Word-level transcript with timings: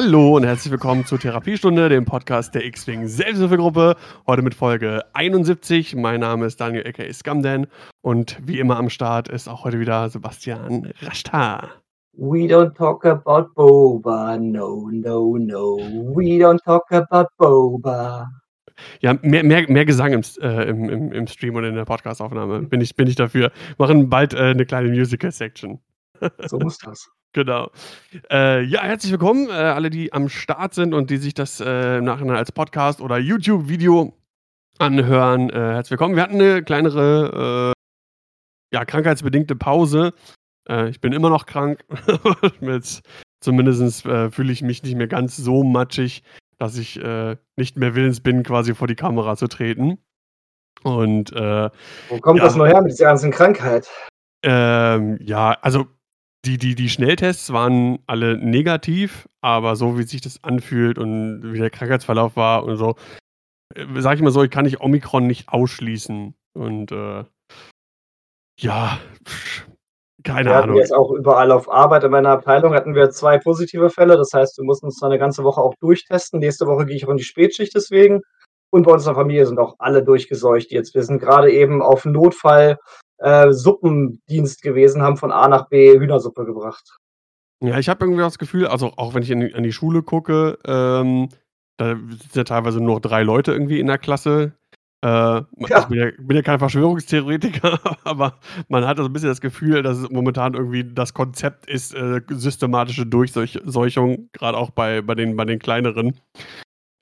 Hallo 0.00 0.36
und 0.36 0.44
herzlich 0.44 0.70
willkommen 0.70 1.04
zur 1.06 1.18
Therapiestunde, 1.18 1.88
dem 1.88 2.04
Podcast 2.04 2.54
der 2.54 2.64
X-Wing 2.64 3.08
Selbsthilfegruppe. 3.08 3.96
Heute 4.28 4.42
mit 4.42 4.54
Folge 4.54 5.02
71. 5.12 5.96
Mein 5.96 6.20
Name 6.20 6.46
ist 6.46 6.60
Daniel 6.60 6.86
aka 6.86 7.12
Scamden 7.12 7.66
und 8.00 8.38
wie 8.46 8.60
immer 8.60 8.76
am 8.76 8.90
Start 8.90 9.26
ist 9.26 9.48
auch 9.48 9.64
heute 9.64 9.80
wieder 9.80 10.08
Sebastian 10.08 10.92
Rashtar. 11.02 11.82
We 12.12 12.46
don't 12.46 12.76
talk 12.76 13.04
about 13.04 13.52
Boba, 13.56 14.38
no, 14.38 14.88
no, 14.92 15.36
no. 15.36 15.78
We 16.14 16.38
don't 16.38 16.62
talk 16.62 16.92
about 16.92 17.26
Boba. 17.36 18.28
Ja, 19.00 19.18
mehr, 19.22 19.42
mehr, 19.42 19.68
mehr 19.68 19.84
Gesang 19.84 20.12
im, 20.12 20.22
äh, 20.40 20.68
im, 20.70 20.88
im, 20.88 21.12
im 21.12 21.26
Stream 21.26 21.56
und 21.56 21.64
in 21.64 21.74
der 21.74 21.86
Podcastaufnahme. 21.86 22.62
Bin 22.62 22.80
ich, 22.80 22.94
bin 22.94 23.08
ich 23.08 23.16
dafür. 23.16 23.50
Machen 23.78 24.08
bald 24.08 24.32
äh, 24.32 24.50
eine 24.50 24.64
kleine 24.64 24.90
Musical-Section. 24.90 25.80
So 26.46 26.60
muss 26.60 26.78
das. 26.78 27.10
Genau. 27.34 27.70
Äh, 28.30 28.62
ja, 28.62 28.82
herzlich 28.82 29.12
willkommen, 29.12 29.48
äh, 29.48 29.52
alle, 29.52 29.90
die 29.90 30.12
am 30.12 30.30
Start 30.30 30.72
sind 30.72 30.94
und 30.94 31.10
die 31.10 31.18
sich 31.18 31.34
das 31.34 31.60
äh, 31.60 31.98
im 31.98 32.04
Nachhinein 32.04 32.36
als 32.36 32.52
Podcast 32.52 33.02
oder 33.02 33.18
YouTube-Video 33.18 34.14
anhören. 34.78 35.50
Äh, 35.50 35.74
herzlich 35.74 35.90
willkommen. 35.92 36.16
Wir 36.16 36.22
hatten 36.22 36.40
eine 36.40 36.62
kleinere, 36.62 37.74
äh, 38.72 38.76
ja, 38.76 38.84
krankheitsbedingte 38.86 39.56
Pause. 39.56 40.14
Äh, 40.68 40.88
ich 40.88 41.02
bin 41.02 41.12
immer 41.12 41.28
noch 41.28 41.44
krank. 41.44 41.84
Jetzt, 42.62 43.06
zumindest 43.40 44.02
fühle 44.02 44.52
ich 44.52 44.62
mich 44.62 44.82
nicht 44.82 44.96
mehr 44.96 45.08
ganz 45.08 45.36
so 45.36 45.62
matschig, 45.64 46.22
dass 46.56 46.78
ich 46.78 46.98
nicht 47.56 47.76
mehr 47.76 47.94
willens 47.94 48.20
bin, 48.20 48.42
quasi 48.42 48.74
vor 48.74 48.88
die 48.88 48.96
Kamera 48.96 49.36
zu 49.36 49.46
treten. 49.48 49.98
Und 50.82 51.30
wo 51.32 52.18
kommt 52.20 52.38
ja, 52.38 52.44
das 52.44 52.56
noch 52.56 52.66
her 52.66 52.82
mit 52.82 52.92
dieser 52.92 53.06
ganzen 53.06 53.30
Krankheit? 53.30 53.88
Ähm, 54.42 55.18
ja, 55.20 55.56
also 55.62 55.86
die, 56.48 56.56
die, 56.56 56.74
die 56.74 56.88
Schnelltests 56.88 57.52
waren 57.52 57.98
alle 58.06 58.38
negativ, 58.38 59.28
aber 59.42 59.76
so 59.76 59.98
wie 59.98 60.04
sich 60.04 60.22
das 60.22 60.42
anfühlt 60.42 60.98
und 60.98 61.52
wie 61.52 61.58
der 61.58 61.68
Krankheitsverlauf 61.68 62.36
war 62.36 62.64
und 62.64 62.76
so, 62.76 62.96
äh, 63.74 63.84
sage 64.00 64.16
ich 64.16 64.22
mal 64.22 64.30
so, 64.30 64.42
ich 64.42 64.50
kann 64.50 64.64
ich 64.64 64.80
Omikron 64.80 65.26
nicht 65.26 65.50
ausschließen. 65.50 66.34
Und 66.54 66.90
äh, 66.90 67.24
ja, 68.58 68.98
keine 70.24 70.50
wir 70.50 70.56
Ahnung. 70.56 70.76
Wir 70.76 70.82
jetzt 70.82 70.94
auch 70.94 71.12
überall 71.12 71.52
auf 71.52 71.70
Arbeit 71.70 72.04
in 72.04 72.10
meiner 72.10 72.30
Abteilung 72.30 72.72
hatten 72.72 72.94
wir 72.94 73.10
zwei 73.10 73.38
positive 73.38 73.90
Fälle. 73.90 74.16
Das 74.16 74.32
heißt, 74.32 74.56
wir 74.56 74.64
mussten 74.64 74.86
uns 74.86 74.98
da 74.98 75.06
eine 75.06 75.18
ganze 75.18 75.44
Woche 75.44 75.60
auch 75.60 75.74
durchtesten. 75.80 76.40
Nächste 76.40 76.66
Woche 76.66 76.86
gehe 76.86 76.96
ich 76.96 77.06
auch 77.06 77.10
in 77.10 77.18
die 77.18 77.24
Spätschicht 77.24 77.74
deswegen. 77.74 78.22
Und 78.70 78.84
bei 78.84 78.92
uns 78.92 79.04
in 79.04 79.08
der 79.08 79.20
Familie 79.20 79.46
sind 79.46 79.58
auch 79.58 79.74
alle 79.78 80.02
durchgeseucht 80.02 80.70
jetzt. 80.70 80.94
Wir 80.94 81.02
sind 81.02 81.20
gerade 81.20 81.52
eben 81.52 81.82
auf 81.82 82.06
Notfall 82.06 82.78
äh, 83.18 83.52
Suppendienst 83.52 84.62
gewesen, 84.62 85.02
haben 85.02 85.16
von 85.16 85.32
A 85.32 85.48
nach 85.48 85.68
B 85.68 85.98
Hühnersuppe 85.98 86.44
gebracht. 86.44 86.98
Ja, 87.62 87.78
ich 87.78 87.88
habe 87.88 88.04
irgendwie 88.04 88.22
das 88.22 88.38
Gefühl, 88.38 88.66
also 88.66 88.92
auch 88.96 89.14
wenn 89.14 89.22
ich 89.22 89.30
in 89.30 89.40
die, 89.40 89.54
an 89.54 89.64
die 89.64 89.72
Schule 89.72 90.02
gucke, 90.02 90.58
ähm, 90.64 91.28
da 91.76 91.96
sind 91.96 92.34
ja 92.34 92.44
teilweise 92.44 92.80
nur 92.80 93.00
drei 93.00 93.22
Leute 93.22 93.52
irgendwie 93.52 93.80
in 93.80 93.86
der 93.86 93.98
Klasse. 93.98 94.52
Äh, 95.04 95.08
ja. 95.08 95.46
Ich 95.56 95.84
bin 95.86 95.98
ja, 95.98 96.10
bin 96.18 96.36
ja, 96.36 96.42
kein 96.42 96.58
Verschwörungstheoretiker, 96.58 97.78
aber 98.04 98.34
man 98.68 98.86
hat 98.86 98.98
so 98.98 99.04
ein 99.04 99.12
bisschen 99.12 99.28
das 99.28 99.40
Gefühl, 99.40 99.82
dass 99.82 99.98
es 99.98 100.10
momentan 100.10 100.54
irgendwie 100.54 100.84
das 100.84 101.14
Konzept 101.14 101.66
ist, 101.66 101.94
äh, 101.94 102.20
systematische 102.28 103.06
Durchseuchung, 103.06 104.28
gerade 104.32 104.58
auch 104.58 104.70
bei, 104.70 105.02
bei, 105.02 105.14
den, 105.14 105.36
bei 105.36 105.44
den 105.44 105.60
kleineren. 105.60 106.20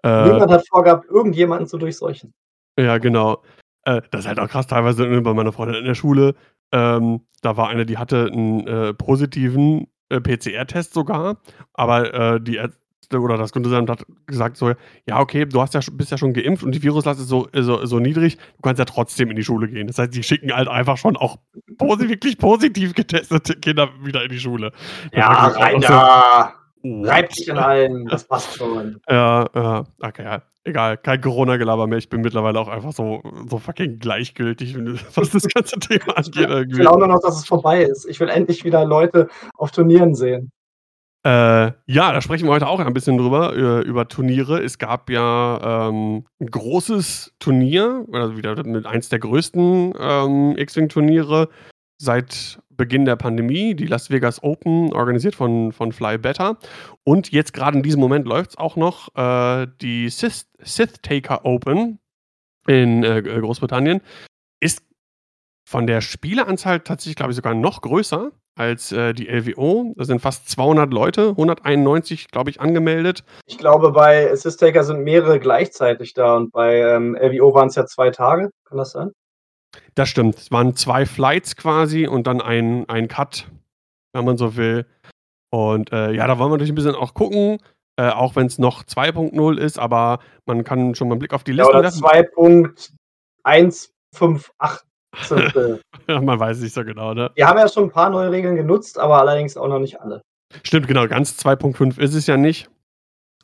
Äh, 0.03 0.25
Niemand 0.25 0.51
hat 0.51 0.69
vorgehabt, 0.69 1.09
irgendjemanden 1.11 1.67
zu 1.67 1.79
durchseuchen. 1.79 2.35
Ja, 2.79 2.99
genau. 2.99 3.43
Äh, 3.87 4.03
das 4.11 4.23
ist 4.23 4.27
halt 4.27 4.41
auch 4.41 4.49
krass, 4.49 4.67
teilweise 4.67 5.07
bei 5.23 5.33
meiner 5.33 5.53
Freundin 5.53 5.77
in 5.77 5.85
der 5.85 5.95
Schule. 5.95 6.35
Ähm, 6.73 7.21
da 7.43 7.57
war 7.57 7.69
eine, 7.69 7.87
die 7.87 7.97
hatte 7.97 8.29
einen 8.31 8.67
äh, 8.67 8.93
positiven 8.93 9.87
äh, 10.09 10.21
PCR-Test 10.21 10.93
sogar, 10.93 11.39
aber 11.73 12.13
äh, 12.13 12.41
die 12.41 12.57
Ärzte 12.57 13.21
oder 13.21 13.39
das 13.39 13.53
Gesundheitsamt 13.53 13.89
hat 13.89 14.07
gesagt 14.27 14.57
so, 14.57 14.73
ja 15.07 15.21
okay, 15.21 15.47
du 15.47 15.63
hast 15.63 15.75
ja, 15.75 15.81
bist 15.93 16.11
ja 16.11 16.19
schon 16.19 16.33
geimpft 16.33 16.65
und 16.65 16.75
die 16.75 16.83
Viruslast 16.83 17.21
ist 17.21 17.29
so, 17.29 17.49
so, 17.55 17.87
so 17.87 18.01
niedrig, 18.01 18.37
du 18.37 18.63
kannst 18.63 18.81
ja 18.81 18.85
trotzdem 18.85 19.31
in 19.31 19.37
die 19.37 19.45
Schule 19.45 19.69
gehen. 19.69 19.87
Das 19.87 19.99
heißt, 19.99 20.13
die 20.13 20.25
schicken 20.25 20.53
halt 20.53 20.67
einfach 20.67 20.97
schon 20.97 21.17
auch 21.17 21.39
posi 21.79 22.09
wirklich 22.09 22.39
positiv 22.39 22.95
getestete 22.95 23.55
Kinder 23.55 23.91
wieder 24.03 24.25
in 24.25 24.31
die 24.31 24.41
Schule. 24.41 24.73
ja, 25.13 25.29
rein 25.29 25.81
da! 25.81 26.53
So, 26.53 26.66
Reib 27.05 27.31
dich 27.31 27.51
an 27.51 27.59
allen, 27.59 28.07
das 28.07 28.25
passt 28.25 28.57
schon. 28.57 29.01
Ja, 29.09 29.47
ja, 29.55 29.85
okay, 30.01 30.25
ja 30.25 30.43
egal, 30.67 30.97
kein 30.99 31.21
Corona-Gelaber 31.21 31.87
mehr. 31.87 31.99
Ich 31.99 32.09
bin 32.09 32.21
mittlerweile 32.21 32.59
auch 32.59 32.69
einfach 32.69 32.93
so, 32.93 33.23
so 33.49 33.59
fucking 33.59 33.99
gleichgültig, 33.99 34.77
was 35.15 35.31
das 35.31 35.47
ganze 35.49 35.79
Thema 35.79 36.17
angeht. 36.17 36.49
Irgendwie. 36.49 36.73
Ich 36.73 36.79
will 36.79 36.89
auch 36.89 36.99
nur 36.99 37.09
noch, 37.09 37.21
dass 37.23 37.39
es 37.39 37.47
vorbei 37.47 37.83
ist. 37.83 38.07
Ich 38.07 38.21
will 38.21 38.29
endlich 38.29 38.65
wieder 38.65 38.85
Leute 38.85 39.29
auf 39.55 39.71
Turnieren 39.71 40.15
sehen. 40.15 40.51
Äh, 41.25 41.73
ja, 41.87 42.13
da 42.13 42.21
sprechen 42.21 42.47
wir 42.47 42.53
heute 42.53 42.69
auch 42.69 42.79
ein 42.79 42.95
bisschen 42.95 43.19
drüber, 43.19 43.53
über, 43.53 43.85
über 43.85 44.09
Turniere. 44.09 44.63
Es 44.63 44.79
gab 44.79 45.11
ja 45.11 45.89
ähm, 45.89 46.25
ein 46.41 46.47
großes 46.47 47.35
Turnier, 47.41 48.05
also 48.13 48.37
wieder 48.37 48.63
mit 48.65 48.87
eins 48.87 49.09
der 49.09 49.19
größten 49.19 49.95
ähm, 49.99 50.57
X-Wing-Turniere 50.57 51.49
seit 51.99 52.61
Beginn 52.77 53.05
der 53.05 53.17
Pandemie, 53.17 53.75
die 53.75 53.87
Las 53.87 54.11
Vegas 54.11 54.43
Open, 54.43 54.93
organisiert 54.93 55.35
von, 55.35 55.73
von 55.73 55.93
Fly 55.93 56.19
Better. 56.19 56.59
Und 57.05 57.33
jetzt 57.33 57.53
gerade 57.53 57.77
in 57.77 57.83
diesem 57.83 58.01
Moment 58.01 58.27
läuft 58.27 58.51
es 58.51 58.59
auch 58.59 58.77
noch 58.77 59.15
äh, 59.17 59.67
die 59.81 60.09
Sith, 60.09 60.47
Sith, 60.61 61.01
Taker 61.03 61.45
Open 61.45 61.99
in 62.67 63.03
äh, 63.05 63.23
Großbritannien. 63.23 64.01
Ist 64.61 64.83
von 65.69 65.87
der 65.87 66.01
Spieleranzahl 66.01 66.81
tatsächlich, 66.81 67.17
glaube 67.17 67.33
ich, 67.33 67.37
sogar 67.37 67.55
noch 67.55 67.83
größer 67.83 68.31
als 68.57 68.91
äh, 68.93 69.13
die 69.13 69.29
LWO. 69.29 69.95
Da 69.97 70.05
sind 70.05 70.21
fast 70.21 70.49
200 70.49 70.93
Leute, 70.93 71.31
191, 71.31 72.29
glaube 72.29 72.51
ich, 72.51 72.61
angemeldet. 72.61 73.25
Ich 73.47 73.59
glaube, 73.59 73.93
bei 73.93 74.31
Assist 74.31 74.61
Taker 74.61 74.83
sind 74.83 75.05
mehrere 75.05 75.39
gleichzeitig 75.39 76.15
da 76.15 76.37
und 76.37 76.53
bei 76.53 76.81
ähm, 76.81 77.15
LWO 77.15 77.55
waren 77.55 77.69
es 77.69 77.75
ja 77.75 77.87
zwei 77.87 78.11
Tage. 78.11 78.51
Kann 78.65 78.79
das 78.79 78.93
sein? 78.93 79.13
Das 79.97 80.09
stimmt. 80.11 80.37
Es 80.37 80.53
waren 80.53 80.77
zwei 80.77 81.07
Flights 81.07 81.57
quasi 81.57 82.07
und 82.07 82.27
dann 82.27 82.41
ein, 82.41 82.89
ein 82.89 83.09
Cut, 83.09 83.49
wenn 84.12 84.25
man 84.27 84.37
so 84.37 84.57
will. 84.57 84.87
Und 85.51 85.91
äh, 85.91 86.12
ja, 86.12 86.27
da 86.27 86.39
wollen 86.39 86.51
wir 86.51 86.57
natürlich 86.57 86.73
ein 86.73 86.77
bisschen 86.77 86.95
auch 86.95 87.15
gucken, 87.15 87.59
äh, 87.97 88.11
auch 88.11 88.37
wenn 88.37 88.47
es 88.47 88.59
noch 88.59 88.84
2.0 88.84 89.59
ist, 89.59 89.79
aber 89.79 90.19
man 90.45 90.65
kann 90.65 90.95
schon 90.95 91.09
mal 91.09 91.15
einen 91.15 91.21
Blick 91.21 91.33
auf 91.33 91.45
die 91.45 91.53
Liste 91.53 91.73
ja, 91.73 91.79
oder 91.79 91.89
2.158. 91.89 93.01
ja, 96.09 96.21
man 96.21 96.39
weiß 96.39 96.61
nicht 96.61 96.75
so 96.75 96.84
genau, 96.84 97.15
ne? 97.15 97.31
Wir 97.34 97.49
haben 97.49 97.59
ja 97.59 97.67
schon 97.67 97.84
ein 97.84 97.91
paar 97.91 98.11
neue 98.11 98.31
Regeln 98.31 98.55
genutzt, 98.55 98.99
aber 98.99 99.19
allerdings 99.19 99.57
auch 99.57 99.69
noch 99.69 99.78
nicht 99.78 99.99
alle. 99.99 100.21
Stimmt, 100.63 100.89
genau. 100.89 101.09
Ganz 101.09 101.39
2.5 101.39 101.99
ist 101.99 102.15
es 102.15 102.27
ja 102.27 102.37
nicht. 102.37 102.69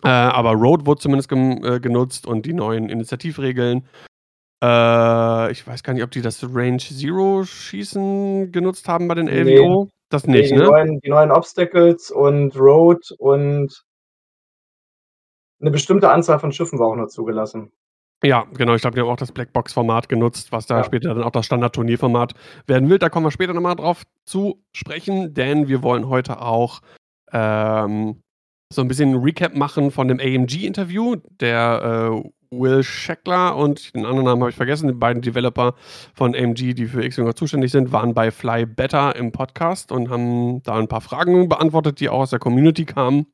Äh, 0.04 0.08
aber 0.08 0.52
Road 0.52 0.84
wurde 0.84 1.00
zumindest 1.00 1.32
äh, 1.32 1.80
genutzt 1.80 2.26
und 2.26 2.44
die 2.44 2.52
neuen 2.52 2.90
Initiativregeln. 2.90 3.86
Äh, 4.62 5.50
ich 5.50 5.66
weiß 5.66 5.82
gar 5.82 5.92
nicht, 5.92 6.04
ob 6.04 6.12
die 6.12 6.22
das 6.22 6.42
Range 6.44 6.78
Zero 6.78 7.44
Schießen 7.44 8.52
genutzt 8.52 8.88
haben 8.88 9.08
bei 9.08 9.14
den 9.14 9.28
LWO. 9.28 9.84
Nee. 9.84 9.90
Das 10.08 10.26
nicht, 10.26 10.50
nee, 10.50 10.56
die 10.56 10.62
ne? 10.62 10.64
Neuen, 10.64 11.00
die 11.00 11.10
neuen 11.10 11.30
Obstacles 11.30 12.10
und 12.10 12.54
Road 12.54 13.10
und 13.18 13.82
eine 15.60 15.70
bestimmte 15.70 16.10
Anzahl 16.10 16.38
von 16.38 16.52
Schiffen 16.52 16.78
war 16.78 16.88
auch 16.88 16.96
noch 16.96 17.08
zugelassen. 17.08 17.72
Ja, 18.22 18.46
genau. 18.52 18.74
Ich 18.74 18.82
glaube, 18.82 18.94
die 18.94 19.00
haben 19.00 19.08
auch 19.08 19.16
das 19.16 19.32
Blackbox-Format 19.32 20.08
genutzt, 20.08 20.52
was 20.52 20.66
da 20.66 20.78
ja. 20.78 20.84
später 20.84 21.14
dann 21.14 21.24
auch 21.24 21.32
das 21.32 21.46
Standard-Turnierformat 21.46 22.34
werden 22.66 22.88
will. 22.88 22.98
Da 22.98 23.08
kommen 23.08 23.26
wir 23.26 23.32
später 23.32 23.54
nochmal 23.54 23.74
drauf 23.74 24.04
zu 24.26 24.62
sprechen, 24.72 25.34
denn 25.34 25.66
wir 25.66 25.82
wollen 25.82 26.08
heute 26.08 26.40
auch 26.40 26.82
ähm, 27.32 28.20
so 28.72 28.82
ein 28.82 28.88
bisschen 28.88 29.16
Recap 29.16 29.56
machen 29.56 29.90
von 29.90 30.06
dem 30.06 30.20
AMG-Interview. 30.20 31.16
Der 31.40 32.12
äh, 32.12 32.28
Will 32.52 32.82
Scheckler 32.84 33.56
und 33.56 33.94
den 33.94 34.04
anderen 34.04 34.26
Namen 34.26 34.42
habe 34.42 34.50
ich 34.50 34.56
vergessen, 34.56 34.86
die 34.86 34.94
beiden 34.94 35.22
Developer 35.22 35.74
von 36.14 36.34
AMG, 36.34 36.74
die 36.74 36.86
für 36.86 37.02
X-Wing 37.02 37.34
zuständig 37.34 37.72
sind, 37.72 37.92
waren 37.92 38.12
bei 38.12 38.30
Fly 38.30 38.66
Better 38.66 39.16
im 39.16 39.32
Podcast 39.32 39.90
und 39.90 40.10
haben 40.10 40.62
da 40.62 40.74
ein 40.74 40.86
paar 40.86 41.00
Fragen 41.00 41.48
beantwortet, 41.48 41.98
die 41.98 42.10
auch 42.10 42.20
aus 42.20 42.30
der 42.30 42.38
Community 42.38 42.84
kamen. 42.84 43.26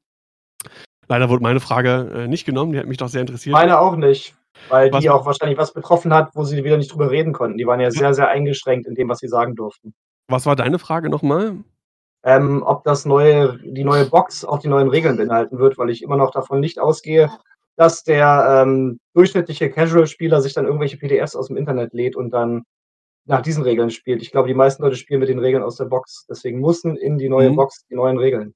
Leider 1.08 1.28
wurde 1.28 1.42
meine 1.42 1.60
Frage 1.60 2.10
äh, 2.14 2.28
nicht 2.28 2.44
genommen, 2.44 2.72
die 2.72 2.78
hat 2.78 2.86
mich 2.86 2.98
doch 2.98 3.08
sehr 3.08 3.22
interessiert. 3.22 3.54
Meine 3.54 3.80
auch 3.80 3.96
nicht, 3.96 4.36
weil 4.68 4.92
was 4.92 5.02
die 5.02 5.10
auch 5.10 5.26
wahrscheinlich 5.26 5.58
was 5.58 5.72
betroffen 5.72 6.14
hat, 6.14 6.30
wo 6.34 6.44
sie 6.44 6.62
wieder 6.62 6.76
nicht 6.76 6.92
drüber 6.92 7.10
reden 7.10 7.32
konnten. 7.32 7.58
Die 7.58 7.66
waren 7.66 7.80
ja 7.80 7.90
sehr, 7.90 8.14
sehr 8.14 8.28
eingeschränkt 8.28 8.86
in 8.86 8.94
dem, 8.94 9.08
was 9.08 9.18
sie 9.18 9.28
sagen 9.28 9.56
durften. 9.56 9.94
Was 10.28 10.46
war 10.46 10.54
deine 10.54 10.78
Frage 10.78 11.08
nochmal? 11.08 11.56
Ähm, 12.24 12.62
ob 12.64 12.84
das 12.84 13.04
neue, 13.06 13.58
die 13.64 13.84
neue 13.84 14.04
Box 14.04 14.44
auch 14.44 14.58
die 14.58 14.68
neuen 14.68 14.88
Regeln 14.88 15.16
beinhalten 15.16 15.58
wird, 15.58 15.78
weil 15.78 15.90
ich 15.90 16.02
immer 16.02 16.16
noch 16.16 16.30
davon 16.30 16.60
nicht 16.60 16.78
ausgehe, 16.78 17.30
dass 17.78 18.02
der 18.02 18.64
ähm, 18.66 18.98
durchschnittliche 19.14 19.70
Casual-Spieler 19.70 20.42
sich 20.42 20.52
dann 20.52 20.64
irgendwelche 20.64 20.96
PDFs 20.96 21.36
aus 21.36 21.46
dem 21.46 21.56
Internet 21.56 21.94
lädt 21.94 22.16
und 22.16 22.30
dann 22.30 22.64
nach 23.24 23.40
diesen 23.40 23.62
Regeln 23.62 23.90
spielt. 23.90 24.20
Ich 24.20 24.32
glaube, 24.32 24.48
die 24.48 24.54
meisten 24.54 24.82
Leute 24.82 24.96
spielen 24.96 25.20
mit 25.20 25.28
den 25.28 25.38
Regeln 25.38 25.62
aus 25.62 25.76
der 25.76 25.84
Box. 25.84 26.26
Deswegen 26.28 26.58
mussten 26.58 26.96
in 26.96 27.18
die 27.18 27.28
neue 27.28 27.50
mhm. 27.50 27.56
Box 27.56 27.86
die 27.88 27.94
neuen 27.94 28.18
Regeln. 28.18 28.52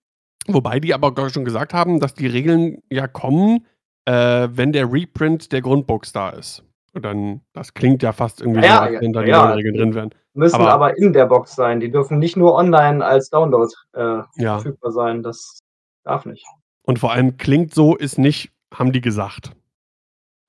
Wobei 0.49 0.81
die 0.81 0.93
aber 0.93 1.15
schon 1.31 1.45
gesagt 1.45 1.73
haben, 1.73 2.01
dass 2.01 2.15
die 2.15 2.27
Regeln 2.27 2.83
ja 2.91 3.07
kommen, 3.07 3.65
äh, 4.07 4.49
wenn 4.51 4.73
der 4.73 4.93
Reprint 4.93 5.53
der 5.53 5.61
Grundbox 5.61 6.13
da 6.13 6.31
ist. 6.31 6.65
Und 6.93 7.05
dann, 7.05 7.43
das 7.53 7.75
klingt 7.75 8.03
ja 8.03 8.13
fast 8.13 8.41
irgendwie 8.41 8.63
ja, 8.63 8.87
so, 8.87 8.93
ja, 8.93 9.01
wenn 9.01 9.13
da 9.13 9.23
die 9.23 9.31
ja, 9.31 9.45
neuen 9.45 9.55
Regeln 9.55 9.77
drin 9.77 9.95
wären. 9.95 10.15
Müssen 10.35 10.57
aber, 10.57 10.73
aber, 10.73 10.99
in 10.99 11.13
der 11.13 11.27
Box 11.27 11.55
sein. 11.55 11.79
Die 11.79 11.93
dürfen 11.93 12.19
nicht 12.19 12.37
nur 12.37 12.55
online 12.55 13.05
als 13.05 13.31
Download 13.31 13.73
äh, 13.93 14.23
verfügbar 14.37 14.91
sein. 14.91 15.23
Das 15.23 15.61
darf 16.03 16.27
nicht. 16.27 16.45
Und 16.85 16.99
vor 16.99 17.13
allem 17.13 17.37
klingt 17.37 17.73
so, 17.73 17.95
ist 17.95 18.19
nicht, 18.19 18.51
haben 18.73 18.93
die 18.93 19.01
gesagt. 19.01 19.53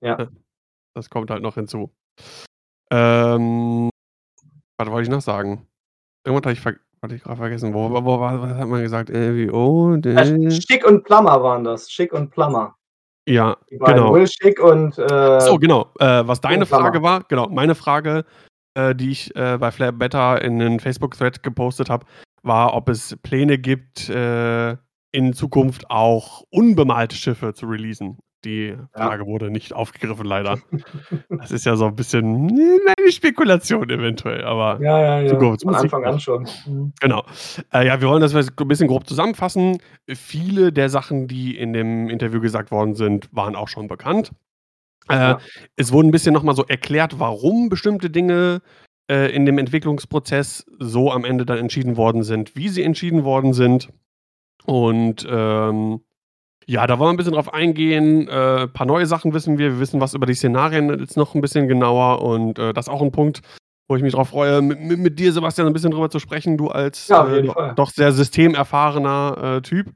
Ja. 0.01 0.27
Das 0.95 1.09
kommt 1.09 1.29
halt 1.31 1.41
noch 1.41 1.55
hinzu. 1.55 1.91
Ähm, 2.91 3.89
was 4.77 4.89
wollte 4.89 5.03
ich 5.03 5.09
noch 5.09 5.21
sagen? 5.21 5.67
Irgendwas 6.25 6.45
habe 6.45 6.53
ich, 6.53 6.61
ver 6.61 6.75
hatte 7.01 7.15
ich 7.15 7.23
gerade 7.23 7.37
vergessen. 7.37 7.73
Wo, 7.73 7.89
wo, 7.89 8.05
wo, 8.05 8.19
was 8.19 8.55
hat 8.55 8.67
man 8.67 8.81
gesagt? 8.81 9.09
LWO? 9.09 9.95
Äh, 9.95 10.51
Schick 10.51 10.85
und 10.85 11.03
Plummer 11.03 11.43
waren 11.43 11.63
das. 11.63 11.91
Schick 11.91 12.13
und 12.13 12.29
Plummer. 12.29 12.75
Ja, 13.27 13.57
genau. 13.69 14.13
Will 14.13 14.27
Schick 14.27 14.61
und 14.61 14.97
äh, 14.97 15.41
So, 15.41 15.57
genau. 15.57 15.91
Äh, 15.99 16.27
was 16.27 16.41
deine 16.41 16.65
Plummer. 16.65 16.83
Frage 16.83 17.03
war, 17.03 17.23
genau, 17.23 17.49
meine 17.49 17.75
Frage, 17.75 18.25
äh, 18.75 18.93
die 18.95 19.11
ich 19.11 19.35
äh, 19.35 19.57
bei 19.57 19.71
Flair 19.71 19.91
Better 19.91 20.41
in 20.41 20.59
den 20.59 20.79
Facebook-Thread 20.79 21.43
gepostet 21.43 21.89
habe, 21.89 22.05
war, 22.41 22.73
ob 22.73 22.89
es 22.89 23.17
Pläne 23.23 23.57
gibt, 23.57 24.09
äh, 24.09 24.77
in 25.13 25.33
Zukunft 25.33 25.89
auch 25.89 26.43
unbemalte 26.49 27.15
Schiffe 27.15 27.53
zu 27.53 27.67
releasen. 27.67 28.17
Die 28.43 28.75
Frage 28.93 29.25
wurde 29.25 29.49
nicht 29.49 29.71
aufgegriffen, 29.71 30.25
leider. 30.25 30.59
das 31.29 31.51
ist 31.51 31.65
ja 31.65 31.77
so 31.77 31.85
ein 31.85 31.95
bisschen 31.95 32.49
eine 32.49 33.11
Spekulation 33.11 33.89
eventuell, 33.89 34.43
aber 34.43 34.81
ja, 34.81 34.99
ja, 34.99 35.21
ja. 35.21 35.57
Von 35.61 35.75
Anfang 35.75 36.03
an 36.03 36.19
schon. 36.19 36.45
Mhm. 36.65 36.91
Genau. 36.99 37.23
Äh, 37.73 37.87
ja, 37.87 38.01
wir 38.01 38.09
wollen 38.09 38.21
das 38.21 38.35
ein 38.35 38.67
bisschen 38.67 38.89
grob 38.89 39.07
zusammenfassen. 39.07 39.77
Viele 40.09 40.73
der 40.73 40.89
Sachen, 40.89 41.29
die 41.29 41.57
in 41.57 41.71
dem 41.71 42.09
Interview 42.09 42.41
gesagt 42.41 42.69
worden 42.71 42.95
sind, 42.95 43.29
waren 43.31 43.55
auch 43.55 43.69
schon 43.69 43.87
bekannt. 43.87 44.31
Äh, 45.07 45.13
Ja. 45.15 45.39
Es 45.77 45.93
wurde 45.93 46.09
ein 46.09 46.11
bisschen 46.11 46.33
nochmal 46.33 46.55
so 46.55 46.65
erklärt, 46.65 47.19
warum 47.19 47.69
bestimmte 47.69 48.09
Dinge 48.09 48.61
äh, 49.09 49.33
in 49.33 49.45
dem 49.45 49.57
Entwicklungsprozess 49.57 50.65
so 50.79 51.11
am 51.11 51.23
Ende 51.23 51.45
dann 51.45 51.59
entschieden 51.59 51.95
worden 51.95 52.23
sind, 52.23 52.57
wie 52.57 52.67
sie 52.67 52.83
entschieden 52.83 53.23
worden 53.23 53.53
sind. 53.53 53.89
Und 54.65 55.27
ähm, 55.29 56.01
ja, 56.65 56.87
da 56.87 56.97
wollen 56.97 57.09
wir 57.09 57.13
ein 57.13 57.17
bisschen 57.17 57.33
drauf 57.33 57.53
eingehen. 57.53 58.27
Äh, 58.27 58.63
ein 58.63 58.73
paar 58.73 58.87
neue 58.87 59.05
Sachen 59.05 59.33
wissen 59.33 59.57
wir. 59.57 59.73
Wir 59.73 59.79
wissen 59.79 59.99
was 59.99 60.13
über 60.13 60.25
die 60.25 60.33
Szenarien 60.33 60.99
jetzt 60.99 61.17
noch 61.17 61.35
ein 61.35 61.41
bisschen 61.41 61.67
genauer. 61.67 62.21
Und 62.21 62.59
äh, 62.59 62.73
das 62.73 62.87
ist 62.87 62.93
auch 62.93 63.01
ein 63.01 63.11
Punkt, 63.11 63.41
wo 63.87 63.95
ich 63.95 64.01
mich 64.01 64.13
drauf 64.13 64.29
freue, 64.29 64.61
mit, 64.61 64.79
mit, 64.79 65.19
dir, 65.19 65.33
Sebastian, 65.33 65.67
ein 65.67 65.73
bisschen 65.73 65.91
drüber 65.91 66.09
zu 66.09 66.19
sprechen. 66.19 66.57
Du 66.57 66.69
als 66.69 67.07
Ja, 67.07 67.27
äh, 67.27 67.75
doch 67.75 67.89
sehr 67.89 68.11
systemerfahrener 68.11 69.57
äh, 69.57 69.61
Typ. 69.61 69.91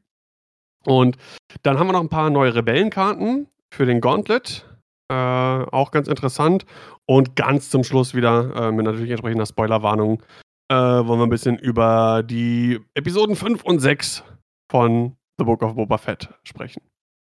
Und 0.86 1.18
dann 1.64 1.80
haben 1.80 1.88
wir 1.88 1.94
noch 1.94 2.02
ein 2.02 2.10
paar 2.10 2.30
neue 2.30 2.56
Rebellenkarten 2.56 3.48
für 3.72 3.86
den 3.86 4.02
Gauntlet. 4.02 4.66
Äh, 5.10 5.14
auch 5.14 5.92
ganz 5.92 6.08
interessant. 6.08 6.66
Und 7.06 7.36
ganz 7.36 7.70
zum 7.70 7.84
Schluss 7.84 8.14
wieder 8.14 8.54
äh, 8.56 8.72
mit 8.72 8.86
natürlich 8.86 9.12
entsprechender 9.12 9.46
Spoilerwarnung 9.46 10.22
äh, 10.70 10.76
wollen 10.76 11.20
wir 11.20 11.24
ein 11.24 11.30
bisschen 11.30 11.58
über 11.58 12.24
die 12.24 12.80
Episoden 12.94 13.36
5 13.36 13.64
und 13.64 13.80
6 13.80 14.24
von 14.70 15.16
The 15.38 15.46
Book 15.46 15.62
of 15.62 15.76
Boba 15.76 15.98
Fett 15.98 16.30
sprechen. 16.44 16.82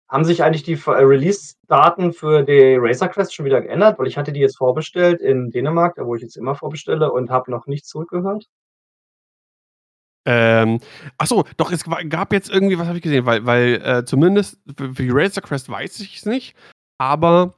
Haben 0.09 0.25
sich 0.25 0.43
eigentlich 0.43 0.63
die 0.63 0.73
äh, 0.73 0.91
Release-Daten 0.91 2.13
für 2.13 2.43
die 2.43 2.75
Razer 2.79 3.09
Quest 3.09 3.33
schon 3.33 3.45
wieder 3.45 3.61
geändert? 3.61 3.97
Weil 3.97 4.07
ich 4.07 4.17
hatte 4.17 4.31
die 4.31 4.39
jetzt 4.39 4.57
vorbestellt 4.57 5.21
in 5.21 5.49
Dänemark, 5.49 5.95
da 5.95 6.05
wo 6.05 6.15
ich 6.15 6.21
jetzt 6.21 6.37
immer 6.37 6.55
vorbestelle 6.55 7.11
und 7.11 7.31
habe 7.31 7.49
noch 7.49 7.65
nichts 7.65 7.87
zurückgehört. 7.87 8.47
Ähm, 10.25 10.79
achso, 11.17 11.43
doch, 11.57 11.71
es 11.71 11.83
gab 12.09 12.31
jetzt 12.31 12.49
irgendwie, 12.49 12.77
was 12.77 12.87
habe 12.87 12.97
ich 12.97 13.03
gesehen? 13.03 13.25
Weil, 13.25 13.45
weil 13.45 13.81
äh, 13.83 14.05
zumindest 14.05 14.57
für 14.77 14.93
für 14.93 15.03
die 15.03 15.09
Razer 15.11 15.41
Quest 15.41 15.69
weiß 15.69 15.99
ich 15.99 16.17
es 16.17 16.25
nicht, 16.25 16.55
aber 16.97 17.55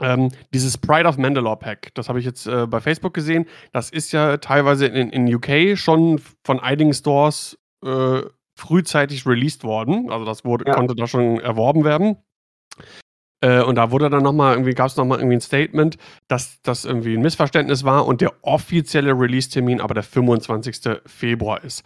ähm, 0.00 0.30
dieses 0.54 0.78
Pride 0.78 1.08
of 1.08 1.18
Mandalore 1.18 1.58
Pack, 1.58 1.92
das 1.94 2.08
habe 2.08 2.20
ich 2.20 2.24
jetzt 2.24 2.46
äh, 2.46 2.66
bei 2.66 2.80
Facebook 2.80 3.12
gesehen, 3.12 3.46
das 3.72 3.90
ist 3.90 4.12
ja 4.12 4.36
teilweise 4.36 4.86
in, 4.86 5.10
in 5.10 5.34
UK 5.34 5.76
schon 5.76 6.20
von 6.44 6.60
einigen 6.60 6.94
Stores 6.94 7.58
äh, 7.84 8.22
frühzeitig 8.60 9.26
released 9.26 9.64
worden. 9.64 10.10
Also 10.10 10.24
das 10.24 10.44
wurde, 10.44 10.64
Ja. 10.66 10.74
konnte 10.74 10.94
da 10.94 11.06
schon 11.06 11.40
erworben 11.40 11.84
werden. 11.84 12.16
Äh, 13.42 13.62
und 13.62 13.76
da 13.76 13.90
wurde 13.90 14.10
dann 14.10 14.22
nochmal, 14.22 14.52
irgendwie 14.54 14.74
gab 14.74 14.88
es 14.88 14.96
nochmal 14.96 15.18
irgendwie 15.18 15.36
ein 15.36 15.40
Statement, 15.40 15.96
dass 16.28 16.60
das 16.62 16.84
irgendwie 16.84 17.14
ein 17.16 17.22
Missverständnis 17.22 17.84
war 17.84 18.06
und 18.06 18.20
der 18.20 18.32
offizielle 18.42 19.18
Release-Termin 19.18 19.80
aber 19.80 19.94
der 19.94 20.02
25. 20.02 21.00
Februar 21.06 21.64
ist. 21.64 21.82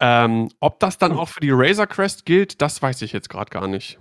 Ähm, 0.00 0.48
ob 0.60 0.78
das 0.80 0.98
dann 0.98 1.12
Hm. 1.12 1.18
auch 1.18 1.28
für 1.28 1.40
die 1.40 1.50
Razor 1.50 1.86
Crest 1.86 2.26
gilt, 2.26 2.60
das 2.60 2.82
weiß 2.82 3.02
ich 3.02 3.12
jetzt 3.12 3.30
gerade 3.30 3.50
gar 3.50 3.66
nicht. 3.68 3.98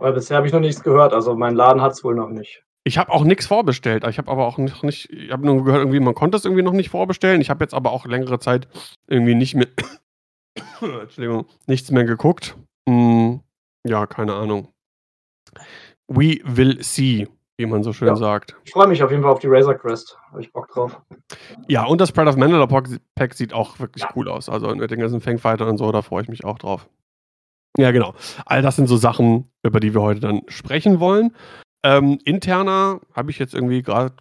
Weil 0.00 0.12
bisher 0.12 0.36
habe 0.38 0.46
ich 0.46 0.52
noch 0.52 0.60
nichts 0.60 0.82
gehört. 0.82 1.12
Also 1.12 1.34
mein 1.36 1.54
Laden 1.54 1.80
hat 1.82 1.92
es 1.92 2.02
wohl 2.02 2.14
noch 2.14 2.30
nicht. 2.30 2.64
Ich 2.84 2.96
habe 2.98 3.12
auch 3.12 3.24
nichts 3.24 3.46
vorbestellt. 3.46 4.04
Ich 4.08 4.16
habe 4.18 4.30
aber 4.30 4.46
auch 4.46 4.56
noch 4.58 4.82
nicht, 4.82 5.10
ich 5.10 5.30
habe 5.30 5.44
nur 5.46 5.62
gehört, 5.64 5.80
irgendwie, 5.82 6.00
man 6.00 6.14
konnte 6.14 6.36
es 6.38 6.44
irgendwie 6.46 6.62
noch 6.62 6.72
nicht 6.72 6.88
vorbestellen. 6.88 7.40
Ich 7.42 7.50
habe 7.50 7.62
jetzt 7.62 7.74
aber 7.74 7.92
auch 7.92 8.06
längere 8.06 8.38
Zeit 8.40 8.68
irgendwie 9.06 9.34
nicht 9.34 9.54
mehr, 9.54 9.66
Entschuldigung, 10.80 11.46
nichts 11.66 11.90
mehr 11.90 12.04
geguckt. 12.04 12.56
Hm, 12.88 13.40
ja, 13.86 14.06
keine 14.06 14.34
Ahnung. 14.34 14.68
We 16.08 16.40
will 16.44 16.82
see, 16.82 17.28
wie 17.58 17.66
man 17.66 17.82
so 17.82 17.92
schön 17.92 18.08
Ja. 18.08 18.16
sagt. 18.16 18.56
Ich 18.64 18.72
freue 18.72 18.88
mich 18.88 19.02
auf 19.02 19.10
jeden 19.10 19.22
Fall 19.22 19.32
auf 19.32 19.38
die 19.38 19.46
Razer 19.48 19.74
Quest. 19.74 20.18
Habe 20.30 20.40
ich 20.42 20.52
Bock 20.52 20.68
drauf. 20.68 21.00
Ja, 21.68 21.84
und 21.84 22.00
das 22.00 22.12
Pride 22.12 22.28
of 22.30 22.36
Mandalore 22.36 22.68
Pack- 22.68 23.00
Pack 23.14 23.34
sieht 23.34 23.52
auch 23.52 23.78
wirklich 23.78 24.02
Ja. 24.02 24.10
cool 24.16 24.28
aus. 24.28 24.48
Also 24.48 24.74
mit 24.74 24.90
den 24.90 25.00
ganzen 25.00 25.20
Fangfightern 25.20 25.68
und 25.68 25.78
so, 25.78 25.90
da 25.92 26.02
freue 26.02 26.22
ich 26.22 26.28
mich 26.28 26.44
auch 26.44 26.58
drauf. 26.58 26.88
Ja, 27.78 27.92
genau. 27.92 28.14
All 28.46 28.62
das 28.62 28.76
sind 28.76 28.88
so 28.88 28.96
Sachen, 28.96 29.50
über 29.64 29.78
die 29.80 29.94
wir 29.94 30.02
heute 30.02 30.20
dann 30.20 30.42
sprechen 30.48 30.98
wollen. 31.00 31.34
Ähm, 31.84 32.18
interner 32.24 33.00
habe 33.14 33.30
ich 33.30 33.38
jetzt 33.38 33.54
irgendwie 33.54 33.82
gerade 33.82 34.14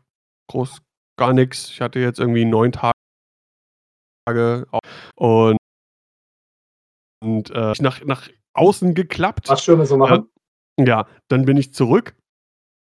groß 0.52 0.82
gar 1.20 1.34
nichts. 1.34 1.70
Ich 1.72 1.82
hatte 1.82 2.00
jetzt 2.00 2.20
irgendwie 2.20 2.46
neun 2.46 2.72
Tage 2.72 2.94
und, 5.16 5.58
und 7.22 7.50
äh, 7.52 7.74
nach, 7.80 8.04
nach 8.06 8.30
außen 8.54 8.94
geklappt. 8.94 9.50
Was 9.50 9.64
Schönes 9.64 9.90
so 9.90 9.98
machen. 9.98 10.26
Ja, 10.80 11.08
dann 11.28 11.46
bin 11.46 11.58
ich 11.58 11.74
zurück. 11.74 12.16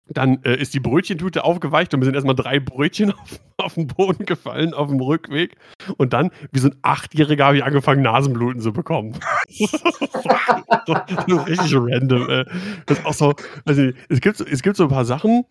Dann 0.10 0.44
äh, 0.44 0.56
ist 0.58 0.74
die 0.74 0.82
Brötchentüte 0.82 1.46
aufgeweicht 1.46 1.94
und 1.94 2.02
mir 2.02 2.06
sind 2.06 2.16
erstmal 2.16 2.36
drei 2.36 2.60
Brötchen 2.60 3.12
auf, 3.14 3.40
auf 3.58 3.74
den 3.76 3.88
Boden 3.88 4.26
gefallen 4.26 4.74
auf 4.74 4.90
dem 4.90 5.00
Rückweg. 5.00 5.56
Und 5.98 6.12
dann, 6.12 6.32
wie 6.52 6.60
so 6.60 6.68
ein 6.70 6.76
Achtjähriger, 6.82 7.46
habe 7.46 7.58
ich 7.58 7.64
angefangen, 7.64 8.02
Nasenbluten 8.02 8.60
zu 8.62 8.74
bekommen. 8.74 9.18
so, 9.48 9.68
so 11.28 11.36
richtig 11.44 11.74
random. 11.76 12.30
Äh. 12.30 12.46
Das 12.86 13.00
ist 13.00 13.06
auch 13.06 13.14
so, 13.14 13.34
also 13.66 13.90
es 14.10 14.20
gibt, 14.20 14.38
so- 14.38 14.46
es 14.46 14.62
gibt 14.62 14.76
so 14.76 14.84
ein 14.84 14.90
paar 14.90 15.06
Sachen, 15.06 15.46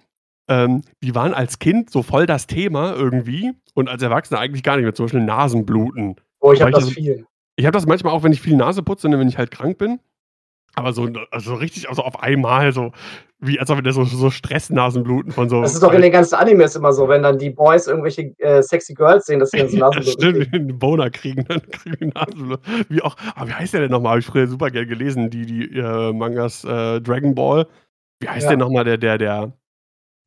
ähm, 0.49 0.83
die 1.03 1.15
waren 1.15 1.33
als 1.33 1.59
Kind 1.59 1.89
so 1.91 2.03
voll 2.03 2.27
das 2.27 2.47
Thema 2.47 2.93
irgendwie 2.95 3.53
und 3.75 3.89
als 3.89 4.03
Erwachsener 4.03 4.41
eigentlich 4.41 4.62
gar 4.62 4.77
nicht 4.77 4.85
mehr. 4.85 4.95
Zum 4.95 5.07
Beispiel 5.07 5.23
Nasenbluten. 5.25 6.17
Oh, 6.41 6.53
ich 6.53 6.61
habe 6.61 6.73
das 6.73 6.85
das- 6.87 6.93
viel. 6.95 7.25
Ich 7.57 7.67
habe 7.67 7.73
das 7.73 7.87
manchmal 7.87 8.13
auch, 8.13 8.23
wenn 8.23 8.33
ich 8.33 8.41
viel 8.41 8.57
Nase 8.57 8.83
putze 8.83 9.07
und 9.09 9.19
wenn 9.19 9.29
ich 9.29 9.39
halt 9.39 9.51
krank 9.51 9.79
bin. 9.79 10.01
Aber 10.75 10.93
so 10.95 11.07
also 11.31 11.55
richtig, 11.55 11.91
also 11.91 12.03
auf 12.03 12.23
einmal, 12.23 12.73
so 12.73 12.93
wie 13.41 13.59
als 13.59 13.69
ob 13.69 13.83
der 13.83 13.93
so, 13.93 14.05
so 14.05 14.31
Stressnasenbluten 14.31 15.33
von 15.33 15.49
so. 15.49 15.61
Das 15.61 15.75
ist 15.75 15.83
doch 15.83 15.93
in 15.93 16.01
den 16.01 16.13
ganzen 16.13 16.37
Animes 16.37 16.77
immer 16.77 16.93
so, 16.93 17.09
wenn 17.09 17.23
dann 17.23 17.39
die 17.39 17.51
Boys 17.51 17.89
irgendwelche 17.89 18.35
äh, 18.39 18.63
sexy 18.63 18.95
Girls 18.95 19.27
sehen, 19.27 19.41
dass 19.41 19.51
sie 19.51 19.59
dann 19.59 19.69
so 19.69 19.77
ja, 19.77 19.87
Nasenbluten 19.87 20.13
stimmt, 20.13 20.37
kriegen. 20.39 20.53
wenn 20.53 20.69
die 20.69 20.73
einen 20.73 20.79
Boner 20.79 21.11
kriegen, 21.11 21.45
dann 21.45 21.61
kriegen 21.71 21.97
die 22.01 22.07
Nasenbluten. 22.07 22.85
Wie 22.89 23.03
auch, 23.03 23.17
aber 23.35 23.49
wie 23.49 23.55
heißt 23.55 23.75
der 23.75 23.83
denn 23.83 23.91
nochmal? 23.91 24.11
Habe 24.13 24.21
ich 24.21 24.27
früher 24.27 24.47
super 24.47 24.71
gern 24.71 24.89
gelesen, 24.89 25.29
die, 25.29 25.45
die 25.45 25.77
äh, 25.77 26.13
Mangas 26.13 26.65
äh, 26.65 27.01
Dragon 27.01 27.35
Ball. 27.35 27.67
Wie 28.21 28.29
heißt 28.29 28.45
Ja. 28.45 28.51
der 28.51 28.59
nochmal, 28.59 28.85
der, 28.85 28.97
der, 28.97 29.19
der, 29.19 29.53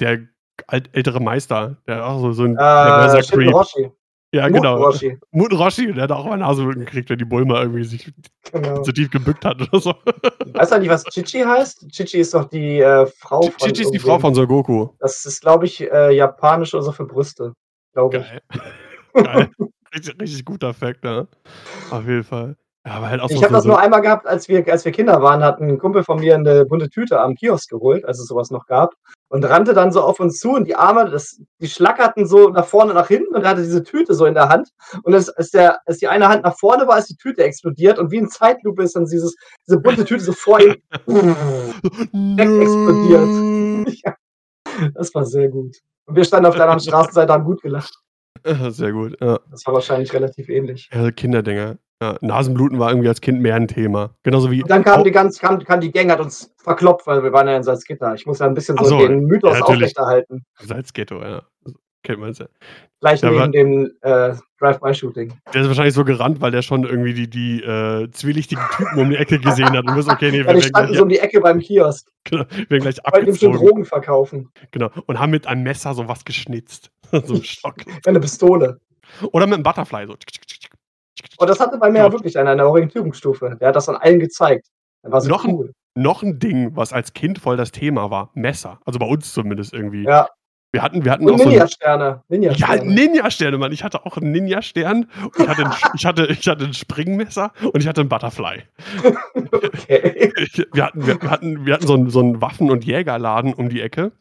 der 0.01 0.19
alt, 0.67 0.89
ältere 0.93 1.21
Meister, 1.21 1.77
der 1.87 2.05
auch 2.05 2.19
so, 2.19 2.33
so 2.33 2.43
ein 2.43 2.57
Äh, 2.57 3.49
Roshi. 3.49 3.91
Ja, 4.35 4.43
Muten 4.49 4.61
genau. 4.61 4.75
Roshi. 4.83 5.17
Muten 5.31 5.57
Roshi, 5.57 5.93
der 5.93 6.03
hat 6.03 6.11
auch 6.11 6.25
mal 6.25 6.37
Nasenbluten 6.37 6.83
gekriegt, 6.83 7.09
wenn 7.09 7.17
die 7.17 7.25
Bulma 7.25 7.61
irgendwie 7.61 7.85
sich 7.85 8.11
Genau. 8.51 8.81
zu 8.81 8.91
tief 8.91 9.09
gebückt 9.09 9.45
hat 9.45 9.61
oder 9.61 9.79
so. 9.79 9.93
Weißt 10.53 10.71
du 10.71 10.75
eigentlich, 10.75 10.89
was 10.89 11.03
Chichi 11.05 11.41
heißt? 11.41 11.87
Chichi 11.89 12.19
ist 12.19 12.33
doch 12.33 12.45
die 12.45 12.79
äh, 12.79 13.05
Frau 13.05 13.41
von. 13.43 13.53
Chichi 13.57 13.83
ist 13.83 13.91
die. 13.91 13.99
Frau 13.99 14.19
von 14.19 14.35
Son 14.35 14.47
Goku. 14.47 14.89
Das 14.99 15.25
ist, 15.25 15.41
glaube 15.41 15.65
ich, 15.65 15.81
äh, 15.81 16.11
japanisch 16.15 16.73
oder 16.73 16.83
so 16.83 16.91
für 16.91 17.05
Brüste. 17.05 17.53
Glaube 17.93 18.17
ich. 18.17 18.23
Geil. 18.23 19.25
Geil. 19.25 19.49
Richtig, 19.95 20.19
richtig 20.19 20.43
guter 20.43 20.73
Fact, 20.73 21.05
ne? 21.05 21.25
Auf 21.89 22.05
jeden 22.05 22.25
Fall. 22.25 22.57
Ja, 22.85 22.99
halt 23.01 23.21
Ich 23.29 23.37
habe 23.37 23.47
so, 23.47 23.53
das 23.53 23.65
nur 23.65 23.79
einmal 23.79 24.01
gehabt, 24.01 24.27
als 24.27 24.49
wir, 24.49 24.69
als 24.69 24.83
wir 24.83 24.91
Kinder 24.91 25.21
waren, 25.21 25.41
hat 25.41 25.61
ein 25.61 25.79
Kumpel 25.79 26.03
von 26.03 26.19
mir 26.19 26.35
eine 26.35 26.65
bunte 26.65 26.89
Tüte 26.89 27.21
am 27.21 27.33
Kiosk 27.33 27.69
geholt, 27.69 28.03
als 28.03 28.19
es 28.19 28.27
sowas 28.27 28.51
noch 28.51 28.67
gab, 28.67 28.93
und 29.29 29.43
rannte 29.43 29.73
dann 29.73 29.91
so 29.91 30.01
auf 30.01 30.19
uns 30.19 30.39
zu 30.39 30.51
und 30.51 30.65
die 30.65 30.75
Arme, 30.75 31.09
das, 31.09 31.41
die 31.59 31.67
schlackerten 31.67 32.25
so 32.27 32.49
nach 32.49 32.65
vorne, 32.65 32.93
nach 32.93 33.07
hinten 33.07 33.35
und 33.35 33.43
er 33.43 33.49
hatte 33.49 33.63
diese 33.63 33.83
Tüte 33.83 34.13
so 34.13 34.25
in 34.25 34.33
der 34.33 34.49
Hand. 34.49 34.69
Und 35.03 35.13
als, 35.13 35.29
als, 35.29 35.51
der, 35.51 35.79
als 35.85 35.97
die 35.97 36.07
eine 36.07 36.27
Hand 36.27 36.43
nach 36.43 36.57
vorne 36.57 36.87
war, 36.87 36.97
ist 36.97 37.09
die 37.09 37.17
Tüte 37.17 37.43
explodiert 37.43 37.99
und 37.99 38.11
wie 38.11 38.17
in 38.17 38.29
Zeitlupe 38.29 38.83
ist 38.83 38.95
dann 38.95 39.05
dieses, 39.05 39.35
diese 39.67 39.79
bunte 39.79 40.05
Tüte 40.05 40.23
so 40.23 40.33
vor 40.33 40.59
ihm. 40.59 40.75
explodiert. 42.37 43.95
ja, 44.03 44.15
das 44.93 45.13
war 45.15 45.25
sehr 45.25 45.49
gut. 45.49 45.75
Und 46.05 46.15
wir 46.15 46.23
standen 46.23 46.45
auf 46.45 46.55
der 46.55 46.63
anderen 46.65 46.81
Straßenseite, 46.81 47.33
haben 47.33 47.45
gut 47.45 47.61
gelacht. 47.61 47.93
Sehr 48.69 48.91
gut. 48.91 49.17
Ja. 49.19 49.39
Das 49.49 49.65
war 49.65 49.73
wahrscheinlich 49.73 50.13
relativ 50.13 50.49
ähnlich. 50.49 50.89
Ja, 50.93 51.09
Kinderdinger. 51.09 51.77
Ja, 52.01 52.17
Nasenbluten 52.21 52.77
war 52.77 52.89
irgendwie 52.89 53.07
als 53.07 53.21
Kind 53.21 53.41
mehr 53.41 53.55
ein 53.55 53.69
Thema. 53.69 54.15
Genauso 54.23 54.51
wie. 54.51 54.61
Und 54.61 54.69
dann 54.69 54.83
kam 54.83 55.03
die 55.05 55.11
ganz, 55.11 55.39
kam, 55.39 55.63
kam 55.63 55.79
die 55.79 55.91
Gang, 55.91 56.11
hat 56.11 56.19
uns 56.19 56.53
verkloppt, 56.57 57.07
weil 57.07 57.23
wir 57.23 57.31
waren 57.31 57.47
ja 57.47 57.55
in 57.55 57.63
Salzgitter. 57.63 58.13
Ich 58.15 58.25
muss 58.25 58.39
ja 58.39 58.47
ein 58.47 58.53
bisschen 58.53 58.77
so, 58.77 58.83
so, 58.85 58.99
den 58.99 59.25
Mythos 59.25 59.57
ja, 59.59 59.63
aufrechterhalten. 59.63 60.45
Salzghetto, 60.59 61.21
ja. 61.21 61.43
kennt 62.03 62.19
man's 62.19 62.39
ja. 62.39 62.47
Gleich 62.99 63.23
war 63.23 63.47
neben 63.47 63.51
dem, 63.51 63.91
äh, 64.01 64.33
Drive-by-Shooting. 64.59 65.33
der 65.53 65.61
ist 65.61 65.67
wahrscheinlich 65.67 65.93
so 65.93 66.03
gerannt, 66.03 66.41
weil 66.41 66.51
der 66.51 66.61
schon 66.63 66.83
irgendwie 66.83 67.13
die 67.13 67.29
die, 67.29 67.61
äh, 67.61 68.09
zwielichtigen 68.11 68.63
Typen 68.75 68.99
um 68.99 69.09
die 69.09 69.15
Ecke 69.17 69.39
gesehen 69.39 69.69
hat 69.71 69.85
und 69.85 69.95
wusste: 69.95 70.11
„Okay, 70.11 70.31
ne, 70.31 70.37
Ja, 70.39 70.53
wir 70.53 70.61
standen 70.61 70.87
gleich 70.87 70.97
so 70.97 71.03
um 71.03 71.09
die 71.09 71.19
Ecke 71.19 71.39
beim 71.39 71.59
Kiosk. 71.59 72.07
genau, 72.25 72.45
wir 72.49 72.69
werden 72.69 72.81
gleich 72.81 72.97
Wollten 72.97 73.25
bestimmt 73.25 73.53
abgezogen.“ 73.53 73.67
Drogen 73.67 73.85
verkaufen. 73.85 74.49
Genau. 74.71 74.89
Und 75.05 75.19
haben 75.19 75.31
mit 75.31 75.47
einem 75.47 75.63
Messer 75.63 75.93
so 75.93 76.07
was 76.09 76.25
geschnitzt. 76.25 76.91
So 77.11 77.35
'n 77.35 77.43
Stock. 77.43 77.75
Ja, 78.05 78.11
'ne 78.11 78.19
Pistole. 78.19 78.79
Oder 79.31 79.45
mit 79.47 79.59
'm 79.59 79.63
Butterfly 79.63 80.07
so. 80.07 80.15
Und 81.37 81.49
das 81.49 81.59
hatte 81.59 81.77
bei 81.77 81.89
mir 81.91 81.99
ja 81.99 82.11
wirklich 82.11 82.37
einer 82.37 82.51
in 82.53 82.57
der 82.59 82.67
Orientierungsstufe. 82.69 83.57
Der 83.59 83.69
hat 83.69 83.75
das 83.75 83.85
dann 83.87 83.95
allen 83.97 84.19
gezeigt. 84.19 84.67
Der 85.03 85.11
war 85.11 85.21
so 85.21 85.29
Noch 85.29 85.45
cool. 85.47 85.71
noch 85.95 86.23
'n 86.23 86.39
Ding, 86.39 86.75
was 86.75 86.93
als 86.93 87.13
Kind 87.13 87.39
voll 87.39 87.57
das 87.57 87.71
Thema 87.71 88.11
war, 88.11 88.31
Messer. 88.33 88.79
Also, 88.85 88.99
bei 88.99 89.05
uns 89.05 89.33
zumindest 89.33 89.73
irgendwie. 89.73 90.03
Ja. 90.03 90.27
Wir 90.73 90.81
hatten 90.81 91.05
wir 91.05 91.11
hatten 91.13 91.25
Und 91.25 91.35
auch 91.35 91.37
so 91.37 91.43
'n 91.45 91.49
Ninjasterne. 91.51 92.05
ja, 92.05 92.21
Ninjasterne. 92.27 92.93
Ninjasterne, 92.93 93.57
Mann. 93.57 93.71
Ich 93.71 93.83
hatte 93.83 94.05
auch 94.05 94.17
'n 94.17 94.31
Ninjastern 94.31 95.07
ich 95.37 95.47
hatte 95.47 95.61
'n 95.63 95.71
Sch 95.71 95.83
ich 95.95 96.05
hatte 96.05 96.25
ich 96.27 96.47
hatte 96.47 96.65
'n 96.65 96.73
Springmesser 96.73 97.51
und 97.73 97.81
ich 97.81 97.87
hatte 97.87 98.01
'n 98.01 98.09
Butterfly. 98.09 98.63
Okay. 99.53 100.33
Wir 100.73 100.85
hatten 100.85 101.05
wir 101.07 101.19
hatten 101.29 101.65
wir 101.65 101.73
hatten 101.75 101.87
so 101.87 101.95
'n 101.95 102.09
so 102.09 102.19
'n 102.21 102.41
Waffen 102.41 102.71
und 102.71 102.83
Jägerladen 102.85 103.53
um 103.53 103.69
die 103.69 103.81
Ecke. 103.81 104.11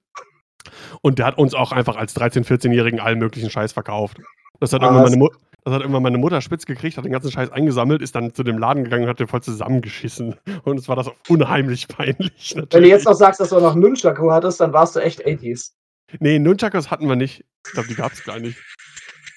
Und 1.02 1.18
der 1.18 1.26
hat 1.26 1.36
uns 1.38 1.52
auch 1.54 1.72
einfach 1.72 1.96
als 1.96 2.14
13 2.14 2.44
14-Jährigen 2.44 2.98
allen 2.98 3.18
möglichen 3.18 3.50
Scheiß 3.50 3.72
verkauft. 3.74 4.16
Das 4.60 4.72
hat 4.72 4.82
irgendwann 4.82 5.04
Was? 5.04 5.10
meine 5.10 5.18
Mut 5.20 5.32
das 5.64 5.72
hat 5.74 5.80
irgendwann 5.80 6.02
meine 6.02 6.18
Mutter 6.18 6.40
spitz 6.42 6.66
gekriegt, 6.66 6.98
hat 6.98 7.04
den 7.04 7.12
ganzen 7.12 7.30
Scheiß 7.30 7.50
eingesammelt, 7.50 8.02
ist 8.02 8.14
dann 8.14 8.34
zu 8.34 8.42
dem 8.42 8.58
Laden 8.58 8.84
gegangen 8.84 9.04
und 9.04 9.08
hat 9.08 9.18
den 9.18 9.28
voll 9.28 9.42
zusammengeschissen. 9.42 10.34
Und 10.64 10.78
es 10.78 10.88
war 10.88 10.96
das 10.96 11.10
unheimlich 11.28 11.88
peinlich 11.88 12.52
Wenn 12.54 12.56
du 12.56 12.60
natürlich. 12.60 12.88
jetzt 12.90 13.06
noch 13.06 13.14
sagst, 13.14 13.40
dass 13.40 13.48
du 13.48 13.58
noch 13.58 13.74
Nunchaku 13.74 14.30
hattest, 14.30 14.60
dann 14.60 14.74
warst 14.74 14.94
du 14.94 15.00
echt 15.00 15.26
80s. 15.26 15.72
Ne, 16.20 16.38
Nunchakus 16.38 16.90
hatten 16.90 17.08
wir 17.08 17.16
nicht. 17.16 17.44
Ich 17.66 17.72
glaube, 17.72 17.88
die 17.88 17.94
gab's 17.94 18.22
gar 18.24 18.38
nicht. 18.38 18.58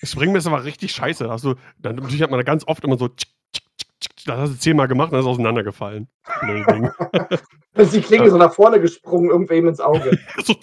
Das 0.01 0.11
Springmesser 0.11 0.51
war 0.51 0.63
richtig 0.65 0.91
scheiße. 0.91 1.29
Hast 1.29 1.45
du 1.45 1.55
dann 1.79 1.95
natürlich 1.95 2.21
hat 2.21 2.29
man 2.29 2.39
da 2.39 2.43
ganz 2.43 2.67
oft 2.67 2.83
immer 2.83 2.97
so 2.97 3.09
das 4.25 4.37
hast 4.37 4.65
du 4.65 4.71
10-mal 4.71 4.87
gemacht 4.87 5.07
und 5.07 5.13
dann 5.13 5.21
ist 5.21 5.25
es 5.25 5.31
auseinandergefallen. 5.31 6.07
Ist 7.75 7.93
die 7.93 8.01
Klinge 8.01 8.29
so 8.29 8.37
nach 8.37 8.53
vorne 8.53 8.79
gesprungen, 8.81 9.29
irgendwem 9.29 9.67
ins 9.67 9.79
Auge. 9.79 10.19
So. 10.43 10.55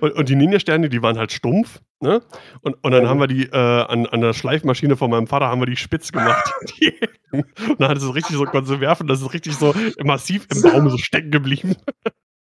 Und 0.00 0.12
und 0.12 0.28
die 0.28 0.36
Ninjasterne, 0.36 0.88
die 0.88 1.02
waren 1.02 1.18
halt 1.18 1.32
stumpf, 1.32 1.80
ne? 2.00 2.20
Und 2.62 2.76
und 2.82 2.92
dann 2.92 3.08
haben 3.08 3.20
wir 3.20 3.26
die, 3.26 3.44
äh, 3.46 3.56
an 3.56 4.06
an 4.06 4.20
der 4.20 4.32
Schleifmaschine 4.32 4.96
von 4.96 5.10
meinem 5.10 5.26
Vater 5.26 5.46
haben 5.48 5.60
wir 5.60 5.66
die 5.66 5.76
spitz 5.76 6.12
gemacht. 6.12 6.52
Und 7.32 7.80
dann 7.80 7.88
hat 7.90 7.96
es 7.98 8.14
richtig 8.14 8.36
so 8.36 8.44
werfen, 8.80 9.08
das 9.08 9.20
ist 9.20 9.34
richtig 9.34 9.56
so 9.56 9.74
massiv 10.04 10.46
im 10.54 10.62
Baum 10.62 10.88
so 10.88 10.98
stecken 10.98 11.32
geblieben. 11.32 11.74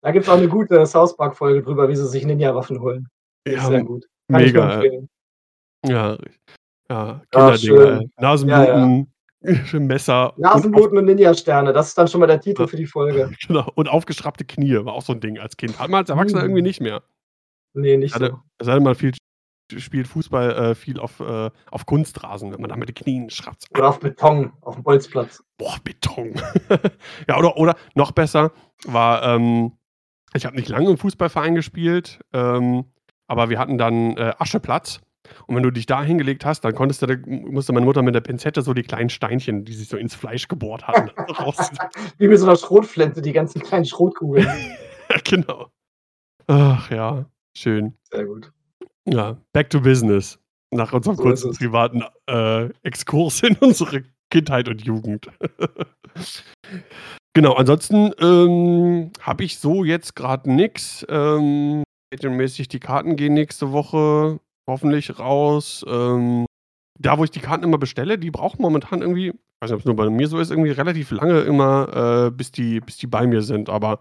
Da 0.02 0.12
gibt's 0.12 0.30
auch 0.30 0.40
'ne 0.40 0.48
gute 0.48 0.86
South 0.86 1.18
Park-Folge 1.18 1.62
drüber, 1.64 1.90
wie 1.90 1.96
sie 1.98 2.08
sich 2.08 2.26
Ninja-Waffen 2.26 2.80
holen. 2.80 3.08
Die 3.46 3.52
ist 3.52 3.64
Ja, 3.64 3.68
sehr 3.70 3.84
gut. 3.84 4.06
Kann 4.32 4.42
mega. 4.44 4.84
Ja, 5.86 6.18
ja, 6.90 7.22
Kinderdinger, 7.32 8.02
ey. 8.02 8.10
Ja, 8.10 8.10
ja. 8.10 8.12
Nasenbluten, 8.22 9.14
Messer 9.88 10.34
und 10.38 10.40
Nasenbluten 10.42 10.98
und 11.00 11.06
Ninjasterne, 11.06 11.74
das 11.74 11.90
ist 11.90 11.98
dann 11.98 12.08
schon 12.08 12.22
mal 12.22 12.28
der 12.28 12.42
Titel 12.42 12.64
Ja. 12.64 12.68
für 12.68 12.78
die 12.78 12.86
Folge. 12.88 13.32
genau. 13.48 13.72
Und 13.76 13.90
aufgeschraubte 13.90 14.46
Knie 14.46 14.76
war 14.86 14.94
auch 14.94 15.02
so 15.04 15.14
'n 15.14 15.20
Ding 15.22 15.40
als 15.40 15.58
Kind. 15.58 15.80
Hat 15.80 15.90
man 15.90 16.00
als 16.02 16.10
Erwachsener 16.10 16.44
irgendwie 16.44 16.62
Uh. 16.62 16.64
nicht 16.64 16.82
mehr. 16.82 17.04
Ne, 17.78 17.98
nicht 17.98 18.16
Hatte 18.16 18.32
so. 18.32 18.40
es 18.58 18.68
denn, 18.68 18.84
man 18.84 18.96
viel 18.96 19.14
spielt 19.76 20.08
Fußball, 20.08 20.52
äh, 20.72 20.76
viel 20.76 21.00
auf, 21.00 21.20
äh 21.20 21.52
auf 21.72 21.86
Kunstrasen, 21.86 22.52
wenn 22.52 22.62
man 22.62 22.70
da 22.70 22.76
mit 22.78 22.90
den 22.90 22.96
Knien 22.96 23.30
schrappt. 23.30 23.66
Oder 23.72 23.90
auf 23.90 24.00
Beton, 24.00 24.52
auf'm 24.62 24.82
Bolzplatz. 24.82 25.44
Boah, 25.58 25.76
Beton. 25.84 26.34
Ja, 27.28 27.38
oder 27.38 27.58
oder 27.58 27.76
noch 27.94 28.12
besser 28.12 28.52
war, 28.86 29.24
ähm 29.24 29.74
ich 30.34 30.46
habe 30.46 30.56
nicht 30.56 30.70
lange 30.70 30.90
im 30.90 30.98
Fußballverein 30.98 31.56
gespielt, 31.56 32.20
ähm, 32.34 32.86
aber 33.28 33.50
wir 33.50 33.60
hatten 33.60 33.78
dann, 33.78 34.18
äh, 34.18 34.34
Ascheplatz. 34.38 35.02
Und 35.46 35.56
wenn 35.56 35.64
du 35.64 35.72
dich 35.72 35.86
da 35.86 36.04
hingelegt 36.04 36.46
hast, 36.46 36.62
dann 36.62 36.74
konntest 36.76 37.02
du 37.02 37.18
musste 37.26 37.74
meine 37.74 37.86
Mutter 37.86 38.02
mit 38.02 38.16
der 38.16 38.22
Pinzette 38.22 38.62
so 38.62 38.74
die 38.74 38.84
kleinen 38.84 39.10
Steinchen, 39.10 39.66
die 39.66 39.74
sich 39.74 39.90
so 39.90 39.98
ins 39.98 40.16
Fleisch 40.16 40.48
gebohrt 40.48 40.88
hatten, 40.88 41.10
raus 41.40 41.72
Wie 42.18 42.28
mit 42.28 42.40
so 42.40 42.46
'ner 42.46 42.56
Schrotflinte, 42.56 43.22
die 43.22 43.34
ganzen 43.34 43.62
kleinen 43.62 43.86
Schrotkugeln. 43.86 44.48
Ja, 45.10 45.18
genau. 45.24 45.68
Ach 46.48 46.90
ja, 46.92 47.26
schön. 47.58 47.94
Sehr 48.12 48.26
gut. 48.26 48.52
Ja, 49.06 49.38
back 49.54 49.70
to 49.70 49.82
business. 49.82 50.40
Nach 50.72 50.92
unserem 50.94 51.16
So 51.16 51.24
kurzen 51.24 51.52
es. 51.52 51.58
privaten, 51.58 52.04
äh, 52.28 52.70
Exkurs 52.84 53.42
in 53.44 53.56
unsere 53.62 54.04
Kindheit 54.30 54.68
und 54.70 54.82
Jugend. 54.84 55.28
Genau, 57.36 57.54
ansonsten, 57.54 58.12
ähm, 58.20 59.12
habe 59.22 59.44
ich 59.44 59.60
so 59.60 59.84
jetzt 59.84 60.16
grad 60.16 60.48
nix. 60.48 61.06
Ähm, 61.08 61.84
mäßig 62.24 62.68
die 62.68 62.80
Karten 62.80 63.16
gehen 63.16 63.36
nächste 63.36 63.72
Woche 63.72 64.40
hoffentlich 64.68 65.20
raus. 65.20 65.86
Ähm, 65.88 66.48
da, 67.00 67.20
wo 67.20 67.24
ich 67.24 67.30
die 67.30 67.40
Karten 67.40 67.64
immer 67.64 67.78
bestelle, 67.78 68.18
die 68.18 68.32
brauchen 68.32 68.64
momentan 68.64 69.02
irgendwie 69.02 69.28
ich 69.28 69.62
weiß 69.62 69.72
nicht, 69.72 69.78
ob's 69.78 69.86
nur 69.86 69.96
bei 69.96 70.10
mir 70.10 70.28
so 70.28 70.40
ist, 70.40 70.52
irgendwie 70.52 70.70
relativ 70.70 71.10
lange 71.10 71.42
immer, 71.42 72.28
äh, 72.28 72.32
bis 72.32 72.52
die 72.52 72.80
bis 72.80 72.98
die 72.98 73.08
bei 73.08 73.26
mir 73.26 73.42
sind. 73.42 73.70
Aber, 73.70 74.00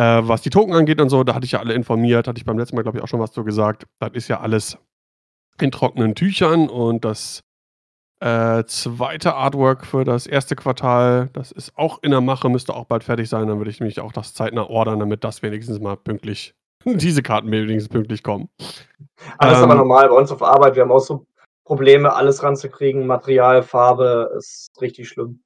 äh, 0.00 0.26
was 0.26 0.40
die 0.40 0.50
Token 0.50 0.72
angeht 0.72 0.98
und 0.98 1.10
so, 1.10 1.24
da 1.24 1.34
hatte 1.34 1.44
ich 1.44 1.52
ja 1.52 1.58
alle 1.60 1.74
informiert, 1.74 2.26
hatte 2.26 2.38
ich 2.38 2.46
beim 2.46 2.58
letzten 2.58 2.74
Mal, 2.74 2.82
glaube 2.82 2.96
ich, 2.96 3.04
auch 3.04 3.08
schon 3.08 3.20
was 3.20 3.32
zu 3.32 3.44
gesagt. 3.44 3.84
Das 3.98 4.12
ist 4.14 4.28
ja 4.28 4.40
alles 4.40 4.78
in 5.60 5.70
trockenen 5.70 6.14
Tüchern 6.14 6.70
und 6.70 7.04
das, 7.04 7.42
äh, 8.20 8.64
2. 8.64 9.26
Artwork 9.26 9.84
für 9.84 10.04
das 10.04 10.26
1. 10.26 10.56
Quartal, 10.56 11.28
das 11.34 11.52
ist 11.52 11.76
auch 11.76 12.02
in 12.02 12.12
der 12.12 12.22
Mache, 12.22 12.48
müsste 12.48 12.74
auch 12.74 12.86
bald 12.86 13.04
fertig 13.04 13.28
sein. 13.28 13.46
Dann 13.46 13.58
würde 13.58 13.70
ich 13.70 13.80
nämlich 13.80 14.00
auch 14.00 14.12
das 14.12 14.32
zeitnah 14.32 14.70
ordern, 14.70 15.00
damit 15.00 15.22
das 15.22 15.42
wenigstens 15.42 15.80
mal 15.80 15.98
pünktlich 15.98 16.54
diese 16.86 17.22
Karten 17.22 17.50
wenigstens 17.50 17.92
pünktlich 17.92 18.22
kommen. 18.22 18.48
Das 19.38 19.58
ist 19.58 19.62
aber 19.62 19.72
Ähm 19.72 19.78
normal 19.80 20.08
bei 20.08 20.14
uns 20.14 20.32
auf 20.32 20.42
Arbeit. 20.42 20.76
Wir 20.76 20.82
haben 20.82 20.92
auch 20.92 21.00
so 21.00 21.26
Probleme, 21.64 22.14
alles 22.14 22.42
ranzukriegen. 22.42 23.06
Material, 23.06 23.62
Farbe, 23.62 24.30
ist 24.38 24.70
richtig 24.80 25.08
schlimm. 25.08 25.42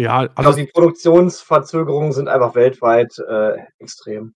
Ja, 0.00 0.18
also 0.18 0.32
glaube, 0.34 0.56
die 0.56 0.66
Produktionsverzögerungen 0.66 2.12
sind 2.12 2.28
einfach 2.28 2.54
weltweit, 2.54 3.18
äh, 3.18 3.58
extrem. 3.78 4.34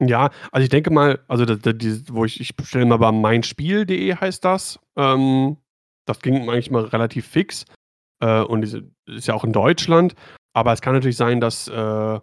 Ja, 0.00 0.30
also 0.52 0.62
ich 0.62 0.70
denke 0.70 0.90
mal, 0.90 1.20
also 1.28 1.44
da 1.44 1.54
da 1.56 1.72
dieses 1.72 2.12
wo 2.12 2.24
ich 2.24 2.40
ich 2.40 2.56
bestelle 2.56 2.84
immer 2.84 2.98
bei 2.98 3.10
meinspiel.de 3.12 4.14
heißt 4.14 4.44
das. 4.44 4.78
Ähm, 4.96 5.56
das 6.06 6.20
ging 6.20 6.48
eigentlich 6.48 6.70
mal 6.70 6.84
relativ 6.84 7.26
fix. 7.26 7.64
Äh, 8.20 8.42
und 8.42 8.62
diese 8.62 8.90
ist 9.06 9.26
ja 9.26 9.34
auch 9.34 9.44
in 9.44 9.52
Deutschland. 9.52 10.14
Aber 10.54 10.72
es 10.72 10.80
kann 10.80 10.94
natürlich 10.94 11.16
sein, 11.16 11.40
dass, 11.40 11.68
äh 11.68 12.20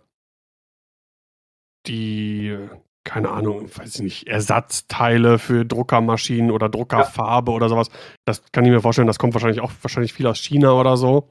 die, 1.88 2.58
keine 3.04 3.30
Ahnung, 3.30 3.70
weiß 3.76 3.96
ich 3.96 4.02
nicht, 4.02 4.28
Ersatzteile 4.28 5.38
für 5.40 5.66
Druckermaschinen 5.66 6.52
oder 6.52 6.66
Ja. 6.66 6.72
Druckerfarbe 6.72 7.52
oder 7.52 7.70
so 7.70 7.78
was, 7.78 7.90
das 8.26 8.42
kann 8.52 8.66
ich 8.66 8.72
mir 8.72 8.82
vorstellen, 8.82 9.08
das 9.08 9.20
kommt 9.20 9.34
wahrscheinlich 9.34 9.62
auch 9.62 9.72
wahrscheinlich 9.82 10.14
viel 10.14 10.28
aus 10.28 10.40
China 10.40 10.74
oder 10.74 10.98
so. 10.98 11.30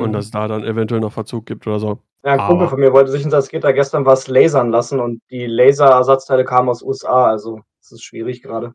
Und 0.00 0.12
dass 0.12 0.24
Mhm. 0.26 0.26
es 0.26 0.30
da 0.30 0.48
dann 0.48 0.64
eventuell 0.64 1.00
noch 1.00 1.12
Verzug 1.12 1.46
gibt 1.46 1.66
oder 1.66 1.78
so. 1.78 1.98
Ja, 2.24 2.34
'n 2.34 2.40
Kumpel 2.40 2.68
von 2.68 2.80
mir 2.80 2.92
wollte 2.92 3.10
sich 3.10 3.24
'n 3.24 3.30
Salzgitter 3.30 3.72
gestern 3.72 4.04
was 4.06 4.26
lasern 4.28 4.70
lassen 4.70 5.00
und 5.00 5.22
die 5.30 5.46
Laserersatzteile 5.46 6.44
kamen 6.44 6.68
aus 6.68 6.82
USA, 6.82 7.26
also 7.26 7.60
es 7.80 7.92
ist 7.92 8.02
schwierig 8.04 8.42
grade. 8.42 8.74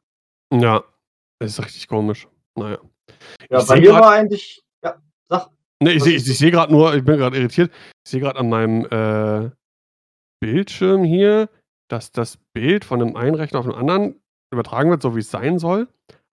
Ja, 0.54 0.84
ist 1.40 1.64
richtig 1.64 1.88
komisch. 1.88 2.28
Na 2.56 2.72
ja. 2.72 2.78
Ich 3.50 3.68
bei 3.68 3.80
mir 3.80 3.90
grad 3.92 4.02
war 4.04 4.12
eigentlich 4.12 4.62
ja, 4.84 4.96
sag. 5.30 5.50
Ne, 5.82 5.92
ich 5.94 6.06
ich 6.06 6.24
du? 6.24 6.32
sehe 6.34 6.52
grad 6.52 6.72
nur 6.72 6.94
ich 6.96 7.04
bin 7.04 7.18
grad 7.18 7.34
irritiert. 7.36 7.72
Ich 8.06 8.12
sehe 8.12 8.22
grad 8.22 8.38
an 8.38 8.50
meinem, 8.50 8.86
äh, 8.86 9.50
Bildschirm 10.42 11.04
hier, 11.04 11.50
dass 11.90 12.12
das 12.12 12.38
Bild 12.54 12.86
von 12.86 13.00
'nem 13.00 13.16
einen 13.16 13.36
Rechner 13.36 13.60
auf 13.60 13.66
'n 13.68 13.74
anderen 13.74 14.22
übertragen 14.54 14.90
wird, 14.90 15.02
so 15.02 15.16
wie's 15.16 15.32
sein 15.32 15.60
soll, 15.60 15.88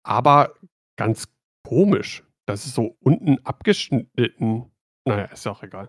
aber 0.04 0.54
ganz 0.98 1.28
komisch. 1.66 2.24
Das 2.46 2.66
ist 2.66 2.74
so 2.76 2.96
unten 3.00 3.38
abgeschnitten. 3.44 4.70
Na 5.06 5.18
ja, 5.18 5.24
ist 5.26 5.44
ja 5.46 5.52
auch 5.52 5.62
egal. 5.62 5.88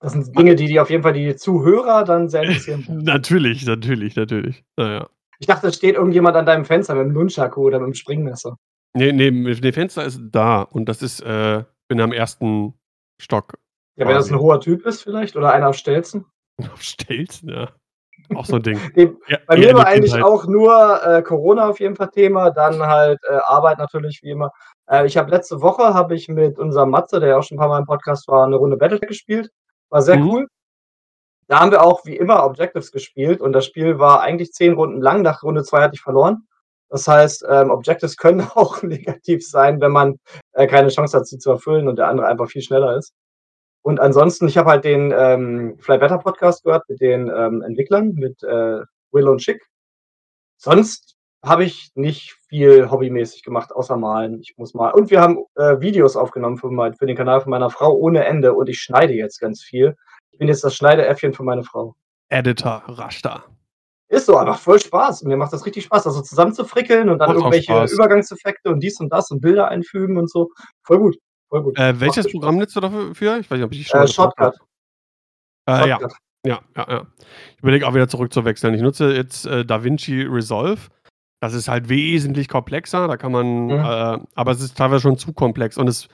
Das 0.00 0.12
sind 0.12 0.36
Dinge, 0.38 0.54
die 0.54 0.66
die 0.66 0.78
auf 0.80 0.90
jeden 0.90 1.02
Fall 1.02 1.14
die 1.14 1.36
Zuhörer 1.36 2.04
dann 2.04 2.28
sehr 2.28 2.42
interessieren. 2.44 2.84
Natürlich, 2.88 3.66
natürlich, 3.66 4.16
natürlich. 4.16 4.64
Na 4.76 4.92
ja. 4.92 5.08
Ich 5.38 5.46
dachte, 5.46 5.68
es 5.68 5.76
steht 5.76 5.96
irgendjemand 5.96 6.36
an 6.36 6.46
deinem 6.46 6.64
Fenster 6.64 6.94
mit'm 6.94 7.12
Nunchaku 7.12 7.62
oder 7.62 7.78
mit'm 7.78 7.94
Springmesser. 7.94 8.56
Ne, 8.94 9.12
ne, 9.12 9.30
ne, 9.30 9.72
Fenster 9.72 10.04
ist 10.04 10.20
da 10.30 10.62
und 10.62 10.88
das 10.88 11.02
ist, 11.02 11.20
äh 11.20 11.64
bin 11.88 12.00
am 12.00 12.12
1. 12.12 12.74
Stock 13.20 13.58
Ja, 13.96 14.06
wenn 14.06 14.14
das 14.14 14.26
'n 14.26 14.30
quasi. 14.34 14.42
hoher 14.42 14.60
Typ 14.60 14.86
ist 14.86 15.02
vielleicht 15.02 15.36
oder 15.36 15.52
einer 15.52 15.68
auf 15.68 15.76
Stelzen. 15.76 16.26
Auf 16.72 16.82
Stelzen, 16.82 17.48
ja. 17.50 17.70
Auch 18.34 18.44
so 18.46 18.56
'n 18.56 18.62
Ding. 18.62 18.80
Ne, 18.94 19.14
Ja, 19.28 19.38
bei 19.46 19.56
mir 19.56 19.74
war 19.74 19.86
eigentlich 19.86 20.12
Kindheit. 20.12 20.24
auch 20.24 20.46
nur, 20.46 21.02
äh, 21.04 21.22
Corona 21.22 21.68
auf 21.68 21.80
jeden 21.80 21.96
Fall 21.96 22.08
Thema, 22.10 22.50
dann 22.50 22.82
halt, 22.86 23.18
äh, 23.28 23.36
Arbeit 23.46 23.78
natürlich 23.78 24.20
wie 24.22 24.30
immer. 24.30 24.50
Äh, 24.90 25.06
ich 25.06 25.16
habe 25.16 25.30
letzte 25.30 25.60
Woche 25.62 25.94
habe 25.94 26.14
ich 26.14 26.28
mit 26.28 26.58
unserem 26.58 26.90
Matze, 26.90 27.20
der 27.20 27.30
ja 27.30 27.38
auch 27.38 27.42
schon 27.42 27.56
'n 27.56 27.60
paar 27.60 27.68
Mal 27.68 27.78
im 27.80 27.86
Podcast 27.86 28.28
war, 28.28 28.46
'ne 28.46 28.56
Runde 28.56 28.76
Battletech 28.76 29.08
gespielt. 29.08 29.50
War 29.90 30.02
sehr 30.02 30.16
Mhm. 30.18 30.30
cool. 30.30 30.46
Da 31.50 31.60
haben 31.60 31.70
wir 31.70 31.82
auch 31.84 32.04
wie 32.04 32.16
immer 32.16 32.44
Objectives 32.44 32.90
gespielt 32.92 33.40
und 33.40 33.52
das 33.52 33.66
Spiel 33.66 33.98
war 34.00 34.20
eigentlich 34.20 34.52
10 34.52 34.72
Runden 34.74 35.00
lang. 35.00 35.22
Nach 35.22 35.42
Runde 35.44 35.62
2 35.62 35.82
hatte 35.82 35.94
ich 35.94 36.00
verloren. 36.02 36.46
Das 36.90 37.06
heißt, 37.08 37.44
ähm, 37.48 37.70
Objectives 37.70 38.16
können 38.16 38.40
auch 38.54 38.82
negativ 38.82 39.46
sein, 39.48 39.80
wenn 39.80 39.92
man, 39.92 40.16
äh, 40.52 40.66
keine 40.66 40.88
Chance 40.88 41.16
hat, 41.16 41.26
sie 41.26 41.38
zu 41.38 41.50
erfüllen 41.52 41.88
und 41.88 41.96
der 41.98 42.08
andere 42.08 42.26
einfach 42.26 42.48
viel 42.48 42.62
schneller 42.62 42.96
ist. 42.96 43.12
Und 43.86 44.00
ansonsten, 44.00 44.48
ich 44.48 44.58
habe 44.58 44.68
halt 44.70 44.84
den, 44.84 45.14
ähm, 45.16 45.78
Fly 45.78 45.98
Better 45.98 46.18
Podcast 46.18 46.64
gehört 46.64 46.88
mit 46.88 47.00
den, 47.00 47.30
ähm, 47.32 47.62
Entwicklern, 47.62 48.14
mit, 48.14 48.42
äh, 48.42 48.80
Will 49.12 49.28
und 49.28 49.38
Chick. 49.38 49.62
sonst 50.56 51.14
habe 51.44 51.62
ich 51.62 51.92
nicht 51.94 52.32
viel 52.48 52.90
hobbymäßig 52.90 53.44
gemacht, 53.44 53.70
außer 53.70 53.96
malen. 53.96 54.40
Ich 54.40 54.54
muss 54.56 54.74
mal 54.74 54.90
und 54.90 55.10
wir 55.12 55.20
haben, 55.20 55.38
äh, 55.54 55.78
Videos 55.78 56.16
aufgenommen 56.16 56.56
für 56.56 56.68
mein 56.68 56.94
für 56.94 57.06
den 57.06 57.16
Kanal 57.16 57.40
von 57.40 57.50
meiner 57.50 57.70
Frau 57.70 57.92
ohne 57.94 58.24
Ende 58.24 58.54
und 58.54 58.68
ich 58.68 58.80
schneide 58.80 59.12
jetzt 59.12 59.38
ganz 59.38 59.62
viel. 59.62 59.94
Ich 60.32 60.38
bin 60.40 60.48
jetzt 60.48 60.64
das 60.64 60.74
Schneideäffchen 60.74 61.32
für 61.32 61.44
meine 61.44 61.62
Frau. 61.62 61.94
Editor 62.28 62.82
Rashta. 62.88 63.44
Ist 64.08 64.26
so, 64.26 64.36
aber 64.36 64.54
voll 64.54 64.80
Spaß. 64.80 65.22
Mir 65.22 65.36
macht 65.36 65.52
das 65.52 65.64
richtig 65.64 65.84
Spaß, 65.84 66.02
das 66.02 66.14
so 66.14 66.22
zusammenzufrickeln 66.22 67.08
und 67.08 67.20
dann 67.20 67.28
Macht 67.28 67.38
auch 67.38 67.42
irgendwelche 67.42 67.72
Spaß. 67.72 67.92
Übergangseffekte 67.92 68.68
und 68.70 68.80
dies 68.80 68.98
und 68.98 69.12
das 69.12 69.30
und 69.30 69.40
Bilder 69.40 69.68
einfügen 69.68 70.18
und 70.18 70.28
so. 70.28 70.50
Voll 70.82 70.98
gut. 70.98 71.16
Äh, 71.76 72.00
welches. 72.00 72.30
Programm 72.30 72.58
nutzt 72.58 72.74
du 72.76 72.80
dafür 72.80 73.14
für? 73.14 73.38
Ich 73.38 73.50
weiß 73.50 73.56
nicht, 73.58 73.64
ob 73.66 73.72
ich 73.72 73.78
dich 73.78 73.88
schon 73.88 74.00
Äh. 74.02 74.08
Shotcut. 74.08 74.54
Äh, 75.68 75.88
ja. 75.88 75.96
Shotcut. 76.00 76.12
Ja, 76.46 76.60
ja, 76.76 76.86
ja. 76.88 77.06
Ich 77.56 77.62
überlege 77.62 77.86
auch 77.88 77.94
wieder 77.94 78.08
zurückzuwechseln. 78.08 78.74
Ich 78.74 78.82
nutze 78.82 79.12
jetzt, 79.12 79.46
äh, 79.46 79.64
DaVinci 79.64 80.22
Resolve. 80.22 80.80
Das 81.40 81.54
ist 81.54 81.68
halt 81.68 81.88
wesentlich 81.88 82.48
komplexer. 82.48 83.08
Da 83.08 83.16
kann 83.16 83.32
man, 83.32 83.66
Mhm. 83.66 83.70
äh 83.72 84.18
aber 84.34 84.52
es 84.52 84.60
ist 84.60 84.76
teilweise 84.78 85.00
schon 85.02 85.18
zu 85.18 85.32
komplex 85.32 85.76
und 85.76 85.88
es 85.88 86.08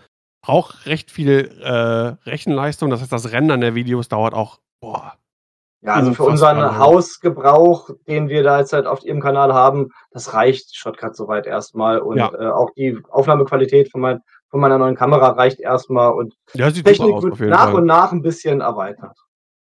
braucht 0.44 0.87
recht 0.87 1.11
viel, 1.11 1.50
äh, 1.62 2.28
Rechenleistung. 2.28 2.88
Das 2.90 3.00
heißt, 3.02 3.12
das 3.12 3.30
Rendern 3.32 3.61
der 3.61 3.75
Videos 3.75 4.08
dauert 4.08 4.32
auch, 4.34 4.58
boah, 4.80 5.14
Ja, 5.84 5.94
also 5.94 6.14
für 6.14 6.22
unseren 6.25 6.58
lange. 6.58 6.78
Hausgebrauch, 6.78 7.90
den 8.08 8.28
wir 8.28 8.42
da 8.42 8.61
jetzt 8.61 8.72
halt 8.72 8.87
auf 8.87 9.04
Ihrem 9.04 9.20
Kanal 9.20 9.52
haben, 9.52 9.90
das 10.12 10.32
reicht 10.32 10.75
Shotcut 10.76 11.14
soweit 11.16 11.46
erst 11.46 11.75
mal 11.75 11.99
und, 11.99 12.18
Ja. 12.18 12.32
äh, 12.32 12.50
auch 12.50 12.70
die 12.76 12.99
Aufnahmequalität 13.11 13.90
von 13.90 14.00
mein 14.00 14.20
von 14.52 14.61
meiner 14.61 14.78
neuen 14.78 14.94
Kamera 14.97 15.30
reicht 15.30 15.61
erst 15.61 15.90
mal 15.90 16.11
und 16.11 16.37
Ja, 16.54 16.71
Technik 16.71 17.11
aus 17.12 17.25
wird 17.25 17.40
nach 17.40 17.64
Fall. 17.64 17.75
und 17.76 17.87
nach 17.87 18.12
'n 18.12 18.23
bisschen 18.23 18.61
erweitert. 18.61 19.16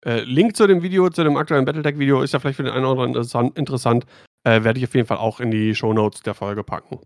Äh, 0.05 0.21
Link 0.25 0.57
zu 0.57 0.67
dem 0.67 0.81
Video, 0.81 1.09
zu 1.09 1.23
dem 1.23 1.37
aktuellen 1.37 1.63
Battletech-Video 1.63 2.23
ist 2.23 2.33
ja 2.33 2.39
vielleicht 2.39 2.57
für 2.57 2.63
den 2.63 2.73
einen 2.73 2.83
oder 2.85 3.03
anderen 3.03 3.09
interessant 3.11 3.57
interessant. 3.57 4.05
Äh, 4.43 4.63
werde 4.65 4.79
ich 4.79 4.85
auf 4.85 4.95
jeden 4.95 5.07
Fall 5.07 5.17
auch 5.19 5.39
in 5.39 5.51
die 5.51 5.75
Shownotes 5.75 6.21
der 6.23 6.33
Folge 6.33 6.63
packen. 6.65 6.99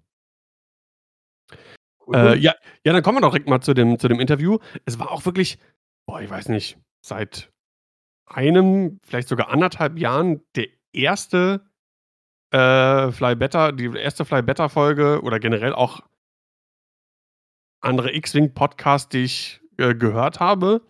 Cool, 2.05 2.15
Äh, 2.15 2.35
ja, 2.37 2.53
ja, 2.85 2.93
dann 2.93 3.03
kommen 3.03 3.17
wir 3.17 3.21
doch 3.21 3.31
direkt 3.31 3.49
mal 3.49 3.61
zu 3.61 3.73
dem 3.73 3.99
zu 3.99 4.07
dem 4.07 4.19
Interview. 4.19 4.59
Es 4.85 4.97
war 4.99 5.11
auch 5.11 5.25
wirklich, 5.25 5.59
boah, 6.07 6.21
ich 6.21 6.29
weiß 6.29 6.49
nicht, 6.49 6.77
seit 7.01 7.51
einem, 8.27 8.99
vielleicht 9.03 9.27
sogar 9.29 9.49
1,5 9.51 9.97
Jahren 9.97 10.41
der 10.55 10.67
erste, 10.93 11.61
äh, 12.51 13.11
Fly 13.11 13.35
Better 13.35 13.71
die 13.73 13.87
erste 13.97 14.25
Fly 14.25 14.41
Better 14.43 14.69
Folge 14.69 15.21
oder 15.23 15.39
generell 15.39 15.73
auch 15.73 16.01
andere 17.81 18.13
X-Wing 18.15 18.53
Podcast, 18.53 19.13
die 19.13 19.23
ich, 19.25 19.61
äh, 19.77 19.95
gehört 19.95 20.39
habe 20.39 20.81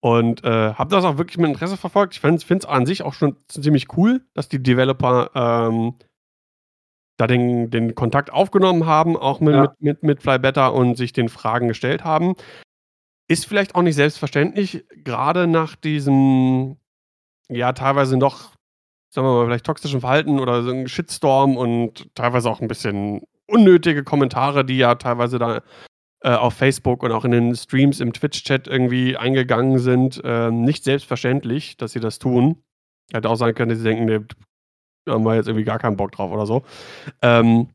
und, 0.00 0.44
äh, 0.44 0.74
habe 0.74 0.90
das 0.94 1.04
auch 1.04 1.18
wirklich 1.18 1.38
mit 1.38 1.50
Interesse 1.50 1.76
verfolgt. 1.78 2.14
Ich 2.14 2.20
finde 2.20 2.44
es 2.58 2.64
an 2.66 2.86
sich 2.86 3.02
auch 3.02 3.14
schon 3.14 3.36
ziemlich 3.48 3.96
cool, 3.96 4.22
dass 4.34 4.48
die 4.48 4.62
Developer, 4.62 5.30
ähm, 5.34 5.94
da 7.18 7.26
den 7.26 7.70
den 7.70 7.94
Kontakt 7.94 8.32
aufgenommen 8.32 8.86
haben, 8.86 9.16
auch 9.16 9.40
mit 9.40 9.54
Ja. 9.54 9.62
mit 9.62 9.80
mit 9.80 10.02
mit 10.02 10.22
Fly 10.22 10.38
Better 10.38 10.72
und 10.74 10.96
sich 10.96 11.12
den 11.12 11.28
Fragen 11.28 11.68
gestellt 11.68 12.04
haben. 12.04 12.34
Ist 13.28 13.46
vielleicht 13.46 13.74
auch 13.74 13.82
nicht 13.82 13.96
selbstverständlich, 13.96 14.84
grade 15.04 15.46
nach 15.48 15.76
diesem, 15.76 16.76
ja, 17.50 17.72
teilweise 17.72 18.16
noch, 18.18 18.52
sagen 19.10 19.26
wir 19.28 19.34
mal, 19.34 19.46
vielleicht 19.46 19.66
toxischen 19.66 20.00
Verhalten 20.00 20.40
oder 20.40 20.62
so 20.64 20.70
'n 20.72 20.88
Shitstorm 20.88 21.56
und 21.56 22.14
teilweise 22.16 22.50
auch 22.50 22.60
'n 22.62 22.68
bisschen 22.68 23.22
unnötige 23.48 24.04
Kommentare, 24.04 24.64
die 24.64 24.78
ja 24.78 24.94
teilweise 24.96 25.38
da, 25.38 25.62
äh, 26.22 26.30
auf 26.34 26.54
Facebook 26.54 27.02
und 27.02 27.12
auch 27.12 27.24
in 27.24 27.32
den 27.32 27.54
Streams 27.56 28.00
im 28.00 28.12
Twitch-Chat 28.12 28.68
irgendwie 28.68 29.16
eingegangen 29.16 29.78
sind. 29.78 30.20
Ähm, 30.24 30.62
nicht 30.62 30.84
selbstverständlich, 30.84 31.76
dass 31.76 31.92
sie 31.92 32.00
das 32.00 32.18
tun. 32.18 32.62
Hätte 33.12 33.28
auch 33.30 33.36
sein 33.36 33.54
können, 33.54 33.70
dass 33.70 33.78
sie 33.78 33.84
denken: 33.84 34.04
„Ne, 34.06 34.26
da 35.06 35.14
haben 35.14 35.24
wir 35.24 35.34
jetzt 35.36 35.48
irgendwie 35.48 35.64
gar 35.64 35.78
keinen 35.80 35.96
Bock 35.96 36.12
drauf“ 36.12 36.32
oder 36.32 36.46
so. 36.46 36.62
Ähm, 37.22 37.68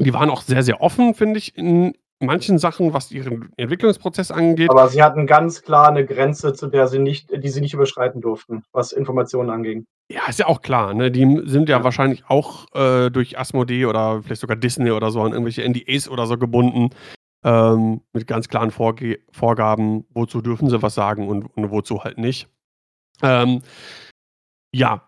die 0.00 0.14
waren 0.14 0.30
auch 0.30 0.42
sehr, 0.42 0.62
sehr 0.62 0.82
offen, 0.82 1.14
finde 1.14 1.38
ich, 1.38 1.56
in 1.58 1.94
manchen 2.20 2.58
Sachen, 2.58 2.94
was 2.94 3.12
ihren 3.12 3.50
Entwicklungsprozess 3.58 4.30
angeht. 4.30 4.70
Aber 4.70 4.88
sie 4.88 5.02
hatten 5.02 5.26
ganz 5.26 5.62
klar 5.62 5.90
'ne 5.92 6.04
Grenze, 6.06 6.54
zu 6.54 6.68
der 6.68 6.88
sie 6.88 6.98
nicht 7.00 7.30
die 7.32 7.48
sie 7.50 7.60
nicht 7.62 7.74
überschreiten 7.74 8.20
durften, 8.22 8.64
was 8.72 8.92
Informationen 8.92 9.50
anging. 9.50 9.86
Ja, 10.10 10.22
ist 10.28 10.38
ja 10.38 10.46
auch 10.46 10.62
klar, 10.62 10.94
ne? 10.94 11.10
Die 11.10 11.24
sind 11.46 11.68
ja 11.68 11.78
Ja. 11.78 11.84
wahrscheinlich 11.84 12.24
auch, 12.28 12.66
äh, 12.74 13.10
durch 13.10 13.38
Asmodee 13.38 13.86
oder 13.86 14.22
vielleicht 14.22 14.40
sogar 14.42 14.56
Disney 14.56 14.92
oder 14.92 15.10
so 15.10 15.20
an 15.22 15.32
irgendwelche 15.32 15.62
NDAs 15.64 16.08
oder 16.08 16.26
so 16.26 16.38
gebunden, 16.38 16.90
ähm, 17.44 18.02
mit 18.12 18.26
ganz 18.26 18.48
klaren 18.48 18.70
Vorge 18.70 19.20
Vorgaben, 19.32 20.04
wozu 20.10 20.42
dürfen 20.42 20.70
sie 20.70 20.82
was 20.82 20.94
sagen 20.94 21.28
und 21.28 21.44
und 21.56 21.70
wozu 21.70 22.04
halt 22.04 22.18
nicht. 22.18 22.48
Ähm, 23.22 23.62
ja, 24.74 25.02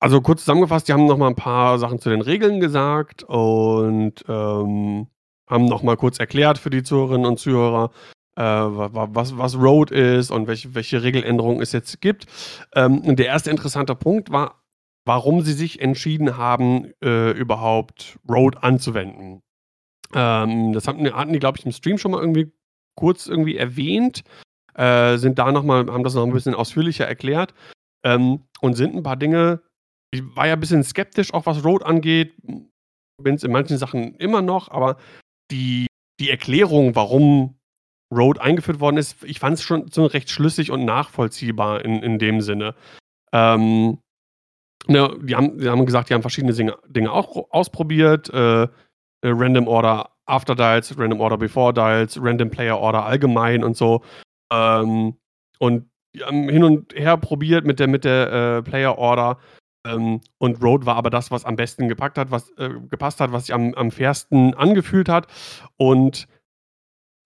also 0.00 0.20
kurz 0.22 0.40
zusammengefasst, 0.42 0.88
die 0.88 0.92
haben 0.92 1.06
noch 1.06 1.18
mal 1.18 1.28
'n 1.28 1.36
paar 1.36 1.78
Sachen 1.78 1.98
zu 2.00 2.10
den 2.10 2.22
Regeln 2.22 2.60
gesagt 2.60 3.24
und, 3.24 4.24
ähm, 4.28 5.08
haben 5.48 5.66
noch 5.66 5.82
mal 5.82 5.96
kurz 5.96 6.18
erklärt 6.20 6.58
für 6.58 6.70
die 6.70 6.82
Zuhörerinnen 6.82 7.26
und 7.26 7.38
Zuhörer, 7.38 7.90
äh, 8.36 8.42
wa 8.42 8.90
wa 8.94 9.08
was 9.12 9.36
was 9.38 9.56
Road 9.58 9.90
ist 9.92 10.30
und 10.30 10.46
welche 10.48 10.74
welche 10.74 11.02
Regeländerungen 11.02 11.62
es 11.62 11.72
jetzt 11.72 12.00
gibt. 12.00 12.26
Ähm, 12.74 13.16
der 13.16 13.26
erste 13.26 13.50
interessante 13.50 13.94
Punkt 13.96 14.30
war, 14.32 14.62
warum 15.06 15.42
sie 15.42 15.52
sich 15.54 15.80
entschieden 15.80 16.36
haben, 16.38 16.92
äh, 17.04 17.32
überhaupt 17.32 18.18
Road 18.28 18.58
anzuwenden. 18.62 19.42
Ähm, 20.14 20.72
das 20.72 20.88
hatten 20.88 21.10
hatten 21.14 21.32
die, 21.32 21.38
glaube 21.38 21.58
ich, 21.58 21.66
im 21.66 21.72
Stream 21.72 21.98
schon 21.98 22.12
mal 22.12 22.20
irgendwie 22.20 22.52
kurz 22.96 23.26
irgendwie 23.26 23.56
erwähnt, 23.56 24.22
äh, 24.74 25.16
sind 25.18 25.38
da 25.38 25.52
noch 25.52 25.64
mal 25.64 25.86
haben 25.90 26.04
das 26.04 26.14
noch 26.14 26.24
'n 26.26 26.32
bisschen 26.32 26.54
ausführlicher 26.54 27.06
erklärt, 27.08 27.54
ähm, 28.04 28.42
und 28.62 28.74
sind 28.76 28.94
'n 28.96 29.02
paar 29.04 29.16
Dinge 29.16 29.62
ich 30.14 30.22
war 30.36 30.46
ja 30.48 30.56
bisschen 30.56 30.84
skeptisch, 30.84 31.34
auch 31.34 31.46
was 31.46 31.64
Road 31.64 31.84
angeht, 31.84 32.34
bin's 33.22 33.44
in 33.44 33.52
manchen 33.52 33.78
Sachen 33.78 34.14
immer 34.16 34.42
noch, 34.42 34.70
aber 34.70 34.98
die 35.52 35.86
die 36.20 36.30
Erklärung, 36.30 36.96
warum 36.96 37.56
Road 38.14 38.40
eingeführt 38.40 38.80
worden 38.80 38.98
ist, 38.98 39.24
ich 39.24 39.40
fand's 39.40 39.62
schon 39.64 39.88
so 39.92 40.06
recht 40.06 40.30
schlüssig 40.30 40.70
und 40.72 40.84
nachvollziehbar 40.86 41.84
in 41.84 42.02
in 42.04 42.18
dem 42.20 42.40
Sinne. 42.42 42.74
Ähm, 43.34 43.98
ne, 44.88 45.16
die 45.22 45.36
haben 45.36 45.58
die 45.58 45.68
haben 45.70 45.86
gesagt, 45.86 46.10
die 46.10 46.14
haben 46.14 46.22
verschiedene 46.22 46.52
Singe 46.54 46.78
Dinge 46.88 47.12
auch 47.12 47.50
ausprobiert, 47.52 48.30
äh, 48.30 48.68
äh, 49.22 49.28
Random 49.30 49.68
Order 49.68 50.10
After 50.26 50.54
Dials, 50.54 50.96
Random 50.98 51.20
Order 51.20 51.38
Before 51.38 51.72
Dials, 51.74 52.18
Random 52.22 52.50
Player 52.50 52.78
Order 52.78 53.04
allgemein 53.06 53.64
und 53.64 53.76
so. 53.76 54.02
Ähm, 54.52 55.16
und 55.58 55.90
haben 56.22 56.48
hin 56.48 56.64
und 56.64 56.94
her 56.94 57.16
probiert 57.16 57.64
mit 57.66 57.80
der 57.80 57.88
mit 57.88 58.04
der, 58.04 58.32
äh, 58.58 58.62
Player 58.62 58.98
Order, 58.98 59.38
ähm, 59.86 60.20
und 60.38 60.62
Road 60.62 60.86
war 60.86 60.96
aber 60.96 61.10
das, 61.10 61.30
was 61.30 61.44
am 61.44 61.56
besten 61.56 61.88
gepackt 61.88 62.18
hat, 62.18 62.30
was, 62.30 62.50
äh, 62.58 62.70
gepasst 62.90 63.20
hat, 63.20 63.32
was 63.32 63.46
sich 63.46 63.54
am 63.54 63.74
am 63.74 63.90
fairsten 63.90 64.54
angefühlt 64.54 65.08
hat. 65.08 65.26
Und 65.76 66.28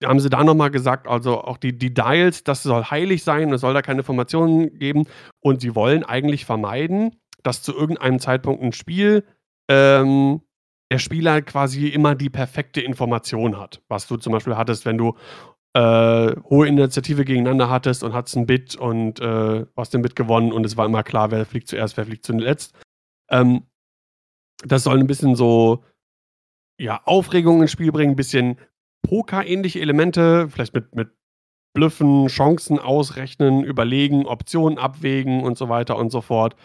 haben 0.05 0.21
sie 0.21 0.29
da 0.31 0.45
noch 0.45 0.55
mal 0.55 0.69
gesagt, 0.71 1.07
also 1.09 1.41
auch 1.43 1.57
die 1.57 1.77
die 1.77 1.95
Dials, 1.95 2.45
das 2.45 2.63
soll 2.63 2.85
heilig 2.85 3.25
sein, 3.25 3.53
es 3.53 3.63
soll 3.63 3.73
da 3.75 3.83
keine 3.83 4.01
Informationen 4.01 4.79
geben 4.79 5.05
und 5.41 5.61
sie 5.63 5.75
wollen 5.75 6.05
eigentlich 6.05 6.45
vermeiden, 6.45 7.17
dass 7.43 7.63
zu 7.63 7.75
irgendeinem 7.75 8.19
Zeitpunkt 8.21 8.63
'n 8.63 8.73
Spiel, 8.73 9.25
ähm, 9.71 10.43
der 10.93 10.99
Spieler 11.01 11.43
quasi 11.43 11.89
immer 11.89 12.15
die 12.15 12.31
perfekte 12.31 12.81
Information 12.81 13.59
hat. 13.59 13.83
Was 13.89 14.07
du 14.07 14.17
zum 14.17 14.33
Beispiel 14.33 14.57
hattest, 14.57 14.87
wenn 14.87 14.99
du, 14.99 15.17
äh, 15.75 16.35
hohe 16.51 16.69
Initiative 16.69 17.25
gegeneinander 17.25 17.71
hattest 17.71 18.05
und 18.05 18.15
hattest 18.15 18.37
'n 18.37 18.47
Bit 18.47 18.77
und, 18.77 19.21
äh, 19.21 19.67
hast 19.77 19.95
den 19.95 20.03
Bit 20.03 20.17
gewonnen 20.17 20.53
und 20.53 20.67
es 20.67 20.77
war 20.77 20.87
immer 20.87 21.03
klar, 21.05 21.31
wer 21.33 21.47
fliegt 21.47 21.69
zuerst, 21.69 21.97
wer 21.99 22.07
fliegt 22.07 22.27
zuletzt. 22.27 22.75
Ähm, 23.31 23.65
das 24.65 24.85
soll 24.85 24.99
'n 25.01 25.07
bisschen 25.09 25.37
so, 25.37 25.85
ja, 26.81 27.01
Aufregung 27.07 27.63
ins 27.63 27.73
Spiel 27.73 27.93
bringen, 27.93 28.15
'n 28.15 28.17
bisschen 28.17 28.59
Poker-ähnliche 29.09 29.81
Elemente, 29.81 30.49
vielleicht 30.51 30.75
mit 30.75 30.95
mit 30.97 31.11
Blöffen, 31.75 32.29
Chancen 32.29 32.79
ausrechnen, 32.81 33.65
überlegen, 33.65 34.27
Optionen 34.27 34.79
abwägen 34.79 35.43
und 35.45 35.59
so 35.59 35.69
weiter 35.71 35.97
und 35.99 36.11
so 36.13 36.21
fort. 36.23 36.57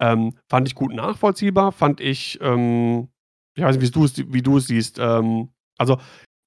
Ähm, 0.00 0.36
fand 0.50 0.68
ich 0.68 0.74
gut 0.76 0.94
nachvollziehbar, 0.94 1.72
fand 1.72 2.00
ich, 2.02 2.38
ähm 2.42 3.08
ich 3.54 3.64
weiß 3.64 3.76
nicht, 3.76 3.86
wie 3.86 3.90
du's 3.90 4.14
wie 4.16 4.42
du 4.42 4.58
es 4.58 4.66
siehst, 4.66 4.98
ähm, 4.98 5.48
also, 5.78 5.98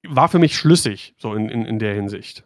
war 0.08 0.30
für 0.30 0.40
mich 0.40 0.56
schlüssig, 0.56 1.16
so 1.18 1.34
in 1.34 1.50
in 1.50 1.66
in 1.66 1.80
der 1.80 1.94
Hinsicht. 1.96 2.44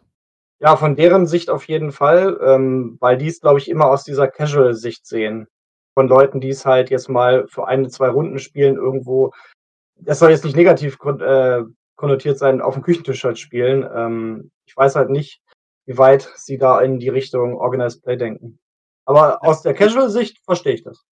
Ja, 0.60 0.76
von 0.76 0.96
deren 0.96 1.26
Sicht 1.26 1.50
auf 1.50 1.68
jeden 1.68 1.92
Fall, 1.92 2.38
ähm, 2.44 2.96
weil 3.00 3.16
die's, 3.16 3.40
glaube 3.40 3.60
ich, 3.60 3.68
immer 3.68 3.86
aus 3.86 4.02
dieser 4.04 4.26
Casual-Sicht 4.26 5.06
sehen. 5.06 5.46
Von 5.94 6.08
Leuten, 6.08 6.40
die's 6.40 6.66
halt 6.66 6.90
jetzt 6.90 7.08
mal 7.08 7.46
für 7.48 7.68
1, 7.68 7.92
2 7.92 8.08
Runden 8.08 8.38
spielen 8.40 8.76
irgendwo 8.76 9.32
das 10.00 10.18
soll 10.18 10.30
jetzt 10.30 10.44
nicht 10.44 10.56
negativ 10.56 10.98
kon 10.98 11.20
äh, 11.20 11.64
konnotiert 11.96 12.38
sein, 12.38 12.60
aufm 12.60 12.82
Küchentisch 12.82 13.24
halt 13.24 13.38
spielen. 13.38 13.88
Ähm, 13.92 14.50
ich 14.66 14.76
weiß 14.76 14.94
halt 14.94 15.10
nicht, 15.10 15.40
wie 15.86 15.98
weit 15.98 16.30
sie 16.36 16.58
da 16.58 16.80
in 16.80 16.98
die 16.98 17.08
Richtung 17.08 17.56
Organized 17.56 18.02
Play 18.02 18.16
denken. 18.16 18.58
Aber 19.04 19.42
aus 19.44 19.62
der 19.62 19.74
Casual-Sicht 19.74 20.38
verstehe 20.44 20.74
ich 20.74 20.84
das. 20.84 21.04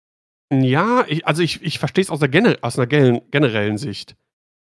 Ja, 0.52 1.06
ich 1.08 1.26
also, 1.26 1.42
ich 1.42 1.62
ich 1.64 1.80
verstehe 1.80 2.04
es 2.04 2.10
aus 2.12 2.22
aus 2.62 2.78
'ner 2.78 2.86
gel 2.88 3.22
generellen 3.32 3.78
Sicht, 3.80 4.16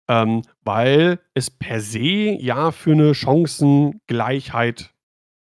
ähm, 0.09 0.43
weil 0.63 1.19
es 1.35 1.51
per 1.51 1.81
se 1.81 1.99
ja 2.39 2.71
für 2.71 2.95
'ne 2.95 3.13
Chancengleichheit 3.15 4.93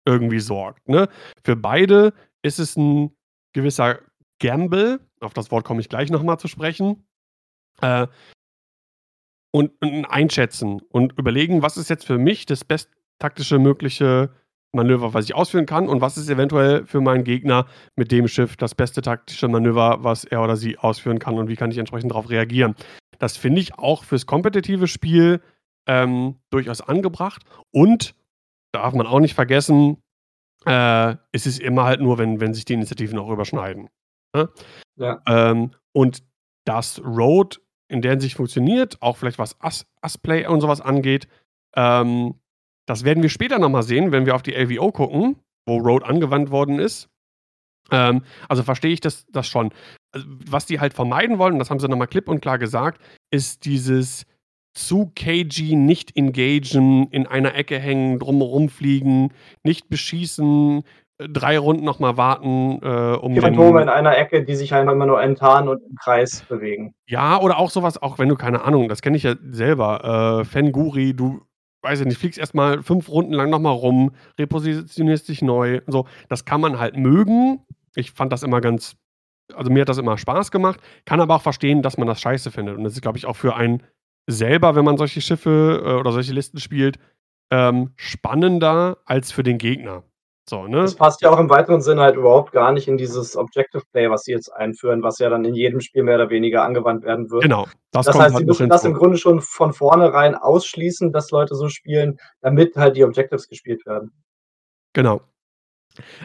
irgendwie 0.07 0.40
sorgt, 0.40 0.88
ne? 0.88 1.09
Für 1.45 1.57
beide 1.57 2.14
ist 2.42 2.61
es 2.61 2.77
'n 2.77 3.12
gewisser 3.55 4.01
Gamble, 4.40 5.01
auf 5.21 5.35
das 5.35 5.51
Wort 5.53 5.64
komme 5.66 5.81
ich 5.83 5.88
gleich 5.90 6.11
noch 6.11 6.23
mal 6.25 6.38
zu 6.38 6.49
sprechen. 6.49 7.05
Äh, 7.83 8.09
und, 9.55 9.71
und 9.83 10.07
einschätzen 10.07 10.81
und 10.88 11.12
überlegen, 11.18 11.61
was 11.62 11.77
ist 11.77 11.90
jetzt 11.90 12.07
für 12.07 12.16
mich 12.18 12.47
das 12.47 12.64
besttaktische 12.64 13.59
mögliche 13.59 14.31
Manöver, 14.75 15.15
was 15.15 15.27
ich 15.27 15.35
ausführen 15.35 15.67
kann 15.67 15.89
und 15.89 16.01
was 16.01 16.17
ist 16.17 16.31
eventuell 16.31 16.87
für 16.87 17.01
meinen 17.01 17.25
Gegner 17.25 17.67
mit 17.97 18.11
dem 18.11 18.27
Schiff 18.29 18.57
das 18.57 18.75
beste 18.75 19.03
taktische 19.03 19.49
Manöver, 19.49 20.03
was 20.03 20.25
er 20.25 20.43
oder 20.43 20.57
sie 20.57 20.79
ausführen 20.79 21.19
kann 21.19 21.39
und 21.39 21.49
wie 21.49 21.57
kann 21.57 21.71
ich 21.71 21.79
entsprechend 21.79 22.13
darauf 22.13 22.31
reagieren. 22.31 22.75
Das 23.19 23.37
finde 23.37 23.61
ich 23.61 23.79
auch 23.79 24.05
fürs 24.05 24.27
kompetitive 24.27 24.89
Spiel 24.89 25.41
ähm, 25.87 26.37
durchaus 26.51 26.81
angebracht 26.81 27.43
und 27.71 28.15
darf 28.73 28.95
man 28.95 29.07
auch 29.07 29.21
nicht 29.21 29.35
vergessen, 29.35 29.99
äh, 30.65 31.17
es 31.33 31.47
ist 31.47 31.61
immer 31.61 31.85
halt 31.85 32.01
nur, 32.01 32.19
wenn, 32.19 32.41
wenn 32.41 32.55
sich 32.55 32.65
die 32.65 32.75
Initiativen 32.75 33.19
auch 33.19 33.31
überschneiden. 33.31 33.89
Ne? 34.35 34.49
Ja. 34.97 35.21
Ähm, 35.27 35.73
und 35.93 36.23
das 36.65 37.03
Road 37.05 37.61
in 37.89 38.01
der 38.01 38.13
Hinsicht 38.13 38.37
funktioniert, 38.37 38.97
auch 39.03 39.17
vielleicht 39.17 39.39
was 39.39 39.57
Us-Play 39.63 40.47
und 40.47 40.61
sowas 40.61 40.81
angeht. 40.81 41.29
Ähm, 41.77 42.41
das 42.87 43.05
werden 43.05 43.23
wir 43.23 43.31
später 43.31 43.59
nochmal 43.59 43.83
sehen, 43.83 44.12
wenn 44.12 44.27
wir 44.27 44.35
auf 44.35 44.42
die 44.42 44.53
LVO 44.53 44.92
gucken, 44.92 45.37
wo 45.66 45.79
Road 45.79 46.05
angewandt 46.05 46.51
worden 46.51 46.79
ist. 46.79 47.09
Ähm, 47.90 48.23
also 48.49 48.62
verstehe 48.62 48.92
ich 48.92 49.01
das, 49.01 49.27
das 49.33 49.47
schon. 49.47 49.73
Also, 50.12 50.27
was 50.49 50.66
die 50.66 50.81
halt 50.81 50.95
vermeiden 50.95 51.38
wollen, 51.38 51.59
das 51.59 51.71
haben 51.71 51.81
sie 51.81 51.88
nochmal 51.88 52.09
klipp 52.09 52.29
und 52.29 52.40
klar 52.40 52.59
gesagt, 52.59 53.01
ist 53.31 53.64
dieses 53.64 54.27
zu 54.75 55.12
KG 55.14 55.77
nicht 55.77 56.16
engagen, 56.16 57.09
in 57.11 57.27
einer 57.27 57.55
Ecke 57.55 57.79
hängen, 57.79 58.18
drumherum 58.18 58.68
fliegen, 58.68 59.33
nicht 59.62 59.88
beschießen, 59.90 60.83
drei 61.18 61.59
Runden 61.59 61.85
nochmal 61.85 62.16
warten, 62.16 62.81
äh, 62.83 63.16
um. 63.16 63.35
Die 63.35 63.40
Phantome 63.40 63.83
in 63.83 63.88
einer 63.88 64.16
Ecke, 64.16 64.45
die 64.45 64.55
sich 64.55 64.73
einfach 64.75 64.92
immer 64.92 65.07
nur 65.07 65.23
enttarnen 65.23 65.68
und 65.68 65.83
im 65.83 65.97
Kreis 65.97 66.42
bewegen. 66.49 66.95
Ja, 67.07 67.40
oder 67.40 67.59
auch 67.59 67.71
sowas, 67.71 68.01
auch 68.01 68.18
wenn 68.18 68.29
du 68.29 68.37
keine 68.37 68.64
Ahnung, 68.64 68.88
das 68.88 69.03
kenne 69.03 69.16
ich 69.16 69.23
ja 69.25 69.35
selber. 69.51 70.40
Äh, 70.40 70.45
Fenguri, 70.45 71.14
du, 71.14 71.42
weiß 71.83 72.01
ich 72.01 72.07
nicht, 72.07 72.18
fliegst 72.18 72.38
erstmal 72.38 72.83
fünf 72.83 73.09
Runden 73.09 73.33
lang 73.33 73.51
nochmal 73.51 73.75
rum, 73.75 74.12
repositionierst 74.38 75.29
dich 75.29 75.42
neu. 75.42 75.81
So, 75.87 76.07
das 76.29 76.45
kann 76.45 76.61
man 76.61 76.79
halt 76.79 76.97
mögen. 76.97 77.61
Ich 77.95 78.12
fand 78.12 78.33
das 78.33 78.42
immer 78.42 78.61
ganz, 78.61 78.97
also 79.55 79.71
mir 79.71 79.83
hat 79.83 79.88
das 79.88 79.99
immer 79.99 80.16
Spaß 80.16 80.51
gemacht, 80.51 80.81
kann 81.05 81.21
aber 81.21 81.37
auch 81.37 81.42
verstehen, 81.42 81.83
dass 81.83 81.99
man 81.99 82.07
das 82.07 82.21
scheiße 82.21 82.51
findet. 82.51 82.77
Und 82.77 82.85
das 82.85 82.95
ist, 82.95 83.03
glaube 83.03 83.18
ich, 83.18 83.27
auch 83.27 83.37
für 83.37 83.57
einen 83.57 83.83
selber, 84.27 84.77
wenn 84.77 84.85
man 84.85 84.97
solche 84.97 85.21
Schiffe 85.21 85.83
äh, 85.85 85.95
oder 85.95 86.12
solche 86.12 86.33
Listen 86.33 86.59
spielt, 86.59 86.99
ähm, 87.51 87.92
spannender 87.97 88.99
als 89.05 89.33
für 89.33 89.42
den 89.42 89.59
Gegner. 89.59 90.05
So, 90.48 90.66
ne? 90.66 90.78
Das 90.78 90.96
passt 90.96 91.22
ja 91.22 91.31
auch 91.31 91.38
im 91.38 91.48
weiteren 91.48 91.83
Sinne 91.83 92.02
halt 92.02 92.16
überhaupt 92.16 92.50
gar 92.52 92.72
nicht 92.72 92.88
in 92.88 92.96
dieses 92.96 93.37
Objective 93.37 93.85
Play, 93.92 94.11
was 94.11 94.24
sie 94.24 94.33
jetzt 94.33 94.52
einführen, 94.52 95.02
was 95.02 95.18
ja 95.18 95.31
dann 95.31 95.44
in 95.44 95.55
jedem 95.55 95.81
Spiel 95.81 96.02
mehr 96.02 96.16
oder 96.16 96.31
weniger 96.31 96.64
angewandt 96.64 97.05
werden 97.05 97.31
wird. 97.31 97.44
Genau. 97.44 97.68
Das, 97.92 98.07
das 98.07 98.18
heißt, 98.18 98.35
halt 98.35 98.38
sie 98.38 98.44
müssen 98.46 98.68
das 98.68 98.85
im 98.85 98.94
Grunde 98.94 99.18
schon 99.18 99.40
von 99.40 99.72
vornherein 99.72 100.35
ausschließen, 100.35 101.12
dass 101.12 101.31
Leute 101.31 101.55
so 101.55 101.68
spielen, 101.68 102.18
damit 102.40 102.76
halt 102.76 102.96
die 102.96 103.05
Objectives 103.05 103.48
gespielt 103.48 103.87
werden. 103.87 104.12
Genau. 104.94 105.20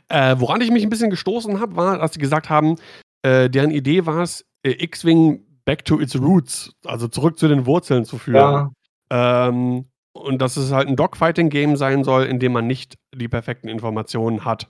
Äh, 0.10 0.36
woran 0.40 0.62
ich 0.62 0.72
mich 0.72 0.84
ein 0.84 0.90
bisschen 0.90 1.10
gestoßen 1.10 1.60
habe, 1.60 1.76
war, 1.76 2.00
dass 2.00 2.14
sie 2.14 2.20
gesagt 2.20 2.50
haben, 2.50 2.78
äh, 3.22 3.50
deren 3.50 3.72
Idee 3.72 4.06
war 4.06 4.24
es, 4.24 4.46
äh, 4.64 4.72
X-Wing 4.84 5.46
back 5.66 5.86
to 5.86 6.00
its 6.00 6.20
roots, 6.20 6.72
also 6.86 7.08
zurück 7.08 7.38
zu 7.38 7.48
den 7.48 7.66
Wurzeln 7.66 8.06
zu 8.06 8.18
führen. 8.18 8.72
Ja. 9.12 9.48
Ähm, 9.50 9.90
und 10.22 10.40
dass 10.42 10.58
es 10.58 10.72
halt 10.72 10.88
ein 10.88 10.96
Dogfighting-Game 10.96 11.76
sein 11.76 12.04
soll, 12.04 12.26
in 12.26 12.40
dem 12.40 12.54
man 12.54 12.68
nicht 12.68 12.98
die 13.16 13.28
perfekten 13.28 13.70
Informationen 13.70 14.46
hat. 14.46 14.70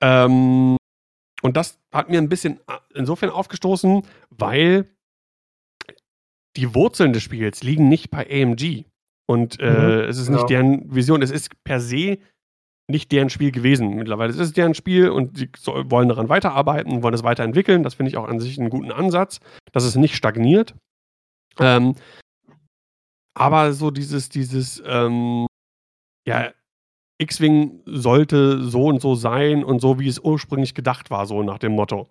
Ähm, 0.00 0.76
und 1.42 1.56
das 1.56 1.78
hat 1.92 2.08
mir 2.08 2.18
ein 2.18 2.28
bisschen 2.28 2.60
insofern 2.94 3.30
aufgestoßen, 3.30 4.02
weil 4.30 4.88
die 6.56 6.74
Wurzeln 6.74 7.12
des 7.12 7.22
Spiels 7.22 7.62
liegen 7.62 7.88
nicht 7.88 8.10
bei 8.10 8.26
AMG. 8.28 8.84
Und 9.28 9.60
äh, 9.60 9.70
mhm, 9.70 10.08
es 10.08 10.18
ist 10.18 10.28
nicht 10.28 10.46
genau. 10.46 10.48
deren 10.48 10.94
Vision. 10.94 11.22
Es 11.22 11.30
ist 11.30 11.50
per 11.64 11.80
se 11.80 12.18
nicht 12.88 13.10
deren 13.10 13.30
Spiel 13.30 13.50
gewesen. 13.50 13.96
Mittlerweile 13.96 14.30
ist 14.30 14.38
es 14.38 14.52
deren 14.52 14.74
Spiel 14.74 15.10
und 15.10 15.36
sie 15.36 15.50
wollen 15.64 16.08
daran 16.08 16.28
weiterarbeiten, 16.28 17.02
wollen 17.02 17.14
es 17.14 17.24
weiterentwickeln. 17.24 17.82
Das 17.82 17.94
finde 17.94 18.10
ich 18.10 18.16
auch 18.16 18.28
an 18.28 18.38
sich 18.38 18.58
einen 18.58 18.70
guten 18.70 18.92
Ansatz, 18.92 19.40
dass 19.72 19.84
es 19.84 19.96
nicht 19.96 20.14
stagniert. 20.14 20.74
Ähm, 21.58 21.96
aber 23.36 23.74
so 23.74 23.90
dieses, 23.90 24.30
dieses, 24.30 24.82
ähm, 24.86 25.46
ja, 26.26 26.52
X-Wing 27.18 27.82
sollte 27.84 28.62
so 28.62 28.86
und 28.86 29.00
so 29.00 29.14
sein 29.14 29.62
und 29.62 29.80
so, 29.80 29.98
wie 29.98 30.08
es 30.08 30.18
ursprünglich 30.18 30.74
gedacht 30.74 31.10
war, 31.10 31.26
so 31.26 31.42
nach 31.42 31.58
dem 31.58 31.72
Motto. 31.72 32.08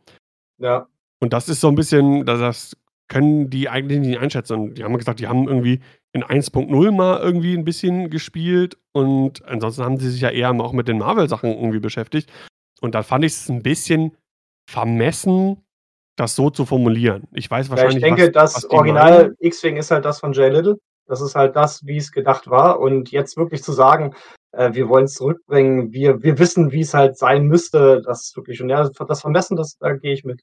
Ja. 0.59 0.87
Und 1.19 1.33
das 1.33 1.49
ist 1.49 1.61
so 1.61 1.67
ein 1.67 1.75
bisschen, 1.75 2.25
das 2.25 2.77
können 3.07 3.49
die 3.49 3.69
eigentlich 3.69 3.99
nicht 3.99 4.19
einschätzen. 4.19 4.53
Und 4.53 4.75
die 4.75 4.83
haben 4.83 4.95
gesagt, 4.97 5.19
die 5.19 5.27
haben 5.27 5.47
irgendwie 5.47 5.79
in 6.13 6.23
1.0 6.23 6.91
mal 6.91 7.19
irgendwie 7.19 7.57
ein 7.57 7.65
bisschen 7.65 8.09
gespielt 8.09 8.77
und 8.93 9.43
ansonsten 9.45 9.83
haben 9.83 9.97
sie 9.97 10.09
sich 10.09 10.21
ja 10.21 10.29
eher 10.29 10.51
auch 10.51 10.73
mit 10.73 10.87
den 10.87 10.99
Marvel-Sachen 10.99 11.51
irgendwie 11.51 11.79
beschäftigt. 11.79 12.31
Und 12.81 12.93
da 12.93 13.01
fand 13.01 13.25
ich 13.25 13.33
es 13.33 13.49
ein 13.49 13.63
bisschen 13.63 14.15
vermessen, 14.69 15.63
das 16.17 16.35
so 16.35 16.51
zu 16.51 16.65
formulieren. 16.65 17.27
Ich 17.33 17.49
weiß 17.49 17.69
wahrscheinlich. 17.69 18.01
Ja, 18.01 18.09
ich 18.09 18.15
denke, 18.15 18.35
was, 18.35 18.53
das 18.53 18.63
was 18.63 18.69
Original 18.71 19.35
X-Wing 19.39 19.77
ist 19.77 19.89
halt 19.91 20.05
das 20.05 20.19
von 20.19 20.31
Jay 20.33 20.49
Little. 20.49 20.77
Das 21.07 21.21
ist 21.21 21.35
halt 21.35 21.55
das, 21.55 21.85
wie 21.85 21.97
es 21.97 22.11
gedacht 22.11 22.49
war. 22.49 22.79
Und 22.79 23.11
jetzt 23.11 23.37
wirklich 23.37 23.63
zu 23.63 23.71
sagen, 23.71 24.15
äh, 24.51 24.73
wir 24.73 24.89
wollen 24.89 25.05
es 25.05 25.15
zurückbringen, 25.15 25.91
wir, 25.91 26.23
wir 26.23 26.39
wissen, 26.39 26.71
wie 26.71 26.81
es 26.81 26.93
halt 26.93 27.17
sein 27.17 27.45
müsste, 27.45 28.01
das 28.01 28.27
ist 28.27 28.37
wirklich 28.37 28.57
schon, 28.57 28.69
ja, 28.69 28.89
das 28.89 29.21
Vermessen, 29.21 29.55
das, 29.55 29.77
da 29.77 29.93
gehe 29.93 30.13
ich 30.13 30.23
mit. 30.23 30.41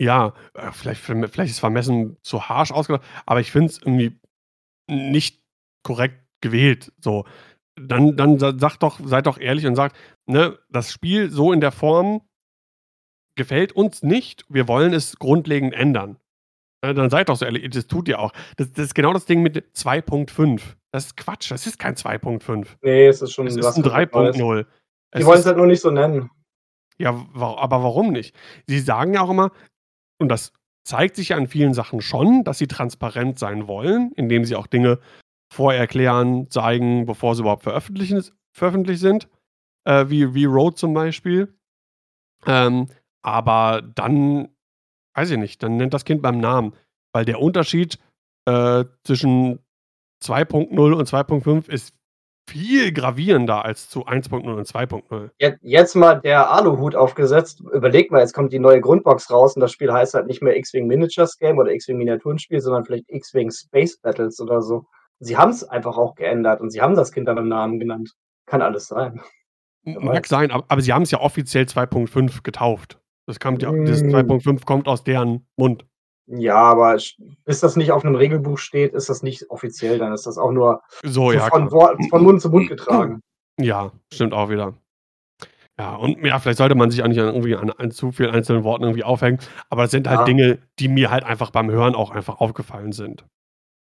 Ja, 0.00 0.34
äh, 0.54 0.72
vielleicht, 0.72 1.00
vielleicht 1.00 1.50
ist 1.50 1.60
Vermessen 1.60 2.16
zu 2.22 2.48
harsch 2.48 2.72
ausgedrückt, 2.72 3.06
aber 3.26 3.40
ich 3.40 3.52
finde 3.52 3.70
es 3.70 3.78
irgendwie 3.78 4.18
nicht 4.88 5.42
korrekt 5.82 6.20
gewählt. 6.40 6.92
So. 6.98 7.24
Dann, 7.76 8.16
dann 8.16 8.38
sagt 8.38 8.82
doch, 8.82 9.00
seid 9.04 9.26
doch 9.26 9.38
ehrlich 9.38 9.66
und 9.66 9.74
sagt, 9.74 9.96
ne, 10.26 10.58
das 10.70 10.92
Spiel 10.92 11.30
so 11.30 11.52
in 11.52 11.60
der 11.60 11.72
Form 11.72 12.22
gefällt 13.36 13.72
uns 13.72 14.02
nicht, 14.02 14.44
wir 14.48 14.68
wollen 14.68 14.92
es 14.92 15.18
grundlegend 15.18 15.74
ändern. 15.74 16.18
Äh, 16.84 16.94
dann 16.94 17.08
seid 17.08 17.28
doch 17.28 17.36
so 17.36 17.44
ehrlich, 17.44 17.68
das 17.70 17.86
tut 17.86 18.08
ihr 18.08 18.18
auch. 18.18 18.32
Das, 18.56 18.72
das 18.72 18.86
ist 18.86 18.94
genau 18.94 19.12
das 19.12 19.24
Ding 19.24 19.42
mit 19.42 19.56
2.5. 19.74 20.60
Das 20.92 21.06
ist 21.06 21.16
Quatsch, 21.16 21.50
das 21.50 21.66
ist 21.66 21.78
kein 21.78 21.94
2.5. 21.94 22.66
Nee, 22.82 23.06
es 23.06 23.22
ist 23.22 23.32
schon 23.32 23.46
es 23.46 23.56
ist 23.56 23.76
ein 23.76 23.82
3.0. 23.82 24.66
Die 25.16 25.24
wollen 25.24 25.40
es 25.40 25.46
halt 25.46 25.56
nur 25.56 25.66
nicht 25.66 25.80
so 25.80 25.90
nennen. 25.90 26.30
Ja, 26.98 27.26
aber 27.34 27.82
warum 27.82 28.12
nicht? 28.12 28.36
Sie 28.66 28.78
sagen 28.80 29.14
ja 29.14 29.22
auch 29.22 29.30
immer, 29.30 29.50
und 30.18 30.28
das 30.28 30.52
zeigt 30.84 31.16
sich 31.16 31.30
ja 31.30 31.36
an 31.36 31.48
vielen 31.48 31.74
Sachen 31.74 32.00
schon, 32.00 32.44
dass 32.44 32.58
sie 32.58 32.66
transparent 32.66 33.38
sein 33.38 33.66
wollen, 33.66 34.12
indem 34.14 34.44
sie 34.44 34.54
auch 34.54 34.66
Dinge 34.66 34.98
vorerklären, 35.52 36.50
zeigen, 36.50 37.06
bevor 37.06 37.34
sie 37.34 37.40
überhaupt 37.40 37.62
veröffentlicht 37.62 39.00
sind, 39.00 39.28
äh, 39.84 40.04
wie, 40.08 40.34
wie 40.34 40.44
Road 40.44 40.78
zum 40.78 40.92
Beispiel. 40.92 41.54
Ähm, 42.46 42.88
aber 43.22 43.82
dann 43.82 44.53
weiß 45.14 45.30
ich 45.30 45.38
nicht, 45.38 45.62
dann 45.62 45.76
nennt 45.76 45.94
das 45.94 46.04
Kind 46.04 46.22
beim 46.22 46.38
Namen. 46.38 46.74
Weil 47.12 47.24
der 47.24 47.40
Unterschied 47.40 47.98
äh, 48.46 48.84
zwischen 49.04 49.60
2.0 50.22 50.92
und 50.92 51.08
2.5 51.08 51.70
ist 51.70 51.94
viel 52.48 52.92
gravierender 52.92 53.64
als 53.64 53.88
zu 53.88 54.06
1.0 54.06 54.52
und 54.52 54.66
2.0. 54.66 55.30
Jetzt 55.62 55.94
mal 55.94 56.20
der 56.20 56.50
Aluhut 56.50 56.94
aufgesetzt. 56.94 57.62
Überleg 57.72 58.10
mal, 58.10 58.20
jetzt 58.20 58.34
kommt 58.34 58.52
die 58.52 58.58
neue 58.58 58.80
Grundbox 58.80 59.30
raus 59.30 59.54
und 59.54 59.60
das 59.60 59.72
Spiel 59.72 59.92
heißt 59.92 60.14
halt 60.14 60.26
nicht 60.26 60.42
mehr 60.42 60.56
X-Wing 60.56 60.86
Miniatures 60.86 61.38
Game 61.38 61.58
oder 61.58 61.72
X-Wing 61.72 61.96
Miniaturenspiel, 61.96 62.60
sondern 62.60 62.84
vielleicht 62.84 63.08
X-Wing 63.08 63.50
Space 63.50 63.98
Battles 63.98 64.40
oder 64.40 64.60
so. 64.60 64.86
Sie 65.20 65.36
haben 65.36 65.50
es 65.50 65.64
einfach 65.64 65.96
auch 65.96 66.14
geändert 66.16 66.60
und 66.60 66.70
sie 66.70 66.82
haben 66.82 66.96
das 66.96 67.12
Kind 67.12 67.28
dann 67.28 67.36
beim 67.36 67.48
Namen 67.48 67.78
genannt. 67.78 68.12
Kann 68.46 68.60
alles 68.60 68.88
sein. 68.88 69.22
Mag 69.84 70.26
sein, 70.26 70.50
aber, 70.50 70.64
aber 70.68 70.80
sie 70.80 70.92
haben 70.92 71.02
es 71.02 71.10
ja 71.10 71.20
offiziell 71.20 71.64
2.5 71.64 72.42
getauft. 72.42 72.98
Das 73.26 73.40
kommt 73.40 73.62
ja, 73.62 73.70
das 73.70 74.02
2.5 74.02 74.44
hm. 74.44 74.60
kommt 74.60 74.88
aus 74.88 75.04
deren 75.04 75.46
Mund. 75.56 75.86
Ja, 76.26 76.56
aber 76.56 76.98
bis 77.44 77.60
das 77.60 77.76
nicht 77.76 77.92
auf 77.92 78.04
einem 78.04 78.14
Regelbuch 78.14 78.58
steht, 78.58 78.94
ist 78.94 79.10
das 79.10 79.22
nicht 79.22 79.50
offiziell, 79.50 79.98
dann 79.98 80.12
ist 80.12 80.26
das 80.26 80.38
auch 80.38 80.52
nur 80.52 80.82
so, 81.02 81.32
ja, 81.32 81.48
von, 81.48 81.68
von, 81.68 82.22
Mund 82.22 82.40
zu 82.40 82.48
Mund 82.48 82.68
getragen. 82.70 83.20
Ja, 83.60 83.92
stimmt 84.12 84.32
auch 84.32 84.48
wieder. 84.48 84.74
Ja, 85.78 85.96
und 85.96 86.24
ja, 86.24 86.38
vielleicht 86.38 86.58
sollte 86.58 86.76
man 86.76 86.90
sich 86.90 87.02
auch 87.02 87.08
nicht 87.08 87.20
an, 87.20 87.26
irgendwie 87.26 87.56
an, 87.56 87.70
an 87.70 87.90
zu 87.90 88.12
vielen 88.12 88.30
einzelnen 88.30 88.64
Worten 88.64 88.84
irgendwie 88.84 89.04
aufhängen, 89.04 89.38
aber 89.70 89.82
das 89.82 89.90
sind 89.90 90.08
halt 90.08 90.20
ja. 90.20 90.24
Dinge, 90.24 90.58
die 90.78 90.88
mir 90.88 91.10
halt 91.10 91.24
einfach 91.24 91.50
beim 91.50 91.70
Hören 91.70 91.94
auch 91.94 92.10
einfach 92.10 92.40
aufgefallen 92.40 92.92
sind. 92.92 93.26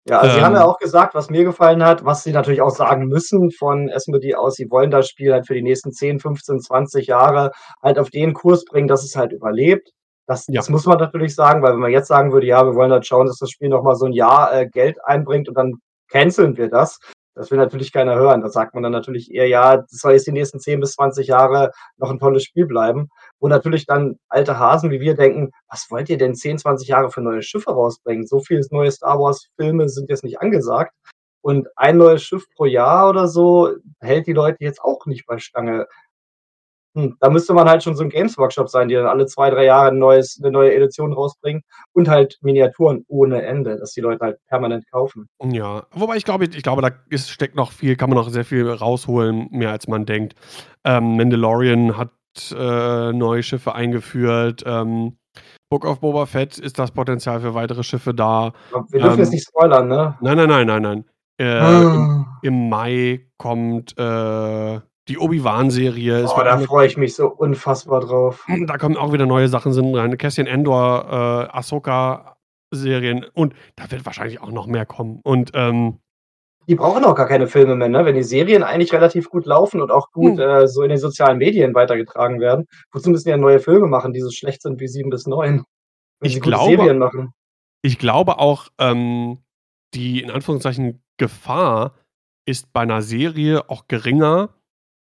Ja, 0.06 0.20
also 0.20 0.34
ähm, 0.34 0.38
Sie 0.38 0.44
haben 0.44 0.54
ja 0.54 0.62
ähm. 0.62 0.68
auch 0.68 0.78
gesagt, 0.78 1.14
was 1.14 1.30
mir 1.30 1.44
gefallen 1.44 1.82
hat, 1.84 2.04
was 2.04 2.22
Sie 2.24 2.32
natürlich 2.32 2.60
auch 2.60 2.70
sagen 2.74 3.06
müssen 3.06 3.50
von 3.50 3.88
Esmodi 3.88 4.34
aus, 4.34 4.54
Sie 4.56 4.70
wollen 4.70 4.90
das 4.90 5.08
Spiel 5.08 5.32
halt 5.32 5.46
für 5.46 5.54
die 5.54 5.62
nächsten 5.62 5.92
10, 5.92 6.20
15, 6.20 6.60
20 6.60 7.06
Jahre 7.06 7.52
halt 7.82 7.98
auf 7.98 8.10
den 8.10 8.34
Kurs 8.34 8.64
bringen, 8.66 8.88
dass 8.88 9.02
es 9.04 9.16
halt 9.16 9.32
überlebt. 9.32 9.90
Das, 10.26 10.46
ja. 10.48 10.54
das 10.56 10.68
muss 10.70 10.86
man 10.86 10.98
natürlich 10.98 11.34
sagen, 11.34 11.62
weil 11.62 11.72
wenn 11.72 11.80
man 11.80 11.90
jetzt 11.92 12.08
sagen 12.08 12.32
würde, 12.32 12.46
ja, 12.46 12.64
wir 12.66 12.74
wollen 12.74 12.92
halt 12.92 13.06
schauen, 13.06 13.26
dass 13.26 13.38
das 13.38 13.50
Spiel 13.50 13.68
nochmal 13.68 13.94
so 13.96 14.06
ein 14.06 14.12
Jahr 14.12 14.52
äh, 14.54 14.66
Geld 14.68 14.98
einbringt 15.04 15.48
und 15.48 15.54
dann 15.56 15.74
canceln 16.10 16.56
wir 16.56 16.68
das, 16.70 16.98
Das 17.34 17.50
will 17.50 17.58
natürlich 17.58 17.92
keiner 17.92 18.14
hören. 18.16 18.42
Da 18.42 18.48
sagt 18.48 18.74
man 18.74 18.82
dann 18.82 18.92
natürlich 18.92 19.30
eher: 19.32 19.48
„Ja, 19.48 19.78
das 19.78 19.90
soll 19.90 20.12
jetzt 20.12 20.26
die 20.26 20.32
nächsten 20.32 20.60
10 20.60 20.80
bis 20.80 20.92
20 20.92 21.26
Jahre 21.28 21.72
noch 21.96 22.10
'n 22.10 22.18
tolles 22.18 22.44
Spiel 22.44 22.66
bleiben.“ 22.66 23.08
Wo 23.44 23.48
natürlich 23.48 23.84
dann 23.84 24.18
alte 24.30 24.58
Hasen 24.58 24.90
wie 24.90 25.00
wir 25.02 25.14
denken: 25.14 25.50
„Was 25.68 25.88
wollt 25.90 26.08
ihr 26.08 26.16
denn 26.16 26.34
10, 26.34 26.56
20 26.58 26.88
Jahre 26.88 27.10
für 27.10 27.20
neue 27.20 27.42
Schiffe 27.42 27.72
rausbringen? 27.72 28.26
So 28.26 28.40
viel 28.40 28.62
neue 28.70 28.90
Star-Wars-Filme 28.90 29.90
sind 29.90 30.08
jetzt 30.08 30.24
nicht 30.24 30.40
angesagt.“ 30.40 30.94
Und 31.42 31.68
ein 31.76 31.98
neues 31.98 32.22
Schiff 32.22 32.46
pro 32.56 32.64
Jahr 32.64 33.10
oder 33.10 33.28
so 33.28 33.70
hält 34.00 34.26
die 34.26 34.32
Leute 34.32 34.56
jetzt 34.64 34.80
auch 34.82 35.04
nicht 35.04 35.26
bei 35.26 35.36
Stange. 35.38 35.86
Hm, 36.96 37.16
da 37.20 37.28
müsste 37.28 37.54
man 37.54 37.68
halt 37.68 37.82
schon 37.82 37.96
so 37.96 38.04
'n 38.04 38.08
Games 38.08 38.38
Workshop 38.38 38.68
sein, 38.68 38.86
die 38.88 38.94
dann 38.94 39.06
alle 39.06 39.26
2, 39.26 39.50
3 39.50 39.64
Jahre 39.64 39.88
'n 39.90 39.98
neues 39.98 40.38
'ne 40.38 40.50
neue 40.52 40.72
Edition 40.74 41.12
rausbringen 41.12 41.62
und 41.92 42.08
halt 42.08 42.38
Miniaturen 42.40 43.04
ohne 43.08 43.42
Ende, 43.42 43.76
dass 43.78 43.92
die 43.92 44.00
Leute 44.00 44.20
halt 44.24 44.38
permanent 44.46 44.84
kaufen. 44.92 45.28
Ja, 45.42 45.86
wobei 45.92 46.16
ich 46.16 46.24
glaube 46.24 46.44
ich 46.44 46.62
glaube, 46.62 46.82
da 46.82 46.90
ist 47.10 47.30
steckt 47.30 47.56
noch 47.56 47.72
viel 47.72 47.96
kann 47.96 48.10
man 48.10 48.16
noch 48.18 48.28
sehr 48.30 48.44
viel 48.44 48.70
rausholen, 48.70 49.48
mehr 49.50 49.70
als 49.72 49.88
man 49.88 50.06
denkt. 50.06 50.34
Ähm, 50.84 51.16
Mandalorian 51.16 51.96
hat, 51.98 52.10
äh, 52.56 53.12
neue 53.12 53.42
Schiffe 53.42 53.74
eingeführt, 53.74 54.62
ähm, 54.66 55.16
Book 55.70 55.84
of 55.84 56.00
Boba 56.00 56.26
Fett 56.26 56.58
ist 56.58 56.78
das 56.78 56.92
Potenzial 56.92 57.40
für 57.40 57.54
weitere 57.54 57.82
Schiffe 57.82 58.14
da. 58.14 58.52
Wir 58.90 59.00
dürfen 59.00 59.18
jetzt 59.18 59.28
Ähm 59.28 59.32
nicht 59.32 59.48
spoilern, 59.48 59.88
ne? 59.88 60.16
nein, 60.20 60.36
nein, 60.36 60.48
nein, 60.48 60.66
nein, 60.66 60.82
nein. 60.82 61.04
Äh, 61.36 61.82
im 61.82 62.26
im 62.42 62.68
Mai 62.68 63.26
kommt, 63.38 63.98
äh, 63.98 64.80
die 65.08 65.18
Obi-Wan-Serie. 65.18 66.26
Oh, 66.28 66.42
da 66.42 66.58
freue 66.58 66.86
ich 66.86 66.96
mich 66.96 67.14
so 67.14 67.28
unfassbar 67.28 68.00
drauf. 68.00 68.46
Da 68.66 68.78
kommen 68.78 68.96
auch 68.96 69.12
wieder 69.12 69.26
neue 69.26 69.48
Sachen 69.48 69.72
sind 69.72 69.94
rein. 69.94 70.16
Cassian 70.16 70.46
Andor, 70.46 71.50
äh, 71.50 71.56
Ahsoka-Serien 71.56 73.26
und 73.34 73.54
da 73.76 73.90
wird 73.90 74.06
wahrscheinlich 74.06 74.40
auch 74.40 74.50
noch 74.50 74.66
mehr 74.66 74.86
kommen. 74.86 75.20
Und, 75.22 75.50
ähm 75.54 75.98
Die 76.68 76.74
brauchen 76.76 77.04
auch 77.04 77.14
gar 77.14 77.26
keine 77.28 77.46
Filme 77.46 77.76
mehr, 77.76 77.88
ne? 77.88 78.04
Wenn 78.06 78.14
die 78.14 78.22
Serien 78.22 78.62
eigentlich 78.62 78.92
relativ 78.92 79.28
gut 79.28 79.44
laufen 79.44 79.82
und 79.82 79.90
auch 79.90 80.10
gut, 80.12 80.38
Hm. 80.38 80.40
äh, 80.40 80.66
so 80.66 80.82
in 80.82 80.88
den 80.88 80.98
sozialen 80.98 81.36
Medien 81.38 81.74
weitergetragen 81.74 82.40
werden, 82.40 82.66
wozu 82.92 83.10
müssen 83.10 83.24
die 83.26 83.30
dann 83.32 83.40
neue 83.40 83.60
Filme 83.60 83.86
machen, 83.86 84.12
die 84.14 84.20
so 84.20 84.30
schlecht 84.30 84.62
sind 84.62 84.80
wie 84.80 84.88
7 84.88 85.10
bis 85.10 85.26
9, 85.26 85.62
wenn 86.20 86.30
Ich 86.30 86.40
glaube 86.40 86.76
Serien 86.76 86.98
machen? 86.98 87.32
ich 87.82 87.98
glaube 87.98 88.38
auch, 88.38 88.68
ähm, 88.78 89.38
die 89.94 90.22
in 90.22 90.30
Anführungszeichen 90.30 91.02
Gefahr 91.18 91.94
ist 92.46 92.72
bei 92.72 92.84
'ner 92.86 93.02
Serie 93.02 93.70
auch 93.70 93.88
geringer 93.88 94.50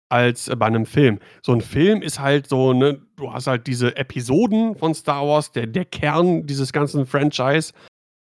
als, 0.09 0.51
bei 0.57 0.69
'nem 0.69 0.85
Film. 0.87 1.19
So 1.43 1.53
'n 1.53 1.61
Film 1.61 2.01
ist 2.03 2.19
halt 2.21 2.47
so, 2.49 2.73
ne 2.73 3.01
du 3.17 3.33
hast 3.33 3.47
halt 3.47 3.67
diese 3.67 3.97
Episoden 3.97 4.75
von 4.77 4.93
Star 4.95 5.27
Wars, 5.27 5.51
der 5.53 5.67
der 5.67 5.85
Kern 5.85 6.47
dieses 6.47 6.73
ganzen 6.73 7.05
Franchise. 7.07 7.73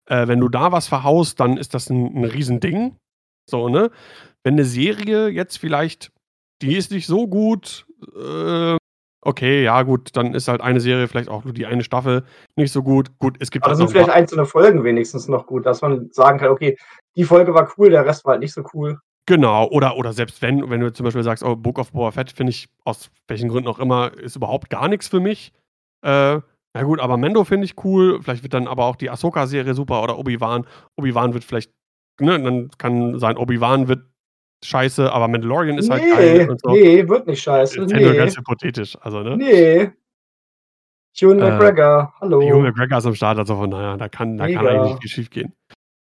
Äh, 0.09 0.27
wenn 0.29 0.39
du 0.41 0.49
da 0.49 0.71
was 0.73 0.87
verhaust, 0.89 1.39
dann 1.41 1.57
ist 1.57 1.73
das 1.75 1.89
'n 1.91 2.15
'n 2.17 2.25
Riesending, 2.25 2.97
so, 3.49 3.69
ne? 3.69 3.91
Wenn 4.43 4.55
'ne 4.55 4.65
Serie 4.65 5.27
jetzt 5.29 5.57
vielleicht 5.57 6.11
die 6.61 6.75
ist 6.75 6.91
nicht 6.91 7.05
so 7.07 7.27
gut, 7.27 7.85
äh, 8.15 8.77
okay, 9.21 9.63
ja 9.63 9.83
gut, 9.83 10.15
dann 10.15 10.33
ist 10.33 10.47
halt 10.47 10.61
eine 10.61 10.79
Serie 10.79 11.07
vielleicht 11.07 11.29
auch 11.29 11.43
nur 11.43 11.53
die 11.53 11.65
eine 11.67 11.83
Staffel 11.83 12.23
nicht 12.55 12.71
so 12.71 12.81
gut. 12.81 13.17
Gut, 13.19 13.37
es 13.39 13.51
gibt 13.51 13.65
Aber 13.65 13.73
noch 13.73 13.77
sind 13.79 13.91
vielleicht 13.91 14.09
einzelne 14.09 14.45
Folgen 14.45 14.83
wenigstens 14.83 15.27
noch 15.27 15.45
gut, 15.45 15.65
dass 15.65 15.81
man 15.81 16.09
sagen 16.11 16.39
kann: 16.39 16.49
„Okay, 16.49 16.77
die 17.15 17.23
Folge 17.25 17.53
war 17.53 17.71
cool, 17.77 17.89
der 17.89 18.05
Rest 18.05 18.25
war 18.25 18.33
halt 18.33 18.41
nicht 18.41 18.53
so 18.53 18.63
cool.“ 18.73 18.99
Genau, 19.27 19.67
oder 19.69 19.97
oder 19.97 20.13
selbst 20.13 20.41
wenn 20.41 20.69
wenn 20.69 20.79
du 20.79 20.91
zum 20.93 21.03
Beispiel 21.03 21.23
sagst: 21.23 21.43
„Oh, 21.43 21.55
Book 21.55 21.79
of 21.79 21.91
Boba 21.91 22.11
Fett 22.11 22.31
finde 22.31 22.51
ich 22.51 22.69
aus 22.85 23.11
welchen 23.27 23.49
Gründen 23.49 23.69
auch 23.69 23.79
immer 23.79 24.13
ist 24.17 24.35
überhaupt 24.35 24.69
gar 24.69 24.87
nix 24.87 25.07
für 25.09 25.19
mich.“ 25.19 25.51
Äh, 26.05 26.39
ja 26.75 26.83
gut, 26.83 26.99
aber 26.99 27.17
Mando 27.17 27.43
finde 27.43 27.65
ich 27.65 27.83
cool. 27.83 28.21
Vielleicht 28.21 28.43
wird 28.43 28.53
dann 28.53 28.67
aber 28.67 28.85
auch 28.85 28.95
die 28.95 29.09
Ahsoka-Serie 29.09 29.73
super 29.73 30.01
oder 30.03 30.17
Obi-Wan. 30.19 30.65
Obi-Wan 30.95 31.33
wird 31.33 31.43
vielleicht 31.43 31.71
ne, 32.19 32.41
dann 32.41 32.69
kann 32.77 33.19
sein, 33.19 33.37
Obi-Wan 33.37 33.87
wird 33.87 34.01
scheiße, 34.63 35.11
aber 35.11 35.27
Mandalorian 35.27 35.77
ist 35.77 35.89
halt 35.89 36.03
geil 36.03 36.45
Ne, 36.45 36.51
und 36.51 36.61
so. 36.61 36.71
ne, 36.71 37.07
wird 37.07 37.27
nicht 37.27 37.41
scheiße, 37.41 37.81
Ist 37.81 37.91
ja 37.91 37.99
nur 37.99 38.13
ganz 38.15 38.37
hypothetisch, 38.37 38.97
also, 39.01 39.21
ne? 39.21 39.37
Ne. 39.37 39.93
Ewan 41.19 41.39
Äh, 41.39 41.49
McGregor, 41.51 42.13
Ewan 42.21 42.21
hallo. 42.21 42.59
McGregor 42.61 42.97
ist 42.99 43.05
am 43.05 43.15
Start, 43.15 43.37
also 43.39 43.55
von 43.55 43.71
daher, 43.71 43.97
da 43.97 44.07
kann 44.09 44.37
da 44.37 44.47
kann 44.47 44.67
eigentlich 44.67 44.81
nicht 44.81 44.89
Mega. 44.89 44.99
viel 45.01 45.09
schiefgehen. 45.09 45.53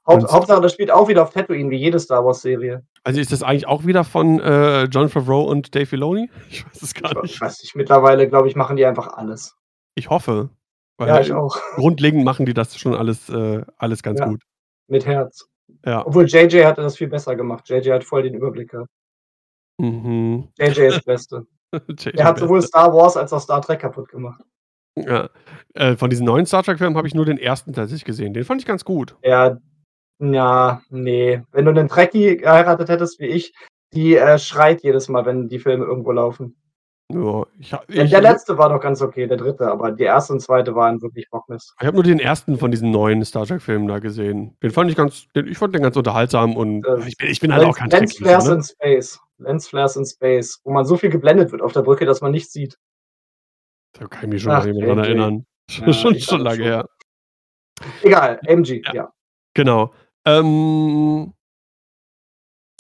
Haupt 0.08 0.24
Und 0.24 0.32
Hauptsache, 0.32 0.62
das 0.62 0.74
spielt 0.74 0.92
auch 0.92 1.08
wieder 1.08 1.24
auf 1.24 1.32
Tatooine 1.34 1.70
wie 1.72 1.78
jede 1.78 2.00
Star-Wars-Serie. 2.00 2.84
Also, 3.04 3.20
ist 3.20 3.32
das 3.32 3.42
eigentlich 3.44 3.68
auch 3.68 3.86
wieder 3.86 4.04
von, 4.04 4.40
äh, 4.40 4.84
Jon 4.86 5.10
Favreau 5.10 5.44
und 5.50 5.74
Dave 5.76 5.86
Filoni? 5.88 6.30
Ich 6.50 6.66
weiß 6.66 6.82
es 6.82 6.94
Ich 6.96 7.02
gar 7.02 7.16
wa 7.16 7.22
nicht. 7.22 7.40
weiß 7.42 7.62
nicht, 7.64 7.76
mittlerweile, 7.76 8.28
glaube 8.30 8.48
ich, 8.48 8.56
machen 8.56 8.78
die 8.78 8.86
einfach 8.86 9.08
alles. 9.14 9.56
Ich 9.96 10.10
hoffe, 10.12 10.50
Ja, 11.00 11.20
ich 11.22 11.30
weil 11.32 11.38
auch. 11.38 11.56
grundlegend 11.76 12.24
machen 12.24 12.46
die 12.46 12.54
das 12.54 12.78
schon 12.78 12.94
alles 12.96 13.30
äh, 13.30 13.64
alles 13.78 14.04
ganz 14.04 14.20
Ja, 14.20 14.28
gut. 14.28 14.44
mit 14.88 15.06
Herz. 15.08 15.48
Ja. 15.86 16.06
Obwohl 16.06 16.26
JJ 16.26 16.66
hatte 16.66 16.82
das 16.82 16.98
viel 16.98 17.08
besser 17.08 17.36
gemacht. 17.36 17.70
JJ 17.70 17.92
hat 17.92 18.04
voll 18.04 18.24
den 18.24 18.34
Überblick 18.34 18.72
gehabt. 18.72 18.90
Mhm. 19.80 20.48
JJ 20.58 20.88
ist 20.88 21.06
Beste. 21.06 21.46
JJ 21.74 22.12
Der 22.18 22.26
hat 22.26 22.40
sowohl. 22.40 22.62
Star 22.62 22.94
Wars 22.94 23.18
als 23.18 23.34
auch 23.34 23.42
Star 23.42 23.62
Trek 23.62 23.80
kaputt 23.80 24.10
gemacht. 24.10 24.42
Ja. 24.98 25.30
Äh, 25.74 25.98
von 25.98 26.10
diesen 26.10 26.26
neuen 26.26 26.46
Star 26.46 26.64
Trek-Filmen 26.64 26.96
habe 26.98 27.08
ich 27.08 27.14
nur 27.14 27.26
den 27.26 27.38
1. 27.40 27.66
tatsächlich 27.66 28.06
gesehen. 28.06 28.34
Den 28.34 28.46
fand 28.46 28.62
ich 28.62 28.68
ganz 28.68 28.86
gut. 28.86 29.16
Ja, 29.24 29.58
ja, 30.20 30.82
ne. 30.90 31.46
Wenn 31.52 31.66
du 31.66 31.74
'nen 31.74 31.90
Trekkie 31.90 32.38
geheiratet 32.38 32.88
hättest 32.90 33.20
wie 33.20 33.26
ich, 33.28 33.54
die, 33.94 34.16
äh, 34.16 34.40
schreit 34.40 34.84
jedes 34.84 35.10
Mal, 35.10 35.26
wenn 35.26 35.50
die 35.50 35.60
Filme 35.60 35.84
irgendwo 35.86 36.12
laufen. 36.14 36.56
Ja, 37.14 37.46
ich 37.60 37.72
ich 37.88 38.10
der 38.10 38.22
letzte 38.22 38.58
war 38.58 38.70
noch 38.70 38.82
ganz 38.82 39.00
okay, 39.02 39.28
der 39.28 39.38
3., 39.38 39.64
aber 39.68 39.92
die 39.92 40.10
1. 40.10 40.32
und 40.32 40.40
2. 40.40 40.66
waren 40.74 41.02
wirklich 41.04 41.30
Bockmist. 41.30 41.76
Ich 41.80 41.86
habe 41.86 41.96
nur 41.96 42.04
den 42.04 42.20
1. 42.20 42.46
von 42.58 42.72
diesen 42.72 42.90
neuen 42.90 43.24
Star 43.24 43.46
Trek-Filmen 43.46 43.88
da 43.88 44.00
gesehen. 44.00 44.58
Den 44.64 44.72
fand 44.72 44.90
ich 44.90 44.98
ganz 44.98 45.28
den 45.36 45.48
ich 45.48 45.58
fand 45.58 45.76
den 45.76 45.84
ganz 45.84 45.96
unterhaltsam 45.96 46.58
und 46.58 46.82
Das 46.82 47.06
ich 47.06 47.16
bin 47.18 47.30
ich 47.30 47.40
bin 47.40 47.54
halt 47.54 47.64
auch 47.64 47.78
Lens 47.78 47.78
kein 47.78 47.90
Lens 47.92 48.18
Flares 48.18 48.46
ne? 48.48 48.54
in 48.56 48.64
Space 48.64 49.20
Lens 49.38 49.68
Flares 49.68 49.96
in 49.98 50.06
Space, 50.06 50.62
wo 50.64 50.72
man 50.74 50.86
so 50.86 50.98
viel 50.98 51.12
geblendet 51.12 51.52
wird 51.52 51.62
auf 51.62 51.74
der 51.74 51.84
Brücke, 51.84 52.06
dass 52.06 52.22
man 52.22 52.32
nichts 52.32 52.52
sieht. 52.54 52.80
Da 53.94 54.08
kann 54.08 54.24
ich 54.24 54.30
mich 54.30 54.42
schon 54.42 54.52
Ach, 54.54 54.66
nicht 54.66 54.76
mehr 54.76 54.88
dran 54.88 55.00
erinnern. 55.00 55.46
Ja, 55.70 55.94
Schon 55.94 56.20
schon 56.20 56.42
lange 56.42 56.58
schon. 56.58 56.64
her. 56.66 56.90
Egal, 58.04 58.40
MG, 58.46 58.82
Ja. 58.86 58.94
ja. 58.94 59.14
Genau. 59.56 59.94
Ähm 60.26 61.35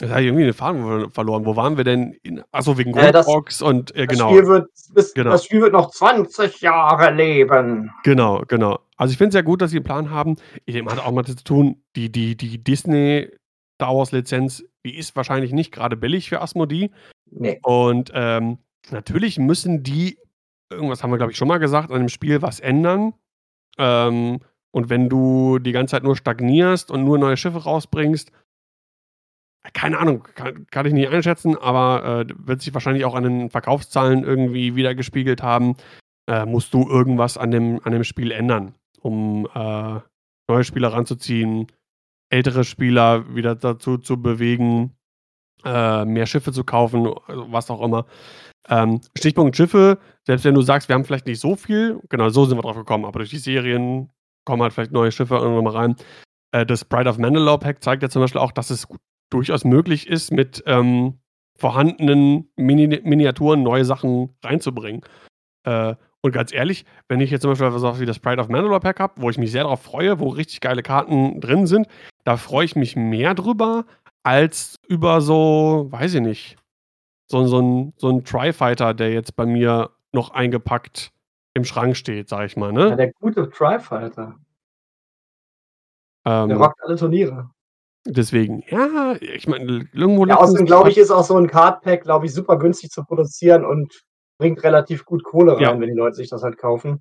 jetzt 0.02 0.12
habe 0.12 0.22
ich 0.22 0.28
irgendwie 0.28 0.44
den 0.46 0.54
Faden 0.54 0.84
ver 0.84 1.10
verloren. 1.10 1.46
Wo 1.46 1.56
waren 1.56 1.78
wir 1.78 1.84
denn 1.84 2.14
in 2.24 2.44
ach 2.52 2.64
so, 2.64 2.78
wegen 2.78 2.96
Äh, 2.96 3.12
das 3.12 3.26
Goldbox 3.26 3.62
und 3.62 3.96
äh, 3.96 4.06
das 4.08 4.18
genau. 4.18 4.30
Spiel 4.30 4.48
wird 4.48 4.70
bis 4.94 5.14
Genau. 5.14 5.32
das 5.32 5.46
Spiel 5.46 5.62
wird 5.62 5.74
noch 5.74 5.92
20 5.92 6.62
Jahre 6.62 7.12
leben. 7.12 7.92
Genau, 8.04 8.44
genau. 8.48 8.80
Also, 8.98 9.12
ich 9.12 9.18
finde 9.18 9.30
es 9.30 9.34
sehr 9.34 9.44
gut, 9.44 9.62
dass 9.62 9.72
sie 9.72 9.78
'n 9.78 9.84
Plan 9.84 10.10
haben. 10.10 10.36
Ich 10.66 10.82
mal, 10.84 10.92
hat 10.96 11.06
auch 11.06 11.12
mit 11.12 11.28
zu 11.28 11.36
tun, 11.44 11.82
die 11.96 12.12
die 12.12 12.36
die 12.36 12.64
Disney 12.64 13.30
Star 13.76 13.96
Wars 13.96 14.12
Lizenz, 14.12 14.64
die 14.86 14.98
ist 14.98 15.16
wahrscheinlich 15.16 15.52
nicht 15.52 15.72
grade 15.74 15.98
billig 15.98 16.30
für 16.30 16.42
Asmodee. 16.42 16.92
Ne. 17.32 17.60
Und, 17.64 18.12
ähm, 18.14 18.60
natürlich 18.92 19.38
müssen 19.38 19.84
die 19.84 20.18
irgendwas 20.72 21.04
haben 21.04 21.12
wir, 21.12 21.18
glaube 21.18 21.32
ich, 21.32 21.38
schon 21.38 21.48
mal 21.48 21.58
gesagt, 21.60 21.92
an 21.92 22.00
dem 22.00 22.10
Spiel 22.10 22.42
was 22.42 22.60
ändern. 22.60 23.14
Ähm, 23.78 24.40
und 24.72 24.90
wenn 24.90 25.10
du 25.10 25.60
die 25.60 25.72
ganze 25.72 25.92
Zeit 25.92 26.04
nur 26.04 26.16
stagnierst 26.16 26.92
und 26.92 27.04
nur 27.04 27.18
neue 27.18 27.38
Schiffe 27.38 27.64
rausbringst 27.64 28.32
keine 29.74 30.00
Ahnung, 30.00 30.24
kann 30.36 30.68
kann 30.68 30.86
ich 30.86 30.94
nicht 30.94 31.10
einschätzen, 31.10 31.58
aber, 31.58 32.26
äh, 32.30 32.34
wird 32.38 32.62
sich 32.62 32.74
wahrscheinlich 32.74 33.06
auch 33.06 33.16
an 33.16 33.24
den 33.24 33.50
Verkaufszahlen 33.50 34.24
irgendwie 34.24 34.76
widergespiegelt 34.76 35.42
haben. 35.44 35.76
Äh, 36.28 36.46
musst 36.46 36.74
du 36.74 36.90
irgendwas 36.90 37.38
an 37.38 37.52
dem 37.52 37.80
an 37.84 37.92
dem 37.92 38.04
Spiel 38.04 38.32
ändern, 38.32 38.76
um, 39.02 39.48
äh, 39.54 40.00
neue 40.50 40.64
Spieler 40.64 40.94
ranzuziehen, 40.94 41.68
ältere 42.30 42.64
Spieler 42.64 43.36
wieder 43.36 43.56
dazu 43.56 43.98
zu 43.98 44.22
bewegen, 44.22 44.96
äh, 45.64 46.06
mehr 46.06 46.26
Schiffe 46.26 46.52
zu 46.52 46.64
kaufen, 46.64 47.08
was 47.28 47.70
auch 47.70 47.82
immer. 47.82 48.06
Ähm, 48.68 49.02
Stichpunkt 49.18 49.56
Schiffe, 49.56 50.00
selbst 50.26 50.46
wenn 50.46 50.56
du 50.56 50.62
sagst, 50.62 50.90
wir 50.90 50.96
haben 50.96 51.06
vielleicht 51.06 51.28
nicht 51.28 51.40
so 51.40 51.56
viel 51.56 52.00
genau, 52.10 52.30
so 52.30 52.46
sind 52.46 52.58
wir 52.58 52.64
drauf 52.64 52.76
gekommen, 52.78 53.06
aber 53.06 53.20
durch 53.20 53.30
die 53.30 53.38
Serien 53.38 54.10
kommen 54.46 54.64
halt 54.64 54.74
vielleicht 54.74 54.92
neue 54.92 55.12
Schiffe 55.12 55.36
irgendwann 55.36 55.64
mal 55.64 55.76
rein. 55.76 55.96
Äh, 56.52 56.66
das 56.66 56.86
Pride 56.86 57.10
of 57.10 57.18
Mandalore 57.18 57.60
Pack 57.60 57.84
zeigt 57.84 58.04
ja 58.04 58.10
zum 58.10 58.22
Beispiel 58.22 58.42
auch, 58.42 58.52
dass 58.52 58.70
es 58.70 58.88
durchaus 59.32 59.66
möglich 59.66 60.08
ist, 60.08 60.32
mit, 60.32 60.64
ähm, 60.68 61.20
vorhandenen 61.58 62.50
Mini 62.58 62.88
Miniaturen 63.04 63.64
neue 63.64 63.86
Sachen 63.86 64.36
reinzubringen. 64.44 65.02
Äh, 65.66 65.96
und 66.24 66.34
ganz 66.34 66.54
ehrlich, 66.54 66.86
wenn 67.10 67.22
ich 67.22 67.32
jetzt 67.32 67.44
zum 67.44 67.52
Beispiel 67.52 67.74
was 67.74 68.00
wie 68.02 68.06
das 68.08 68.20
Pride 68.20 68.42
of 68.42 68.50
Mandalore 68.50 68.80
Pack 68.82 69.00
habe, 69.00 69.14
wo 69.22 69.30
ich 69.30 69.38
mich 69.40 69.52
sehr 69.52 69.64
drauf 69.66 69.82
freue, 69.84 70.20
wo 70.20 70.30
richtig 70.30 70.62
geile 70.62 70.84
Karten 70.84 71.42
drin 71.42 71.68
sind, 71.68 71.88
da 72.26 72.38
freue 72.38 72.66
ich 72.66 72.76
mich 72.76 72.96
mehr 72.98 73.36
drüber 73.36 73.86
als 74.24 74.78
über 74.90 75.22
so, 75.22 75.88
weiß 75.92 76.16
ich 76.16 76.22
nicht, 76.22 76.58
so 77.32 77.46
so 77.48 77.60
'n 77.62 77.94
so 77.98 78.10
'n 78.10 78.24
Tri-Fighter, 78.26 78.94
der 78.96 79.14
jetzt 79.14 79.36
bei 79.38 79.46
mir 79.48 79.92
noch 80.14 80.32
eingepackt 80.32 81.12
im 81.56 81.66
Schrank 81.66 81.98
steht, 81.98 82.30
sage 82.30 82.48
ich 82.48 82.58
mal, 82.58 82.74
Ja, 82.74 82.90
ne? 82.92 82.96
der 82.98 83.12
gute 83.14 83.50
Tri-Fighter. 83.50 84.38
Der 86.26 86.56
Ähm 86.56 86.62
rockt 86.62 86.82
alle 86.84 86.96
Turniere. 86.96 87.50
Deswegen, 88.08 88.64
ja, 88.70 89.16
ich 89.20 89.48
meine, 89.48 89.90
irgendwo 89.94 90.26
Ja, 90.28 90.38
außerdem 90.38 90.66
glaube 90.66 90.90
ich, 90.90 90.98
ist 90.98 91.12
auch 91.12 91.24
so 91.24 91.38
'n 91.38 91.48
Card 91.48 91.82
Pack, 91.84 92.02
glaube 92.04 92.26
ich, 92.26 92.34
super 92.34 92.58
günstig 92.58 92.90
zu 92.90 93.04
produzieren 93.04 93.64
und 93.64 93.94
bringt 94.40 94.64
relativ 94.64 95.06
gut 95.06 95.24
Kohle 95.24 95.56
Ja. 95.58 95.70
rein, 95.70 95.80
wenn 95.80 95.90
die 95.90 95.96
Leute 95.96 96.16
sich 96.16 96.30
das 96.30 96.42
halt 96.42 96.58
kaufen. 96.58 97.00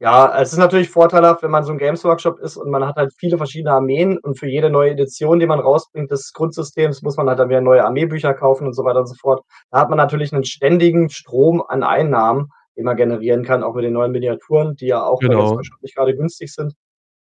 Ja, 0.00 0.40
es 0.40 0.52
ist 0.52 0.58
natürlich 0.58 0.90
vorteilhaft, 0.90 1.42
wenn 1.44 1.52
man 1.52 1.62
so 1.62 1.70
'n 1.72 1.78
Games 1.78 2.02
Workshop 2.04 2.40
ist 2.40 2.56
und 2.56 2.68
man 2.68 2.84
hat 2.84 2.96
halt 2.96 3.12
viele 3.16 3.36
verschiedene 3.38 3.72
Armeen 3.74 4.18
und 4.18 4.36
für 4.38 4.48
jede 4.48 4.68
neue 4.68 4.90
Edition, 4.90 5.38
die 5.38 5.46
man 5.46 5.60
rausbringt 5.60 6.10
des 6.10 6.32
Grundsystems, 6.32 7.02
muss 7.02 7.16
man 7.16 7.28
halt 7.28 7.38
dann 7.38 7.48
wieder 7.48 7.60
neue 7.60 7.84
Armeebücher 7.84 8.34
kaufen 8.34 8.66
und 8.66 8.72
so 8.74 8.84
weiter 8.84 8.98
und 9.00 9.06
so 9.06 9.14
fort. 9.14 9.42
Da 9.70 9.78
hat 9.80 9.90
man 9.90 9.96
natürlich 9.98 10.32
'nen 10.32 10.44
ständigen 10.44 11.10
Strom 11.10 11.62
an 11.68 11.84
Einnahmen, 11.84 12.48
den 12.76 12.84
man 12.84 12.96
generieren 12.96 13.44
kann, 13.44 13.62
auch 13.62 13.74
mit 13.76 13.84
den 13.84 13.92
neuen 13.92 14.10
Miniaturen, 14.10 14.74
die 14.74 14.86
ja 14.86 15.04
auch 15.06 15.22
bei 15.24 15.36
Games 15.36 15.54
Genau. 15.54 15.54
Workshop 15.54 15.80
nicht 15.80 15.94
grade 15.94 16.16
günstig 16.16 16.52
sind. 16.52 16.74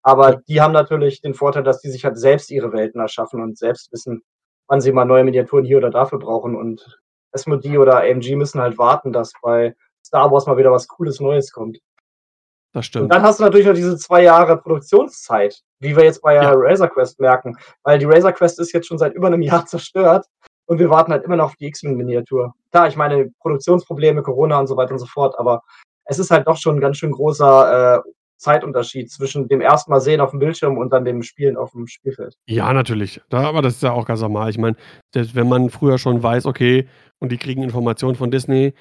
Aber 0.03 0.37
die 0.49 0.61
haben 0.61 0.73
natürlich 0.73 1.21
den 1.21 1.35
Vorteil, 1.35 1.63
dass 1.63 1.81
die 1.81 1.91
sich 1.91 2.05
halt 2.05 2.19
selbst 2.19 2.51
ihre 2.51 2.73
Welten 2.73 3.01
erschaffen 3.01 3.41
und 3.43 3.59
selbst 3.59 3.93
wissen, 3.93 4.23
wann 4.69 4.81
sie 4.81 4.93
mal 4.93 5.05
neue 5.05 5.25
Miniaturen 5.25 5.65
hier 5.65 5.79
oder 5.79 5.91
dafür 5.91 6.19
brauchen 6.19 6.57
und 6.57 7.01
Asmodee 7.33 7.79
oder 7.79 7.99
AMG 8.03 8.37
müssen 8.37 8.61
halt 8.61 8.79
warten, 8.79 9.13
dass 9.13 9.33
bei 9.43 9.75
Star 10.05 10.31
Wars 10.33 10.47
mal 10.47 10.57
wieder 10.59 10.73
was 10.73 10.89
Cooles 10.89 11.21
Neues 11.21 11.53
kommt. 11.53 11.79
Das 12.75 12.81
Und 12.81 12.85
stimmt. 12.85 13.13
dann 13.13 13.23
hast 13.23 13.41
du 13.41 13.45
natürlich 13.45 13.67
noch 13.67 13.75
diese 13.75 13.97
2 13.99 14.23
Jahre 14.23 14.57
Produktionszeit, 14.59 15.61
wie 15.81 15.97
wir 15.97 16.05
jetzt 16.05 16.23
bei, 16.23 16.35
Ja. 16.37 16.53
Razor 16.55 16.89
Quest 16.89 17.21
merken, 17.21 17.57
weil 17.85 17.99
die 17.99 18.07
Razor 18.07 18.33
Quest 18.33 18.59
ist 18.61 18.73
jetzt 18.73 18.87
schon 18.89 18.99
seit 18.99 19.15
über 19.15 19.31
'nem 19.31 19.43
Jahr 19.65 19.67
zerstört 19.67 20.27
und 20.67 20.79
wir 20.79 20.91
warten 20.91 21.13
halt 21.13 21.25
immer 21.25 21.37
noch 21.37 21.47
auf 21.47 21.57
die 21.57 21.67
X-Wing-Miniatur. 21.67 22.55
Klar, 22.73 22.89
ich 22.89 22.97
meine, 22.97 23.31
Produktionsprobleme, 23.41 24.23
Corona 24.23 24.59
und 24.61 24.67
so 24.69 24.77
weiter 24.77 24.93
und 24.93 24.99
so 25.01 25.07
fort, 25.07 25.39
aber 25.39 25.63
es 26.07 26.19
ist 26.19 26.31
halt 26.31 26.47
doch 26.49 26.57
schon 26.57 26.77
'n 26.79 26.81
ganz 26.81 26.97
schön 26.99 27.13
großer, 27.13 27.99
äh, 27.99 28.11
Zeitunterschied 28.43 29.11
zwischen 29.11 29.49
dem 29.49 29.61
ersten 29.61 29.91
Mal 29.91 30.01
sehen 30.01 30.21
aufm 30.21 30.39
Bildschirm 30.39 30.77
und 30.77 30.93
dann 30.93 31.05
dem 31.05 31.23
Spielen 31.23 31.57
aufm 31.57 31.87
Spielfeld. 31.87 32.37
Ja, 32.47 32.73
natürlich. 32.73 33.21
Da 33.29 33.49
aber 33.49 33.63
das 33.63 33.75
ist 33.75 33.83
ja 33.83 33.93
auch 33.93 34.07
ganz 34.07 34.21
normal. 34.21 34.51
Ich 34.51 34.59
meine, 34.59 34.77
wenn 35.13 35.49
man 35.49 35.71
früher 35.71 35.99
schon 35.99 36.23
weiß, 36.23 36.47
okay, 36.47 36.89
und 37.19 37.33
die 37.33 37.39
kriegen 37.39 37.63
Informationen 37.63 38.17
von 38.17 38.31
Disney, 38.31 38.75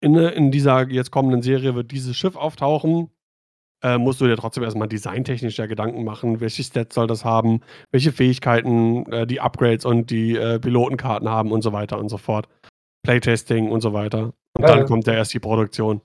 in, 0.00 0.14
in 0.16 0.50
dieser 0.50 0.88
jetzt 0.88 1.10
kommenden 1.10 1.42
Serie 1.42 1.74
wird 1.74 1.90
dieses 1.90 2.16
Schiff 2.16 2.36
auftauchen, 2.36 3.10
äh, 3.82 3.98
musst 3.98 4.20
du 4.20 4.26
dir 4.26 4.36
trotzdem 4.36 4.64
erst 4.64 4.76
mal 4.76 4.86
designtechnisch 4.86 5.58
ja 5.58 5.66
Gedanken 5.66 6.04
machen, 6.04 6.40
welche 6.40 6.62
Stats 6.62 6.94
soll 6.94 7.06
das 7.06 7.24
haben, 7.24 7.60
welche 7.92 8.12
Fähigkeiten, 8.12 9.10
äh, 9.12 9.26
die 9.26 9.40
Upgrades 9.40 9.84
und 9.84 10.10
die, 10.10 10.36
äh, 10.36 10.58
Pilotenkarten 10.58 11.28
haben 11.28 11.52
und 11.52 11.62
so 11.62 11.72
weiter 11.72 11.98
und 11.98 12.08
so 12.08 12.18
fort. 12.18 12.48
Playtesting 13.04 13.70
und 13.70 13.82
so 13.82 13.92
weiter. 13.92 14.32
Und 14.54 14.62
Ja, 14.62 14.68
dann 14.68 14.78
ja. 14.78 14.84
kommt 14.84 15.06
ja 15.06 15.14
erst 15.14 15.34
die 15.34 15.38
Produktion. 15.38 16.00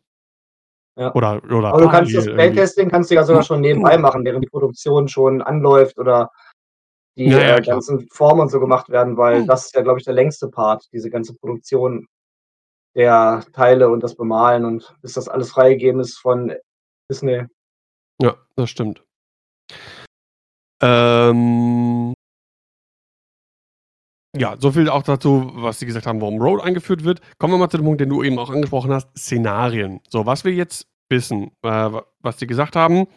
Ja. 1.02 1.12
Oder 1.16 1.42
oder 1.46 1.70
Aber 1.70 1.82
du 1.82 1.90
kannst 1.90 2.16
das. 2.16 2.26
Playtesting 2.26 2.88
kannst 2.90 3.10
du 3.10 3.16
ja 3.16 3.24
sogar 3.24 3.42
schon 3.42 3.62
nebenbei 3.62 3.98
machen, 3.98 4.24
während 4.24 4.44
die 4.44 4.50
Produktion 4.50 5.08
schon 5.08 5.42
anläuft 5.42 5.98
oder 5.98 6.30
die, 7.18 7.26
Ja, 7.26 7.40
ja, 7.40 7.58
äh, 7.58 7.62
ganzen 7.62 8.08
Formen 8.12 8.42
und 8.42 8.50
so 8.50 8.60
gemacht 8.60 8.88
werden, 8.90 9.18
weil 9.18 9.48
das 9.48 9.66
ist 9.66 9.76
ja, 9.76 9.82
glaube 9.82 9.98
ich, 9.98 10.06
der 10.06 10.14
längste 10.14 10.48
Part, 10.48 10.88
diese 10.94 11.10
ganze 11.10 11.34
Produktion 11.34 12.08
der 12.96 13.44
Teile 13.54 13.90
und 13.90 14.04
das 14.04 14.16
Bemalen 14.16 14.64
und 14.64 14.96
bis 15.02 15.14
das 15.14 15.28
alles 15.28 15.52
freigegeben 15.52 16.00
ist 16.02 16.20
von 16.20 16.54
Disney. 17.10 17.46
Ja, 18.22 18.36
das 18.56 18.70
stimmt. 18.70 19.04
Ähm 20.84 22.14
ja, 24.38 24.56
so 24.60 24.72
viel 24.72 24.88
auch 24.88 25.04
dazu, 25.04 25.52
was 25.56 25.80
sie 25.80 25.88
gesagt 25.88 26.06
haben, 26.06 26.22
warum 26.22 26.40
Road 26.40 26.62
eingeführt 26.62 27.04
wird. 27.04 27.22
Kommen 27.40 27.54
wir 27.54 27.58
mal 27.58 27.70
zu 27.70 27.78
dem 27.78 27.86
Punkt, 27.86 28.02
den 28.02 28.10
du 28.10 28.24
eben 28.24 28.38
auch 28.38 28.52
angesprochen 28.52 28.94
hast, 28.94 29.10
Szenarien. 29.18 30.00
So, 30.10 30.26
was 30.26 30.46
wir 30.46 30.54
jetzt 30.54 30.91
wissen, 31.12 31.52
äh, 31.64 31.70
wa 31.70 32.06
was 32.22 32.40
sie 32.40 32.48
gesagt 32.48 32.76
haben, 32.76 33.08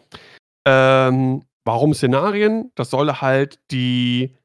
ähm, 0.67 1.43
warum 1.65 1.93
Szenarien? 1.93 2.71
Das 2.75 2.89
soll 2.89 3.11
halt 3.11 3.59
die, 3.71 4.35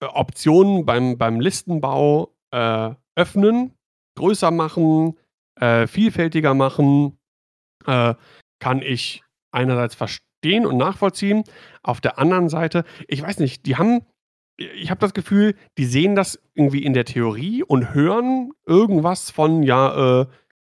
äh, 0.00 0.06
Optionen 0.06 0.86
beim 0.86 1.18
beim 1.18 1.40
Listenbau, 1.40 2.34
äh, 2.52 2.90
öffnen, 3.16 3.74
größer 4.16 4.50
machen, 4.50 5.18
äh, 5.60 5.86
vielfältiger 5.86 6.54
machen. 6.54 7.18
Äh, 7.86 8.14
kann 8.58 8.82
ich 8.82 9.22
einerseits 9.52 9.94
verstehen 9.94 10.66
und 10.66 10.76
nachvollziehen. 10.78 11.44
Auf 11.82 12.00
der 12.00 12.18
anderen 12.18 12.48
Seite 12.48 12.84
ich 13.08 13.22
weiß 13.22 13.38
nicht, 13.38 13.66
die 13.66 13.76
haben 13.76 14.02
ich 14.58 14.90
habe 14.90 15.00
das 15.00 15.12
Gefühl, 15.14 15.54
die 15.78 15.84
sehen 15.84 16.14
das 16.14 16.40
irgendwie 16.54 16.82
in 16.82 16.94
der 16.94 17.04
Theorie 17.04 17.62
und 17.62 17.92
hören 17.94 18.52
irgendwas 18.64 19.30
von, 19.30 19.62
ja, 19.62 20.22
äh, 20.22 20.26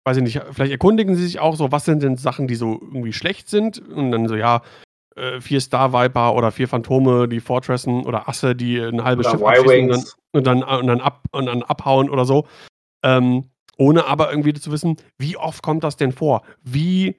weiß 0.06 0.18
ich 0.18 0.24
nicht, 0.24 0.42
vielleicht 0.52 0.72
erkundigen 0.72 1.16
sie 1.16 1.24
sich 1.26 1.40
auch 1.40 1.56
so, 1.56 1.72
was 1.72 1.86
sind 1.86 2.02
denn 2.04 2.18
Sachen, 2.18 2.48
die 2.48 2.56
so 2.56 2.80
irgendwie 2.82 3.14
schlecht 3.14 3.50
sind 3.50 3.80
und 3.80 4.12
dann 4.12 4.28
so, 4.28 4.36
ja, 4.36 4.62
äh, 5.16 5.42
4 5.42 5.62
Star 5.62 5.94
Viper 5.94 6.36
oder 6.36 6.52
4 6.52 6.68
Phantome, 6.68 7.28
die 7.28 7.40
fortressen 7.42 8.06
oder 8.06 8.30
Asse, 8.30 8.56
die 8.56 8.78
'n 8.80 9.04
halbes 9.04 9.28
Schiff 9.30 9.42
abschießen 9.44 9.92
und 10.34 10.48
dann 10.48 10.64
und 10.64 10.64
dann 10.68 10.80
und 10.82 10.88
dann 10.88 11.02
ab 11.02 11.24
und 11.32 11.46
dann 11.48 11.64
abhauen 11.64 12.10
oder 12.10 12.26
so. 12.26 12.48
Ähm, 13.04 13.46
ohne 13.78 14.06
aber 14.08 14.32
irgendwie 14.32 14.54
zu 14.54 14.72
wissen, 14.72 14.98
wie 15.20 15.38
oft 15.38 15.64
kommt 15.64 15.84
das 15.84 15.98
denn 15.98 16.12
vor? 16.14 16.44
Wie 16.64 17.18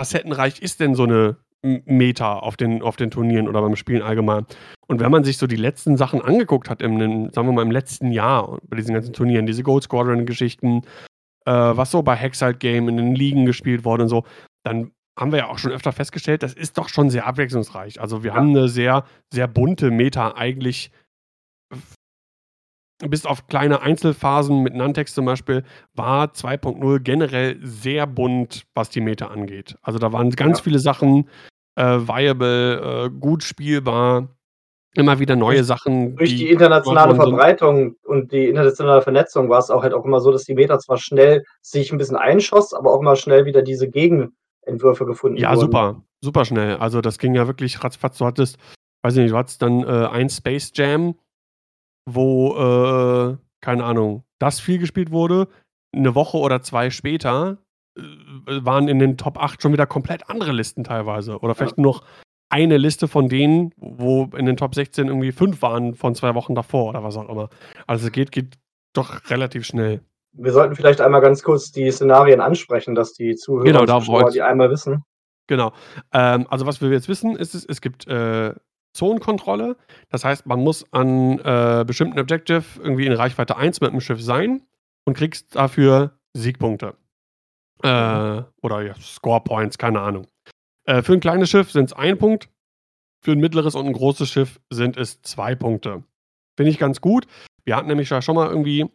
facettenreich 0.00 0.60
ist 0.62 0.80
denn 0.80 0.94
so 0.96 1.06
'ne 1.06 1.36
M 1.62 1.82
Meta 1.86 2.34
auf 2.40 2.56
den 2.56 2.82
auf 2.82 2.96
den 2.96 3.10
Turnieren 3.10 3.48
oder 3.48 3.62
beim 3.62 3.76
Spielen 3.76 4.02
allgemein? 4.02 4.46
Und 4.88 5.00
wenn 5.00 5.10
man 5.12 5.24
sich 5.24 5.38
so 5.38 5.46
die 5.48 5.56
letzten 5.56 5.96
Sachen 5.96 6.22
angeguckt 6.22 6.70
hat 6.70 6.82
im 6.82 7.30
sagen 7.32 7.48
wir 7.48 7.52
mal, 7.54 7.62
im 7.62 7.70
letzten 7.72 8.12
Jahr 8.12 8.58
bei 8.68 8.76
diesen 8.78 8.94
ganzen 8.94 9.12
Turnieren, 9.14 9.46
diese 9.46 9.62
Gold 9.64 9.84
Squadron-Geschichten, 9.84 10.82
äh, 11.46 11.52
was 11.52 11.90
so 11.90 12.02
bei 12.02 12.16
Hexite 12.16 12.56
Game 12.58 12.88
in 12.88 12.96
den 12.96 13.14
Ligen 13.14 13.46
gespielt 13.46 13.84
wurde 13.84 14.04
und 14.04 14.08
so, 14.08 14.24
dann 14.64 14.92
haben 15.18 15.32
wir 15.32 15.38
ja 15.40 15.48
auch 15.48 15.58
schon 15.58 15.72
öfter 15.72 15.92
festgestellt, 15.92 16.42
das 16.42 16.54
ist 16.54 16.76
doch 16.78 16.88
schon 16.88 17.10
sehr 17.10 17.26
abwechslungsreich. 17.26 18.00
Also, 18.00 18.24
wir 18.24 18.30
Ja. 18.32 18.36
haben 18.36 18.52
'ne 18.52 18.68
sehr, 18.68 19.04
sehr 19.32 19.48
bunte 19.48 19.90
Meta 19.92 20.34
eigentlich 20.36 20.90
bis 23.00 23.26
auf 23.26 23.48
kleine 23.48 23.82
Einzelphasen 23.82 24.62
mit 24.62 24.74
Nantex 24.74 25.14
zum 25.14 25.24
Beispiel, 25.24 25.64
war 25.94 26.32
2.0 26.32 27.00
generell 27.00 27.58
sehr 27.60 28.06
bunt, 28.06 28.64
was 28.74 28.88
die 28.88 29.00
Meta 29.00 29.26
angeht. 29.28 29.76
Also, 29.82 29.98
da 29.98 30.12
waren 30.12 30.30
ganz 30.30 30.58
Ja. 30.58 30.64
viele 30.64 30.78
Sachen, 30.78 31.28
äh, 31.76 31.84
viable, 31.98 33.06
äh, 33.06 33.10
gut 33.10 33.42
spielbar, 33.42 34.28
immer 34.94 35.18
wieder 35.18 35.36
neue 35.36 35.64
Sachen, 35.64 36.16
durch 36.16 36.30
die 36.30 36.36
die 36.36 36.50
internationale. 36.50 37.14
Verbreitung 37.14 37.96
und 38.04 38.32
die 38.32 38.48
internationale 38.48 39.02
Vernetzung 39.02 39.48
war's 39.50 39.70
auch 39.70 39.82
halt 39.82 39.94
auch 39.94 40.04
immer 40.04 40.20
so, 40.20 40.30
dass 40.32 40.44
die 40.44 40.54
Meta 40.54 40.78
zwar 40.78 40.98
schnell 40.98 41.44
sich 41.62 41.92
'n 41.92 41.98
bisschen 41.98 42.16
einschoss, 42.16 42.72
aber 42.74 42.92
auch 42.92 43.02
mal 43.02 43.16
schnell 43.16 43.44
wieder 43.46 43.62
diese 43.62 43.88
Gegenentwürfe 43.90 45.06
gefunden 45.06 45.38
Ja, 45.38 45.50
wurden. 45.50 45.60
super, 45.60 46.02
superschnell. 46.22 46.76
Also, 46.76 47.00
das 47.00 47.18
ging 47.18 47.34
ja 47.34 47.46
wirklich 47.46 47.82
ratzfatz. 47.82 48.18
Du 48.18 48.26
hattest 48.26 48.58
weiß 49.04 49.16
ich 49.16 49.22
nicht, 49.24 49.32
du 49.32 49.36
hattest 49.36 49.60
dann, 49.60 49.82
äh, 49.84 50.06
ein 50.10 50.30
Space 50.30 50.72
Jam, 50.74 51.14
wo, 52.10 52.54
äh, 52.56 53.36
keine 53.62 53.84
Ahnung, 53.84 54.24
das 54.40 54.60
viel 54.60 54.78
gespielt 54.78 55.10
wurde. 55.12 55.48
'Ne 55.94 56.14
Woche 56.14 56.38
oder 56.38 56.62
2 56.62 56.90
später, 56.90 57.58
äh, 57.98 58.02
waren 58.64 58.88
in 58.88 58.98
den 59.00 59.16
Top 59.18 59.38
8 59.42 59.62
schon 59.62 59.72
wieder 59.74 59.86
komplett 59.86 60.30
andere 60.30 60.52
Listen 60.52 60.84
teilweise 60.84 61.38
oder 61.38 61.50
Ja. 61.50 61.54
vielleicht 61.54 61.78
nur 61.78 61.86
noch 61.94 62.04
eine 62.54 62.76
Liste 62.76 63.08
von 63.08 63.28
denen, 63.28 63.72
wo 63.76 64.30
in 64.36 64.46
den 64.46 64.56
Top 64.56 64.76
16 64.76 65.08
irgendwie 65.08 65.32
5 65.32 65.60
waren 65.60 65.94
von 65.94 66.14
2 66.14 66.36
Wochen 66.36 66.54
davor 66.54 66.90
oder 66.90 67.02
was 67.02 67.16
auch 67.16 67.28
immer. 67.28 67.48
Also, 67.88 68.10
geht 68.10 68.30
geht 68.30 68.54
doch 68.92 69.28
relativ 69.28 69.66
schnell. 69.66 70.02
Wir 70.36 70.52
sollten 70.52 70.76
vielleicht 70.76 71.00
einmal 71.00 71.20
ganz 71.20 71.42
kurz 71.42 71.72
die 71.72 71.90
Szenarien 71.90 72.40
ansprechen, 72.40 72.94
dass 72.94 73.12
die 73.12 73.34
Zuhörer 73.34 73.64
Genau, 73.64 73.84
da 73.84 73.98
Zuschauer 73.98 74.30
die 74.30 74.42
einmal 74.42 74.70
wissen. 74.70 75.02
Genau. 75.48 75.72
Ähm, 76.12 76.46
also, 76.48 76.64
was 76.64 76.80
wir 76.80 76.90
jetzt 76.90 77.08
wissen, 77.08 77.34
ist 77.34 77.56
es 77.56 77.64
es 77.64 77.80
gibt, 77.80 78.06
äh, 78.06 78.54
Zonenkontrolle. 78.92 79.76
Das 80.08 80.24
heißt, 80.24 80.46
man 80.46 80.60
muss 80.60 80.86
an, 80.92 81.40
äh, 81.40 81.84
bestimmten 81.84 82.20
Objective 82.20 82.62
irgendwie 82.78 83.06
in 83.06 83.12
Reichweite 83.12 83.56
1 83.56 83.80
mit 83.80 83.92
'm 83.92 84.00
Schiff 84.00 84.22
sein 84.22 84.62
und 85.04 85.16
kriegst 85.16 85.56
dafür 85.56 86.12
Siegpunkte. 86.34 86.94
Äh, 87.82 88.42
oder 88.62 88.82
ja, 88.82 88.94
Score 89.00 89.40
Points, 89.42 89.76
keine 89.76 90.00
Ahnung. 90.00 90.28
Äh, 90.86 91.02
für 91.02 91.12
'n 91.14 91.20
kleines 91.20 91.50
Schiff 91.50 91.70
sind's 91.70 91.92
1 91.92 92.16
Punkt, 92.16 92.48
für 93.24 93.32
'n 93.32 93.40
mittleres 93.40 93.74
und 93.76 93.86
'n 93.86 93.92
großes 93.94 94.30
Schiff 94.30 94.60
sind 94.70 94.96
es 94.96 95.22
2 95.22 95.54
Punkte. 95.56 96.04
Finde 96.58 96.70
ich 96.70 96.78
ganz 96.78 97.00
gut. 97.00 97.26
Wir 97.64 97.76
hatten 97.76 97.88
nämlich 97.88 98.10
ja 98.10 98.22
schon 98.22 98.36
mal 98.36 98.48
irgendwie, 98.48 98.86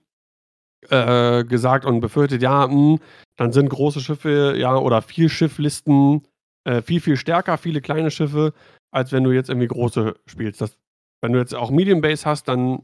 äh, 0.89 1.43
gesagt 1.45 1.85
und 1.85 2.01
befürchtet, 2.01 2.41
ja, 2.43 2.67
hm, 2.69 2.99
dann 3.37 3.53
sind 3.53 3.69
große 3.69 4.01
Schiffe, 4.01 4.55
ja, 4.57 4.77
oder 4.77 5.01
Vielschifflisten, 5.03 6.23
äh, 6.65 6.81
viel, 6.81 7.01
viel 7.01 7.17
stärker, 7.17 7.57
viele 7.57 7.81
kleine 7.81 8.11
Schiffe, 8.11 8.53
als 8.91 9.11
wenn 9.13 9.23
du 9.25 9.31
jetzt 9.31 9.49
irgendwie 9.49 9.67
große 9.69 10.15
spielst. 10.27 10.61
Das 10.61 10.77
wenn 11.23 11.33
du 11.33 11.39
jetzt 11.39 11.55
auch 11.55 11.71
Medium 11.71 12.01
Base 12.01 12.25
hast, 12.25 12.47
dann 12.49 12.83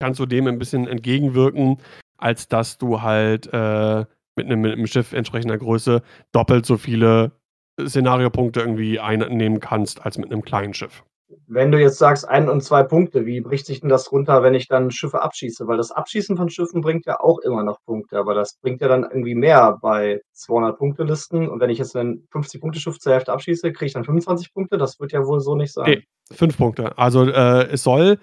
kannst 0.00 0.20
du 0.20 0.26
dem 0.26 0.46
'n 0.48 0.58
bisschen 0.58 0.88
entgegenwirken, 0.88 1.78
als 2.18 2.48
dass 2.48 2.78
du 2.78 3.02
halt, 3.02 3.48
äh, 3.52 4.06
mit 4.36 4.48
'nem 4.48 4.60
mit 4.62 4.76
'nem 4.78 4.86
Schiff 4.88 5.12
entsprechender 5.14 5.58
Größe 5.58 6.02
doppelt 6.32 6.66
so 6.66 6.78
viele 6.78 7.32
Szenariopunkte 7.80 8.60
irgendwie 8.60 9.00
einnehmen 9.00 9.60
kannst 9.60 10.04
als 10.04 10.18
mit 10.18 10.30
'nem 10.30 10.42
kleinen 10.42 10.74
Schiff. 10.74 11.04
Wenn 11.48 11.72
du 11.72 11.78
jetzt 11.80 11.98
sagst, 11.98 12.28
1 12.28 12.48
und 12.48 12.60
2 12.62 12.82
Punkte, 12.84 13.26
wie 13.26 13.40
bricht 13.40 13.66
sich 13.66 13.80
denn 13.80 13.88
das 13.88 14.10
runter, 14.12 14.42
wenn 14.42 14.54
ich 14.54 14.68
dann 14.68 14.90
Schiffe 14.90 15.22
abschieße? 15.22 15.66
Weil 15.66 15.76
das 15.76 15.90
Abschießen 15.92 16.36
von 16.36 16.48
Schiffen 16.50 16.80
bringt 16.82 17.06
ja 17.06 17.20
auch 17.20 17.38
immer 17.40 17.62
noch 17.64 17.78
Punkte, 17.84 18.18
aber 18.18 18.34
das 18.34 18.56
bringt 18.62 18.80
ja 18.80 18.88
dann 18.88 19.02
irgendwie 19.04 19.34
mehr 19.34 19.78
bei 19.80 20.20
200-Punkte-Listen. 20.32 21.48
Und 21.48 21.60
wenn 21.60 21.70
ich 21.70 21.78
jetzt 21.78 21.94
'nen 21.96 22.26
50-Punkte-Schiff 22.30 22.98
zur 22.98 23.12
Hälfte 23.12 23.32
abschieße, 23.32 23.72
kriege 23.72 23.86
ich 23.86 23.92
dann 23.92 24.04
25 24.04 24.52
Punkte? 24.52 24.78
Das 24.78 24.98
wird 25.00 25.12
ja 25.12 25.24
wohl 25.26 25.40
so 25.40 25.54
nicht 25.56 25.72
sein. 25.72 25.96
Ne, 25.96 26.02
5 26.32 26.56
Punkte. 26.56 26.96
Also, 26.98 27.24
äh, 27.28 27.66
es 27.70 27.82
soll 27.82 28.18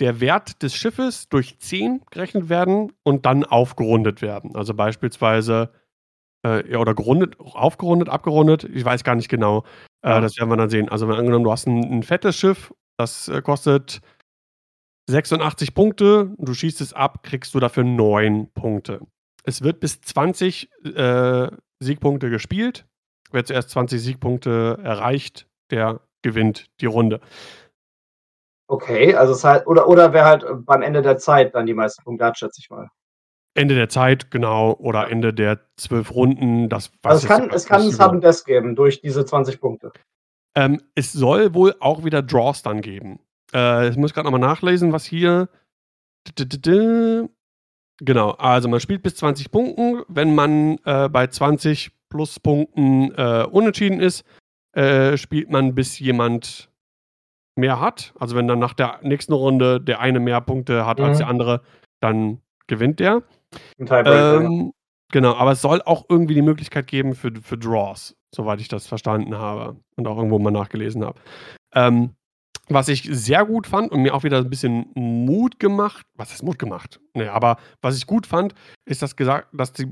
der 0.00 0.20
Wert 0.20 0.62
des 0.62 0.74
Schiffes 0.74 1.28
durch 1.28 1.58
10 1.58 2.02
gerechnet 2.10 2.48
werden 2.48 2.92
und 3.02 3.26
dann 3.26 3.44
aufgerundet 3.44 4.22
werden. 4.22 4.54
Also, 4.54 4.74
beispielsweise 4.74 5.70
Äh, 6.44 6.70
ja, 6.70 6.78
oder 6.78 6.94
gerundet, 6.94 7.38
aufgerundet, 7.40 8.08
abgerundet, 8.08 8.64
ich 8.64 8.84
weiß 8.84 9.02
gar 9.04 9.14
nicht 9.16 9.28
genau. 9.28 9.64
Äh, 10.02 10.10
Ja. 10.10 10.20
das 10.20 10.36
werden 10.38 10.50
wir 10.50 10.56
dann 10.56 10.70
sehen. 10.70 10.88
Also, 10.88 11.08
wenn 11.08 11.16
angenommen, 11.16 11.44
du 11.44 11.50
hast 11.50 11.66
'n 11.66 11.82
'n 11.82 12.02
fettes 12.04 12.36
Schiff, 12.36 12.72
das, 12.96 13.28
äh, 13.28 13.42
kostet 13.42 14.00
86 15.10 15.74
Punkte, 15.74 16.30
du 16.36 16.52
schießt 16.52 16.82
es 16.82 16.92
ab, 16.92 17.22
kriegst 17.22 17.54
du 17.54 17.60
dafür 17.60 17.82
9 17.82 18.50
Punkte. 18.52 19.00
Es 19.44 19.62
wird 19.62 19.80
bis 19.80 20.02
20, 20.02 20.68
äh, 20.84 21.48
Siegpunkte 21.80 22.28
gespielt. 22.28 22.86
Wer 23.32 23.44
zuerst 23.46 23.70
20 23.70 24.02
Siegpunkte 24.02 24.78
erreicht, 24.82 25.46
der 25.70 26.00
gewinnt 26.22 26.66
die 26.82 26.86
Runde. 26.86 27.20
Okay, 28.70 29.14
also 29.14 29.32
es 29.32 29.44
halt 29.44 29.66
oder 29.66 29.88
oder 29.88 30.12
wer 30.12 30.26
halt, 30.26 30.42
äh, 30.44 30.52
beim 30.54 30.82
Ende 30.82 31.00
der 31.00 31.16
Zeit 31.16 31.54
dann 31.54 31.64
die 31.64 31.72
meisten 31.72 32.02
Punkte 32.04 32.26
hat, 32.26 32.38
schätze 32.38 32.60
ich 32.60 32.68
mal. 32.68 32.88
Ende 33.58 33.74
der 33.74 33.88
Zeit, 33.88 34.30
genau, 34.30 34.72
oder 34.74 35.10
Ende 35.10 35.34
der 35.34 35.58
12 35.76 36.14
Runden, 36.14 36.68
das 36.68 36.92
Also, 37.02 37.26
es 37.26 37.28
kann 37.28 37.50
es 37.50 37.66
kann 37.66 37.80
'n 37.82 37.86
nicht 37.86 37.98
genau. 37.98 38.04
Sudden 38.10 38.20
Death 38.20 38.44
geben 38.46 38.76
durch 38.76 39.00
diese 39.00 39.24
20 39.24 39.60
Punkte. 39.60 39.92
Ähm, 40.56 40.80
es 40.94 41.12
soll 41.12 41.54
wohl 41.54 41.74
auch 41.80 42.04
wieder 42.04 42.22
Draws 42.22 42.62
dann 42.62 42.80
geben. 42.80 43.18
Äh, 43.52 43.88
ich 43.88 43.96
muss 43.96 44.14
grad 44.14 44.24
noch 44.24 44.30
mal 44.30 44.38
nachlesen, 44.38 44.92
was 44.92 45.04
hier 45.04 45.48
genau, 48.00 48.30
also, 48.32 48.68
man 48.68 48.80
spielt 48.80 49.02
bis 49.02 49.16
20 49.16 49.50
Punkten. 49.50 50.02
Wenn 50.08 50.34
man, 50.34 50.78
äh, 50.84 51.08
bei 51.08 51.26
20 51.26 51.90
plus 52.10 52.38
Punkten, 52.40 53.12
äh, 53.16 53.44
unentschieden 53.50 54.00
ist, 54.00 54.24
äh, 54.76 55.16
spielt 55.16 55.50
man, 55.50 55.74
bis 55.74 55.98
jemand 55.98 56.70
mehr 57.56 57.80
hat. 57.80 58.14
Also, 58.20 58.36
wenn 58.36 58.46
dann 58.46 58.58
nach 58.60 58.74
der 58.74 59.00
nächsten 59.02 59.32
Runde 59.32 59.80
der 59.80 60.00
eine 60.00 60.20
mehr 60.20 60.40
Punkte 60.40 60.86
hat 60.86 61.00
als 61.00 61.18
der 61.18 61.26
Mhm. 61.26 61.30
andere, 61.32 61.62
dann 62.00 62.40
gewinnt 62.68 63.00
der. 63.00 63.22
Ähm, 64.04 64.72
genau, 65.12 65.34
aber 65.34 65.52
es 65.52 65.62
soll 65.62 65.82
auch 65.82 66.04
irgendwie 66.08 66.34
die 66.34 66.42
Möglichkeit 66.42 66.86
geben 66.86 67.14
für 67.14 67.32
für 67.42 67.58
Draws, 67.58 68.16
soweit 68.34 68.60
ich 68.60 68.68
das 68.68 68.86
verstanden 68.86 69.36
habe 69.38 69.76
und 69.96 70.06
auch 70.06 70.16
irgendwo 70.16 70.38
mal 70.38 70.50
nachgelesen 70.50 71.04
habe. 71.04 71.20
Ähm, 71.74 72.14
was 72.68 72.88
ich 72.88 73.08
sehr 73.12 73.46
gut 73.46 73.66
fand 73.66 73.92
und 73.92 74.02
mir 74.02 74.14
auch 74.14 74.24
wieder 74.24 74.38
'n 74.40 74.50
bisschen 74.50 74.86
Mut 74.94 75.60
gemacht 75.60 76.06
was 76.16 76.32
heißt 76.32 76.44
Mut 76.44 76.58
gemacht? 76.58 77.00
Ne, 77.14 77.32
aber 77.32 77.58
was 77.82 77.96
ich 77.98 78.06
gut 78.06 78.26
fand, 78.26 78.54
ist, 78.86 79.02
dass 79.02 79.16
gesagt 79.16 79.48
dass 79.52 79.72
die 79.74 79.88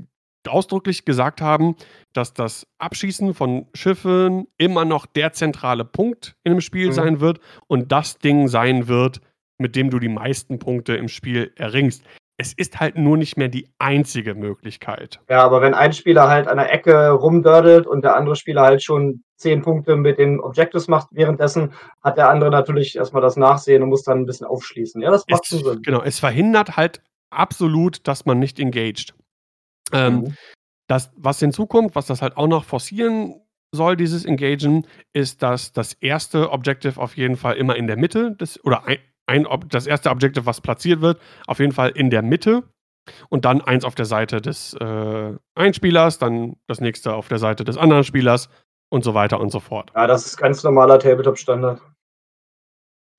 ausdrücklich 0.49 1.05
gesagt 1.05 1.41
haben, 1.41 1.75
dass 2.13 2.33
das 2.33 2.67
Abschießen 2.79 3.33
von 3.35 3.67
Schiffen 3.75 4.47
immer 4.57 4.85
noch 4.85 5.05
der 5.07 5.33
zentrale 5.33 5.85
Punkt 5.85 6.35
in 6.45 6.53
'nem 6.53 6.61
Spiel 6.61 6.87
Mhm. 6.89 6.93
sein 6.93 7.19
wird 7.21 7.39
und 7.67 7.91
das 7.91 8.19
Ding 8.19 8.47
sein 8.49 8.87
wird, 8.89 9.21
mit 9.59 9.75
dem 9.77 9.89
du 9.91 9.99
die 9.99 10.09
meisten 10.09 10.59
Punkte 10.59 10.95
im 10.97 11.09
Spiel 11.09 11.53
erringst. 11.57 12.03
Es 12.39 12.53
ist 12.53 12.79
halt 12.79 12.97
nur 12.97 13.17
nicht 13.17 13.35
mehr 13.35 13.47
die 13.47 13.67
einzige 13.79 14.35
Möglichkeit. 14.35 15.19
Ja, 15.27 15.43
aber 15.43 15.59
wenn 15.61 15.73
ein 15.73 15.91
Spieler 15.91 16.29
halt 16.29 16.47
an 16.47 16.57
der 16.57 16.71
Ecke 16.71 17.09
rumdödelt 17.09 17.87
und 17.87 18.03
der 18.03 18.15
andere 18.15 18.35
Spieler 18.35 18.61
halt 18.61 18.83
schon 18.83 19.23
10 19.37 19.63
Punkte 19.63 19.95
mit 19.95 20.19
den 20.19 20.39
Objectives 20.39 20.87
macht 20.87 21.07
währenddessen, 21.11 21.73
hat 22.03 22.17
der 22.17 22.29
andere 22.29 22.51
natürlich 22.51 22.95
erst 22.95 23.13
mal 23.13 23.21
das 23.21 23.37
Nachsehen 23.37 23.81
und 23.81 23.89
muss 23.89 24.03
dann 24.03 24.19
'n 24.19 24.25
bisschen 24.27 24.45
aufschließen. 24.47 25.01
Ja, 25.01 25.09
das 25.11 25.25
macht 25.27 25.43
Es 25.45 25.49
Sinn. 25.49 25.81
genau, 25.83 26.01
es 26.03 26.19
verhindert 26.19 26.77
halt 26.77 27.01
absolut, 27.31 28.07
dass 28.07 28.25
man 28.25 28.37
nicht 28.39 28.59
engaged. 28.59 29.15
Ähm, 29.93 30.23
Mhm. 30.27 30.37
das 30.87 31.11
was 31.17 31.39
hinzukommt, 31.39 31.95
was 31.95 32.07
das 32.07 32.21
halt 32.21 32.37
auch 32.37 32.47
noch 32.47 32.65
forcieren 32.65 33.41
soll, 33.73 33.97
dieses 33.97 34.25
Engagen, 34.25 34.87
ist, 35.13 35.43
dass 35.43 35.73
das 35.73 35.93
erste 35.93 36.51
Objective 36.51 36.99
auf 37.01 37.17
jeden 37.17 37.37
Fall 37.37 37.55
immer 37.57 37.75
in 37.77 37.87
der 37.87 37.97
Mitte 37.97 38.33
des 38.35 38.63
oder 38.65 38.87
ei 38.87 38.99
ein 39.27 39.45
Ob 39.45 39.69
das 39.69 39.87
erste 39.87 40.09
Objective, 40.09 40.45
was 40.45 40.61
platziert 40.61 41.01
wird, 41.01 41.19
auf 41.45 41.59
jeden 41.59 41.73
Fall 41.73 41.89
in 41.89 42.09
der 42.09 42.21
Mitte 42.21 42.63
und 43.29 43.45
dann 43.45 43.61
eins 43.61 43.85
auf 43.85 43.95
der 43.95 44.05
Seite 44.05 44.41
des, 44.41 44.73
äh, 44.73 45.33
einen 45.55 45.73
Spielers, 45.73 46.17
dann 46.17 46.55
das 46.67 46.81
nächste 46.81 47.13
auf 47.13 47.27
der 47.27 47.39
Seite 47.39 47.63
des 47.63 47.77
anderen 47.77 48.03
Spielers 48.03 48.49
und 48.89 49.03
so 49.03 49.13
weiter 49.13 49.39
und 49.39 49.51
so 49.51 49.59
fort. 49.59 49.91
Ja, 49.95 50.07
das 50.07 50.25
ist 50.25 50.37
ganz 50.37 50.63
normaler 50.63 50.99
Tabletop-Standard. 50.99 51.81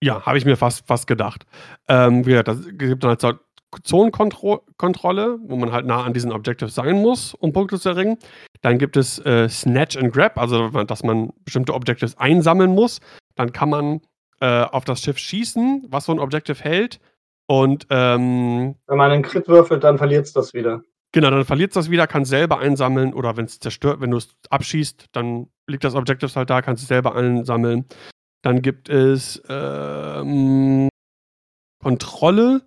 Ja, 0.02 0.24
habe 0.24 0.38
ich 0.38 0.44
mir 0.44 0.56
fast 0.56 0.86
fast 0.86 1.06
gedacht. 1.06 1.44
Ähm, 1.88 2.24
wie 2.24 2.30
gesagt, 2.30 2.48
das 2.48 2.64
gibt 2.72 3.02
dann 3.02 3.10
halt 3.10 3.20
so 3.20 3.32
Zonenkontro 3.82 4.64
Kontrolle, 4.78 5.38
wo 5.42 5.56
man 5.56 5.72
halt 5.72 5.84
nah 5.84 6.04
an 6.04 6.14
diesen 6.14 6.32
Objectives 6.32 6.74
sein 6.74 7.02
muss, 7.02 7.34
um 7.34 7.52
Punkte 7.52 7.78
zu 7.78 7.90
erringen. 7.90 8.16
Dann 8.62 8.78
gibt 8.78 8.96
es, 8.96 9.18
äh, 9.26 9.48
Snatch 9.48 9.96
and 9.96 10.12
Grab, 10.12 10.38
also, 10.38 10.68
dass 10.84 11.02
man 11.02 11.32
bestimmte 11.44 11.74
Objectives 11.74 12.16
einsammeln 12.16 12.74
muss. 12.74 13.00
Dann 13.34 13.52
kann 13.52 13.68
man, 13.68 14.00
äh, 14.40 14.62
auf 14.62 14.84
das 14.84 15.00
Schiff 15.02 15.18
schießen, 15.18 15.86
was 15.88 16.06
so 16.06 16.12
'n 16.12 16.18
Objective 16.20 16.62
hält 16.62 17.00
und, 17.48 17.86
ähm 17.90 18.76
Wenn 18.86 18.98
man 18.98 19.10
'nen 19.10 19.22
Crit 19.22 19.48
würfelt, 19.48 19.84
dann 19.84 19.98
verliert's 19.98 20.32
das 20.32 20.54
wieder. 20.54 20.82
Genau, 21.12 21.30
dann 21.30 21.44
verliert's 21.46 21.74
das 21.74 21.90
wieder, 21.90 22.06
kann's 22.06 22.28
selber 22.28 22.58
einsammeln 22.58 23.14
oder 23.14 23.36
wenn's 23.36 23.58
zerstört 23.60 24.00
wenn 24.00 24.10
du's 24.10 24.36
abschießt, 24.50 25.06
dann 25.12 25.48
liegt 25.68 25.84
das 25.84 25.94
Objective 25.94 26.34
halt 26.34 26.50
da, 26.50 26.62
kannst 26.62 26.82
es 26.82 26.88
selber 26.88 27.14
einsammeln. 27.16 27.86
Dann 28.42 28.62
gibt 28.62 28.88
es, 28.90 29.42
ähm, 29.48 30.88
Kontrolle. 31.82 32.62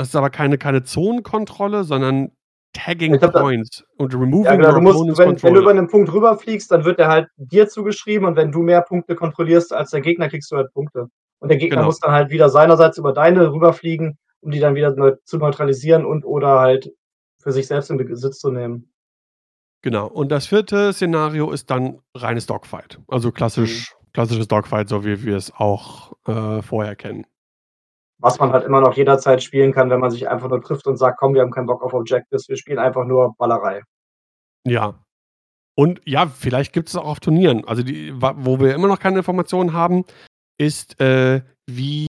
Das 0.00 0.08
ist 0.10 0.14
aber 0.16 0.30
keine 0.30 0.58
keine 0.58 0.84
Zonenkontrolle, 0.84 1.82
sondern 1.82 2.30
Tagging 2.74 3.18
da 3.18 3.28
Points 3.28 3.82
und 3.96 4.14
Removing 4.14 4.44
Ja, 4.44 4.56
genau, 4.56 4.72
du 4.72 4.80
musst 4.80 4.98
opponent's 5.00 5.18
wenn 5.18 5.42
wenn 5.42 5.54
du 5.54 5.60
über 5.60 5.72
'nen 5.72 5.88
Punkt 5.88 6.12
rüberfliegst, 6.12 6.70
dann 6.70 6.84
wird 6.84 6.98
der 6.98 7.08
halt 7.08 7.28
dir 7.36 7.68
zugeschrieben 7.68 8.26
und 8.26 8.36
wenn 8.36 8.52
du 8.52 8.62
mehr 8.62 8.82
Punkte 8.82 9.14
kontrollierst 9.16 9.72
als 9.72 9.90
der 9.90 10.00
Gegner, 10.02 10.28
kriegst 10.28 10.50
du 10.52 10.56
halt 10.56 10.72
Punkte. 10.72 11.06
Und 11.40 11.48
der 11.48 11.58
Gegner 11.58 11.76
Genau. 11.76 11.86
muss 11.86 12.00
dann 12.00 12.12
halt 12.12 12.30
wieder 12.30 12.48
seinerseits 12.50 12.98
über 12.98 13.12
deine 13.12 13.52
rüberfliegen, 13.52 14.18
um 14.40 14.50
die 14.50 14.60
dann 14.60 14.74
wieder 14.74 14.94
neu 14.94 15.12
zu 15.24 15.38
neutralisieren 15.38 16.04
und 16.04 16.24
oder 16.24 16.60
halt 16.60 16.90
für 17.42 17.52
sich 17.52 17.66
selbst 17.68 17.90
in 17.90 17.96
Besitz 17.96 18.38
zu 18.38 18.50
nehmen. 18.50 18.90
Genau. 19.84 20.06
Und 20.08 20.30
das 20.32 20.46
4. 20.46 20.92
Szenario 20.92 21.50
ist 21.52 21.70
dann 21.70 22.00
reines 22.14 22.46
Dogfight. 22.46 22.98
Also, 23.08 23.30
Mhm. 23.30 23.32
klassisch 23.32 23.94
klassisches 24.14 24.48
Dogfight, 24.48 24.88
so 24.88 25.04
wie 25.04 25.22
wir 25.22 25.36
es 25.36 25.52
auch, 25.54 26.12
äh, 26.26 26.60
vorher 26.62 26.96
kennen. 26.96 27.24
Was 28.20 28.38
man 28.40 28.52
halt 28.52 28.64
immer 28.64 28.80
noch 28.80 28.96
jederzeit 28.96 29.42
spielen 29.42 29.72
kann, 29.72 29.90
wenn 29.90 30.00
man 30.00 30.10
sich 30.10 30.28
einfach 30.28 30.48
nur 30.48 30.60
trifft 30.62 30.86
und 30.88 30.96
sagt: 30.96 31.18
„Komm, 31.18 31.34
wir 31.34 31.42
haben 31.42 31.50
keinen 31.52 31.66
Bock 31.66 31.82
auf 31.82 31.94
Objectives, 31.94 32.48
wir 32.48 32.56
spielen 32.56 32.78
einfach 32.80 33.04
nur 33.04 33.34
Ballerei.“ 33.38 33.82
Ja. 34.66 34.94
Und 35.76 36.00
ja, 36.06 36.26
vielleicht 36.28 36.72
gibt's 36.72 36.92
es 36.94 36.96
auch 37.00 37.06
auf 37.06 37.20
Turnieren. 37.20 37.66
Also, 37.68 37.82
die 37.84 38.12
wo 38.20 38.60
wir 38.60 38.74
immer 38.74 38.88
noch 38.88 39.00
keine 39.00 39.18
Informationen 39.18 39.72
haben, 39.74 40.04
ist, 40.58 41.00
äh, 41.00 41.42
wie 41.68 42.06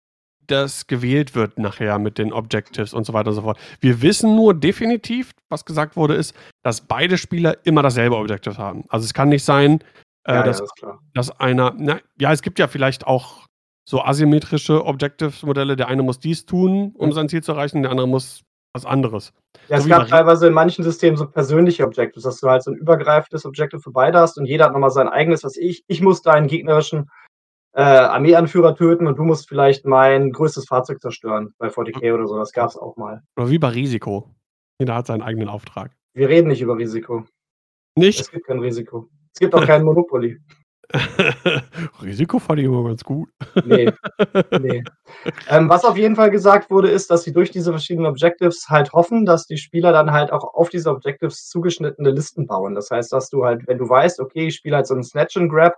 das 0.48 0.86
gewählt 0.88 1.34
wird 1.36 1.59
nachher 1.59 1.98
mit 2.00 2.18
den 2.18 2.32
Objectives 2.32 2.94
und 2.94 3.05
so 3.07 3.12
weiter 3.14 3.30
und 3.30 3.36
so 3.36 3.42
fort. 3.42 3.59
Wir 3.80 4.03
wissen 4.03 4.36
nur 4.36 4.55
definitiv, 4.55 5.32
was 5.50 5.64
gesagt 5.64 5.96
wurde, 5.96 6.14
ist, 6.16 6.34
dass 6.64 6.82
beide 6.82 7.18
Spieler 7.18 7.57
immer 7.66 7.82
dasselbe 7.82 8.16
Objective 8.16 8.59
haben. 8.59 8.84
Also, 8.88 9.05
es 9.07 9.14
kann 9.14 9.30
nicht 9.30 9.44
sein, 9.44 9.80
äh, 10.26 10.34
Ja, 10.34 10.42
ja, 10.42 10.42
dass 10.44 10.61
ist 10.61 10.76
klar. 10.76 11.00
dass 11.14 11.40
einer 11.40 11.74
na 11.78 12.00
ja, 12.20 12.32
es 12.32 12.42
gibt 12.42 12.59
ja 12.59 12.68
vielleicht 12.68 13.07
auch 13.07 13.46
so 13.84 14.02
asymmetrische 14.02 14.84
Objectives-Modelle. 14.84 15.76
Der 15.76 15.88
eine 15.88 16.02
muss 16.02 16.18
dies 16.20 16.46
tun, 16.46 16.92
um 16.96 17.12
sein 17.12 17.28
Ziel 17.28 17.42
zu 17.42 17.52
erreichen, 17.52 17.82
der 17.82 17.90
andere 17.90 18.08
muss 18.08 18.42
was 18.74 18.86
anderes. 18.86 19.32
Ja, 19.68 19.78
So 19.78 19.84
es 19.84 19.88
gab 19.88 20.08
teilweise 20.08 20.46
in 20.46 20.54
manchen 20.54 20.82
Systemen 20.82 21.16
so 21.16 21.26
persönliche 21.26 21.84
Objectives, 21.84 22.22
dass 22.22 22.40
du 22.40 22.48
halt 22.48 22.62
so 22.62 22.70
'n 22.70 22.76
übergreifendes 22.76 23.44
Objective 23.44 23.82
für 23.82 23.90
beide 23.90 24.18
hast 24.18 24.38
und 24.38 24.46
jeder 24.46 24.64
hat 24.66 24.72
noch 24.72 24.80
mal 24.80 24.90
sein 24.90 25.08
eigenes, 25.08 25.44
was 25.44 25.56
ich 25.56 25.84
ich 25.88 26.00
muss 26.00 26.22
deinen 26.22 26.46
gegnerischen, 26.46 27.10
äh, 27.74 27.82
Armeeanführer 27.82 28.74
töten 28.74 29.06
und 29.06 29.18
du 29.18 29.24
musst 29.24 29.48
vielleicht 29.48 29.84
mein 29.84 30.30
größtes 30.32 30.66
Fahrzeug 30.66 31.00
zerstören 31.02 31.54
bei 31.58 31.68
40k 31.68 32.14
oder 32.14 32.26
so. 32.26 32.36
Das 32.36 32.52
gab's 32.52 32.76
auch 32.76 32.96
mal. 32.96 33.22
Oder 33.36 33.50
wie 33.50 33.58
bei 33.58 33.68
Risiko. 33.68 34.30
Jeder 34.80 34.94
hat 34.94 35.06
seinen 35.06 35.22
eigenen 35.22 35.48
Auftrag. 35.48 35.94
Wir 36.14 36.28
reden 36.28 36.48
nicht 36.48 36.60
über 36.62 36.76
Risiko. 36.76 37.24
Nicht? 37.96 38.20
Es 38.20 38.30
gibt 38.30 38.46
kein 38.46 38.58
Risiko. 38.58 39.08
Es 39.34 39.40
gibt 39.40 39.54
auch 39.54 39.66
kein 39.66 39.84
Monopoly. 39.84 40.38
Risiko 42.03 42.38
fand 42.38 42.61
ich 42.61 42.66
immer 42.66 42.84
ganz 42.84 43.03
gut. 43.05 43.30
Ne, 43.64 43.95
ne. 44.59 44.84
Ähm, 45.49 45.68
was 45.68 45.84
auf 45.84 45.97
jeden 45.97 46.16
Fall 46.16 46.30
gesagt 46.30 46.70
wurde, 46.70 46.90
ist, 46.90 47.11
dass 47.11 47.24
sie 47.24 47.32
durch 47.32 47.51
diese 47.51 47.72
verschiedenen 47.72 48.07
Objectives 48.07 48.68
halt 48.68 48.93
hoffen, 48.93 49.26
dass 49.26 49.47
die 49.47 49.59
Spieler 49.59 49.93
dann 49.93 50.12
halt 50.12 50.32
auch 50.32 50.55
auf 50.55 50.70
diese 50.70 50.90
Objectives 50.90 51.49
zugeschnittene 51.49 52.11
Listen 52.11 52.47
bauen. 52.47 52.74
Das 52.74 52.90
heißt, 52.90 53.12
dass 53.12 53.30
du 53.30 53.45
halt, 53.45 53.66
wenn 53.68 53.78
du 53.78 53.88
weißt: 53.88 54.20
„Okay, 54.20 54.49
ich 54.49 54.57
spiele 54.57 54.76
halt 54.76 54.86
so 54.86 54.95
'n 54.95 55.05
Snatch 55.05 55.36
and 55.36 55.51
Grab“, 55.53 55.76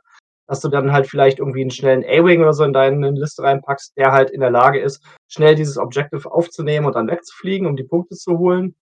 dass 0.49 0.61
du 0.61 0.69
dann 0.69 0.93
halt 0.93 1.07
vielleicht 1.09 1.39
irgendwie 1.41 1.63
'n 1.63 1.71
schnellen 1.71 2.05
A-Wing 2.05 2.43
oder 2.43 2.55
so 2.55 2.65
in 2.65 2.73
deine 2.75 3.11
Liste 3.13 3.43
reinpackst, 3.45 3.97
der 3.99 4.13
halt 4.13 4.31
in 4.31 4.41
der 4.41 4.51
Lage 4.51 4.81
ist, 4.81 5.03
schnell 5.29 5.55
dieses 5.57 5.79
Objective 5.79 6.31
aufzunehmen 6.33 6.87
und 6.87 6.97
dann 6.97 7.09
wegzufliegen, 7.09 7.67
um 7.69 7.77
die 7.77 7.85
Punkte 7.85 8.17
zu 8.17 8.39
holen. 8.39 8.75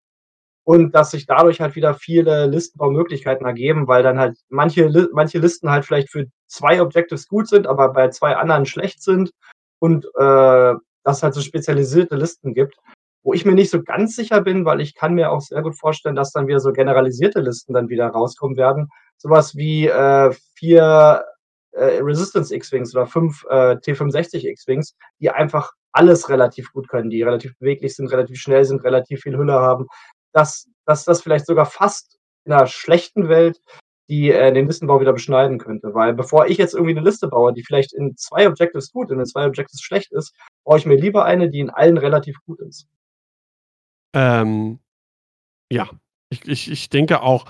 Und 0.64 0.94
dass 0.94 1.12
sich 1.12 1.26
dadurch 1.26 1.60
halt 1.60 1.76
wieder 1.76 1.96
viele 1.96 2.46
Listenbaumöglichkeiten 2.46 3.46
ergeben, 3.46 3.88
weil 3.88 4.04
dann 4.04 4.20
halt 4.20 4.38
manche 4.50 4.90
manche 5.14 5.40
Listen 5.40 5.72
halt 5.72 5.86
vielleicht 5.86 6.12
für 6.12 6.26
2 6.48 6.82
Objectives 6.82 7.28
gut 7.28 7.48
sind, 7.48 7.66
aber 7.68 7.90
bei 7.94 8.10
2 8.10 8.36
anderen 8.36 8.66
schlecht 8.66 9.02
sind 9.02 9.32
und, 9.80 10.06
äh, 10.16 10.74
dass 11.04 11.24
halt 11.24 11.34
so 11.34 11.42
spezialisierte 11.42 12.16
Listen 12.16 12.54
gibt. 12.54 12.76
Wo 13.24 13.34
ich 13.34 13.46
mir 13.46 13.54
nicht 13.54 13.72
so 13.72 13.84
ganz 13.84 14.16
sicher 14.16 14.42
bin, 14.42 14.66
weil 14.66 14.82
ich 14.82 14.96
kann 14.96 15.14
mir 15.16 15.32
auch 15.32 15.42
sehr 15.42 15.62
gut 15.62 15.78
vorstellen, 15.78 16.16
dass 16.16 16.32
dann 16.32 16.48
wieder 16.48 16.60
so 16.60 16.72
generalisierte 16.74 17.40
Listen 17.40 17.74
dann 17.74 17.90
wieder 17.90 18.08
rauskommen 18.08 18.58
werden. 18.58 18.90
So 19.18 19.30
was 19.30 19.56
wie, 19.56 19.88
äh, 19.88 20.32
4, 20.56 21.24
äh, 21.74 22.00
Resistance 22.02 22.54
X-Wings 22.54 22.96
oder 22.96 23.08
5, 23.08 23.46
äh, 23.50 23.76
T65 23.78 24.46
X-Wings, 24.46 24.96
die 25.20 25.30
einfach 25.30 25.72
alles 25.92 26.30
relativ 26.30 26.72
gut 26.74 26.88
können, 26.90 27.10
die 27.10 27.22
relativ 27.24 27.58
beweglich 27.60 27.96
sind, 27.96 28.12
relativ 28.12 28.40
schnell 28.40 28.66
sind, 28.66 28.84
relativ 28.84 29.22
viel 29.22 29.38
Hülle 29.38 29.54
haben. 29.54 29.88
Dass 30.34 30.72
dass 30.86 31.06
das 31.06 31.22
vielleicht 31.22 31.46
sogar 31.46 31.66
fast 31.66 32.20
in 32.46 32.54
einer 32.54 32.68
schlechten 32.68 33.30
Welt, 33.30 33.62
die 34.10 34.32
äh, 34.32 34.52
den 34.52 34.68
Listenbau 34.68 35.00
wieder 35.00 35.14
beschneiden 35.14 35.58
könnte. 35.58 35.94
Weil 35.94 36.14
bevor 36.14 36.48
ich 36.48 36.58
jetzt 36.58 36.74
irgendwie 36.74 36.98
eine 36.98 37.08
Liste 37.08 37.28
baue, 37.28 37.54
die 37.54 37.64
vielleicht 37.64 37.94
in 37.94 38.18
zwei 38.18 38.48
Objectives 38.48 38.92
gut 38.92 39.12
und 39.12 39.20
in 39.20 39.26
zwei 39.26 39.46
Objectives 39.46 39.82
schlecht 39.82 40.12
ist, 40.12 40.36
brauche 40.66 40.80
ich 40.80 40.86
mir 40.86 40.98
lieber 40.98 41.26
eine, 41.26 41.50
die 41.50 41.60
in 41.60 41.70
allen 41.70 41.98
relativ 41.98 42.38
gut 42.46 42.60
ist. 42.60 42.88
Ähm, 44.14 44.80
ja, 45.72 45.90
ich, 46.30 46.46
ich, 46.46 46.70
ich 46.70 46.90
denke 46.90 47.22
auch, 47.22 47.46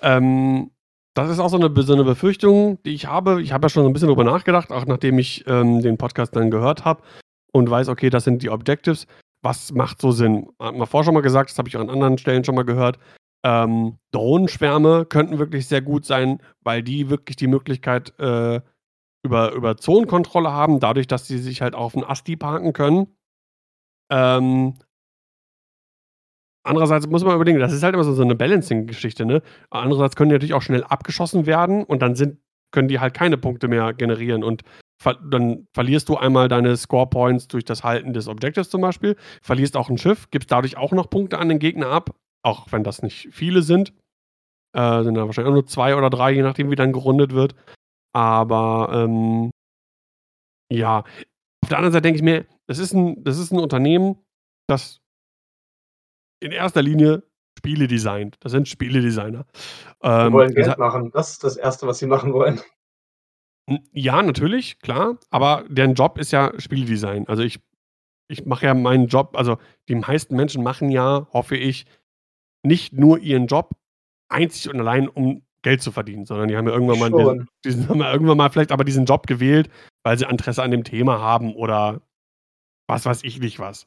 ähm, 0.00 0.72
das 1.14 1.30
ist 1.30 1.38
auch 1.38 1.50
so 1.50 1.58
eine, 1.58 1.82
so 1.82 1.92
eine 1.92 2.04
Befürchtung, 2.04 2.82
die 2.84 2.94
ich 2.94 3.06
habe. 3.06 3.42
Ich 3.42 3.52
habe 3.52 3.66
ja 3.66 3.68
schon 3.68 3.86
ein 3.86 3.92
bisschen 3.92 4.08
darüber 4.08 4.24
nachgedacht, 4.24 4.72
auch 4.72 4.86
nachdem 4.86 5.18
ich 5.18 5.44
ähm, 5.46 5.82
den 5.82 5.98
Podcast 5.98 6.34
dann 6.34 6.50
gehört 6.50 6.84
habe 6.84 7.02
und 7.52 7.70
weiß, 7.70 7.88
okay, 7.88 8.10
das 8.10 8.24
sind 8.24 8.42
die 8.42 8.50
Objectives. 8.50 9.06
Was 9.42 9.72
macht 9.72 10.00
so 10.00 10.12
Sinn? 10.12 10.48
Hat 10.58 10.76
man 10.76 10.86
vorher 10.86 11.04
schon 11.04 11.14
mal 11.14 11.20
gesagt, 11.20 11.50
das 11.50 11.58
habe 11.58 11.68
ich 11.68 11.76
auch 11.76 11.80
an 11.80 11.90
anderen 11.90 12.18
Stellen 12.18 12.44
schon 12.44 12.54
mal 12.54 12.64
gehört. 12.64 12.98
Ähm, 13.44 13.98
Drohnenschwärme 14.12 15.04
könnten 15.04 15.38
wirklich 15.38 15.66
sehr 15.66 15.82
gut 15.82 16.04
sein, 16.04 16.40
weil 16.60 16.82
die 16.82 17.10
wirklich 17.10 17.36
die 17.36 17.48
Möglichkeit 17.48 18.16
äh, 18.20 18.60
über, 19.24 19.52
über 19.52 19.76
Zonenkontrolle 19.76 20.52
haben, 20.52 20.80
dadurch, 20.80 21.06
dass 21.08 21.26
sie 21.26 21.38
sich 21.38 21.60
halt 21.62 21.74
auf 21.74 21.92
den 21.92 22.04
Asti 22.04 22.36
parken 22.36 22.72
können. 22.72 23.16
Ähm, 24.10 24.78
andererseits 26.64 27.06
muss 27.08 27.24
man 27.24 27.34
überlegen, 27.34 27.58
das 27.58 27.72
ist 27.72 27.82
halt 27.82 27.94
immer 27.94 28.04
so, 28.04 28.14
so 28.14 28.22
eine 28.22 28.36
Balancing-Geschichte, 28.36 29.24
ne? 29.24 29.42
Andererseits 29.70 30.16
können 30.16 30.30
die 30.30 30.34
natürlich 30.34 30.54
auch 30.54 30.62
schnell 30.62 30.84
abgeschossen 30.84 31.46
werden 31.46 31.84
und 31.84 32.00
dann 32.02 32.14
sind, 32.14 32.38
können 32.72 32.88
die 32.88 33.00
halt 33.00 33.14
keine 33.14 33.38
Punkte 33.38 33.68
mehr 33.68 33.92
generieren 33.92 34.42
und 34.42 34.62
ver 35.00 35.14
dann 35.14 35.66
verlierst 35.74 36.08
du 36.08 36.16
einmal 36.16 36.48
deine 36.48 36.76
Score 36.76 37.08
Points 37.08 37.48
durch 37.48 37.64
das 37.64 37.84
Halten 37.84 38.12
des 38.12 38.28
Objectives 38.28 38.70
zum 38.70 38.80
Beispiel, 38.80 39.16
verlierst 39.42 39.76
auch 39.76 39.90
ein 39.90 39.98
Schiff, 39.98 40.30
gibst 40.30 40.50
dadurch 40.50 40.76
auch 40.76 40.92
noch 40.92 41.10
Punkte 41.10 41.38
an 41.38 41.48
den 41.48 41.58
Gegner 41.58 41.88
ab, 41.88 42.14
auch 42.44 42.70
wenn 42.70 42.84
das 42.84 43.02
nicht 43.02 43.28
viele 43.32 43.62
sind. 43.62 43.92
Äh, 44.74 45.02
sind 45.02 45.14
da 45.14 45.26
wahrscheinlich 45.26 45.50
auch 45.50 45.54
nur 45.54 45.66
zwei 45.66 45.94
oder 45.96 46.08
drei, 46.08 46.32
je 46.32 46.42
nachdem, 46.42 46.70
wie 46.70 46.76
dann 46.76 46.92
gerundet 46.92 47.32
wird. 47.32 47.54
Aber 48.14 48.90
ähm, 48.92 49.50
ja, 50.72 51.04
auf 51.62 51.68
der 51.68 51.78
anderen 51.78 51.92
Seite 51.92 52.02
denke 52.02 52.16
ich 52.16 52.22
mir, 52.22 52.46
das 52.66 52.78
ist 52.78 52.94
ein, 52.94 53.22
das 53.22 53.38
ist 53.38 53.52
ein 53.52 53.58
Unternehmen, 53.58 54.16
das 54.68 55.00
in 56.40 56.52
erster 56.52 56.82
Linie 56.82 57.22
Spiele 57.62 57.86
designt. 57.86 58.38
Das 58.40 58.50
sind 58.50 58.68
Spieledesigner. 58.68 59.46
Ähm, 60.02 60.26
die 60.26 60.32
wollen 60.32 60.54
Geld 60.54 60.78
machen. 60.78 61.12
Das 61.12 61.30
ist 61.30 61.44
das 61.44 61.56
Erste, 61.56 61.86
was 61.86 61.98
sie 62.00 62.06
machen 62.06 62.32
wollen. 62.32 62.60
Ja, 63.92 64.20
natürlich, 64.20 64.80
klar. 64.80 65.18
Aber 65.30 65.64
deren 65.68 65.94
Job 65.94 66.18
ist 66.18 66.32
ja 66.32 66.52
Spieldesign. 66.58 67.28
Also 67.28 67.44
ich, 67.44 67.60
ich 68.28 68.44
mache 68.46 68.66
ja 68.66 68.74
meinen 68.74 69.06
Job, 69.06 69.36
also 69.36 69.58
die 69.88 69.94
meisten 69.94 70.34
Menschen 70.34 70.64
machen 70.64 70.90
ja, 70.90 71.28
hoffe 71.32 71.56
ich, 71.56 71.86
nicht 72.64 72.94
nur 72.94 73.20
ihren 73.20 73.46
Job 73.46 73.76
einzig 74.28 74.72
und 74.72 74.80
allein, 74.80 75.08
um 75.08 75.42
Geld 75.62 75.82
zu 75.82 75.92
verdienen, 75.92 76.26
sondern 76.26 76.48
die 76.48 76.56
haben 76.56 76.66
ja 76.66 76.74
irgendwann 76.74 76.98
mal, 76.98 77.10
diesen, 77.10 77.48
diesen, 77.64 77.88
haben 77.88 78.00
ja 78.00 78.12
irgendwann 78.12 78.38
mal 78.38 78.50
vielleicht 78.50 78.72
aber 78.72 78.82
diesen 78.82 79.04
Job 79.04 79.28
gewählt, 79.28 79.70
weil 80.02 80.18
sie 80.18 80.24
Interesse 80.24 80.64
an 80.64 80.72
dem 80.72 80.82
Thema 80.82 81.20
haben 81.20 81.54
oder 81.54 82.02
was 82.88 83.06
weiß 83.06 83.22
ich 83.22 83.38
nicht 83.38 83.60
was. 83.60 83.86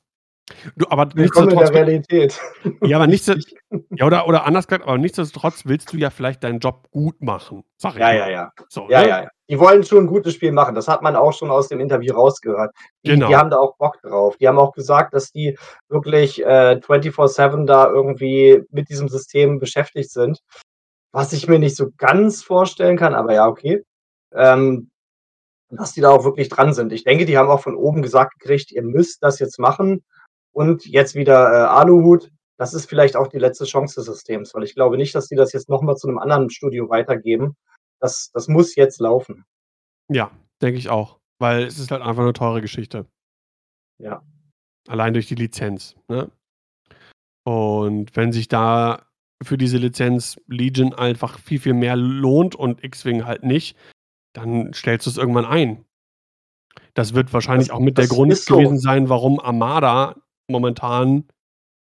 Du, 0.75 0.85
aber 0.89 1.09
nichtsdestotrotz, 1.15 1.71
der 1.71 1.87
Realität. 1.87 2.39
Ja, 2.83 2.97
aber 2.97 3.07
nichtsdestotrotz, 3.07 3.59
ja, 3.89 4.05
oder, 4.05 4.27
oder 4.27 4.45
anders 4.45 4.67
gesagt, 4.67 4.87
aber 4.87 4.97
nichtsdestotrotz 4.97 5.65
willst 5.65 5.91
du 5.91 5.97
ja 5.97 6.11
vielleicht 6.11 6.43
deinen 6.43 6.59
Job 6.59 6.87
gut 6.91 7.19
machen. 7.21 7.63
Sag 7.77 7.93
ich 7.93 7.99
ja, 7.99 8.05
mal. 8.05 8.15
ja, 8.15 8.29
ja. 8.29 8.51
So, 8.69 8.87
ja, 8.89 9.01
ne? 9.01 9.09
ja, 9.09 9.23
ja. 9.23 9.29
Die 9.49 9.59
wollen 9.59 9.83
schon 9.83 10.03
ein 10.03 10.07
gutes 10.07 10.33
Spiel 10.35 10.51
machen. 10.51 10.75
Das 10.75 10.87
hat 10.87 11.01
man 11.01 11.15
auch 11.15 11.33
schon 11.33 11.51
aus 11.51 11.67
dem 11.67 11.79
Interview 11.79 12.13
rausgehört. 12.13 12.75
Die, 13.03 13.11
genau. 13.11 13.27
die 13.27 13.35
haben 13.35 13.49
da 13.49 13.57
auch 13.57 13.75
Bock 13.77 14.01
drauf. 14.01 14.37
Die 14.37 14.47
haben 14.47 14.59
auch 14.59 14.73
gesagt, 14.73 15.13
dass 15.13 15.31
die 15.31 15.57
wirklich 15.87 16.43
äh, 16.43 16.79
24-7 16.79 17.65
da 17.65 17.87
irgendwie 17.87 18.63
mit 18.69 18.89
diesem 18.89 19.09
System 19.09 19.59
beschäftigt 19.59 20.11
sind. 20.11 20.39
Was 21.11 21.33
ich 21.33 21.47
mir 21.47 21.59
nicht 21.59 21.75
so 21.75 21.91
ganz 21.97 22.43
vorstellen 22.43 22.97
kann, 22.97 23.15
aber 23.15 23.33
ja, 23.33 23.47
okay. 23.47 23.83
Ähm, 24.33 24.89
dass 25.69 25.93
die 25.93 26.01
da 26.01 26.09
auch 26.09 26.23
wirklich 26.23 26.49
dran 26.49 26.73
sind. 26.73 26.93
Ich 26.93 27.03
denke, 27.03 27.25
die 27.25 27.37
haben 27.37 27.49
auch 27.49 27.61
von 27.61 27.75
oben 27.75 28.01
gesagt 28.01 28.39
gekriegt, 28.39 28.71
ihr 28.71 28.83
müsst 28.83 29.23
das 29.23 29.39
jetzt 29.39 29.59
machen. 29.59 30.03
Und 30.55 30.85
jetzt 30.85 31.15
wieder 31.15 31.51
äh, 31.51 31.67
Aluhut. 31.67 32.31
Das 32.57 32.73
ist 32.73 32.87
vielleicht 32.87 33.17
auch 33.17 33.27
die 33.27 33.39
letzte 33.39 33.65
Chance 33.65 33.95
des 33.95 34.05
Systems, 34.05 34.53
weil 34.55 34.63
ich 34.63 34.73
glaube 34.73 34.95
nicht, 34.95 35.13
dass 35.13 35.27
die 35.27 35.35
das 35.35 35.51
jetzt 35.51 35.67
nochmal 35.67 35.97
zu 35.97 36.07
einem 36.07 36.17
anderen 36.17 36.49
Studio 36.49 36.89
weitergeben. 36.89 37.57
Das, 37.99 38.31
das 38.33 38.47
muss 38.47 38.75
jetzt 38.75 39.01
laufen. 39.01 39.43
Ja, 40.07 40.31
denke 40.61 40.79
ich 40.79 40.89
auch. 40.89 41.19
Weil 41.39 41.63
es 41.63 41.77
ist 41.77 41.91
halt 41.91 42.01
einfach 42.01 42.23
eine 42.23 42.31
teure 42.31 42.61
Geschichte. 42.61 43.05
Ja. 43.97 44.23
Allein 44.87 45.13
durch 45.13 45.27
die 45.27 45.35
Lizenz. 45.35 45.97
Ne? 46.07 46.31
Und 47.43 48.15
wenn 48.15 48.31
sich 48.31 48.47
da 48.47 49.05
für 49.43 49.57
diese 49.57 49.77
Lizenz 49.77 50.39
Legion 50.47 50.93
einfach 50.93 51.37
viel, 51.37 51.59
viel 51.59 51.73
mehr 51.73 51.97
lohnt 51.97 52.55
und 52.55 52.81
X-Wing 52.81 53.25
halt 53.25 53.43
nicht, 53.43 53.75
dann 54.31 54.71
stellst 54.73 55.05
du 55.05 55.09
es 55.09 55.17
irgendwann 55.17 55.45
ein. 55.45 55.83
Das 56.93 57.13
wird 57.13 57.33
wahrscheinlich 57.33 57.67
das, 57.67 57.75
auch 57.75 57.81
mit 57.81 57.97
der 57.97 58.07
Grund 58.07 58.37
so. 58.37 58.55
gewesen 58.55 58.79
sein, 58.79 59.09
warum 59.09 59.41
Armada 59.41 60.15
momentan 60.47 61.25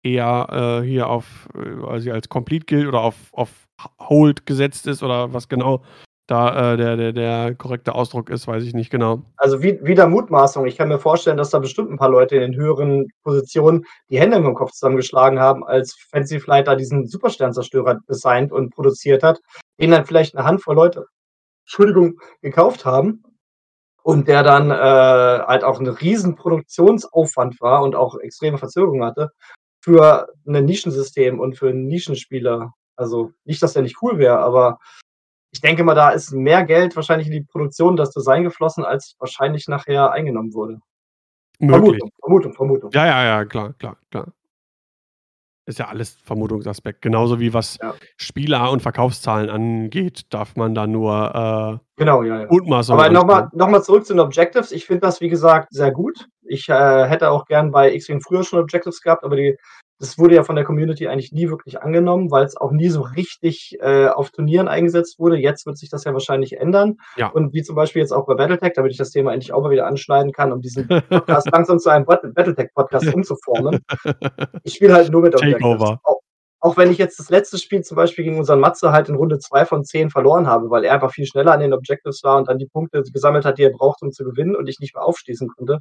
eher 0.02 0.80
äh, 0.82 0.86
hier 0.86 1.08
auf, 1.08 1.48
äh, 1.54 2.10
als 2.10 2.28
Complete 2.28 2.66
gilt 2.66 2.86
oder 2.86 3.00
auf, 3.00 3.16
auf 3.32 3.66
Hold 4.00 4.46
gesetzt 4.46 4.86
ist 4.86 5.02
oder 5.02 5.32
was 5.32 5.48
genau 5.48 5.82
da 6.26 6.72
äh, 6.72 6.76
der, 6.76 6.96
der, 6.96 7.12
der 7.12 7.54
korrekte 7.54 7.94
Ausdruck 7.94 8.30
ist, 8.30 8.48
weiß 8.48 8.64
ich 8.64 8.74
nicht 8.74 8.90
genau. 8.90 9.22
Also 9.36 9.62
wie, 9.62 9.78
wieder 9.84 10.08
Mutmaßung. 10.08 10.66
Ich 10.66 10.76
kann 10.76 10.88
mir 10.88 10.98
vorstellen, 10.98 11.36
dass 11.36 11.50
da 11.50 11.60
bestimmt 11.60 11.90
ein 11.90 11.98
paar 11.98 12.10
Leute 12.10 12.34
in 12.34 12.40
den 12.40 12.56
höheren 12.56 13.06
Positionen 13.22 13.84
die 14.10 14.18
Hände 14.18 14.36
im 14.36 14.54
Kopf 14.54 14.72
zusammengeschlagen 14.72 15.38
haben, 15.38 15.64
als 15.64 15.94
Fancy 16.10 16.40
Flight 16.40 16.66
da 16.66 16.74
diesen 16.74 17.06
Supersternzerstörer 17.06 18.00
designt 18.08 18.50
und 18.50 18.74
produziert 18.74 19.22
hat, 19.22 19.40
den 19.80 19.92
dann 19.92 20.04
vielleicht 20.04 20.36
eine 20.36 20.44
Handvoll 20.44 20.74
Leute, 20.74 21.06
Entschuldigung, 21.64 22.18
gekauft 22.42 22.84
haben 22.84 23.22
und 24.06 24.28
der 24.28 24.44
dann 24.44 24.70
äh, 24.70 24.74
halt 24.74 25.64
auch 25.64 25.80
ein 25.80 25.88
riesen 25.88 26.36
Produktionsaufwand 26.36 27.60
war 27.60 27.82
und 27.82 27.96
auch 27.96 28.16
extreme 28.20 28.56
Verzögerungen 28.56 29.04
hatte 29.04 29.32
für 29.82 30.28
ein 30.46 30.64
Nischensystem 30.64 31.40
und 31.40 31.58
für 31.58 31.70
einen 31.70 31.88
Nischenspieler. 31.88 32.72
Also 32.94 33.32
nicht, 33.44 33.60
dass 33.64 33.72
der 33.72 33.82
nicht 33.82 34.00
cool 34.02 34.18
wäre, 34.18 34.38
aber 34.38 34.78
ich 35.50 35.60
denke 35.60 35.82
mal, 35.82 35.96
da 35.96 36.10
ist 36.10 36.30
mehr 36.30 36.62
Geld 36.62 36.94
wahrscheinlich 36.94 37.26
in 37.26 37.32
die 37.32 37.42
Produktion, 37.50 37.96
das 37.96 38.12
Design 38.12 38.44
geflossen, 38.44 38.84
als 38.84 39.16
wahrscheinlich 39.18 39.66
nachher 39.66 40.12
eingenommen 40.12 40.54
wurde. 40.54 40.78
Möglich. 41.58 41.80
Vermutung, 41.80 42.10
Vermutung, 42.20 42.52
Vermutung. 42.54 42.90
Ja, 42.92 43.06
ja, 43.06 43.24
ja, 43.24 43.44
klar, 43.44 43.72
klar, 43.72 43.96
klar. 44.12 44.32
Ist 45.68 45.80
ja 45.80 45.88
alles 45.88 46.16
Vermutungsaspekt. 46.22 47.02
Genauso 47.02 47.40
wie 47.40 47.52
was 47.52 47.76
ja. 47.82 47.92
Spieler 48.16 48.70
und 48.70 48.82
Verkaufszahlen 48.82 49.50
angeht, 49.50 50.32
darf 50.32 50.54
man 50.54 50.76
da 50.76 50.86
nur 50.86 51.82
äh, 51.82 52.00
genau, 52.00 52.22
ja, 52.22 52.42
ja. 52.42 52.46
Mutmaßungen 52.48 53.04
Aber 53.04 53.12
nochmal 53.12 53.48
noch 53.52 53.68
mal 53.68 53.82
zurück 53.82 54.06
zu 54.06 54.12
den 54.12 54.20
Objectives. 54.20 54.70
Ich 54.70 54.86
finde 54.86 55.00
das, 55.00 55.20
wie 55.20 55.28
gesagt, 55.28 55.68
sehr 55.72 55.90
gut. 55.90 56.28
Ich 56.44 56.68
äh, 56.68 57.08
hätte 57.08 57.30
auch 57.30 57.46
gern 57.46 57.72
bei 57.72 57.92
X-Wing 57.92 58.20
früher 58.20 58.44
schon 58.44 58.60
Objectives 58.60 59.00
gehabt, 59.00 59.24
aber 59.24 59.34
die 59.34 59.58
das 59.98 60.18
wurde 60.18 60.34
ja 60.34 60.44
von 60.44 60.56
der 60.56 60.64
Community 60.64 61.08
eigentlich 61.08 61.32
nie 61.32 61.48
wirklich 61.48 61.80
angenommen, 61.80 62.30
weil 62.30 62.44
es 62.44 62.56
auch 62.56 62.70
nie 62.70 62.88
so 62.88 63.00
richtig 63.00 63.78
äh, 63.80 64.08
auf 64.08 64.30
Turnieren 64.30 64.68
eingesetzt 64.68 65.18
wurde. 65.18 65.36
Jetzt 65.36 65.64
wird 65.64 65.78
sich 65.78 65.88
das 65.88 66.04
ja 66.04 66.12
wahrscheinlich 66.12 66.58
ändern. 66.58 66.98
Ja. 67.16 67.28
Und 67.28 67.54
wie 67.54 67.62
zum 67.62 67.76
Beispiel 67.76 68.02
jetzt 68.02 68.12
auch 68.12 68.26
bei 68.26 68.34
Battletech, 68.34 68.74
damit 68.74 68.92
ich 68.92 68.98
das 68.98 69.10
Thema 69.10 69.32
endlich 69.32 69.52
auch 69.52 69.62
mal 69.62 69.70
wieder 69.70 69.86
anschneiden 69.86 70.32
kann, 70.32 70.52
um 70.52 70.60
diesen 70.60 70.86
Podcast 71.08 71.50
langsam 71.50 71.78
zu 71.78 71.88
einem 71.90 72.04
Battletech-Podcast 72.04 73.14
umzuformen. 73.14 73.80
Ich 74.64 74.74
spiele 74.74 74.94
halt 74.94 75.10
nur 75.10 75.22
mit 75.22 75.34
Objectives. 75.34 75.80
Auch, 76.02 76.20
auch 76.60 76.76
wenn 76.76 76.90
ich 76.90 76.98
jetzt 76.98 77.18
das 77.18 77.30
letzte 77.30 77.58
Spiel 77.58 77.82
zum 77.82 77.96
Beispiel 77.96 78.24
gegen 78.24 78.38
unseren 78.38 78.60
Matze 78.60 78.92
halt 78.92 79.08
in 79.08 79.14
Runde 79.14 79.38
2 79.38 79.64
von 79.64 79.84
10 79.84 80.10
verloren 80.10 80.46
habe, 80.46 80.70
weil 80.70 80.84
er 80.84 80.94
einfach 80.94 81.12
viel 81.12 81.26
schneller 81.26 81.52
an 81.52 81.60
den 81.60 81.72
Objectives 81.72 82.22
war 82.24 82.36
und 82.36 82.48
dann 82.48 82.58
die 82.58 82.66
Punkte 82.66 83.02
gesammelt 83.02 83.44
hat, 83.44 83.58
die 83.58 83.64
er 83.64 83.70
braucht, 83.70 84.02
um 84.02 84.10
zu 84.10 84.24
gewinnen 84.24 84.56
und 84.56 84.68
ich 84.68 84.80
nicht 84.80 84.94
mehr 84.94 85.04
aufschließen 85.04 85.48
konnte, 85.48 85.80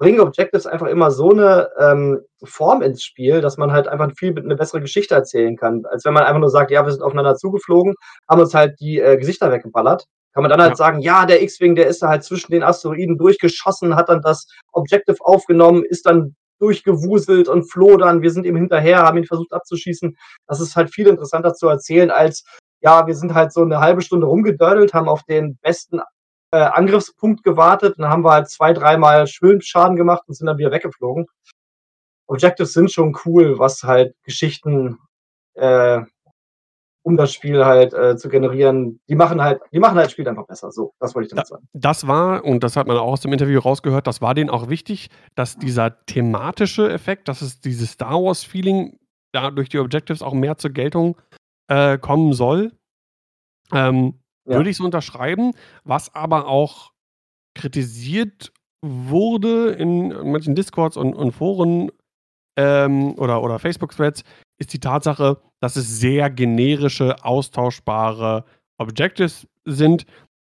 bringen 0.00 0.20
Objectives 0.20 0.66
einfach 0.66 0.86
immer 0.86 1.10
so 1.10 1.30
eine 1.30 1.68
ähm, 1.78 2.20
Form 2.42 2.80
ins 2.80 3.02
Spiel, 3.02 3.42
dass 3.42 3.58
man 3.58 3.70
halt 3.70 3.86
einfach 3.86 4.10
viel 4.16 4.36
eine 4.36 4.56
bessere 4.56 4.80
Geschichte 4.80 5.14
erzählen 5.14 5.56
kann. 5.56 5.84
Als 5.90 6.06
wenn 6.06 6.14
man 6.14 6.24
einfach 6.24 6.40
nur 6.40 6.48
sagt, 6.48 6.70
ja, 6.70 6.84
wir 6.84 6.90
sind 6.90 7.02
aufeinander 7.02 7.36
zugeflogen, 7.36 7.94
haben 8.28 8.40
uns 8.40 8.54
halt 8.54 8.80
die 8.80 8.98
äh, 8.98 9.18
Gesichter 9.18 9.52
weggeballert. 9.52 10.06
Kann 10.32 10.42
man 10.42 10.50
dann 10.50 10.62
halt 10.62 10.70
ja. 10.70 10.76
sagen, 10.76 11.00
ja, 11.00 11.26
der 11.26 11.42
X-Wing, 11.42 11.74
der 11.74 11.86
ist 11.86 12.02
da 12.02 12.08
halt 12.08 12.24
zwischen 12.24 12.50
den 12.50 12.62
Asteroiden 12.62 13.18
durchgeschossen, 13.18 13.94
hat 13.94 14.08
dann 14.08 14.22
das 14.22 14.46
Objective 14.72 15.18
aufgenommen, 15.20 15.84
ist 15.84 16.06
dann 16.06 16.34
durchgewuselt 16.60 17.48
und 17.48 17.70
floh 17.70 17.98
dann, 17.98 18.22
wir 18.22 18.30
sind 18.30 18.46
ihm 18.46 18.56
hinterher, 18.56 19.02
haben 19.02 19.18
ihn 19.18 19.26
versucht 19.26 19.52
abzuschießen. 19.52 20.16
Das 20.46 20.60
ist 20.60 20.76
halt 20.76 20.94
viel 20.94 21.08
interessanter 21.08 21.52
zu 21.52 21.68
erzählen 21.68 22.10
als, 22.10 22.44
ja, 22.80 23.06
wir 23.06 23.14
sind 23.14 23.34
halt 23.34 23.52
so 23.52 23.60
eine 23.62 23.80
halbe 23.80 24.00
Stunde 24.00 24.26
rumgedördelt, 24.26 24.94
haben 24.94 25.08
auf 25.10 25.24
den 25.24 25.58
besten 25.60 26.00
äh, 26.52 26.58
Angriffspunkt 26.58 27.42
gewartet. 27.44 27.96
Dann 27.98 28.08
haben 28.08 28.24
wir 28.24 28.32
halt 28.32 28.48
zwei, 28.48 28.72
dreimal 28.72 29.26
Schwimmschaden 29.26 29.96
gemacht 29.96 30.24
und 30.26 30.34
sind 30.34 30.46
dann 30.46 30.58
wieder 30.58 30.72
weggeflogen. 30.72 31.26
Objectives 32.26 32.72
sind 32.72 32.92
schon 32.92 33.16
cool, 33.24 33.58
was 33.58 33.82
halt 33.82 34.14
Geschichten, 34.22 34.98
äh, 35.54 36.00
um 37.02 37.16
das 37.16 37.32
Spiel 37.32 37.64
halt 37.64 37.92
äh, 37.94 38.16
zu 38.16 38.28
generieren, 38.28 39.00
die 39.08 39.14
machen 39.14 39.42
halt, 39.42 39.62
die 39.72 39.80
machen 39.80 39.96
halt 39.96 40.06
das 40.06 40.12
Spiel 40.12 40.28
einfach 40.28 40.46
besser. 40.46 40.70
So, 40.70 40.92
das 41.00 41.14
wollte 41.14 41.26
ich 41.26 41.30
damit 41.30 41.46
sagen. 41.46 41.66
Das 41.72 42.06
war, 42.06 42.44
und 42.44 42.62
das 42.62 42.76
hat 42.76 42.86
man 42.86 42.98
auch 42.98 43.12
aus 43.12 43.22
dem 43.22 43.32
Interview 43.32 43.58
rausgehört, 43.58 44.06
das 44.06 44.20
war 44.20 44.34
denen 44.34 44.50
auch 44.50 44.68
wichtig, 44.68 45.08
dass 45.34 45.56
dieser 45.56 46.04
thematische 46.04 46.90
Effekt, 46.90 47.28
dass 47.28 47.42
es 47.42 47.60
dieses 47.60 47.92
Star 47.92 48.22
Wars-Feeling 48.22 48.98
da 49.32 49.50
durch 49.50 49.68
die 49.68 49.78
Objectives 49.78 50.22
auch 50.22 50.34
mehr 50.34 50.58
zur 50.58 50.70
Geltung 50.70 51.16
äh, 51.68 51.98
kommen 51.98 52.32
soll. 52.32 52.72
Ähm, 53.72 54.20
Ja. 54.50 54.56
würde 54.56 54.70
ich 54.70 54.76
so 54.76 54.84
unterschreiben, 54.84 55.52
was 55.84 56.14
aber 56.14 56.46
auch 56.46 56.92
kritisiert 57.54 58.52
wurde 58.82 59.70
in 59.72 60.30
manchen 60.30 60.54
Discords 60.54 60.96
und 60.96 61.14
und 61.14 61.32
Foren, 61.32 61.90
ähm, 62.56 63.14
oder 63.18 63.42
oder 63.42 63.58
Facebook-Threads, 63.58 64.24
ist 64.58 64.72
die 64.72 64.80
Tatsache, 64.80 65.38
dass 65.60 65.76
es 65.76 66.00
sehr 66.00 66.30
generische, 66.30 67.24
austauschbare 67.24 68.44
Objectives 68.78 69.46
sind, 69.64 70.06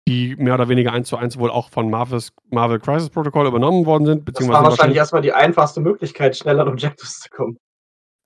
die 0.08 0.34
mehr 0.36 0.54
oder 0.54 0.68
weniger 0.68 0.92
1 0.92 1.08
zu 1.08 1.16
1 1.16 1.38
wohl 1.38 1.50
auch 1.50 1.70
von 1.70 1.88
Marvel's 1.90 2.32
Marvel 2.50 2.80
Crisis 2.80 3.10
Protocol 3.10 3.46
übernommen 3.46 3.86
worden 3.86 4.06
sind, 4.06 4.18
Das 4.20 4.24
beziehungsweise 4.26 4.62
war 4.64 4.70
wahrscheinlich 4.70 4.78
wahrscheinlich 4.78 4.96
erst 4.98 5.12
mal 5.12 5.20
die 5.22 5.32
einfachste 5.32 5.80
Möglichkeit, 5.80 6.36
schnell 6.36 6.58
an 6.60 6.68
Objectives 6.68 7.20
zu 7.20 7.30
kommen. 7.30 7.58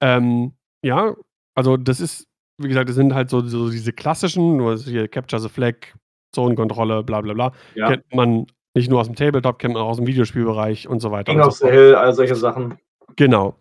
Ähm, 0.01 0.53
ja, 0.83 1.15
also 1.55 1.77
das 1.77 2.01
ist 2.01 2.26
wie 2.59 2.69
gesagt, 2.69 2.89
das 2.89 2.97
sind 2.97 3.15
halt 3.15 3.31
so 3.31 3.41
so 3.47 3.71
diese 3.71 3.93
klassischen, 3.93 4.57
nur 4.57 4.77
hier 4.79 5.09
Capture 5.09 5.41
the 5.41 5.49
Flag, 5.49 5.75
Zonenkontrolle, 6.35 7.03
bla 7.03 7.21
bla 7.21 7.35
bla. 7.35 7.53
Ja. 7.75 7.89
Kennt 7.91 8.15
man 8.15 8.47
nicht 8.75 8.91
nur 8.91 9.01
aus'm 9.01 9.15
Tabletop, 9.17 9.59
kennt 9.59 9.75
man 9.75 9.83
auch 9.83 9.93
aus'm 9.99 10.07
Videospielbereich 10.07 10.89
und 10.89 11.01
so 11.01 11.11
weiter 11.11 11.33
King 11.33 11.41
und 11.43 11.45
so 11.45 11.65
of 11.67 11.71
the. 11.71 11.77
Hill, 11.77 11.95
all 11.95 12.13
solche 12.15 12.35
Sachen. 12.37 12.79
Genau. 13.17 13.57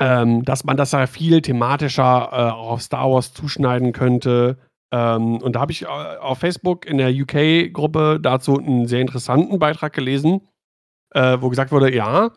Ähm, 0.00 0.44
dass 0.44 0.64
man 0.64 0.76
das 0.76 0.92
ja 0.92 1.06
viel 1.06 1.40
thematischer, 1.40 2.28
äh, 2.32 2.50
auch 2.52 2.70
auf 2.72 2.82
Star 2.82 3.10
Wars 3.10 3.32
zuschneiden 3.32 3.92
könnte. 3.92 4.58
Ähm, 4.92 5.38
und 5.38 5.54
da 5.56 5.60
habe 5.60 5.72
ich, 5.72 5.82
äh, 5.82 5.86
auf 5.86 6.38
Facebook 6.38 6.86
in 6.86 6.98
der 6.98 7.10
UK-Gruppe 7.10 8.18
dazu 8.20 8.56
'n 8.58 8.86
sehr 8.86 9.00
interessanten 9.00 9.58
Beitrag 9.58 9.92
gelesen, 9.92 10.40
äh, 11.14 11.38
wo 11.40 11.48
gesagt 11.50 11.72
wurde, 11.72 11.94
ja, 11.94 12.30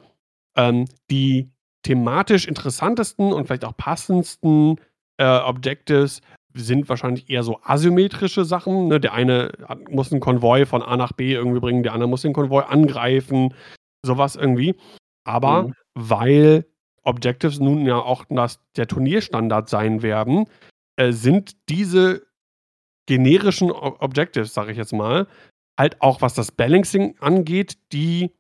ähm, 0.56 0.86
die 1.10 1.52
thematisch 1.84 2.48
interessantesten 2.48 3.34
und 3.34 3.48
vielleicht 3.48 3.66
auch 3.66 3.78
passendsten, 3.78 4.80
äh, 5.18 5.26
Objectives 5.26 6.22
sind 6.56 6.90
wahrscheinlich 6.90 7.30
eher 7.30 7.44
so 7.44 7.60
asymmetrische 7.64 8.46
Sachen, 8.46 8.88
ne? 8.88 9.00
Der 9.00 9.14
eine 9.14 9.52
muss 9.90 10.12
'n 10.12 10.20
Konvoi 10.22 10.66
von 10.66 10.82
A 10.84 10.98
nach 10.98 11.14
B 11.14 11.34
irgendwie 11.34 11.60
bringen, 11.60 11.84
der 11.84 11.94
andere 11.94 12.10
muss 12.10 12.24
den 12.24 12.34
Konvoi 12.34 12.64
angreifen, 12.64 13.54
so 14.06 14.18
was 14.18 14.36
irgendwie. 14.36 14.76
Aber 15.26 15.64
Mhm. 15.64 15.74
weil 15.96 16.66
Objectives 17.04 17.60
nun 17.60 17.86
ja 17.86 17.98
auch 18.00 18.26
das 18.30 18.60
der 18.78 18.88
Turnierstandard 18.88 19.70
sein 19.70 20.02
werden, 20.04 20.46
äh, 20.98 21.12
sind 21.14 21.56
diese 21.70 22.24
generischen 23.08 23.72
O 23.72 23.98
Objectives, 24.00 24.54
sage 24.54 24.72
ich 24.74 24.78
jetzt 24.80 24.94
mal, 24.94 25.28
halt 25.80 26.02
auch, 26.02 26.22
was 26.22 26.34
das 26.36 26.52
Balancing 26.54 27.16
angeht, 27.22 27.78
die 27.94 28.34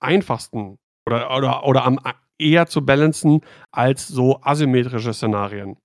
einfachsten 0.00 0.78
oder 1.06 1.36
oder 1.36 1.64
oder 1.66 1.84
am 1.86 2.00
eher 2.38 2.66
zu 2.68 2.84
balancen 2.86 3.42
als 3.72 4.08
so 4.08 4.40
asymmetrische 4.42 5.14
Szenarien. 5.14 5.76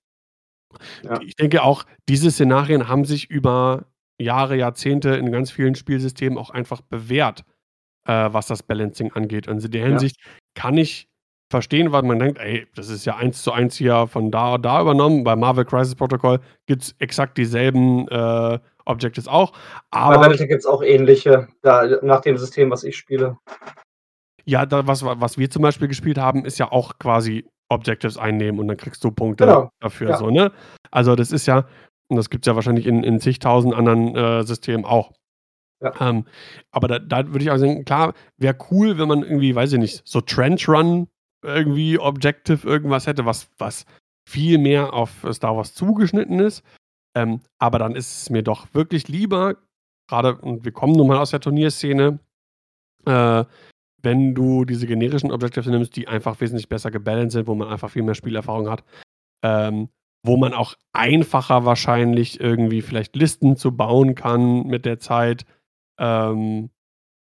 Ja. 1.04 1.20
Ich 1.22 1.36
denke 1.36 1.62
auch, 1.62 1.84
diese 2.08 2.30
Szenarien 2.30 2.88
haben 2.88 3.04
sich 3.04 3.30
über 3.30 3.86
Jahre, 4.20 4.56
Jahrzehnte 4.56 5.10
in 5.16 5.32
ganz 5.32 5.50
vielen 5.50 5.74
Spielsystemen 5.74 6.38
auch 6.38 6.50
einfach 6.50 6.80
bewährt, 6.82 7.44
äh, 8.06 8.28
was 8.32 8.46
das 8.46 8.62
Balancing 8.62 9.12
angeht. 9.12 9.48
Und 9.48 9.64
in 9.64 9.70
der 9.70 9.82
Ja. 9.82 9.86
Hinsicht 9.88 10.16
kann 10.54 10.78
ich 10.78 11.08
verstehen, 11.50 11.92
weil 11.92 12.02
man 12.02 12.18
denkt: 12.18 12.38
„Ey, 12.38 12.66
das 12.74 12.88
ist 12.88 13.04
ja 13.04 13.16
1 13.16 13.42
zu 13.42 13.52
1 13.52 13.76
hier 13.76 14.06
von 14.06 14.30
da 14.30 14.54
und 14.54 14.62
da 14.64 14.80
übernommen.“ 14.80 15.24
Bei 15.24 15.36
Marvel 15.36 15.64
Crisis 15.64 15.94
Protocol 15.94 16.40
gibt's 16.66 16.94
exakt 16.98 17.36
dieselben, 17.38 18.08
äh, 18.08 18.58
Objectives 18.84 19.28
auch, 19.28 19.52
Bei 19.90 19.98
aber 20.00 20.18
Battletech 20.18 20.48
gibt's 20.48 20.66
auch 20.66 20.82
ähnliche, 20.82 21.48
da 21.62 21.86
nach 22.02 22.20
dem 22.22 22.36
System, 22.36 22.70
was 22.70 22.82
ich 22.84 22.96
spiele. 22.96 23.38
Ja, 24.44 24.66
da 24.66 24.86
was 24.86 25.04
was 25.04 25.38
wir 25.38 25.50
zum 25.50 25.62
Beispiel 25.62 25.88
gespielt 25.88 26.18
haben, 26.18 26.44
ist 26.44 26.58
ja 26.58 26.72
auch 26.72 26.98
quasi 26.98 27.46
Objectives 27.72 28.16
einnehmen 28.16 28.60
und 28.60 28.68
dann 28.68 28.76
kriegst 28.76 29.02
du 29.02 29.10
Punkte 29.10 29.46
Genau, 29.46 29.70
dafür 29.80 30.10
ja. 30.10 30.16
so, 30.18 30.30
ne? 30.30 30.52
Also, 30.90 31.16
das 31.16 31.32
ist 31.32 31.46
ja 31.46 31.66
und 32.12 32.16
das 32.16 32.28
gibt's 32.28 32.46
ja 32.46 32.54
wahrscheinlich 32.54 32.86
in 32.86 33.02
in 33.02 33.20
zigtausend 33.20 33.74
anderen, 33.74 34.14
äh, 34.14 34.42
Systemen 34.44 34.84
auch. 34.84 35.12
Ja. 35.82 36.10
Ähm, 36.10 36.26
aber 36.70 36.86
da 36.86 36.98
da 36.98 37.26
würde 37.26 37.42
ich 37.44 37.50
auch 37.50 37.56
sagen, 37.56 37.84
klar, 37.84 38.12
wäre 38.36 38.56
cool, 38.70 38.98
wenn 38.98 39.08
man 39.08 39.22
irgendwie, 39.22 39.54
weiß 39.54 39.72
ich 39.72 39.78
nicht, 39.78 40.02
so 40.04 40.20
Trench 40.20 40.68
Run 40.68 41.08
irgendwie 41.42 41.98
Objective 41.98 42.68
irgendwas 42.68 43.06
hätte, 43.06 43.24
was 43.24 43.48
was 43.58 43.86
viel 44.28 44.58
mehr 44.58 44.92
auf 44.92 45.26
Star 45.32 45.56
Wars 45.56 45.74
zugeschnitten 45.74 46.38
ist. 46.38 46.62
Ähm, 47.16 47.40
aber 47.58 47.78
dann 47.78 47.96
ist 47.96 48.22
es 48.22 48.30
mir 48.30 48.42
doch 48.42 48.66
wirklich 48.74 49.08
lieber, 49.08 49.56
grade 50.08 50.36
und 50.36 50.64
wir 50.64 50.72
kommen 50.72 50.92
nun 50.92 51.08
mal 51.08 51.18
aus 51.18 51.30
der 51.30 51.40
Turnierszene, 51.40 52.18
äh, 53.06 53.44
wenn 54.02 54.34
du 54.34 54.64
diese 54.64 54.86
generischen 54.86 55.32
Objectives 55.32 55.66
nimmst, 55.66 55.96
die 55.96 56.08
einfach 56.08 56.40
wesentlich 56.40 56.68
besser 56.68 56.90
gebalanced 56.90 57.32
sind, 57.32 57.46
wo 57.46 57.54
man 57.54 57.68
einfach 57.68 57.90
viel 57.90 58.02
mehr 58.02 58.14
Spielerfahrung 58.14 58.68
hat, 58.68 58.84
ähm, 59.42 59.88
wo 60.24 60.36
man 60.36 60.54
auch 60.54 60.74
einfacher 60.92 61.64
wahrscheinlich 61.64 62.40
irgendwie 62.40 62.82
vielleicht 62.82 63.16
Listen 63.16 63.56
zu 63.56 63.76
bauen 63.76 64.14
kann 64.14 64.66
mit 64.66 64.84
der 64.84 64.98
Zeit. 64.98 65.44
Ähm, 65.98 66.70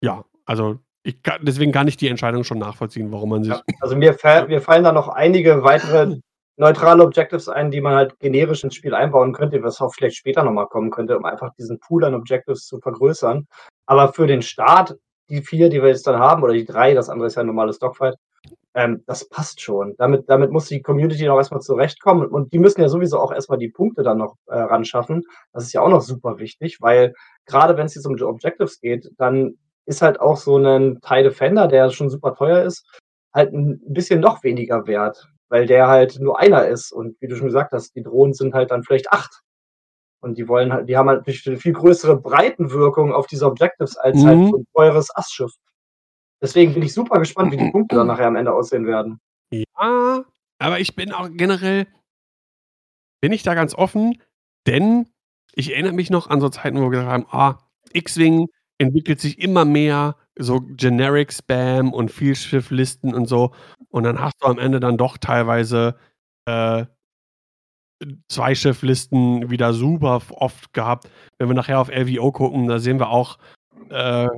ja, 0.02 0.24
also 0.44 0.78
ich 1.04 1.22
ka 1.22 1.38
deswegen 1.40 1.72
kann 1.72 1.88
ich 1.88 1.96
die 1.96 2.08
Entscheidung 2.08 2.44
schon 2.44 2.58
nachvollziehen, 2.58 3.12
warum 3.12 3.30
man 3.30 3.44
sich 3.44 3.52
Ja, 3.52 3.62
also 3.80 3.96
mir 3.96 4.16
mir 4.48 4.60
fallen 4.60 4.84
da 4.84 4.92
noch 4.92 5.08
einige 5.08 5.62
weitere 5.62 6.16
neutrale 6.58 7.04
Objectives 7.04 7.48
ein, 7.48 7.70
die 7.70 7.80
man 7.80 7.94
halt 7.94 8.18
generisch 8.18 8.64
ins 8.64 8.74
Spiel 8.74 8.94
einbauen 8.94 9.32
könnte, 9.32 9.62
was 9.62 9.80
auch 9.80 9.94
vielleicht 9.94 10.16
später 10.16 10.42
noch 10.42 10.52
mal 10.52 10.66
kommen 10.66 10.90
könnte, 10.90 11.16
um 11.16 11.24
einfach 11.24 11.54
diesen 11.54 11.78
Pool 11.78 12.04
an 12.04 12.14
Objectives 12.14 12.66
zu 12.66 12.80
vergrößern. 12.80 13.46
Aber 13.86 14.12
für 14.12 14.26
den 14.26 14.42
Start, 14.42 14.96
die 15.30 15.42
4, 15.42 15.68
die 15.70 15.82
wir 15.82 15.88
jetzt 15.90 16.06
dann 16.06 16.18
haben 16.20 16.42
oder 16.42 16.52
die 16.54 16.64
3, 16.66 16.94
das 16.94 17.08
andere 17.10 17.28
ist 17.28 17.36
ja 17.36 17.42
'n 17.42 17.46
normales 17.46 17.78
Dogfight, 17.78 18.16
ähm, 18.74 19.02
das 19.06 19.28
passt 19.28 19.60
schon. 19.62 19.94
Damit 19.98 20.28
damit 20.30 20.52
muss 20.52 20.66
die 20.68 20.82
Community 20.82 21.28
auch 21.30 21.38
erst 21.38 21.52
mal 21.52 21.60
zurechtkommen 21.60 22.28
und 22.28 22.52
die 22.54 22.58
müssen 22.60 22.80
ja 22.82 22.88
sowieso 22.90 23.18
auch 23.20 23.32
erst 23.32 23.50
mal 23.50 23.58
die 23.58 23.68
Punkte 23.70 24.02
dann 24.04 24.18
noch, 24.18 24.36
äh, 24.48 24.58
ran 24.60 24.84
schaffen. 24.86 25.24
Das 25.54 25.64
ist 25.64 25.72
ja 25.74 25.82
auch 25.82 25.90
noch 25.90 26.02
super 26.02 26.38
wichtig, 26.40 26.78
weil 26.82 27.14
grade 27.46 27.76
wenn's 27.78 27.94
jetzt 27.96 28.06
um 28.06 28.16
die 28.16 28.24
Objectives 28.24 28.80
geht, 28.80 29.10
dann 29.18 29.56
ist 29.86 30.02
halt 30.02 30.20
auch 30.20 30.36
so 30.38 30.58
'nen 30.58 31.00
TIE 31.02 31.22
Defender, 31.24 31.68
der 31.68 31.90
schon 31.90 32.10
super 32.10 32.34
teuer 32.36 32.64
ist, 32.64 32.86
halt 33.34 33.52
'n 33.54 33.80
bisschen 33.88 34.20
noch 34.20 34.44
weniger 34.44 34.86
wert, 34.88 35.28
weil 35.50 35.66
der 35.66 35.88
halt 35.88 36.20
nur 36.20 36.38
einer 36.40 36.68
ist 36.68 36.92
und 36.92 37.16
wie 37.20 37.28
du 37.28 37.36
schon 37.36 37.48
gesagt 37.48 37.72
hast, 37.72 37.94
die 37.96 38.02
Drohnen 38.04 38.34
sind 38.34 38.54
halt 38.54 38.70
dann 38.72 38.84
vielleicht 38.84 39.12
8. 39.12 39.42
Und 40.22 40.36
die 40.38 40.48
wollen 40.48 40.72
halt 40.72 40.88
die 40.88 40.96
haben 40.96 41.08
halt 41.08 41.20
natürlich 41.20 41.46
'ne 41.46 41.56
viel 41.58 41.72
größere 41.72 42.16
Breitenwirkung 42.20 43.12
auf 43.12 43.26
diese 43.28 43.46
Objectives 43.46 43.96
als 43.96 44.24
halt 44.24 44.38
Mhm. 44.38 44.48
so 44.50 44.56
'n 44.58 44.66
teures 44.74 45.14
Assschiff. 45.16 45.52
Deswegen 46.42 46.74
bin 46.74 46.82
ich 46.84 46.94
super 46.94 47.18
gespannt, 47.20 47.52
wie 47.52 47.58
die 47.58 47.70
Punkte 47.72 47.96
dann 47.96 48.08
nachher 48.08 48.28
am 48.28 48.36
Ende 48.36 48.52
aussehen 48.54 48.86
werden. 48.86 49.20
Ja, 49.52 50.24
aber 50.60 50.80
ich 50.80 50.96
bin 50.96 51.12
auch 51.12 51.28
generell 51.32 51.86
bin 53.22 53.32
ich 53.32 53.42
da 53.42 53.54
ganz 53.54 53.74
offen, 53.74 54.18
denn 54.66 55.08
ich 55.54 55.72
erinnere 55.72 55.92
mich 55.92 56.10
noch 56.10 56.28
an 56.30 56.40
so 56.40 56.48
Zeiten, 56.48 56.78
wo 56.78 56.82
wir 56.84 56.90
gesagt 56.90 57.08
haben: 57.10 57.26
„Ah, 57.30 57.58
X-Wing 57.92 58.46
entwickelt 58.78 59.20
sich 59.20 59.40
immer 59.40 59.64
mehr, 59.64 60.16
so 60.38 60.60
Generic 60.60 61.32
Spam 61.32 61.92
und 61.92 62.12
Vielschifflisten 62.12 63.14
und 63.14 63.26
so.“ 63.26 63.52
Und 63.90 64.04
dann 64.04 64.20
hast 64.20 64.36
du 64.40 64.46
am 64.46 64.58
Ende 64.58 64.78
dann 64.78 64.96
doch 64.98 65.18
teilweise, 65.18 65.96
äh, 66.46 66.86
Zweischifflisten 68.28 69.50
wieder 69.50 69.72
super 69.72 70.22
oft 70.30 70.72
gehabt. 70.72 71.10
Wenn 71.38 71.48
wir 71.48 71.54
nachher 71.54 71.80
auf 71.80 71.90
LVO 71.90 72.32
gucken, 72.32 72.68
da 72.68 72.78
sehen 72.78 72.98
wir 72.98 73.10
auch, 73.10 73.38
äh, 73.90 74.28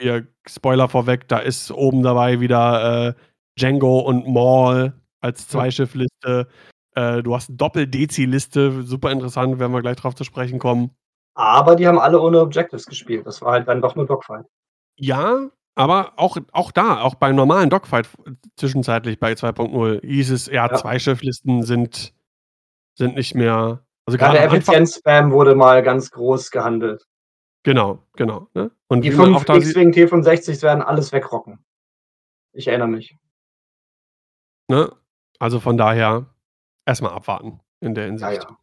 hier 0.00 0.26
Spoiler 0.46 0.88
vorweg, 0.88 1.28
da 1.28 1.38
ist 1.38 1.70
oben 1.70 2.02
dabei 2.02 2.40
wieder, 2.40 3.08
äh, 3.08 3.14
Jango 3.58 4.00
und 4.00 4.28
Maul 4.28 4.92
als. 5.20 5.48
Zweischiffliste. 5.48 6.46
Äh, 6.94 7.22
du 7.22 7.34
hast 7.34 7.50
Doppel-Dezi-Liste, 7.50 8.82
super 8.82 9.10
interessant, 9.10 9.58
werden 9.58 9.72
wir 9.72 9.82
gleich 9.82 9.96
drauf 9.96 10.14
zu 10.14 10.24
sprechen 10.24 10.58
kommen. 10.58 10.90
Aber 11.34 11.76
die 11.76 11.86
haben 11.86 11.98
alle 11.98 12.20
ohne 12.20 12.40
Objectives 12.40 12.86
gespielt. 12.86 13.26
Das 13.26 13.40
war 13.42 13.52
halt 13.52 13.68
dann 13.68 13.80
doch 13.80 13.94
nur 13.94 14.06
Dogfight. 14.06 14.44
Ja, 14.96 15.48
aber 15.76 16.12
auch 16.16 16.36
auch 16.52 16.72
da, 16.72 17.00
auch 17.00 17.14
beim 17.14 17.36
normalen 17.36 17.70
Dogfight 17.70 18.06
f 18.06 18.16
zwischenzeitlich 18.56 19.20
bei 19.20 19.32
2.0 19.34 20.04
hieß 20.04 20.30
es, 20.32 20.46
ja, 20.46 20.66
Ja. 20.66 20.74
Zweischifflisten 20.74 21.62
sind 21.62 22.12
sind 22.98 23.14
nicht 23.14 23.34
mehr 23.34 23.80
also 24.06 24.18
Ja, 24.18 24.26
grade 24.26 24.38
der 24.38 24.44
Effizienz-Spam 24.46 25.32
wurde 25.32 25.54
mal 25.54 25.82
ganz 25.82 26.10
groß 26.10 26.50
gehandelt. 26.50 27.04
Genau, 27.64 28.02
genau, 28.16 28.48
ne? 28.54 28.70
Und 28.88 29.04
Die 29.04 29.12
wie 29.12 29.16
man 29.16 29.34
auch 29.34 29.38
5 29.38 29.44
da 29.44 29.54
sieht 29.60 29.76
X-Wing 29.76 29.92
T65s 29.92 30.62
werden 30.62 30.82
alles 30.82 31.12
wegrocken. 31.12 31.58
Ich 32.54 32.68
erinnere 32.68 32.88
mich. 32.88 33.16
Ne? 34.70 34.90
Also 35.38 35.60
von 35.60 35.76
daher 35.76 36.26
erst 36.86 37.02
mal 37.02 37.10
abwarten 37.12 37.60
in 37.80 37.94
der 37.94 38.04
Ja, 38.04 38.10
Hinsicht. 38.10 38.44
ja. 38.44 38.56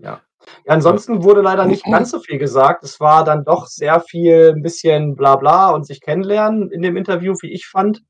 Ja. 0.00 0.22
Ja, 0.66 0.74
ansonsten 0.74 1.24
wurde 1.24 1.42
leider 1.42 1.66
nicht 1.66 1.84
ganz 1.90 2.10
so 2.12 2.20
viel 2.20 2.38
gesagt. 2.38 2.84
Es 2.84 3.00
war 3.00 3.24
dann 3.24 3.44
doch 3.44 3.66
sehr 3.68 4.00
viel 4.00 4.52
'n 4.56 4.62
bisschen 4.62 5.16
Blabla 5.16 5.70
und 5.70 5.86
sich 5.86 6.00
kennenlernen 6.02 6.70
in 6.72 6.82
dem 6.82 6.96
Interview, 6.96 7.34
wie 7.42 7.52
ich 7.52 7.66
fand. 7.68 8.02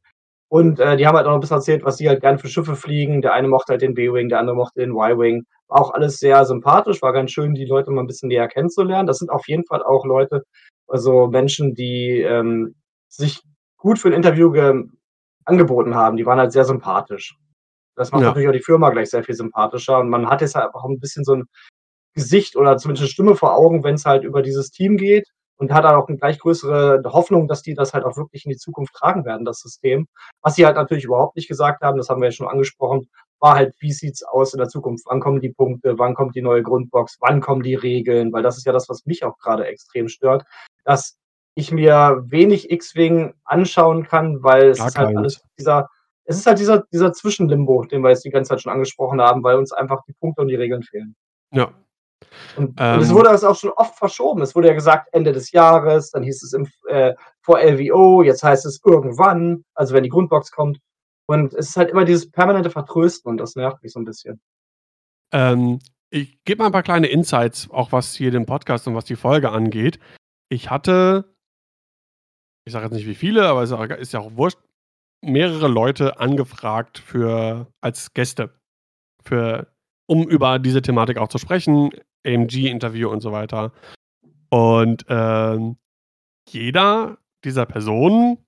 Und, 0.48 0.80
äh, 0.80 0.96
die 0.98 1.06
haben 1.06 1.16
halt 1.16 1.26
auch 1.26 1.32
noch 1.32 1.38
'n 1.38 1.42
bisschen 1.42 1.56
erzählt, 1.58 1.84
was 1.84 1.98
sie 1.98 2.08
halt 2.08 2.22
gerne 2.22 2.38
für 2.38 2.48
Schiffe 2.48 2.76
fliegen. 2.76 3.22
Der 3.22 3.34
eine 3.34 3.48
mochte 3.48 3.72
halt 3.74 3.82
den 3.82 3.94
B-Wing, 3.94 4.28
der 4.30 4.40
andere 4.40 4.56
mochte 4.56 4.80
den 4.80 4.92
Y-Wing. 4.92 5.44
Auch 5.70 5.92
alles 5.92 6.18
sehr 6.18 6.44
sympathisch, 6.46 7.02
war 7.02 7.12
ganz 7.12 7.30
schön, 7.30 7.54
die 7.54 7.66
Leute 7.66 7.90
mal 7.90 8.00
'n 8.02 8.06
bisschen 8.06 8.28
näher 8.28 8.48
kennenzulernen. 8.48 9.06
Das 9.06 9.18
sind 9.18 9.30
auf 9.30 9.46
jeden 9.48 9.66
Fall 9.66 9.82
auch 9.82 10.04
Leute 10.06 10.44
also 10.90 11.26
Menschen, 11.28 11.74
die, 11.74 12.20
ähm, 12.22 12.74
sich 13.08 13.42
gut 13.76 13.98
für 13.98 14.08
'n 14.08 14.14
Interview 14.14 14.50
ge 14.50 14.84
angeboten 15.44 15.94
haben. 15.94 16.16
Die 16.16 16.24
waren 16.26 16.38
halt 16.38 16.52
sehr 16.52 16.64
sympathisch. 16.64 17.36
Das 17.96 18.12
macht 18.12 18.22
Ja. 18.22 18.28
natürlich 18.28 18.48
auch 18.48 18.52
die 18.52 18.62
Firma 18.62 18.90
gleich 18.90 19.10
sehr 19.10 19.24
viel 19.24 19.34
sympathischer 19.36 19.98
und 20.00 20.08
man 20.10 20.28
hat 20.30 20.40
jetzt 20.42 20.54
halt 20.56 20.74
auch 20.74 20.84
'n 20.86 21.00
bisschen 21.00 21.24
so 21.24 21.34
'n 21.34 21.44
Gesicht 22.14 22.56
oder 22.56 22.76
zumindest 22.78 23.04
'ne 23.06 23.10
Stimme 23.10 23.36
vor 23.36 23.56
Augen, 23.56 23.84
wenn's 23.84 24.06
halt 24.06 24.24
über 24.24 24.42
dieses 24.42 24.70
Team 24.72 24.96
geht 24.98 25.26
und 25.58 25.72
hat 25.72 25.84
dann 25.84 25.94
auch 25.96 26.08
'ne 26.08 26.16
gleich 26.18 26.38
größere 26.38 27.02
Hoffnung, 27.06 27.48
dass 27.48 27.62
die 27.62 27.74
das 27.74 27.94
halt 27.94 28.04
auch 28.04 28.16
wirklich 28.16 28.44
in 28.46 28.50
die 28.50 28.56
Zukunft 28.58 28.94
tragen 28.94 29.24
werden, 29.26 29.44
das 29.44 29.60
System. 29.60 30.08
Was 30.42 30.54
sie 30.56 30.66
halt 30.66 30.76
natürlich 30.76 31.04
überhaupt 31.04 31.36
nicht 31.36 31.48
gesagt 31.48 31.82
haben, 31.82 31.98
das 31.98 32.08
haben 32.08 32.20
wir 32.22 32.28
ja 32.28 32.32
schon 32.32 32.48
angesprochen, 32.48 33.08
war 33.40 33.56
halt: 33.56 33.74
Wie 33.80 33.92
sieht's 33.92 34.22
aus 34.24 34.54
in 34.54 34.58
der 34.58 34.68
Zukunft? 34.68 35.04
Wann 35.08 35.20
kommen 35.20 35.40
die 35.40 35.50
Punkte? 35.52 35.98
Wann 35.98 36.14
kommt 36.14 36.34
die 36.36 36.42
neue 36.42 36.62
Grundbox? 36.62 37.18
Wann 37.20 37.40
kommen 37.40 37.62
die 37.62 37.74
Regeln? 37.76 38.32
Weil 38.32 38.42
das 38.42 38.56
ist 38.58 38.66
ja 38.66 38.72
das, 38.72 38.88
was 38.88 39.06
mich 39.06 39.24
auch 39.24 39.38
grade 39.38 39.66
extrem 39.66 40.08
stört, 40.08 40.44
dass 40.84 41.18
ich 41.56 41.72
mir 41.72 42.22
wenig 42.26 42.70
X-Wing 42.70 43.34
anschauen 43.44 44.04
kann, 44.04 44.42
weil 44.44 44.70
es 44.70 44.78
Gar 44.78 44.88
ist 44.88 44.98
halt 44.98 45.16
alles 45.16 45.42
dieser 45.58 45.88
es 46.24 46.36
ist 46.38 46.46
halt 46.46 46.58
dieser 46.60 46.84
dieser 46.92 47.12
Zwischenlimbo, 47.12 47.84
den 47.84 48.02
wir 48.02 48.10
jetzt 48.10 48.24
die 48.24 48.30
ganze 48.30 48.50
Zeit 48.50 48.62
schon 48.62 48.72
angesprochen 48.72 49.20
haben, 49.20 49.42
weil 49.44 49.56
uns 49.58 49.72
einfach 49.72 50.02
die 50.06 50.12
Punkte 50.20 50.42
und 50.42 50.48
die 50.48 50.56
Regeln 50.56 50.82
fehlen. 50.84 51.16
Ja. 51.52 51.72
Und 52.56 52.80
und 52.92 53.00
es 53.00 53.08
Ähm 53.10 53.14
wurde 53.14 53.30
das 53.30 53.44
auch 53.44 53.56
schon 53.56 53.70
oft 53.70 53.96
verschoben. 53.96 54.42
Es 54.42 54.54
wurde 54.54 54.68
ja 54.68 54.74
gesagt, 54.74 55.08
Ende 55.12 55.32
des 55.32 55.52
Jahres, 55.52 56.10
dann 56.10 56.22
hieß 56.22 56.42
es 56.42 56.52
im 56.52 56.66
äh, 56.88 57.14
vor 57.42 57.60
LVO, 57.60 58.22
jetzt 58.22 58.42
heißt 58.42 58.66
es 58.66 58.80
irgendwann, 58.84 59.64
also 59.74 59.94
wenn 59.94 60.02
die 60.02 60.08
Grundbox 60.08 60.50
kommt. 60.50 60.78
Und 61.26 61.52
es 61.54 61.70
ist 61.70 61.76
halt 61.76 61.90
immer 61.90 62.04
dieses 62.04 62.30
permanente 62.30 62.70
Vertrösten 62.70 63.30
und 63.30 63.38
das 63.38 63.54
nervt 63.54 63.82
mich 63.82 63.92
so 63.92 64.00
'n 64.00 64.04
bisschen. 64.04 64.40
Ähm, 65.32 65.78
ich 66.10 66.38
gebe 66.44 66.62
mal 66.62 66.68
'n 66.70 66.72
paar 66.72 66.82
kleine 66.82 67.08
Insights, 67.08 67.68
auch 67.70 67.92
was 67.92 68.14
hier 68.14 68.30
den 68.30 68.46
Podcast 68.46 68.88
und 68.88 68.94
was 68.94 69.04
die 69.04 69.16
Folge 69.16 69.50
angeht. 69.50 69.98
Ich 70.50 70.70
hatte 70.70 71.34
ich 72.66 72.72
sage 72.72 72.84
jetzt 72.84 72.94
nicht 72.94 73.06
wie 73.06 73.14
viele, 73.14 73.48
aber 73.48 73.62
auch 73.62 73.84
ist 73.96 74.12
ja 74.12 74.20
auch 74.20 74.36
wurscht, 74.36 74.58
mehrere 75.24 75.68
Leute 75.68 76.20
angefragt 76.20 76.98
für 76.98 77.66
als 77.80 78.12
Gäste, 78.12 78.60
für 79.24 79.72
um 80.06 80.28
über 80.28 80.58
diese 80.58 80.82
Thematik 80.82 81.18
auch 81.18 81.28
zu 81.28 81.38
sprechen, 81.38 81.90
AMG-Interview 82.28 83.08
und 83.08 83.20
so 83.20 83.32
weiter. 83.32 83.72
Und, 84.50 85.04
ähm, 85.08 85.76
jeder 86.48 87.18
dieser 87.44 87.66
Personen 87.66 88.38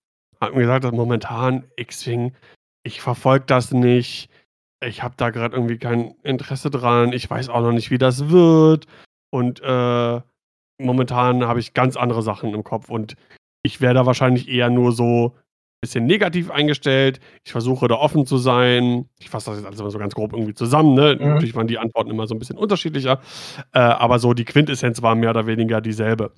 hat 0.41 0.55
mir 0.55 0.63
gesagt, 0.63 0.85
dass 0.85 0.93
momentan 0.93 1.65
X-Wing 1.77 2.33
ich 2.83 3.01
verfolge 3.03 3.45
das 3.47 3.73
nicht. 3.73 4.31
Ich 4.83 5.03
habe 5.03 5.15
da 5.17 5.31
grad 5.31 5.53
irgendwie 5.53 5.79
kein 5.79 6.15
Interesse 6.23 6.71
dran. 6.71 7.13
Ich 7.13 7.29
weiß 7.29 7.51
auch 7.51 7.61
noch 7.61 7.73
nicht, 7.73 7.91
wie 7.91 7.99
das 7.99 8.31
wird. 8.31 8.87
Und, 9.31 9.61
äh, 9.63 10.21
momentan 10.81 11.45
habe 11.45 11.61
ich 11.61 11.75
ganz 11.75 11.97
andere 11.97 12.23
Sachen 12.23 12.55
im 12.55 12.65
Kopf 12.65 12.89
und 12.89 13.17
ich 13.63 13.81
wäre 13.83 13.95
da 13.95 14.07
wahrscheinlich 14.07 14.49
eher 14.49 14.71
nur 14.71 14.93
so 14.93 15.37
bisschen 15.83 16.05
negativ 16.07 16.51
eingestellt. 16.51 17.21
Ich 17.45 17.53
versuche 17.53 17.89
da 17.89 17.95
offen 17.97 18.27
zu 18.27 18.37
sein. 18.39 19.09
Ich 19.19 19.31
fasse 19.31 19.51
das 19.51 19.59
jetzt 19.61 19.67
alles 19.67 19.81
immer 19.81 19.91
so 19.91 19.99
ganz 19.99 20.15
grob 20.15 20.33
irgendwie 20.35 20.55
zusammen, 20.55 20.95
ne? 20.95 21.17
Mhm. 21.19 21.29
Natürlich 21.29 21.55
waren 21.55 21.69
die 21.69 21.79
Antworten 21.79 22.11
immer 22.11 22.27
so 22.27 22.35
'n 22.35 22.39
bisschen 22.39 22.59
unterschiedlicher, 22.59 23.21
äh, 23.73 23.79
aber 23.81 24.19
so 24.19 24.35
die 24.35 24.45
Quintessenz 24.45 25.03
war 25.03 25.15
mehr 25.15 25.31
oder 25.31 25.47
weniger 25.47 25.81
dieselbe. 25.81 26.33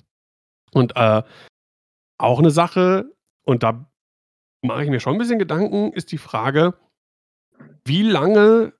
Und, 0.73 0.95
äh, 0.97 1.23
auch 2.19 2.41
'ne 2.41 2.51
Sache, 2.51 3.05
und 3.45 3.63
da 3.63 3.85
mache 4.63 4.83
ich 4.85 4.89
mir 4.91 4.99
schon 5.01 5.15
'n 5.15 5.19
bisschen 5.19 5.39
Gedanken, 5.39 5.93
ist 5.93 6.11
die 6.13 6.19
Frage: 6.19 6.75
Wie 7.85 8.03
lange 8.03 8.73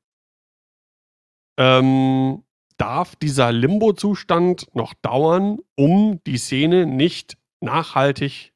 ähm, 1.58 2.44
darf 2.78 3.16
dieser 3.16 3.52
Limbo-Zustand 3.52 4.68
noch 4.76 4.94
dauern, 4.96 5.60
um 5.76 6.20
die 6.26 6.38
Szene 6.38 6.86
nicht 6.88 7.38
nachhaltig 7.62 8.54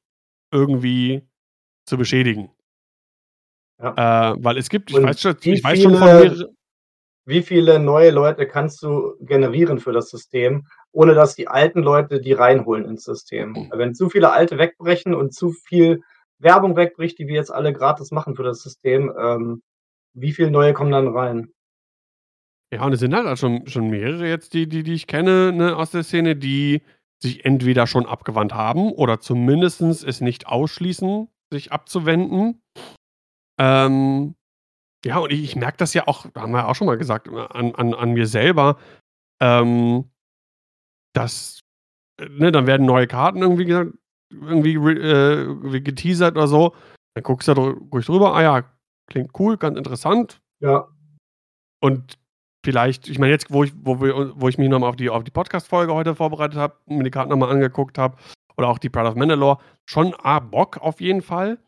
irgendwie 0.53 1.26
zu 1.87 1.97
beschädigen? 1.97 2.51
Ja. 3.81 4.33
Äh, 4.33 4.35
weil 4.39 4.57
es 4.57 4.69
gibt 4.69 4.91
ich 4.91 4.97
Und 4.97 5.03
weiß 5.03 5.21
schon 5.21 5.35
ich 5.41 5.63
weiß 5.63 5.81
schon 5.81 5.97
von 5.97 6.07
viele 6.07 6.29
mehrere 6.29 6.57
wie 7.27 7.41
viele 7.41 7.77
neue 7.77 8.11
Leute 8.11 8.47
kannst 8.47 8.81
du 8.81 9.15
generieren 9.19 9.79
für 9.79 9.91
das 9.91 10.09
System, 10.09 10.65
ohne 10.93 11.13
dass 11.13 11.35
die 11.35 11.49
alten 11.49 11.81
Leute 11.83 12.21
die 12.21 12.31
reinholen 12.31 12.85
ins 12.85 13.03
System? 13.03 13.53
Weil 13.69 13.79
wenn 13.79 13.93
zu 13.93 14.09
viele 14.09 14.31
Alte 14.31 14.57
wegbrechen 14.57 15.13
und 15.13 15.33
zu 15.33 15.51
viel 15.51 16.01
Werbung 16.39 16.77
wegbricht, 16.77 17.19
die 17.19 17.27
wir 17.27 17.35
jetzt 17.35 17.51
alle 17.51 17.73
gratis 17.73 18.11
machen 18.11 18.37
für 18.37 18.43
das 18.43 18.61
System, 18.61 19.13
ähm, 19.19 19.61
wie 20.13 20.31
viel 20.31 20.49
neue 20.49 20.71
kommen 20.73 20.93
dann 20.93 21.09
rein? 21.09 21.51
Ja, 22.71 22.85
und 22.85 22.93
es 22.93 23.01
sind 23.01 23.13
halt 23.13 23.37
schon 23.37 23.67
schon 23.67 23.89
mehrere 23.89 24.25
jetzt, 24.25 24.53
die 24.53 24.69
die 24.69 24.83
die 24.83 24.93
ich 24.93 25.07
kenne, 25.07 25.51
ne, 25.51 25.75
aus 25.75 25.91
der 25.91 26.03
Szene, 26.03 26.37
die 26.37 26.81
sich 27.21 27.43
entweder 27.43 27.87
schon 27.87 28.05
abgewandt 28.05 28.53
haben 28.53 28.93
oder 28.93 29.19
zumindestens 29.19 30.01
es 30.01 30.21
nicht 30.21 30.47
ausschließen, 30.47 31.27
sich 31.51 31.71
abzuwenden. 31.71 32.61
Ähm, 33.59 34.35
ja, 35.05 35.17
und 35.19 35.31
ich 35.31 35.43
ich 35.43 35.55
merke 35.55 35.77
das 35.77 35.93
ja 35.93 36.07
auch 36.07 36.25
haben 36.35 36.51
wir 36.51 36.59
ja 36.59 36.67
auch 36.67 36.75
schon 36.75 36.87
mal 36.87 36.97
gesagt, 36.97 37.29
an 37.29 37.73
an 37.75 37.93
an 37.93 38.13
mir 38.13 38.27
selber, 38.27 38.77
ähm, 39.41 40.09
dass 41.13 41.61
äh, 42.19 42.29
ne, 42.29 42.51
dann 42.51 42.67
werden 42.67 42.85
neue 42.85 43.07
Karten 43.07 43.41
irgendwie 43.41 43.65
gesagt 43.65 43.93
irgendwie 44.31 44.75
äh, 44.75 45.81
geteasert 45.81 46.35
oder 46.35 46.47
so. 46.47 46.75
Dann 47.15 47.23
guckst 47.23 47.47
du 47.47 47.53
da 47.53 47.61
ruhig 47.61 48.05
drüber: 48.05 48.35
„Ah 48.35 48.41
ja, 48.41 48.63
klingt 49.09 49.31
cool, 49.39 49.57
ganz 49.57 49.77
interessant.“ 49.77 50.41
Ja. 50.61 50.89
Und 51.81 52.17
vielleicht 52.65 53.07
ich 53.07 53.19
meine 53.19 53.31
jetzt, 53.31 53.51
wo 53.51 53.63
ich 53.63 53.73
wo 53.77 54.01
wir 54.01 54.33
wo 54.39 54.49
ich 54.49 54.57
mich 54.57 54.69
noch 54.69 54.79
mal 54.79 54.89
auf 54.89 54.95
die 54.97 55.09
auf 55.09 55.23
die 55.23 55.31
Podcast-Folge 55.31 55.93
heute 55.93 56.15
vorbereitet 56.15 56.57
habe, 56.57 56.77
mir 56.87 57.03
die 57.03 57.11
Karten 57.11 57.29
noch 57.29 57.37
mal 57.37 57.49
angeguckt 57.49 57.97
habe 57.97 58.17
oder 58.57 58.69
auch 58.69 58.79
die 58.79 58.89
Pride 58.89 59.07
of 59.09 59.15
Mandalore, 59.15 59.57
schon 59.85 60.13
A 60.15 60.39
Bock 60.39 60.77
auf 60.79 61.01
jeden 61.01 61.21
Fall. 61.21 61.59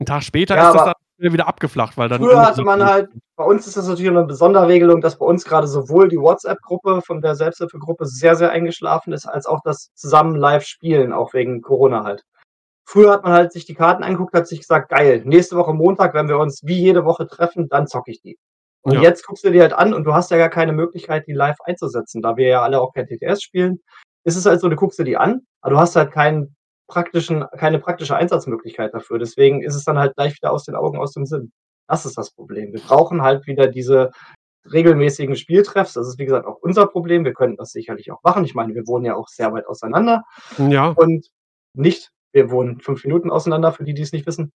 'N 0.00 0.06
Tag 0.06 0.22
später 0.24 0.56
Ja, 0.56 0.68
ist 0.70 0.74
das 0.74 0.84
dann 0.84 1.32
wieder 1.34 1.48
abgeflacht, 1.48 1.98
weil 1.98 2.08
dann 2.10 2.22
früher 2.22 2.42
hatte 2.42 2.62
man 2.62 2.84
halt 2.84 3.10
bei 3.36 3.44
uns 3.44 3.66
ist 3.66 3.76
das 3.76 3.88
natürlich 3.88 4.08
immer 4.10 4.22
'ne 4.24 4.34
Sonderregelung, 4.34 5.00
dass 5.00 5.18
bei 5.18 5.26
uns 5.26 5.44
grade 5.44 5.66
sowohl 5.66 6.08
die 6.08 6.18
WhatsApp-Gruppe 6.18 7.02
von 7.02 7.20
der 7.20 7.34
Selbsthilfegruppe 7.34 8.06
sehr, 8.06 8.36
sehr 8.36 8.50
eingeschlafen 8.52 9.12
ist, 9.12 9.26
als 9.26 9.46
auch 9.46 9.60
das 9.64 9.90
zusammen 9.94 10.36
live 10.36 10.64
spielen, 10.64 11.12
auch 11.12 11.34
wegen 11.34 11.60
Corona 11.62 12.04
halt. 12.04 12.22
Früher 12.86 13.12
hat 13.12 13.24
man 13.24 13.32
halt 13.34 13.52
sich 13.52 13.66
die 13.66 13.74
Karten 13.74 14.04
angeguckt, 14.04 14.34
hat 14.34 14.48
sich 14.48 14.60
gesagt: 14.60 14.90
„Geil, 14.90 15.22
nächste 15.26 15.56
Woche 15.56 15.74
Montag, 15.74 16.14
wenn 16.14 16.28
wir 16.28 16.38
uns 16.38 16.62
wie 16.64 16.78
jede 16.80 17.04
Woche 17.06 17.26
treffen, 17.28 17.68
dann 17.70 17.86
zocke 17.88 18.12
ich 18.12 18.22
die.“ 18.22 18.38
Und 18.82 18.94
Ja. 18.94 19.02
jetzt 19.02 19.26
guckst 19.26 19.44
du 19.44 19.50
dir 19.52 19.62
halt 19.62 19.74
an 19.74 19.94
und 19.94 20.04
du 20.04 20.14
hast 20.14 20.30
ja 20.32 20.38
gar 20.38 20.50
keine 20.50 20.72
Möglichkeit, 20.72 21.26
die 21.28 21.32
live 21.34 21.58
einzusetzen. 21.64 22.22
Da 22.22 22.36
wir 22.38 22.48
ja 22.48 22.62
alle 22.62 22.80
auch 22.80 22.92
kein 22.94 23.06
TTS 23.08 23.42
spielen, 23.42 23.80
ist 24.24 24.36
es 24.36 24.46
halt 24.46 24.60
so, 24.60 24.68
du 24.68 24.76
guckst 24.76 24.98
dir 24.98 25.04
die 25.04 25.16
an, 25.16 25.42
aber 25.60 25.74
du 25.74 25.80
hast 25.80 25.96
halt 25.96 26.12
keinen 26.12 26.56
praktischen 26.88 27.44
keine 27.56 27.78
praktische 27.78 28.16
Einsatzmöglichkeit 28.16 28.92
dafür. 28.92 29.18
Deswegen 29.18 29.62
ist 29.62 29.74
es 29.74 29.84
dann 29.84 29.98
halt 29.98 30.14
gleich 30.16 30.34
wieder 30.34 30.52
aus 30.52 30.64
den 30.64 30.74
Augen, 30.74 30.98
aus 30.98 31.12
dem 31.12 31.26
Sinn. 31.26 31.52
Das 31.88 32.06
ist 32.06 32.18
das 32.18 32.30
Problem. 32.30 32.72
Wir 32.72 32.80
brauchen 32.80 33.22
halt 33.22 33.46
wieder 33.46 33.68
diese 33.68 34.10
regelmäßigen 34.72 35.36
Spieltreffs. 35.36 35.94
Das 35.94 36.08
ist, 36.08 36.18
wie 36.18 36.24
gesagt, 36.24 36.46
auch 36.46 36.58
unser 36.60 36.86
Problem. 36.86 37.24
Wir 37.24 37.34
könnten 37.34 37.56
das 37.56 37.70
sicherlich 37.72 38.10
auch 38.12 38.22
machen. 38.22 38.44
Ich 38.44 38.54
meine, 38.54 38.74
wir 38.74 38.86
wohnen 38.86 39.04
ja 39.04 39.14
auch 39.14 39.28
sehr 39.28 39.52
weit 39.52 39.66
auseinander 39.66 40.24
Ja. 40.58 40.88
und 40.88 41.26
nicht 41.74 42.10
wir 42.32 42.50
wohnen 42.50 42.80
5 42.80 43.04
Minuten 43.04 43.30
auseinander, 43.30 43.72
für 43.72 43.84
die, 43.84 43.94
die's 43.94 44.12
nicht 44.12 44.26
wissen. 44.26 44.52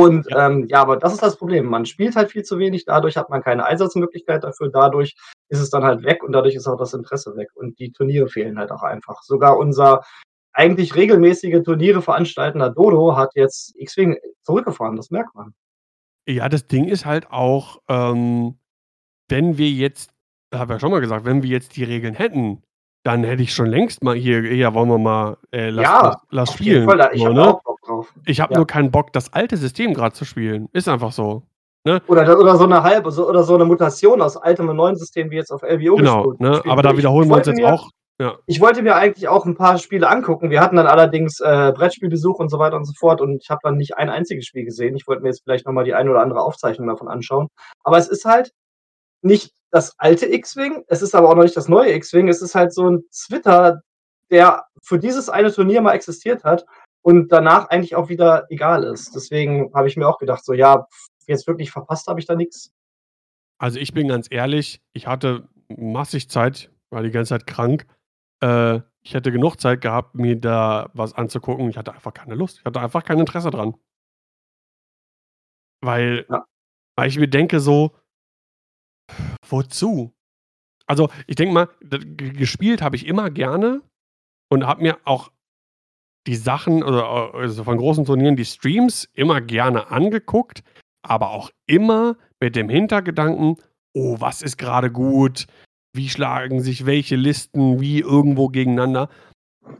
Und, 0.00 0.26
Ja. 0.30 0.46
ähm, 0.46 0.66
ja, 0.68 0.80
aber 0.80 0.96
das 0.96 1.12
ist 1.12 1.22
das 1.22 1.36
Problem. 1.36 1.66
Man 1.66 1.84
spielt 1.86 2.16
halt 2.16 2.30
viel 2.30 2.42
zu 2.42 2.58
wenig, 2.58 2.84
dadurch 2.84 3.16
hat 3.16 3.30
man 3.30 3.42
keine 3.42 3.64
Einsatzmöglichkeit 3.64 4.44
dafür, 4.44 4.70
dadurch 4.72 5.14
ist 5.48 5.60
es 5.60 5.70
dann 5.70 5.84
halt 5.84 6.02
weg 6.04 6.22
und 6.22 6.32
dadurch 6.32 6.54
ist 6.54 6.66
auch 6.66 6.76
das 6.78 6.94
Interesse 6.94 7.36
weg 7.36 7.48
und 7.54 7.78
die 7.78 7.92
Turniere 7.92 8.28
fehlen 8.28 8.58
halt 8.58 8.70
auch 8.70 8.82
einfach. 8.82 9.22
Sogar 9.22 9.58
unser 9.58 10.02
eigentlich 10.52 10.94
regelmäßige 10.96 11.62
Turniere 11.64 12.02
veranstaltender 12.02 12.70
Dodo 12.70 13.16
hat 13.16 13.30
jetzt 13.34 13.72
X-Wing 13.76 14.18
zurückgefahren, 14.42 14.96
das 14.96 15.10
merkt 15.10 15.34
man. 15.34 15.54
Ja, 16.26 16.48
das 16.48 16.66
Ding 16.66 16.86
ist 16.86 17.06
halt 17.06 17.30
auch, 17.30 17.78
ähm, 17.88 18.58
wenn 19.28 19.58
wir 19.58 19.68
jetzt 19.70 20.10
habe 20.52 20.74
ja 20.74 20.80
schon 20.80 20.90
mal 20.90 21.00
gesagt, 21.00 21.24
wenn 21.24 21.42
wir 21.42 21.50
jetzt 21.50 21.76
die 21.76 21.84
Regeln 21.84 22.14
hätten, 22.14 22.62
dann 23.04 23.24
hätte 23.24 23.42
ich 23.42 23.54
schon 23.54 23.66
längst 23.66 24.02
mal 24.02 24.16
hier: 24.16 24.52
„Ja, 24.54 24.74
wollen 24.74 24.88
wir 24.88 24.98
mal, 24.98 25.36
äh, 25.52 25.70
lass 25.70 25.86
lass 25.86 26.02
Ja, 26.02 26.20
lass 26.30 26.58
jeden 26.58 26.82
spielen“, 26.82 26.98
da 26.98 27.12
ich 27.12 27.18
so, 27.20 27.26
habe 27.26 27.34
ne? 27.34 27.46
auch 27.54 27.62
drauf. 27.90 28.14
Ich 28.26 28.40
habe 28.40 28.54
Ja. 28.54 28.58
nur 28.58 28.66
keinen 28.66 28.90
Bock, 28.90 29.12
das 29.12 29.32
alte 29.32 29.56
System 29.56 29.94
grad 29.94 30.14
zu 30.16 30.24
spielen. 30.24 30.68
Ist 30.72 30.88
einfach 30.88 31.12
so, 31.12 31.42
ne? 31.84 32.02
Oder 32.08 32.38
oder 32.38 32.56
so 32.56 32.66
'ne 32.66 32.82
halbe 32.82 33.10
so 33.10 33.28
oder 33.28 33.42
so 33.44 33.56
'ne 33.56 33.64
Mutation 33.64 34.22
aus 34.22 34.36
altem 34.36 34.68
und 34.68 34.76
neuem 34.76 34.96
System, 34.96 35.30
wie 35.30 35.36
jetzt 35.36 35.50
auf 35.52 35.62
LVO 35.62 35.96
Genau, 35.96 36.22
gespielt 36.22 36.40
ne? 36.40 36.62
Aber 36.66 36.82
da 36.82 36.96
wiederholen 36.96 37.26
ich 37.26 37.30
wir 37.30 37.36
uns 37.36 37.46
jetzt 37.46 37.56
mir 37.56 37.66
auch 37.74 37.90
ja. 38.20 38.36
ich 38.46 38.60
wollte 38.60 38.82
mir 38.82 38.96
eigentlich 38.96 39.28
auch 39.28 39.46
'n 39.46 39.56
paar 39.56 39.78
Spiele 39.78 40.08
angucken. 40.08 40.50
Wir 40.50 40.60
hatten 40.60 40.76
dann 40.76 40.86
allerdings, 40.86 41.40
äh, 41.40 41.72
Brettspielbesuch 41.74 42.38
und 42.38 42.50
so 42.50 42.58
weiter 42.58 42.76
und 42.76 42.84
so 42.84 42.92
fort 42.98 43.20
und 43.22 43.42
ich 43.42 43.50
habe 43.50 43.60
dann 43.64 43.76
nicht 43.76 43.96
ein 43.98 44.10
einziges 44.10 44.46
Spiel 44.46 44.64
gesehen. 44.64 44.96
Ich 44.96 45.06
wollte 45.08 45.22
mir 45.22 45.28
jetzt 45.30 45.42
vielleicht 45.44 45.66
noch 45.66 45.72
mal 45.72 45.84
die 45.84 45.94
eine 45.94 46.10
oder 46.10 46.20
andere 46.20 46.42
Aufzeichnung 46.42 46.88
davon 46.88 47.08
anschauen. 47.08 47.48
Aber 47.84 47.98
es 47.98 48.08
ist 48.08 48.24
halt 48.26 48.52
nicht 49.22 49.52
das 49.72 49.94
alte 49.98 50.26
X-Wing, 50.32 50.84
es 50.88 51.02
ist 51.02 51.14
aber 51.16 51.30
auch 51.30 51.36
noch 51.36 51.44
nicht 51.44 51.56
das 51.56 51.68
neue 51.68 51.92
X-Wing. 51.94 52.28
Es 52.28 52.42
ist 52.42 52.54
halt 52.56 52.72
so 52.74 52.86
'n 52.88 53.04
Zwitter, 53.10 53.80
der 54.30 54.64
für 54.82 54.98
dieses 54.98 55.28
eine 55.30 55.52
Turnier 55.52 55.82
mal 55.82 55.94
existiert 55.94 56.44
hat 56.44 56.66
und 57.02 57.32
danach 57.32 57.68
eigentlich 57.70 57.96
auch 57.96 58.08
wieder 58.08 58.46
egal 58.50 58.84
ist. 58.84 59.14
Deswegen 59.14 59.72
habe 59.74 59.88
ich 59.88 59.96
mir 59.96 60.08
auch 60.08 60.18
gedacht, 60.18 60.44
so: 60.44 60.52
„Ja, 60.52 60.86
jetzt 61.26 61.46
wirklich 61.46 61.70
verpasst 61.70 62.06
habe 62.08 62.20
ich 62.20 62.26
da 62.26 62.34
nix.“ 62.34 62.72
Also, 63.60 63.78
ich 63.78 63.92
bin 63.92 64.08
ganz 64.08 64.26
ehrlich, 64.30 64.80
ich 64.94 65.06
hatte 65.06 65.46
massig 65.68 66.30
Zeit, 66.30 66.70
war 66.90 67.02
die 67.02 67.10
ganze 67.10 67.30
Zeit 67.30 67.46
krank. 67.46 67.86
Äh, 68.42 68.80
ich 69.02 69.14
hätte 69.14 69.32
genug 69.32 69.56
Zeit 69.60 69.82
gehabt, 69.82 70.14
mir 70.14 70.36
da 70.36 70.90
was 70.94 71.12
anzugucken. 71.14 71.68
Ich 71.70 71.76
hatte 71.76 71.92
einfach 71.92 72.14
keine 72.14 72.34
Lust. 72.34 72.58
Ich 72.60 72.64
hatte 72.64 72.80
einfach 72.80 73.04
kein 73.04 73.18
Interesse 73.18 73.50
dran. 73.50 73.74
Weil 75.82 76.26
Ja. 76.28 76.44
weil 76.96 77.08
ich 77.08 77.18
mir 77.18 77.28
denke 77.28 77.60
so: 77.60 77.92
„Wozu?“ 79.48 80.12
Also, 80.86 81.10
ich 81.26 81.36
denke 81.36 81.54
mal, 81.54 81.68
gespielt 81.82 82.82
habe 82.82 82.96
ich 82.96 83.06
immer 83.06 83.30
gerne 83.30 83.82
und 84.50 84.66
habe 84.66 84.82
mir 84.82 84.98
auch 85.04 85.32
die 86.26 86.36
Sachen, 86.36 86.82
oder, 86.82 87.34
also 87.34 87.64
von 87.64 87.78
großen 87.78 88.04
Turnieren, 88.04 88.36
die 88.36 88.44
Streams 88.44 89.08
immer 89.14 89.40
gerne 89.40 89.90
angeguckt, 89.90 90.62
aber 91.02 91.30
auch 91.30 91.50
immer 91.66 92.16
mit 92.40 92.56
dem 92.56 92.68
Hintergedanken: 92.68 93.56
„Oh, 93.94 94.16
was 94.20 94.42
ist 94.42 94.58
grade 94.58 94.90
gut? 94.92 95.46
Wie 95.94 96.08
schlagen 96.08 96.60
sich 96.60 96.86
welche 96.86 97.16
Listen 97.16 97.80
wie 97.80 98.00
irgendwo 98.00 98.48
gegeneinander?“ 98.48 99.08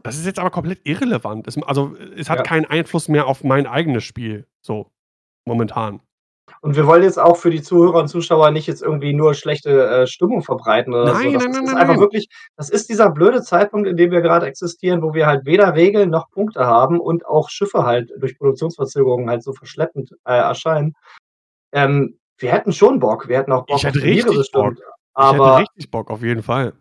Das 0.03 0.17
ist 0.17 0.25
jetzt 0.25 0.39
aber 0.39 0.51
komplett 0.51 0.81
irrelevant. 0.85 1.47
Es 1.47 1.61
also, 1.63 1.95
es 2.17 2.29
hat 2.29 2.39
Ja. 2.39 2.43
keinen 2.43 2.65
Einfluss 2.65 3.09
mehr 3.09 3.27
auf 3.27 3.43
mein 3.43 3.67
eigenes 3.67 4.03
Spiel, 4.05 4.47
so 4.61 4.91
momentan. 5.47 6.01
Und 6.63 6.75
wir 6.75 6.85
wollen 6.85 7.01
jetzt 7.03 7.17
auch 7.19 7.37
für 7.37 7.49
die 7.49 7.63
Zuhörer 7.63 7.99
und 8.01 8.07
Zuschauer 8.07 8.51
nicht 8.51 8.67
jetzt 8.67 8.83
irgendwie 8.83 9.13
nur 9.13 9.33
schlechte, 9.33 9.87
äh, 9.89 10.07
Stimmung 10.07 10.43
verbreiten 10.43 10.93
oder 10.93 11.07
so. 11.07 11.13
Nein, 11.13 11.33
Das 11.33 11.41
nein, 11.43 11.51
ist 11.51 11.55
nein, 11.57 11.63
ist 11.65 11.71
nein, 11.73 11.81
einfach 11.81 11.99
wirklich 11.99 12.27
das 12.55 12.69
ist 12.69 12.87
dieser 12.89 13.09
blöde 13.09 13.41
Zeitpunkt, 13.41 13.87
in 13.87 13.97
dem 13.97 14.11
wir 14.11 14.21
grade 14.21 14.45
existieren, 14.45 15.01
wo 15.01 15.13
wir 15.15 15.25
halt 15.25 15.45
weder 15.45 15.73
Regeln 15.75 16.11
noch 16.11 16.29
Punkte 16.29 16.65
haben 16.67 16.99
und 16.99 17.25
auch 17.25 17.49
Schiffe 17.49 17.83
halt 17.83 18.11
durch 18.19 18.37
Produktionsverzögerungen 18.37 19.27
halt 19.29 19.43
so 19.43 19.53
verschleppend, 19.53 20.11
äh, 20.25 20.33
erscheinen. 20.37 20.93
Ähm, 21.73 22.17
wir 22.37 22.51
hätten 22.51 22.73
schon 22.73 22.99
Bock. 22.99 23.27
Wir 23.27 23.37
hätten 23.39 23.51
auch 23.51 23.65
Ich 23.67 23.67
Bock 23.67 23.75
auf 23.75 23.83
hätte 23.83 23.99
Turniere 23.99 24.29
richtig 24.29 24.51
Bock. 24.51 24.69
bestimmt, 24.69 24.79
Ich 24.79 24.85
hätte 25.31 25.43
aber 25.43 25.57
richtig 25.59 25.91
Bock, 25.91 26.09
auf 26.11 26.21
jeden 26.21 26.43
Fall. 26.43 26.73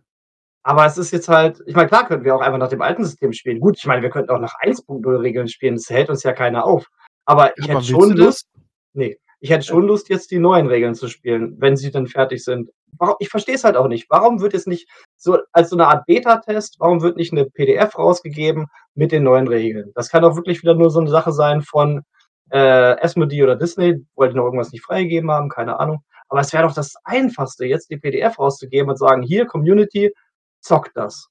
aber 0.62 0.84
es 0.86 0.98
ist 0.98 1.10
jetzt 1.10 1.28
halt 1.28 1.62
ich 1.66 1.74
meine, 1.74 1.88
klar 1.88 2.06
könnten 2.06 2.24
wir 2.26 2.34
auch 2.36 2.42
einfach 2.42 2.58
nach 2.58 2.68
dem 2.68 2.82
alten 2.82 3.04
System 3.04 3.32
spielen. 3.32 3.60
Gut, 3.60 3.78
ich 3.78 3.86
meine, 3.86 4.02
wir 4.02 4.10
könnten 4.10 4.30
auch 4.30 4.40
nach 4.40 4.54
1.0 4.62 5.20
Regeln 5.22 5.48
spielen, 5.48 5.76
das 5.76 5.88
hält 5.88 6.10
uns 6.10 6.22
ja 6.22 6.32
keiner 6.34 6.64
auf. 6.66 6.86
Aber 7.24 7.56
ich 7.56 7.64
hätte 7.64 7.72
aber 7.78 7.80
willst 7.80 7.90
schon? 7.90 8.10
Lust 8.16 8.46
ne, 8.94 9.16
ich 9.41 9.51
hätte 9.51 9.64
schon 9.66 9.86
Lust, 9.86 10.09
jetzt 10.11 10.30
die 10.30 10.38
neuen 10.38 10.66
Regeln 10.68 10.95
zu 10.95 11.09
spielen, 11.09 11.57
wenn 11.61 11.76
sie 11.76 11.91
dann 11.91 12.07
fertig 12.07 12.45
sind. 12.45 12.70
Ich 13.20 13.28
verstehe 13.30 13.55
es 13.57 13.64
halt 13.64 13.76
auch 13.76 13.88
nicht. 13.88 14.07
Warum 14.11 14.41
wird 14.43 14.53
jetzt 14.55 14.66
nicht 14.68 14.88
so 15.16 15.38
als 15.53 15.70
so 15.70 15.76
'ne 15.76 15.86
Art 15.88 16.07
Betatest 16.07 16.76
warum 16.80 17.03
wird 17.03 17.16
nicht 17.16 17.32
'ne 17.32 17.47
PDF 17.47 17.99
rausgegeben 17.99 18.66
mit 18.95 19.12
den 19.12 19.24
neuen 19.24 19.49
Regeln? 19.49 19.93
Das 19.95 20.11
kann 20.11 20.22
doch 20.22 20.36
wirklich 20.36 20.62
wieder 20.62 20.74
nur 20.74 20.91
so 20.91 21.01
'ne 21.01 21.11
Sache 21.11 21.32
sein 21.32 21.62
von, 21.62 22.03
äh, 22.51 22.59
Asmodee 23.03 23.43
oder 23.45 23.57
Disney, 23.57 24.05
weil 24.16 24.30
die 24.30 24.36
noch 24.36 24.45
irgendwas 24.45 24.72
nicht 24.72 24.84
freigegeben 24.84 25.30
haben, 25.30 25.49
keine 25.51 25.80
Ahnung. 25.80 26.03
Aber 26.28 26.41
es 26.41 26.53
wäre 26.53 26.64
doch 26.68 26.74
das 26.74 26.95
Einfachste, 27.05 27.64
jetzt 27.66 27.91
die 27.91 27.97
PDF 27.99 28.38
rauszugeben 28.38 28.91
und 28.91 28.97
sagen: 28.99 29.22
„Hier, 29.22 29.47
Community, 29.47 30.12
zockt 30.61 30.93
das.“ 30.97 31.28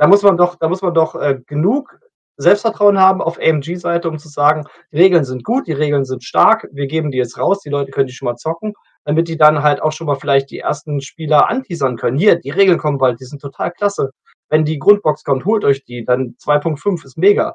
Da 0.00 0.06
muss 0.08 0.22
man 0.22 0.36
doch 0.36 0.56
da 0.56 0.68
muss 0.68 0.82
man 0.82 0.92
doch, 0.94 1.14
äh, 1.14 1.38
genug 1.46 1.98
Selbstvertrauen 2.36 2.98
haben 2.98 3.20
auf 3.22 3.38
AMG-Seite, 3.38 4.08
um 4.08 4.18
zu 4.18 4.28
sagen: 4.28 4.64
„Die 4.92 4.98
Regeln 4.98 5.24
sind 5.24 5.44
gut, 5.44 5.66
die 5.66 5.72
Regeln 5.72 6.04
sind 6.04 6.24
stark. 6.24 6.68
Wir 6.72 6.86
geben 6.86 7.10
die 7.10 7.18
jetzt 7.18 7.38
raus, 7.38 7.60
die 7.60 7.70
Leute 7.70 7.90
können 7.92 8.06
die 8.08 8.12
schon 8.14 8.26
mal 8.26 8.36
zocken“, 8.36 8.74
damit 9.04 9.28
die 9.28 9.36
dann 9.36 9.62
halt 9.62 9.82
auch 9.82 9.92
schon 9.92 10.06
mal 10.06 10.16
vielleicht 10.16 10.50
die 10.50 10.58
ersten 10.58 11.00
Spieler 11.00 11.48
anteasern 11.48 11.96
können: 11.96 12.18
„Hier, 12.18 12.36
die 12.36 12.50
Regeln 12.50 12.78
kommen 12.78 12.98
bald, 12.98 13.20
die 13.20 13.24
sind 13.26 13.40
total 13.40 13.70
klasse. 13.72 14.10
Wenn 14.48 14.64
die 14.64 14.78
Grundbox 14.78 15.24
kommt, 15.24 15.44
holt 15.44 15.64
euch 15.64 15.84
die, 15.84 16.04
dann 16.04 16.36
2.5 16.38 17.04
ist 17.04 17.16
mega.“ 17.18 17.54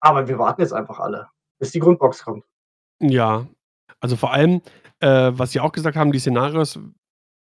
Aber 0.00 0.28
wir 0.28 0.38
warten 0.38 0.60
jetzt 0.62 0.72
einfach 0.74 1.00
alle, 1.00 1.28
bis 1.58 1.72
die 1.72 1.80
Grundbox 1.80 2.24
kommt. 2.24 2.44
Ja, 3.00 3.46
also 4.00 4.16
vor 4.16 4.32
allem, 4.32 4.60
äh, 5.00 5.32
was 5.34 5.52
sie 5.52 5.60
auch 5.60 5.72
gesagt 5.72 5.96
haben, 5.96 6.12
die 6.12 6.18
Szenarios 6.18 6.78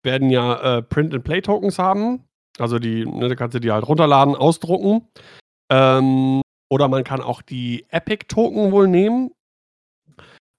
werden 0.03 0.29
ja, 0.29 0.77
äh, 0.77 0.81
Print-and-Play-Tokens 0.83 1.79
haben. 1.79 2.25
Also 2.59 2.79
die 2.79 3.05
ne, 3.05 3.29
da 3.29 3.35
kannst 3.35 3.55
du 3.55 3.59
die 3.59 3.71
halt 3.71 3.87
runterladen, 3.87 4.35
ausdrucken. 4.35 5.07
Ähm, 5.71 6.42
oder 6.73 6.87
man 6.87 7.03
kann 7.03 7.21
auch 7.21 7.43
die 7.43 7.85
Epic-Token 7.89 8.71
wohl 8.71 8.87
nehmen. 8.87 9.29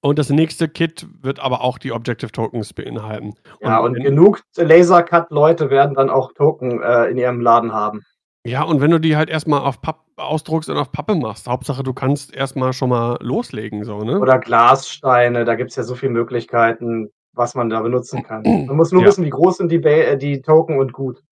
Und 0.00 0.20
das 0.20 0.30
nächste 0.30 0.68
Kit 0.68 1.08
wird 1.22 1.40
aber 1.40 1.62
auch 1.62 1.76
die 1.76 1.90
Objective-Tokens 1.90 2.72
beinhalten. 2.72 3.34
Ja, 3.60 3.78
Und 3.78 3.96
und 3.96 4.04
genug 4.04 4.42
Lasercut-Leute 4.56 5.70
werden 5.70 5.96
dann 5.96 6.10
auch 6.10 6.32
Token, 6.34 6.80
äh, 6.82 7.06
in 7.06 7.16
ihrem 7.18 7.40
Laden 7.40 7.72
haben. 7.72 8.02
Ja, 8.46 8.62
und 8.62 8.80
wenn 8.80 8.92
du 8.92 9.00
die 9.00 9.16
halt 9.16 9.28
erst 9.28 9.48
mal 9.48 9.58
auf 9.58 9.80
Papp 9.80 10.04
ausdruckst 10.16 10.70
und 10.70 10.76
auf 10.76 10.92
Pappe 10.92 11.16
machst, 11.16 11.48
Hauptsache 11.48 11.82
du 11.82 11.92
kannst 11.92 12.32
erst 12.32 12.54
mal 12.54 12.72
schon 12.72 12.90
mal 12.90 13.16
loslegen 13.20 13.82
so, 13.84 13.98
ne? 14.04 14.20
Oder 14.20 14.38
Glassteine, 14.38 15.44
da 15.44 15.56
gibt's 15.56 15.74
ja 15.74 15.82
so 15.82 15.96
viel 15.96 16.10
Möglichkeiten, 16.10 17.10
was 17.32 17.56
man 17.56 17.70
da 17.70 17.80
benutzen 17.80 18.22
kann. 18.22 18.42
Man 18.68 18.76
muss 18.76 18.92
nur 18.92 19.02
Ja. 19.02 19.08
wissen, 19.08 19.24
wie 19.24 19.30
groß 19.30 19.56
sind 19.56 19.72
die 19.72 19.78
Ba 19.80 19.88
äh, 19.88 20.16
die 20.16 20.40
Token 20.42 20.78
und 20.78 20.92
gut. 20.92 21.16
Ja, 21.18 21.24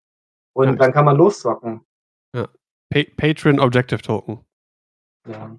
Und 0.71 0.81
dann 0.81 0.91
kann 0.93 1.05
man 1.05 1.17
loszocken. 1.17 1.81
Ja. 2.35 2.47
Pa 2.89 3.01
Patreon 3.17 3.59
Objective 3.59 4.01
Token. 4.01 4.39
Ja. 5.27 5.57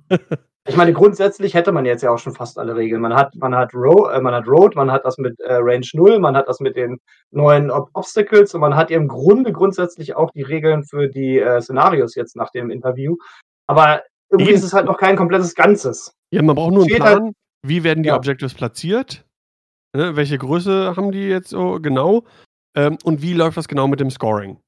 Ich 0.64 0.76
meine, 0.76 0.92
grundsätzlich 0.92 1.54
hätte 1.54 1.72
man 1.72 1.84
jetzt 1.84 2.02
ja 2.02 2.10
auch 2.10 2.18
schon 2.18 2.34
fast 2.34 2.56
alle 2.56 2.76
Regeln. 2.76 3.02
Man 3.02 3.14
hat 3.14 3.34
man 3.34 3.54
hat 3.54 3.74
Ro 3.74 4.08
äh, 4.08 4.20
man 4.20 4.32
hat 4.32 4.46
Road, 4.46 4.76
man 4.76 4.92
hat 4.92 5.04
das 5.04 5.18
mit, 5.18 5.40
äh, 5.40 5.54
Range 5.54 5.86
0, 5.92 6.20
man 6.20 6.36
hat 6.36 6.46
das 6.46 6.60
mit 6.60 6.76
den 6.76 7.00
neuen 7.32 7.70
Ob 7.72 7.90
Obstacles 7.94 8.54
und 8.54 8.60
man 8.60 8.76
hat 8.76 8.90
ja 8.90 8.96
im 8.96 9.08
Grunde 9.08 9.52
grundsätzlich 9.52 10.14
auch 10.14 10.30
die 10.30 10.42
Regeln 10.42 10.84
für 10.84 11.08
die, 11.08 11.40
äh, 11.40 11.60
Szenarios 11.60 12.14
jetzt 12.14 12.36
nach 12.36 12.50
dem 12.50 12.70
Interview. 12.70 13.16
Aber 13.66 14.02
irgendwie 14.30 14.52
ist 14.52 14.62
es 14.62 14.72
halt 14.72 14.86
noch 14.86 14.98
kein 14.98 15.16
komplettes 15.16 15.56
Ganzes. 15.56 16.12
Ja, 16.32 16.42
man 16.42 16.54
braucht 16.54 16.74
nur 16.74 16.84
'n 16.84 16.88
Fehlt 16.88 17.02
halt 17.02 17.18
Plan. 17.18 17.32
Wie 17.66 17.82
werden 17.82 18.04
die 18.04 18.10
ja. 18.10 18.16
Objectives 18.16 18.54
platziert? 18.54 19.24
Ne, 19.96 20.16
welche 20.16 20.38
Größe 20.38 20.94
haben 20.96 21.10
die 21.10 21.28
jetzt 21.28 21.50
so 21.50 21.80
genau? 21.80 22.24
Ähm, 22.76 22.98
und 23.04 23.20
wie 23.20 23.34
läuft 23.34 23.56
das 23.56 23.68
genau 23.68 23.88
mit 23.88 24.00
dem 24.00 24.10
Scoring? 24.10 24.58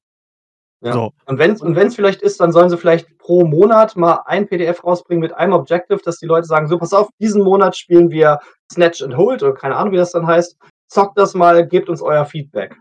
Ja. 0.85 0.93
So. 0.93 1.11
Und 1.25 1.39
wenn's 1.39 1.61
und 1.61 1.75
wenn's 1.75 1.95
vielleicht 1.95 2.21
ist, 2.21 2.39
dann 2.39 2.51
sollen 2.51 2.69
sie 2.69 2.77
vielleicht 2.77 3.17
pro 3.17 3.43
Monat 3.45 3.95
mal 3.95 4.21
ein 4.25 4.47
PDF 4.47 4.83
rausbringen 4.83 5.21
mit 5.21 5.33
einem 5.33 5.53
Objective, 5.53 5.99
dass 6.03 6.17
die 6.19 6.27
Leute 6.27 6.45
sagen: 6.47 6.67
„So, 6.67 6.77
pass 6.77 6.93
auf, 6.93 7.09
diesen 7.19 7.43
Monat 7.43 7.75
spielen 7.75 8.11
wir 8.11 8.39
Snatch 8.71 9.01
and 9.01 9.17
Hold“ 9.17 9.41
oder 9.43 9.53
keine 9.53 9.75
Ahnung, 9.77 9.93
wie 9.93 9.97
das 9.97 10.11
dann 10.11 10.27
heißt. 10.27 10.57
„Zockt 10.87 11.17
das 11.17 11.33
mal, 11.33 11.67
gebt 11.67 11.89
uns 11.89 12.01
euer 12.03 12.25
Feedback.“ 12.25 12.77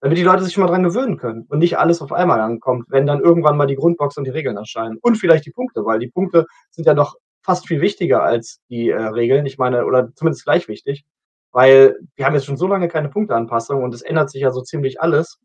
Damit 0.00 0.18
die 0.18 0.24
Leute 0.24 0.44
sich 0.44 0.54
schon 0.54 0.64
mal 0.64 0.70
dran 0.70 0.84
gewöhnen 0.84 1.16
können 1.18 1.46
und 1.50 1.60
nicht 1.60 1.78
alles 1.78 2.02
auf 2.02 2.12
einmal 2.12 2.40
ankommt, 2.40 2.86
wenn 2.90 3.06
dann 3.06 3.20
irgendwann 3.20 3.56
mal 3.56 3.66
die 3.66 3.76
Grundbox 3.76 4.16
und 4.18 4.24
die 4.24 4.30
Regeln 4.30 4.56
erscheinen. 4.56 4.98
Und 5.02 5.16
vielleicht 5.16 5.46
die 5.46 5.52
Punkte, 5.52 5.84
weil 5.86 5.98
die 6.00 6.08
Punkte 6.08 6.46
sind 6.70 6.86
ja 6.86 6.94
noch 6.94 7.16
fast 7.44 7.68
viel 7.68 7.80
wichtiger 7.80 8.22
als 8.22 8.60
die, 8.70 8.90
äh, 8.90 8.96
Regeln. 9.00 9.46
Ich 9.46 9.58
meine 9.58 9.86
oder 9.86 10.10
zumindest 10.16 10.44
gleich 10.44 10.68
wichtig, 10.68 11.04
weil 11.52 11.96
wir 12.16 12.26
haben 12.26 12.34
jetzt 12.34 12.46
schon 12.46 12.56
so 12.58 12.68
lange 12.68 12.88
keine 12.88 13.08
Punkteanpassung 13.10 13.82
und 13.84 13.94
es 13.94 14.02
ändert 14.02 14.30
sich 14.30 14.42
ja 14.42 14.52
so 14.52 14.62
ziemlich 14.62 15.00
alles. 15.00 15.38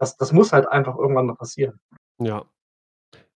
Das 0.00 0.16
das 0.16 0.32
muss 0.32 0.52
halt 0.52 0.68
einfach 0.68 0.96
irgendwann 0.96 1.26
mal 1.26 1.34
passieren. 1.36 1.78
Ja. 2.18 2.44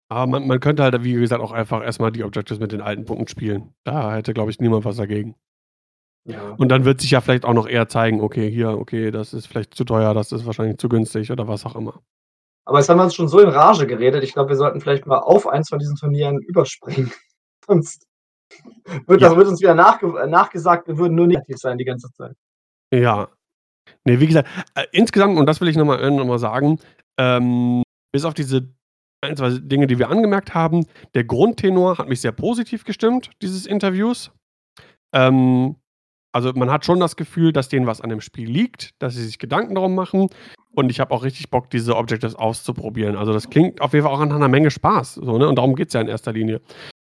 Aber 0.08 0.26
man 0.26 0.46
man 0.48 0.60
könnte 0.60 0.82
halt, 0.82 1.04
wie 1.04 1.12
gesagt, 1.14 1.40
auch 1.42 1.52
einfach 1.52 1.82
erst 1.84 2.00
mal 2.00 2.10
die 2.10 2.24
Objectives 2.24 2.60
mit 2.60 2.72
den 2.72 2.80
alten 2.80 3.04
Punkten 3.04 3.28
spielen. 3.28 3.74
Da 3.84 4.14
hätte, 4.14 4.34
glaube 4.34 4.50
ich, 4.50 4.58
niemand 4.60 4.84
was 4.84 4.96
dagegen. 4.96 5.36
Ja. 6.26 6.54
Und 6.58 6.68
dann 6.70 6.84
wird 6.84 7.00
sich 7.00 7.10
ja 7.12 7.20
vielleicht 7.20 7.44
auch 7.44 7.54
noch 7.54 7.68
eher 7.68 7.88
zeigen: 7.88 8.20
„Okay, 8.20 8.50
hier, 8.50 8.70
okay, 8.70 9.10
das 9.10 9.32
ist 9.34 9.46
vielleicht 9.46 9.74
zu 9.74 9.84
teuer, 9.84 10.14
das 10.14 10.32
ist 10.32 10.46
wahrscheinlich 10.46 10.78
zu 10.78 10.88
günstig“ 10.88 11.30
oder 11.32 11.48
was 11.48 11.64
auch 11.66 11.76
immer. 11.76 12.02
Aber 12.66 12.78
jetzt 12.78 12.88
haben 12.88 12.98
wir 12.98 13.04
uns 13.04 13.14
schon 13.14 13.28
so 13.28 13.40
in 13.40 13.48
Rage 13.48 13.86
geredet. 13.86 14.24
Ich 14.24 14.34
glaube, 14.34 14.50
wir 14.50 14.56
sollten 14.56 14.80
vielleicht 14.80 15.06
mal 15.06 15.18
auf 15.18 15.48
eins 15.48 15.68
von 15.70 15.78
diesen 15.80 15.96
Turnieren 15.96 16.38
überspringen. 16.42 17.12
Sonst 17.66 18.06
wird 19.06 19.22
das 19.22 19.32
Ja. 19.32 19.36
wird 19.36 19.48
uns 19.48 19.60
wieder 19.60 19.74
nachge 19.74 20.08
nachgesagt, 20.28 20.88
wir 20.88 20.98
würden 20.98 21.14
nur 21.16 21.26
negativ 21.26 21.58
sein 21.58 21.78
die 21.78 21.84
ganze 21.84 22.10
Zeit. 22.12 22.36
Ja. 22.92 23.28
Ne, 24.06 24.20
wie 24.20 24.26
gesagt, 24.26 24.48
äh, 24.74 24.84
insgesamt, 24.92 25.38
und 25.38 25.46
das 25.46 25.60
will 25.60 25.68
ich 25.68 25.76
noch 25.76 25.84
mal 25.86 26.00
äh, 26.02 26.10
noch 26.10 26.26
mal 26.26 26.38
sagen, 26.38 26.78
ähm, 27.18 27.82
bis 28.12 28.24
auf 28.24 28.34
diese 28.34 28.68
1, 29.22 29.38
2 29.38 29.50
Dinge, 29.60 29.86
die 29.86 29.98
wir 29.98 30.08
angemerkt 30.10 30.54
haben, 30.54 30.86
der 31.14 31.24
Grundtenor 31.24 31.98
hat 31.98 32.08
mich 32.08 32.20
sehr 32.22 32.32
positiv 32.32 32.84
gestimmt, 32.84 33.30
dieses 33.42 33.66
Interviews. 33.66 34.30
Ähm, 35.14 35.76
also, 36.34 36.52
man 36.54 36.70
hat 36.70 36.84
schon 36.86 37.00
das 37.00 37.16
Gefühl, 37.16 37.52
dass 37.52 37.68
denen 37.70 37.86
was 37.88 38.00
an 38.02 38.10
dem 38.10 38.20
Spiel 38.22 38.50
liegt, 38.50 38.92
dass 39.02 39.14
sie 39.16 39.24
sich 39.24 39.38
Gedanken 39.38 39.74
darum 39.76 39.94
machen. 39.96 40.28
Und 40.74 40.90
ich 40.90 41.00
habe 41.00 41.12
auch 41.14 41.24
richtig 41.24 41.50
Bock, 41.50 41.70
diese 41.70 41.96
Objectives 41.96 42.36
auszuprobieren. 42.36 43.16
Also, 43.16 43.32
das 43.34 43.50
klingt 43.50 43.80
auf 43.82 43.94
jeden 43.94 44.04
Fall 44.06 44.14
auch 44.14 44.24
nach 44.26 44.38
'ner 44.38 44.48
Menge 44.48 44.70
Spaß, 44.72 45.16
so, 45.16 45.38
ne? 45.38 45.48
Und 45.48 45.56
darum 45.56 45.76
geht's 45.76 45.94
ja 45.94 46.00
in 46.02 46.08
erster 46.08 46.32
Linie. 46.34 46.60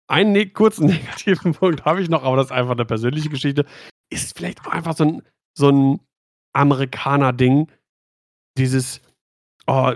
Einen 0.09 0.33
ne 0.33 0.47
kurzen 0.47 0.87
negativen 0.87 1.53
Punkt 1.55 1.85
habe 1.85 2.01
ich 2.01 2.09
noch, 2.09 2.23
aber 2.23 2.37
das 2.37 2.47
ist 2.47 2.51
einfach 2.53 2.75
'ne 2.75 2.85
persönliche 2.85 3.29
Geschichte. 3.29 3.65
Ist 4.11 4.37
vielleicht 4.37 4.61
auch 4.67 4.71
einfach 4.71 4.95
so 4.97 5.05
'n 5.05 5.21
so 5.57 5.69
'n 5.69 5.99
Amerikaner-Ding. 6.55 7.71
Dieses, 8.57 9.01
oh, 9.67 9.93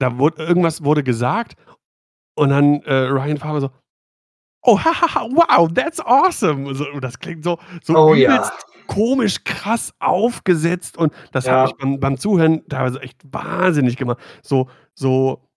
da 0.00 0.18
wurde 0.18 0.44
irgendwas 0.44 0.84
wurde 0.84 1.04
gesagt 1.04 1.56
und 2.36 2.50
dann, 2.50 2.82
äh, 2.84 2.94
Ryan 2.94 3.38
Farmer 3.38 3.60
so: 3.62 3.70
„Oh, 4.64 4.78
ha, 4.78 4.92
ha, 5.02 5.14
ha, 5.16 5.22
wow, 5.30 5.68
that's 5.72 6.00
awesome.“ 6.00 6.74
So, 6.74 6.86
das 7.00 7.18
klingt 7.20 7.44
so 7.44 7.58
so 7.82 7.96
Oh 7.96 8.14
ja. 8.14 8.30
übelst 8.30 8.52
komisch 8.88 9.44
krass 9.44 9.94
aufgesetzt 10.00 10.96
und 10.98 11.12
das 11.32 11.48
hat 11.50 11.56
Ja. 11.56 11.62
mich 11.62 11.76
beim 11.78 12.00
beim 12.00 12.18
Zuhören 12.18 12.66
teilweise 12.68 13.00
echt 13.02 13.22
wahnsinnig 13.32 13.96
gemacht. 13.96 14.18
So 14.42 14.68
so 14.94 15.48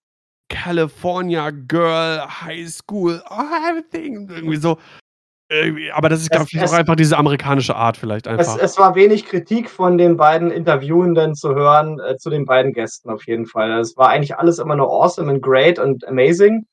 California 0.50 1.52
Girl, 1.52 2.22
High 2.44 2.70
School, 2.70 3.24
oh, 3.30 3.70
everything 3.70 4.30
irgendwie 4.30 4.58
so. 4.58 4.80
Aber 5.94 6.10
das 6.10 6.22
ist, 6.22 6.30
glaube 6.30 6.46
Es 6.46 6.54
ich, 6.54 6.60
auch 6.60 6.66
es 6.66 6.74
einfach 6.74 6.96
diese 6.96 7.18
amerikanische 7.18 7.76
Art 7.76 7.98
vielleicht 7.98 8.28
Es 8.28 8.34
einfach. 8.34 8.60
es 8.62 8.78
war 8.78 8.94
wenig 8.94 9.26
Kritik 9.26 9.70
von 9.70 9.98
den 9.98 10.16
beiden 10.16 10.52
Interviewenden 10.52 11.34
zu 11.34 11.56
hören, 11.56 12.00
äh, 12.00 12.18
zu 12.18 12.30
den 12.30 12.46
beiden 12.46 12.72
Gästen 12.72 13.10
auf 13.10 13.26
jeden 13.26 13.48
Fall. 13.48 13.80
Es 13.80 13.98
war 13.98 14.10
eigentlich 14.10 14.38
alles 14.38 14.60
immer 14.60 14.76
nur 14.76 14.88
awesome 14.88 15.32
and 15.32 15.42
great 15.42 15.80
und 15.80 16.08
amazing. 16.08 16.66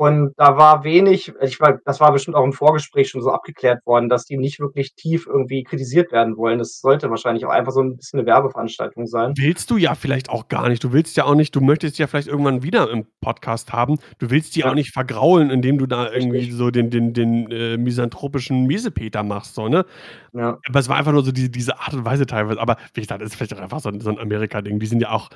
Und 0.00 0.32
da 0.38 0.56
war 0.56 0.82
wenig, 0.82 1.30
ich 1.42 1.60
war, 1.60 1.78
das 1.84 2.00
war 2.00 2.10
bestimmt 2.10 2.34
auch 2.34 2.44
im 2.44 2.54
Vorgespräch 2.54 3.10
schon 3.10 3.20
so 3.20 3.30
abgeklärt 3.30 3.84
worden, 3.84 4.08
dass 4.08 4.24
die 4.24 4.38
nicht 4.38 4.58
wirklich 4.58 4.94
tief 4.94 5.26
irgendwie 5.26 5.62
kritisiert 5.62 6.10
werden 6.10 6.38
wollen. 6.38 6.58
Das 6.58 6.80
sollte 6.80 7.10
wahrscheinlich 7.10 7.44
auch 7.44 7.50
einfach 7.50 7.72
so 7.72 7.82
ein 7.82 7.98
bisschen 7.98 8.18
eine 8.18 8.26
Werbeveranstaltung 8.26 9.06
sein. 9.06 9.34
Willst 9.36 9.70
du 9.70 9.76
ja 9.76 9.94
vielleicht 9.94 10.30
auch 10.30 10.48
gar 10.48 10.70
nicht. 10.70 10.82
Du 10.82 10.94
willst 10.94 11.18
ja 11.18 11.24
auch 11.24 11.34
nicht, 11.34 11.54
du 11.54 11.60
möchtest 11.60 11.98
ja 11.98 12.06
vielleicht 12.06 12.28
irgendwann 12.28 12.62
wieder 12.62 12.90
im 12.90 13.04
Podcast 13.20 13.74
haben. 13.74 13.98
Du 14.18 14.30
willst 14.30 14.56
die 14.56 14.60
Ja. 14.60 14.70
auch 14.70 14.74
nicht 14.74 14.90
vergraulen, 14.94 15.50
indem 15.50 15.76
du 15.76 15.84
da 15.84 16.10
irgendwie 16.10 16.38
Richtig. 16.38 16.56
so 16.56 16.70
den, 16.70 16.88
den, 16.88 17.12
den 17.12 17.50
äh, 17.50 17.76
misanthropischen 17.76 18.66
Miesepeter 18.66 19.22
machst, 19.22 19.54
so, 19.54 19.68
ne? 19.68 19.84
Ja. 20.32 20.56
Aber 20.66 20.78
es 20.80 20.88
war 20.88 20.96
einfach 20.96 21.12
nur 21.12 21.24
so 21.24 21.30
die, 21.30 21.50
diese 21.50 21.78
Art 21.78 21.92
und 21.92 22.06
Weise 22.06 22.24
teilweise. 22.24 22.58
Aber 22.58 22.78
wie 22.94 23.02
gesagt, 23.02 23.20
das 23.20 23.32
ist 23.32 23.36
vielleicht 23.36 23.52
auch 23.52 23.60
einfach 23.60 23.80
so 23.80 23.90
ein, 23.90 24.00
so 24.00 24.08
ein 24.08 24.18
Amerika-Ding. 24.18 24.78
Die 24.80 24.86
sind 24.86 25.02
ja 25.02 25.10
auch 25.10 25.28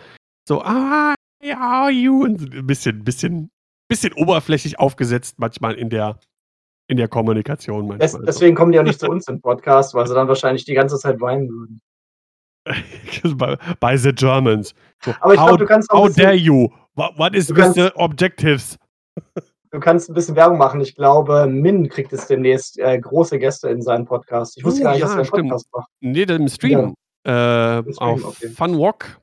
so, 0.48 0.62
ah, 0.62 1.12
how 1.44 1.60
are 1.60 1.90
you? 1.90 2.24
Und 2.24 2.54
ein 2.54 2.66
bisschen, 2.66 3.04
bisschen, 3.04 3.50
bisschen 3.94 4.12
oberflächlich 4.14 4.78
aufgesetzt 4.78 5.38
manchmal 5.38 5.74
in 5.74 5.88
der, 5.88 6.18
in 6.88 6.96
der 6.96 7.08
Kommunikation. 7.08 7.86
Manchmal 7.86 8.08
so. 8.08 8.18
deswegen 8.18 8.56
kommen 8.56 8.72
die 8.72 8.80
auch 8.80 8.84
nicht 8.84 8.98
zu 9.00 9.08
uns 9.08 9.28
im 9.28 9.40
Podcast, 9.40 9.94
weil 9.94 10.06
sie 10.06 10.14
dann 10.14 10.26
wahrscheinlich 10.28 10.64
die 10.64 10.74
ganze 10.74 10.98
Zeit 10.98 11.20
weinen 11.20 11.48
würden. 11.48 11.80
by, 13.80 13.96
the 13.96 14.12
Germans. 14.12 14.74
So, 15.04 15.14
Aber 15.20 15.34
ich 15.34 15.40
how, 15.40 15.46
glaube, 15.48 15.58
du 15.64 15.66
kannst 15.66 15.90
auch 15.90 16.08
how 16.08 16.14
dare 16.14 16.34
you? 16.34 16.68
What, 16.94 17.18
what 17.18 17.34
is 17.34 17.46
Du 17.46 17.54
with 17.54 17.64
kannst- 17.64 17.76
the 17.76 17.90
objectives? 17.96 18.78
Du 19.70 19.80
kannst 19.80 20.08
ein 20.08 20.14
bisschen 20.14 20.36
Werbung 20.36 20.56
machen. 20.56 20.80
Ich 20.80 20.94
glaube, 20.94 21.48
Min 21.48 21.88
kriegt 21.88 22.12
jetzt 22.12 22.30
demnächst 22.30 22.78
äh, 22.78 22.96
große 22.96 23.40
Gäste 23.40 23.70
in 23.70 23.82
seinen 23.82 24.04
Podcast. 24.04 24.56
Ich 24.56 24.64
wusste 24.64 24.82
Oh, 24.82 24.84
gar 24.84 24.92
nicht, 24.92 25.00
ja, 25.00 25.06
dass 25.06 25.16
er 25.16 25.34
einen. 25.34 25.48
Podcast 25.48 25.68
macht. 25.72 25.88
Nee, 25.98 26.22
im 26.22 26.46
Stream. 26.46 26.94
Äh, 27.26 27.78
Im 27.80 27.92
Stream, 27.92 28.08
auf 28.08 28.24
okay. 28.24 28.50
Funwalk. 28.50 29.20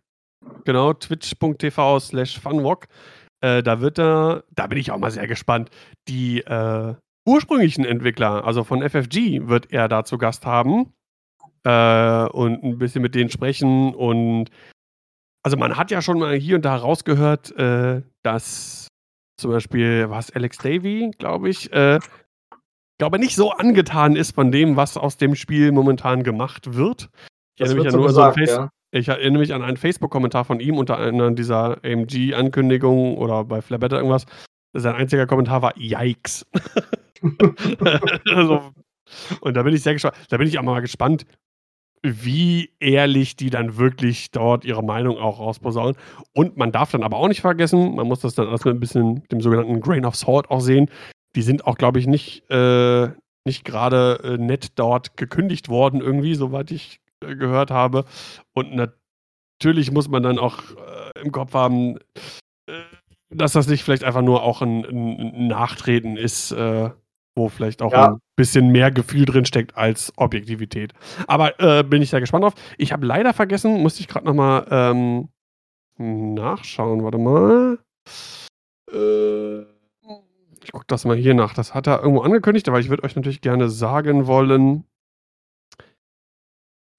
Genau, 0.66 0.92
twitch.tv 0.92 2.00
slash 2.02 2.38
Funwalk. 2.38 2.88
Äh, 3.42 3.64
da 3.64 3.82
wird 3.82 4.00
er, 4.00 4.44
da 4.52 4.68
bin 4.68 4.78
ich 4.78 4.92
auch 4.92 4.98
mal 4.98 5.12
sehr 5.12 5.28
gespannt, 5.28 5.70
die 6.08 6.42
äh, 6.42 6.96
ursprünglichen 7.28 7.86
Entwickler, 7.86 8.46
also 8.46 8.64
von 8.64 8.88
FFG, 8.88 9.48
wird 9.48 9.72
er 9.72 9.88
da 9.88 10.04
zu 10.04 10.18
Gast 10.18 10.46
haben. 10.46 10.94
Äh, 11.64 12.26
und 12.30 12.64
ein 12.64 12.78
bisschen 12.80 13.02
mit 13.02 13.14
denen 13.14 13.30
sprechen. 13.30 13.94
Und 13.94 14.50
also 15.44 15.58
man 15.58 15.78
hat 15.78 15.92
ja 15.92 16.02
schon 16.02 16.20
mal 16.20 16.36
hier 16.36 16.56
und 16.56 16.66
da 16.66 16.76
rausgehört, 16.76 17.56
äh, 17.58 18.02
dass 18.24 18.88
zum 19.40 19.52
Beispiel, 19.52 20.10
was 20.10 20.32
Alex 20.32 20.58
Davy, 20.58 21.12
glaube 21.18 21.50
ich, 21.50 21.72
äh, 21.74 22.00
glaube 23.00 23.18
nicht 23.18 23.36
so 23.36 23.52
angetan 23.52 24.16
ist 24.16 24.36
von 24.36 24.52
dem, 24.52 24.76
was 24.76 24.98
aus 24.98 25.18
dem 25.18 25.36
Spiel 25.36 25.72
momentan 25.72 26.24
gemacht 26.24 26.76
wird. 26.76 27.10
Ich 27.56 27.64
Das 27.66 27.70
erinnere 27.70 27.86
mich 27.86 27.94
ja 27.94 27.98
nur 27.98 28.08
an 28.08 28.14
so 28.14 28.22
gesagt, 28.22 28.38
Face 28.38 28.50
ja. 28.52 28.70
Ich 28.92 29.08
erinnere 29.08 29.40
mich 29.40 29.54
an 29.54 29.62
einen 29.62 29.78
Facebook-Kommentar 29.78 30.46
von 30.46 30.60
ihm 30.60 30.78
unter 30.78 30.98
einer 30.98 31.32
dieser 31.32 31.78
AMG-Ankündigungen 31.84 33.18
oder 33.18 33.46
bei 33.46 33.62
Flabetter 33.62 33.98
irgendwas. 33.98 34.26
Sein 34.74 34.96
einziger 34.96 35.28
Kommentar 35.28 35.62
war 35.62 35.74
Yikes. 35.78 36.46
also, 38.30 38.72
und 39.42 39.56
da 39.56 39.64
bin 39.64 39.74
ich 39.74 39.84
sehr 39.84 39.94
gespannt. 39.94 40.16
Da 40.30 40.38
bin 40.38 40.48
ich 40.48 40.60
auch 40.60 40.64
mal 40.64 40.82
gespannt, 40.82 41.26
wie 42.04 42.72
ehrlich 42.80 43.36
die 43.36 43.50
dann 43.50 43.78
wirklich 43.78 44.32
dort 44.32 44.66
ihre 44.66 44.84
Meinung 44.84 45.18
auch 45.18 45.40
rausposaunen. 45.40 45.96
Und 46.34 46.58
man 46.58 46.72
darf 46.72 46.92
dann 46.92 47.04
aber 47.04 47.18
auch 47.18 47.28
nicht 47.28 47.42
vergessen, 47.42 47.96
man 47.96 48.08
muss 48.08 48.22
das 48.22 48.36
dann 48.36 48.48
alles 48.48 48.66
mit 48.66 48.76
ein 48.76 48.80
bisschen 48.80 49.24
dem 49.30 49.42
sogenannten 49.42 49.80
Grain 49.82 50.06
of 50.06 50.16
Salt 50.16 50.50
auch 50.50 50.62
sehen. 50.62 50.90
Die 51.36 51.44
sind 51.44 51.66
auch, 51.66 51.78
glaube 51.78 52.00
ich, 52.00 52.08
nicht, 52.08 52.50
äh, 52.50 53.10
nicht 53.46 53.64
gerade 53.64 54.20
äh, 54.24 54.38
nett 54.38 54.80
dort 54.80 55.16
gekündigt 55.16 55.70
worden, 55.70 56.02
irgendwie, 56.02 56.36
soweit 56.36 56.72
ich 56.72 57.00
gehört 57.22 57.72
habe. 57.72 58.06
Und 58.54 58.76
natürlich 58.76 59.92
muss 59.92 60.10
man 60.10 60.24
dann 60.24 60.40
auch 60.40 60.60
äh, 60.60 61.22
im 61.22 61.32
Kopf 61.32 61.54
haben, 61.54 61.98
äh, 62.68 62.74
dass 63.30 63.54
das 63.54 63.68
nicht 63.68 63.84
vielleicht 63.84 64.04
einfach 64.04 64.22
nur 64.22 64.44
auch 64.44 64.62
ein, 64.62 64.84
ein, 64.86 65.48
Nachtreten 65.48 66.18
ist, 66.18 66.52
äh, 66.52 66.90
wo 67.36 67.48
vielleicht 67.48 67.82
auch 67.82 67.94
Ja. 67.94 68.10
ein 68.10 68.20
bisschen 68.36 68.72
mehr 68.72 68.92
Gefühl 68.92 69.26
drin 69.26 69.46
steckt 69.46 69.78
als 69.78 70.12
Objektivität. 70.18 70.94
Aber 71.28 71.60
äh, 71.60 71.84
bin 71.84 72.02
ich 72.02 72.10
sehr 72.10 72.20
gespannt 72.20 72.44
drauf. 72.44 72.56
Ich 72.78 72.92
habe 72.92 73.06
leider 73.06 73.34
vergessen, 73.34 73.82
musste 73.82 74.02
ich 74.02 74.08
gerade 74.08 74.26
noch 74.26 74.34
mal 74.34 74.68
ähm, 74.70 75.30
nachschauen. 75.98 77.04
Warte 77.04 77.18
mal. 77.18 77.80
Äh, 78.92 79.62
ich 80.64 80.72
gucke 80.72 80.86
das 80.88 81.06
mal 81.06 81.16
hier 81.16 81.34
nach. 81.34 81.54
Das 81.54 81.74
hat 81.74 81.88
er 81.88 82.02
irgendwo 82.02 82.22
angekündigt, 82.22 82.68
aber 82.68 82.80
ich 82.80 82.90
würde 82.90 83.04
euch 83.04 83.16
natürlich 83.16 83.42
gerne 83.42 83.70
sagen 83.70 84.28
wollen, 84.28 84.84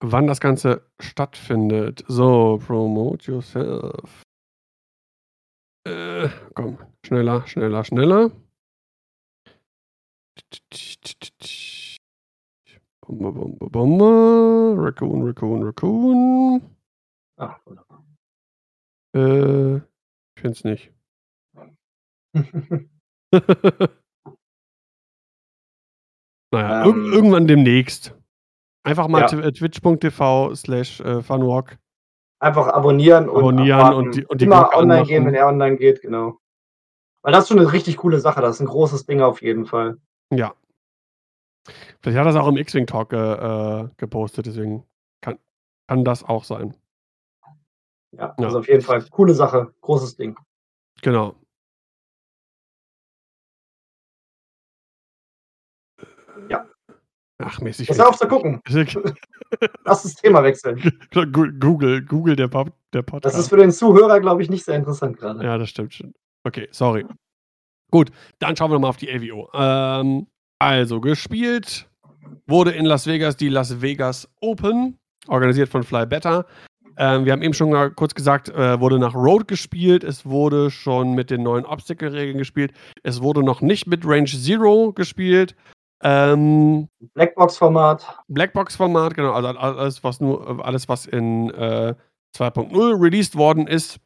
wann 0.02 0.26
das 0.26 0.40
Ganze 0.40 0.86
stattfindet. 1.00 2.04
So, 2.08 2.58
promote 2.64 3.30
yourself. 3.30 4.22
Äh, 5.86 6.28
komm, 6.54 6.78
schneller, 7.04 7.46
schneller, 7.46 7.84
schneller. 7.84 8.30
Bombe, 13.06 13.32
Bombe, 13.32 13.70
Bombe. 13.70 14.74
Raccoon, 14.78 15.22
Raccoon, 15.26 15.62
Raccoon. 15.64 16.76
Ah, 17.38 17.56
wunderbar. 17.64 18.04
Äh, 19.14 19.76
ich 19.76 20.40
finde 20.40 20.52
es 20.52 20.64
nicht. 20.64 20.92
naja, 26.52 26.84
Ähm. 26.84 27.04
irg 27.04 27.12
irgendwann 27.14 27.46
demnächst. 27.46 28.14
Einfach 28.84 29.08
mal 29.08 29.20
Ja. 29.30 29.38
äh, 29.38 29.52
twitch.tv 29.52 30.54
slash 30.54 31.00
äh, 31.00 31.22
funwalk. 31.22 31.78
Einfach 32.40 32.66
abonnieren 32.68 33.28
und 33.28 33.38
Abonnieren 33.38 33.78
abwarten. 33.80 33.96
und 34.08 34.16
die- 34.16 34.26
und 34.26 34.40
die 34.40 34.44
immer 34.46 34.60
Glocke 34.62 34.76
online 34.78 34.94
anmachen. 34.94 35.08
gehen, 35.08 35.26
wenn 35.26 35.34
er 35.34 35.46
online 35.46 35.76
geht, 35.76 36.02
genau. 36.02 36.38
Weil 37.22 37.32
das 37.32 37.44
ist 37.44 37.48
schon 37.48 37.60
eine 37.60 37.72
richtig 37.72 37.98
coole 37.98 38.18
Sache. 38.18 38.40
Das 38.40 38.56
ist 38.56 38.60
ein 38.60 38.66
großes 38.66 39.06
Ding 39.06 39.20
auf 39.20 39.42
jeden 39.42 39.64
Fall. 39.66 39.98
Ja. 40.32 40.54
Vielleicht 42.00 42.18
hat 42.18 42.26
er 42.26 42.30
es 42.30 42.36
auch 42.36 42.48
im 42.48 42.56
X-Wing 42.56 42.86
Talk 42.86 43.12
äh, 43.12 43.88
gepostet, 43.96 44.46
deswegen 44.46 44.84
kann, 45.20 45.38
kann 45.86 46.04
das 46.04 46.24
auch 46.24 46.42
sein. 46.42 46.74
Ja, 48.10 48.34
Ja. 48.36 48.44
also 48.46 48.58
auf 48.58 48.66
jeden 48.68 48.82
Fall 48.82 49.04
coole 49.10 49.34
Sache, 49.34 49.72
großes 49.80 50.16
Ding. 50.16 50.36
Genau. 51.02 51.36
Ach, 57.44 57.60
mäßig. 57.60 57.88
Hör 57.90 58.08
auf 58.08 58.16
zu 58.16 58.26
gucken. 58.28 58.60
Lass 59.84 60.02
das 60.02 60.14
Thema 60.14 60.42
wechseln. 60.42 60.92
Google, 61.12 62.02
Google, 62.02 62.36
der, 62.36 62.48
Pod, 62.48 62.72
der 62.92 63.02
Podcast. 63.02 63.34
Das 63.34 63.40
ist 63.40 63.48
für 63.48 63.56
den 63.56 63.70
Zuhörer, 63.70 64.20
glaube 64.20 64.42
ich, 64.42 64.50
nicht 64.50 64.64
sehr 64.64 64.76
interessant 64.76 65.18
gerade. 65.18 65.44
Ja, 65.44 65.58
das 65.58 65.70
stimmt 65.70 65.94
schon. 65.94 66.14
Okay, 66.44 66.68
sorry. 66.70 67.04
Gut, 67.90 68.10
dann 68.38 68.56
schauen 68.56 68.70
wir 68.70 68.78
mal 68.78 68.88
auf 68.88 68.96
die 68.96 69.08
LWO. 69.08 69.50
Ähm, 69.54 70.26
also, 70.58 71.00
gespielt 71.00 71.88
wurde 72.46 72.70
in 72.72 72.84
Las 72.84 73.06
Vegas 73.06 73.36
die 73.36 73.48
Las 73.48 73.82
Vegas 73.82 74.28
Open, 74.40 74.98
organisiert 75.28 75.68
von 75.68 75.82
Fly 75.82 76.06
Better. 76.06 76.46
Ähm, 76.96 77.24
wir 77.24 77.32
haben 77.32 77.42
eben 77.42 77.54
schon 77.54 77.70
mal 77.70 77.90
kurz 77.90 78.14
gesagt, 78.14 78.48
äh, 78.50 78.78
wurde 78.80 78.98
nach 78.98 79.14
Road 79.14 79.48
gespielt, 79.48 80.04
es 80.04 80.26
wurde 80.26 80.70
schon 80.70 81.14
mit 81.14 81.30
den 81.30 81.42
neuen 81.42 81.64
Obstacle-Regeln 81.64 82.38
gespielt, 82.38 82.72
es 83.02 83.22
wurde 83.22 83.42
noch 83.42 83.60
nicht 83.60 83.86
mit 83.86 84.04
Range 84.04 84.26
Zero 84.26 84.92
gespielt. 84.92 85.54
Ähm, 86.02 86.88
Blackbox-Format. 87.14 88.18
Blackbox-Format, 88.28 89.14
genau, 89.14 89.32
also 89.32 89.48
alles, 89.48 90.02
was 90.02 90.20
nur, 90.20 90.64
alles, 90.64 90.88
was 90.88 91.06
in 91.06 91.50
äh, 91.50 91.94
2.0 92.36 93.00
released 93.00 93.36
worden 93.36 93.66
ist. 93.66 93.98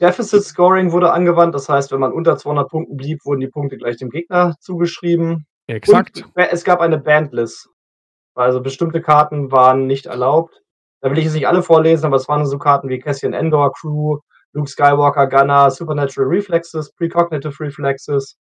Deficit 0.00 0.42
Scoring 0.42 0.92
wurde 0.92 1.12
angewandt. 1.12 1.54
Das 1.54 1.68
heißt, 1.68 1.92
wenn 1.92 2.00
man 2.00 2.12
unter 2.12 2.36
200 2.36 2.68
Punkten 2.70 2.96
blieb, 2.96 3.24
wurden 3.24 3.40
die 3.40 3.48
Punkte 3.48 3.76
gleich 3.76 3.96
dem 3.98 4.10
Gegner 4.10 4.54
zugeschrieben. 4.60 5.46
Exakt. 5.66 6.24
Und 6.24 6.32
es 6.36 6.64
gab 6.64 6.80
eine 6.80 6.98
Bandlist. 6.98 7.68
Also 8.34 8.62
bestimmte 8.62 9.02
Karten 9.02 9.52
waren 9.52 9.86
nicht 9.86 10.06
erlaubt. 10.06 10.62
Da 11.00 11.10
will 11.10 11.18
ich 11.18 11.24
jetzt 11.24 11.34
nicht 11.34 11.48
alle 11.48 11.62
vorlesen, 11.62 12.06
aber 12.06 12.16
es 12.16 12.28
waren 12.28 12.46
so 12.46 12.58
Karten 12.58 12.88
wie 12.88 12.98
Cassian 12.98 13.32
Endor, 13.32 13.72
Crew, 13.72 14.18
Luke 14.52 14.68
Skywalker, 14.68 15.26
Gunner, 15.26 15.70
Supernatural 15.70 16.28
Reflexes, 16.28 16.92
Precognitive 16.92 17.58
Reflexes. 17.60 18.36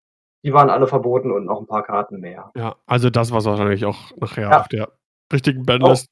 Die 0.44 0.54
waren 0.54 0.70
alle 0.70 0.88
verboten 0.88 1.32
und 1.32 1.46
noch 1.46 1.60
ein 1.60 1.68
paar 1.68 1.84
Karten 1.84 2.20
mehr. 2.20 2.52
Ja, 2.56 2.76
also 2.86 3.10
das, 3.10 3.32
was 3.32 3.46
wahrscheinlich 3.46 3.86
auch 3.86 4.12
nachher 4.18 4.50
Ja. 4.50 4.60
auf 4.62 4.68
der 4.68 4.90
richtigen 5.34 5.66
Bandlist 5.66 6.08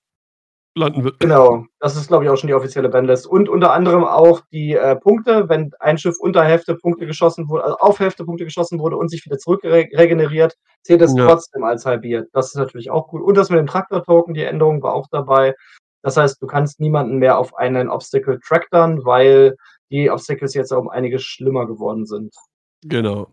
landen 0.77 1.03
wird. 1.05 1.19
Genau, 1.21 1.65
das 1.79 1.95
ist, 1.95 2.07
glaube 2.09 2.25
ich, 2.25 2.29
auch 2.29 2.35
schon 2.35 2.47
die 2.49 2.53
offizielle 2.53 2.89
Bandlist. 2.89 3.27
Und 3.27 3.47
unter 3.47 3.71
anderem 3.71 4.03
auch 4.03 4.41
die 4.51 4.73
äh, 4.73 4.95
Punkte, 4.97 5.47
wenn 5.47 5.71
ein 5.79 5.97
Schiff 5.97 6.17
unter 6.19 6.43
Hälfte 6.43 6.75
Punkte 6.75 7.05
geschossen 7.05 7.47
wurde, 7.47 7.63
also 7.63 7.77
auf 7.77 7.99
Hälfte 7.99 8.25
Punkte 8.25 8.43
geschossen 8.43 8.79
wurde 8.79 8.97
und 8.97 9.09
sich 9.09 9.23
wieder 9.25 9.37
zurück 9.37 9.63
regeneriert, 9.63 10.57
zählt 10.81 11.01
es 11.01 11.15
Ja. 11.15 11.27
trotzdem 11.27 11.63
als 11.63 11.85
halbiert. 11.85 12.27
Das 12.33 12.47
ist 12.47 12.55
natürlich 12.55 12.91
auch 12.91 13.13
cool. 13.13 13.21
Und 13.21 13.37
das 13.37 13.49
mit 13.49 13.59
dem 13.59 13.67
Traktor-Token, 13.67 14.33
die 14.33 14.43
Änderung 14.43 14.83
war 14.83 14.93
auch 14.95 15.07
dabei. 15.09 15.55
Das 16.01 16.17
heißt, 16.17 16.41
du 16.41 16.45
kannst 16.47 16.79
niemanden 16.81 17.19
mehr 17.19 17.37
auf 17.39 17.55
einen 17.55 17.89
Obstacle 17.89 18.39
tractern, 18.41 19.05
weil 19.05 19.55
die 19.91 20.09
Obstacles 20.11 20.53
jetzt 20.55 20.73
um 20.73 20.89
einiges 20.89 21.23
schlimmer 21.23 21.67
geworden 21.67 22.05
sind. 22.05 22.35
Genau. 22.83 23.27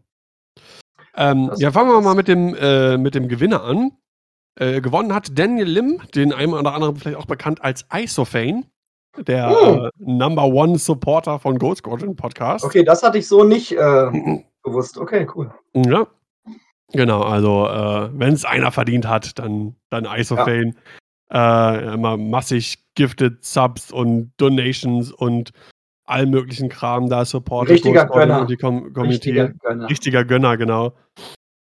Ähm, 1.17 1.51
ja, 1.57 1.73
fangen 1.73 1.91
wir 1.91 2.01
mal 2.01 2.15
mit 2.15 2.29
dem, 2.29 2.55
äh, 2.55 2.97
mit 2.97 3.15
dem 3.15 3.29
Gewinner 3.29 3.63
an. 3.65 3.93
Äh, 4.59 4.81
gewonnen 4.81 5.15
hat 5.15 5.39
Daniel 5.39 5.67
Lim, 5.67 6.03
den 6.15 6.33
einem 6.33 6.53
oder 6.53 6.75
anderen 6.75 6.97
vielleicht 6.97 7.17
auch 7.17 7.27
bekannt 7.27 7.63
als 7.65 7.87
Isophane, 7.93 8.65
der 9.19 9.49
Hm. 9.49 9.85
äh, 9.85 9.91
Number 9.99 10.45
One 10.45 10.79
Supporter 10.79 11.39
von 11.39 11.59
Ghost 11.59 11.79
Squadron 11.79 12.17
Podcast. 12.17 12.65
Okay, 12.65 12.85
das 12.85 13.03
hatte 13.03 13.19
ich 13.19 13.29
so 13.29 13.45
nicht 13.45 13.73
äh, 13.73 13.77
bewusst. 14.63 14.99
Okay, 14.99 15.27
cool. 15.35 15.55
Ja. 15.75 16.07
Genau, 16.93 17.23
also 17.23 17.67
äh, 17.67 18.11
wenn 18.13 18.35
es 18.35 18.45
einer 18.45 18.71
verdient 18.71 19.09
hat, 19.09 19.39
dann, 19.39 19.77
dann 19.89 20.05
Isofane. 20.05 20.75
Ja. 21.31 21.73
Äh, 21.73 21.95
immer 21.95 22.19
massig 22.19 22.85
gifted 22.95 23.43
Subs 23.43 23.91
und 23.91 24.33
Donations 24.37 25.11
und 25.11 25.53
allen 26.13 26.31
möglichen 26.31 26.69
Kram 26.69 27.09
da 27.09 27.25
Support. 27.25 27.69
Richtiger 27.69 28.07
Gönner. 28.07 28.47
Die 28.47 28.57
Com 28.57 28.93
Community. 28.93 29.31
Richtiger 29.31 29.49
Gönner. 29.49 29.91
Richtiger 29.91 30.25
Gönner, 30.25 30.57
genau. 30.57 30.93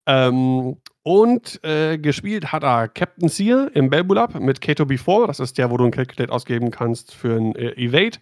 Ähm, 0.07 0.77
und 1.03 1.63
äh, 1.65 1.99
gespielt 1.99 2.53
hat 2.53 2.65
er 2.65 2.89
Captain 2.89 3.29
Sear 3.29 3.71
im 3.75 3.91
Belbulab 3.91 4.39
mit 4.41 4.61
Kato 4.61 4.85
B4. 4.85 5.27
Das 5.27 5.41
ist 5.41 5.59
der, 5.59 5.71
wo 5.71 5.77
du 5.77 5.85
ein 5.85 5.91
Calculate 5.91 6.33
ausgeben 6.33 6.71
kannst 6.71 7.15
für 7.15 7.37
ein 7.37 7.55
äh, 7.55 7.73
Evade. 7.73 8.19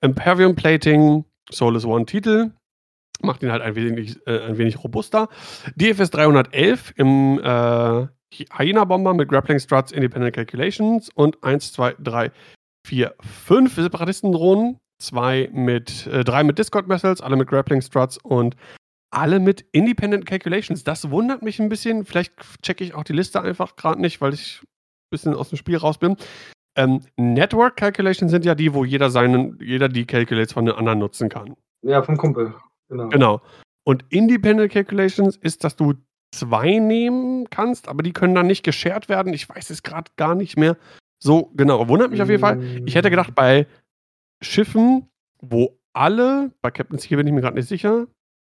Imperium 0.00 0.54
Plating, 0.54 1.24
Soulless 1.50 1.84
One 1.84 2.06
Titel. 2.06 2.52
Macht 3.22 3.42
ihn 3.42 3.50
halt 3.50 3.62
ein 3.62 3.74
wenig, 3.74 4.18
äh, 4.26 4.40
ein 4.40 4.58
wenig 4.58 4.82
robuster. 4.82 5.28
DFS 5.76 6.10
311 6.10 6.94
im 6.96 7.38
äh, 7.38 8.06
Hyena-Bomber 8.30 9.14
mit 9.14 9.28
Grappling 9.28 9.58
Struts, 9.58 9.92
Independent 9.92 10.34
Calculations 10.34 11.08
und 11.14 11.42
1, 11.42 11.72
2, 11.72 11.96
3, 12.00 12.30
4, 12.86 13.14
5 13.20 13.74
Separatistendrohnen. 13.74 14.78
Zwei 14.98 15.50
mit, 15.52 16.06
äh, 16.06 16.24
drei 16.24 16.42
mit 16.42 16.58
Discord-Missiles, 16.58 17.20
alle 17.20 17.36
mit 17.36 17.48
Grappling 17.48 17.82
Struts 17.82 18.18
und 18.18 18.56
alle 19.10 19.40
mit 19.40 19.64
Independent 19.72 20.26
Calculations. 20.26 20.84
Das 20.84 21.10
wundert 21.10 21.42
mich 21.42 21.60
ein 21.60 21.68
bisschen. 21.68 22.04
Vielleicht 22.04 22.32
checke 22.62 22.84
ich 22.84 22.94
auch 22.94 23.04
die 23.04 23.12
Liste 23.12 23.40
einfach 23.40 23.76
gerade 23.76 24.00
nicht, 24.00 24.20
weil 24.20 24.34
ich 24.34 24.60
ein 24.62 24.66
bisschen 25.10 25.34
aus 25.34 25.50
dem 25.50 25.58
Spiel 25.58 25.76
raus 25.76 25.98
bin. 25.98 26.16
Ähm, 26.76 27.00
Network 27.16 27.76
Calculations 27.76 28.30
sind 28.30 28.44
ja 28.44 28.54
die, 28.54 28.74
wo 28.74 28.84
jeder 28.84 29.10
seinen, 29.10 29.58
jeder 29.60 29.88
die 29.88 30.06
Calculates 30.06 30.52
von 30.52 30.66
den 30.66 30.74
anderen 30.74 30.98
nutzen 30.98 31.28
kann. 31.28 31.56
Ja, 31.82 32.02
vom 32.02 32.16
Kumpel. 32.16 32.54
Genau. 32.88 33.08
Genau. 33.08 33.40
Und 33.84 34.04
Independent 34.10 34.72
Calculations 34.72 35.36
ist, 35.36 35.64
dass 35.64 35.76
du 35.76 35.94
zwei 36.34 36.78
nehmen 36.78 37.48
kannst, 37.50 37.88
aber 37.88 38.02
die 38.02 38.12
können 38.12 38.34
dann 38.34 38.46
nicht 38.46 38.64
geshared 38.64 39.08
werden. 39.08 39.32
Ich 39.32 39.48
weiß 39.48 39.70
es 39.70 39.82
gerade 39.82 40.10
gar 40.16 40.34
nicht 40.34 40.56
mehr 40.58 40.76
so 41.22 41.50
genau. 41.54 41.88
Wundert 41.88 42.10
mich 42.10 42.20
auf 42.20 42.28
jeden 42.28 42.40
Fall. 42.40 42.62
Ich 42.84 42.94
hätte 42.94 43.10
gedacht, 43.10 43.34
bei 43.34 43.66
Schiffen, 44.42 45.08
wo 45.40 45.78
alle, 45.92 46.52
bei 46.62 46.70
Captain 46.70 46.98
Sea 46.98 47.16
bin 47.16 47.26
ich 47.26 47.32
mir 47.32 47.40
gerade 47.40 47.56
nicht 47.56 47.68
sicher, 47.68 48.06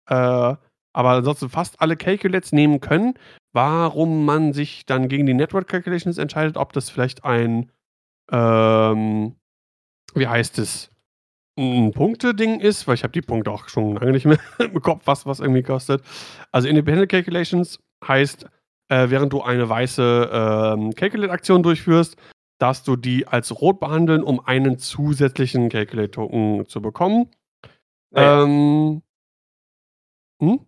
äh, 0.09 0.55
aber 0.93 1.09
ansonsten 1.09 1.49
fast 1.49 1.79
alle 1.79 1.95
Calculates 1.95 2.51
nehmen 2.51 2.79
können, 2.79 3.13
warum 3.53 4.25
man 4.25 4.53
sich 4.53 4.85
dann 4.85 5.09
gegen 5.09 5.25
die 5.25 5.33
Network 5.33 5.67
Calculations 5.67 6.17
entscheidet, 6.17 6.57
ob 6.57 6.73
das 6.73 6.89
vielleicht 6.89 7.23
ein, 7.23 7.71
ähm, 8.31 9.35
wie 10.15 10.27
heißt 10.27 10.57
es, 10.57 10.89
ein 11.57 11.91
Punkte-Ding 11.91 12.59
ist, 12.59 12.87
weil 12.87 12.95
ich 12.95 13.03
habe 13.03 13.13
die 13.13 13.21
Punkte 13.21 13.51
auch 13.51 13.67
schon 13.67 13.95
lange 13.95 14.11
nicht 14.11 14.25
mehr 14.25 14.39
im 14.59 14.81
Kopf, 14.81 15.03
was 15.05 15.25
was 15.25 15.39
irgendwie 15.39 15.63
kostet. 15.63 16.03
Also 16.51 16.67
Independent 16.67 17.09
Calculations 17.09 17.79
heißt, 18.07 18.45
äh, 18.89 19.09
während 19.09 19.33
du 19.33 19.41
eine 19.41 19.67
weiße 19.67 20.29
ähm, 20.31 20.93
Calculate-Aktion 20.95 21.63
durchführst, 21.63 22.15
darfst 22.57 22.87
du 22.87 22.95
die 22.95 23.27
als 23.27 23.61
rot 23.61 23.79
behandeln, 23.79 24.23
um 24.23 24.39
einen 24.45 24.77
zusätzlichen 24.77 25.69
Calculate-Token 25.69 26.65
zu 26.67 26.81
bekommen. 26.81 27.29
Ja, 28.11 28.43
ähm, 28.43 29.01
hm? 30.41 30.59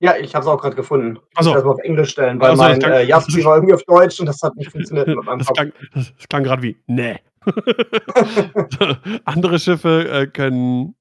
ja 0.00 0.16
ich 0.16 0.34
habe 0.34 0.42
es 0.42 0.48
auch 0.48 0.60
gerade 0.60 0.76
gefunden. 0.76 1.18
Ich 1.30 1.36
muss 1.36 1.52
das 1.52 1.64
mal 1.64 1.70
auf 1.70 1.80
Englisch 1.80 2.10
stellen, 2.10 2.40
weil 2.40 2.50
also, 2.50 2.62
mein 2.62 2.78
klang, 2.78 2.92
äh, 2.92 3.04
Jaspi 3.04 3.44
war 3.44 3.56
irgendwie 3.56 3.74
auf 3.74 3.84
Deutsch 3.84 4.18
und 4.20 4.26
das 4.26 4.42
hat 4.42 4.56
nicht 4.56 4.70
funktioniert 4.72 5.08
mit 5.08 5.24
meinem 5.24 5.38
das 5.38 5.48
Kopf. 5.48 5.56
Klang, 5.56 5.72
das, 5.94 6.12
klang 6.28 6.44
gerade 6.44 6.62
wie, 6.62 6.76
nee. 6.86 7.18
Andere 9.24 9.58
Schiffe 9.58 10.08
äh, 10.08 10.26
können 10.28 10.94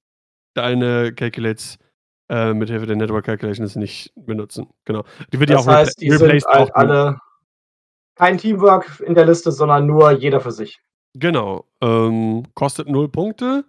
deine 0.53 1.13
Calculates 1.13 1.77
äh, 2.29 2.53
mit 2.53 2.69
Hilfe 2.69 2.87
der 2.87 2.95
Network 2.95 3.25
Calculations 3.25 3.75
nicht 3.75 4.11
benutzen. 4.15 4.67
Genau. 4.85 5.03
Die 5.31 5.39
wird 5.39 5.51
das 5.51 5.65
ja 5.65 5.71
auch 5.71 5.75
heißt, 5.77 6.01
die 6.01 6.09
sind 6.09 6.43
halt 6.45 6.75
alle 6.75 7.19
kein 8.21 8.37
Teamwork 8.37 8.99
in 8.99 9.15
der 9.15 9.25
Liste, 9.25 9.51
sondern 9.51 9.87
nur 9.87 10.11
jeder 10.11 10.39
für 10.39 10.51
sich. 10.51 10.79
Genau. 11.15 11.65
Ähm, 11.81 12.43
kostet 12.53 12.87
null 12.87 13.09
Punkte. 13.09 13.65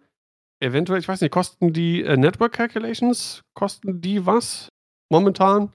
Eventuell, 0.61 1.01
ich 1.01 1.09
weiß 1.09 1.23
nicht, 1.23 1.33
kosten 1.33 1.73
die 1.73 2.03
äh, 2.03 2.19
Network 2.19 2.53
Calculations, 2.53 3.43
kosten 3.55 4.03
die 4.03 4.27
was 4.27 4.69
momentan? 5.11 5.73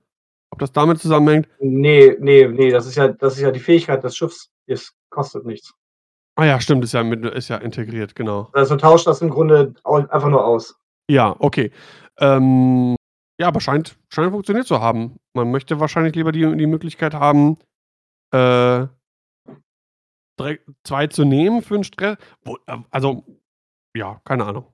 Ob 0.52 0.60
das 0.60 0.72
damit 0.72 1.00
zusammenhängt? 1.00 1.50
Nee, 1.60 2.16
nee, 2.20 2.48
nee, 2.48 2.70
das 2.70 2.86
ist 2.86 2.96
ja, 2.96 3.08
das 3.08 3.34
ist 3.34 3.42
ja 3.42 3.50
die 3.50 3.60
Fähigkeit 3.60 4.04
des 4.04 4.16
Schiffs. 4.16 4.52
Es 4.68 4.94
kostet 5.10 5.46
nichts. 5.46 5.74
Ah 6.36 6.46
ja, 6.46 6.62
stimmt, 6.62 6.84
ist 6.84 6.94
ja, 6.94 7.04
mit, 7.04 7.26
ist 7.26 7.48
ja 7.48 7.58
integriert, 7.58 8.16
genau. 8.16 8.50
Also 8.54 8.76
tauscht 8.76 9.08
das 9.08 9.24
im 9.24 9.32
Grunde 9.32 9.74
einfach 9.86 10.30
nur 10.30 10.46
aus. 10.46 10.78
Ja, 11.10 11.36
okay. 11.40 11.72
Ähm, 12.20 12.96
ja, 13.40 13.48
aber 13.48 13.60
scheint, 13.60 13.98
scheint 14.10 14.32
funktioniert 14.32 14.68
zu 14.68 14.80
haben. 14.80 15.18
Man 15.34 15.50
möchte 15.50 15.80
wahrscheinlich 15.80 16.16
lieber 16.16 16.32
die, 16.32 16.56
die 16.58 16.68
Möglichkeit 16.68 17.16
haben, 17.16 17.58
äh, 18.32 18.88
drei, 20.38 20.60
zwei 20.84 21.08
zu 21.08 21.26
nehmen 21.26 21.62
für 21.62 21.76
einen 21.76 21.84
Stress. 21.84 22.18
Wo, 22.44 22.58
äh, 22.68 22.78
also, 22.90 23.24
ja, 23.96 24.22
keine 24.24 24.46
Ahnung. 24.46 24.66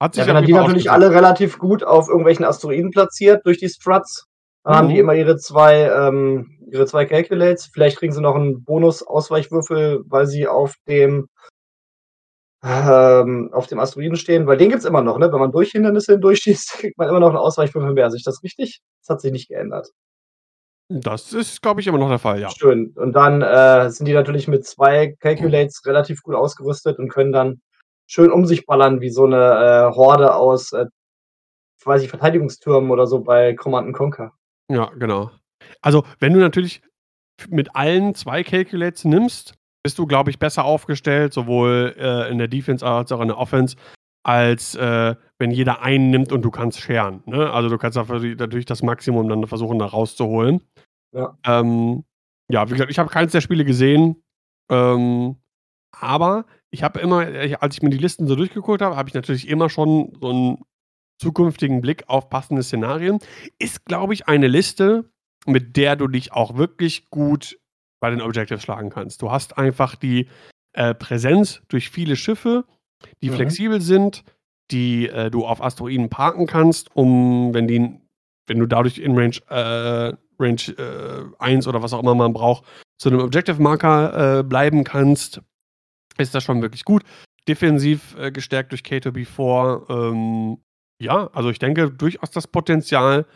Hat 0.00 0.14
sich 0.14 0.26
ja, 0.26 0.34
wenn 0.34 0.44
die 0.44 0.52
natürlich 0.52 0.90
alle 0.90 1.10
relativ 1.10 1.58
gut 1.58 1.82
auf 1.82 2.08
irgendwelchen 2.08 2.44
Asteroiden 2.44 2.90
platziert 2.90 3.46
durch 3.46 3.58
die 3.58 3.68
Struts, 3.68 4.26
dann 4.62 4.72
mhm. 4.72 4.76
haben 4.76 4.88
die 4.88 4.94
mhm. 4.94 5.00
immer 5.00 5.14
ihre 5.14 5.36
zwei, 5.36 5.88
ähm, 5.88 6.58
ihre 6.70 6.86
zwei 6.86 7.06
Calculates. 7.06 7.70
Vielleicht 7.72 7.98
kriegen 7.98 8.12
sie 8.12 8.20
noch 8.20 8.34
einen 8.34 8.62
Bonus-Ausweichwürfel, 8.64 10.02
weil 10.06 10.26
sie 10.26 10.46
auf 10.48 10.74
dem 10.86 11.28
ähm, 12.62 13.50
auf 13.52 13.66
dem 13.68 13.78
Asteroiden 13.78 14.16
stehen, 14.16 14.46
weil 14.46 14.56
den 14.56 14.70
gibt 14.70 14.80
es 14.80 14.86
immer 14.86 15.02
noch, 15.02 15.18
ne? 15.18 15.32
Wenn 15.32 15.38
man 15.38 15.52
durch 15.52 15.70
Hindernisse 15.70 16.12
hindurchschießt, 16.12 16.72
kriegt 16.80 16.98
man 16.98 17.08
immer 17.08 17.20
noch 17.20 17.28
einen 17.28 17.36
Ausweichwürfel 17.36 17.92
mehr. 17.92 18.06
Ist 18.08 18.26
das 18.26 18.42
richtig? 18.42 18.80
Das 19.00 19.14
hat 19.14 19.20
sich 19.20 19.32
nicht 19.32 19.48
geändert. 19.48 19.90
Das 20.88 21.32
ist, 21.32 21.62
glaube 21.62 21.80
ich, 21.80 21.86
immer 21.86 21.98
noch 21.98 22.08
der 22.08 22.18
Fall, 22.18 22.40
ja. 22.40 22.50
Schön. 22.50 22.92
Und 22.96 23.12
dann 23.12 23.42
äh, 23.42 23.90
sind 23.90 24.06
die 24.06 24.12
natürlich 24.12 24.46
mit 24.46 24.64
zwei 24.64 25.16
Calculates 25.18 25.84
relativ 25.84 26.22
gut 26.22 26.36
ausgerüstet 26.36 26.98
und 26.98 27.08
können 27.08 27.32
dann 27.32 27.60
schön 28.06 28.30
um 28.30 28.46
sich 28.46 28.66
ballern, 28.66 29.00
wie 29.00 29.10
so 29.10 29.24
eine 29.24 29.36
äh, 29.90 29.96
Horde 29.96 30.34
aus, 30.34 30.72
äh, 30.72 30.86
weiß 31.84 32.02
ich, 32.02 32.08
Verteidigungstürmen 32.08 32.90
oder 32.90 33.06
so 33.06 33.20
bei 33.20 33.54
Command 33.54 33.94
Conquer. 33.94 34.32
Ja, 34.70 34.90
genau. 34.96 35.30
Also, 35.80 36.04
wenn 36.20 36.32
du 36.32 36.38
natürlich 36.38 36.82
mit 37.48 37.74
allen 37.74 38.14
zwei 38.14 38.44
Calculates 38.44 39.04
nimmst, 39.04 39.54
bist 39.82 39.98
du, 39.98 40.06
glaube 40.06 40.30
ich, 40.30 40.38
besser 40.38 40.64
aufgestellt, 40.64 41.32
sowohl 41.32 41.94
äh, 41.98 42.30
in 42.30 42.38
der 42.38 42.48
Defense 42.48 42.86
als 42.86 43.12
auch 43.12 43.20
in 43.20 43.28
der 43.28 43.38
Offense, 43.38 43.76
als 44.24 44.74
äh, 44.74 45.14
wenn 45.38 45.50
jeder 45.50 45.82
einen 45.82 46.10
nimmt 46.10 46.32
und 46.32 46.42
du 46.42 46.50
kannst 46.50 46.80
scheren. 46.80 47.22
Ne? 47.26 47.50
Also 47.50 47.68
du 47.68 47.78
kannst 47.78 47.96
natürlich 47.96 48.64
das 48.64 48.82
Maximum 48.82 49.28
dann 49.28 49.46
versuchen, 49.46 49.78
da 49.78 49.86
rauszuholen. 49.86 50.60
Ja. 51.12 51.36
Ähm, 51.44 52.04
ja, 52.50 52.68
wie 52.68 52.72
gesagt, 52.72 52.90
ich 52.90 52.98
habe 52.98 53.10
keins 53.10 53.32
der 53.32 53.40
Spiele 53.40 53.64
gesehen. 53.64 54.22
Ähm, 54.70 55.36
aber 55.92 56.46
ich 56.70 56.82
habe 56.82 57.00
immer, 57.00 57.26
als 57.60 57.76
ich 57.76 57.82
mir 57.82 57.90
die 57.90 57.98
Listen 57.98 58.26
so 58.26 58.36
durchgeguckt 58.36 58.82
habe, 58.82 58.96
habe 58.96 59.08
ich 59.08 59.14
natürlich 59.14 59.48
immer 59.48 59.68
schon 59.68 60.16
so 60.20 60.30
einen 60.30 60.58
zukünftigen 61.20 61.80
Blick 61.80 62.04
auf 62.08 62.28
passende 62.28 62.62
Szenarien. 62.62 63.18
Ist, 63.58 63.84
glaube 63.84 64.14
ich, 64.14 64.28
eine 64.28 64.48
Liste, 64.48 65.10
mit 65.46 65.76
der 65.76 65.96
du 65.96 66.08
dich 66.08 66.32
auch 66.32 66.56
wirklich 66.56 67.08
gut 67.10 67.58
bei 68.00 68.10
den 68.10 68.20
Objectives 68.20 68.62
schlagen 68.62 68.90
kannst. 68.90 69.22
Du 69.22 69.30
hast 69.30 69.56
einfach 69.56 69.96
die 69.96 70.28
äh, 70.74 70.94
Präsenz 70.94 71.62
durch 71.68 71.88
viele 71.90 72.16
Schiffe 72.16 72.64
die 73.22 73.30
mhm. 73.30 73.34
flexibel 73.34 73.80
sind, 73.80 74.24
die 74.70 75.08
äh, 75.08 75.30
du 75.30 75.46
auf 75.46 75.62
Asteroiden 75.62 76.08
parken 76.08 76.46
kannst, 76.46 76.94
um, 76.94 77.54
wenn 77.54 77.68
die, 77.68 78.00
wenn 78.46 78.58
du 78.58 78.66
dadurch 78.66 78.98
in 78.98 79.16
Range, 79.16 79.36
äh, 79.48 80.14
Range 80.38 81.30
äh, 81.38 81.42
1 81.42 81.66
oder 81.66 81.82
was 81.82 81.92
auch 81.92 82.02
immer 82.02 82.14
man 82.14 82.32
braucht, 82.32 82.64
zu 82.98 83.08
einem 83.08 83.20
Objective-Marker 83.20 84.38
äh, 84.38 84.42
bleiben 84.42 84.84
kannst, 84.84 85.40
ist 86.18 86.34
das 86.34 86.44
schon 86.44 86.62
wirklich 86.62 86.84
gut. 86.84 87.02
Defensiv 87.48 88.16
äh, 88.18 88.32
gestärkt 88.32 88.72
durch 88.72 88.82
K2B4. 88.82 89.90
Ähm, 89.90 90.58
ja, 90.98 91.28
also 91.32 91.50
ich 91.50 91.58
denke 91.58 91.90
durchaus 91.90 92.30
das 92.30 92.46
Potenzial, 92.46 93.26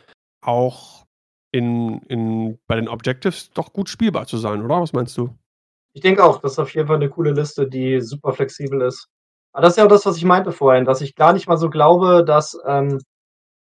auch 0.43 1.07
in, 1.53 2.01
in, 2.03 2.59
bei 2.67 2.77
den 2.77 2.89
Objectives 2.89 3.51
doch 3.51 3.73
gut 3.73 3.89
spielbar 3.89 4.27
zu 4.27 4.39
sein, 4.39 4.63
oder? 4.63 4.81
Was 4.81 4.93
meinst 4.93 5.17
du? 5.17 5.37
Ich 5.93 6.03
denke 6.03 6.25
auch, 6.25 6.41
das 6.41 6.53
ist 6.53 6.59
auf 6.59 6.75
jeden 6.75 6.87
Fall 6.87 6.97
eine 6.97 7.11
coole 7.11 7.33
Liste, 7.33 7.69
die 7.69 8.01
super 8.01 8.33
flexibel 8.33 8.81
ist. 8.83 9.09
Aber 9.53 9.63
das 9.63 9.73
ist 9.73 9.77
ja 9.79 9.85
auch 9.85 9.89
das, 9.89 10.07
was 10.07 10.17
ich 10.17 10.25
meinte 10.25 10.53
vorhin, 10.53 10.85
dass 10.85 11.01
ich 11.01 11.17
gar 11.17 11.33
nicht 11.33 11.49
mal 11.49 11.57
so 11.57 11.71
glaube, 11.71 12.25
dass 12.25 12.59
ähm, 12.67 13.01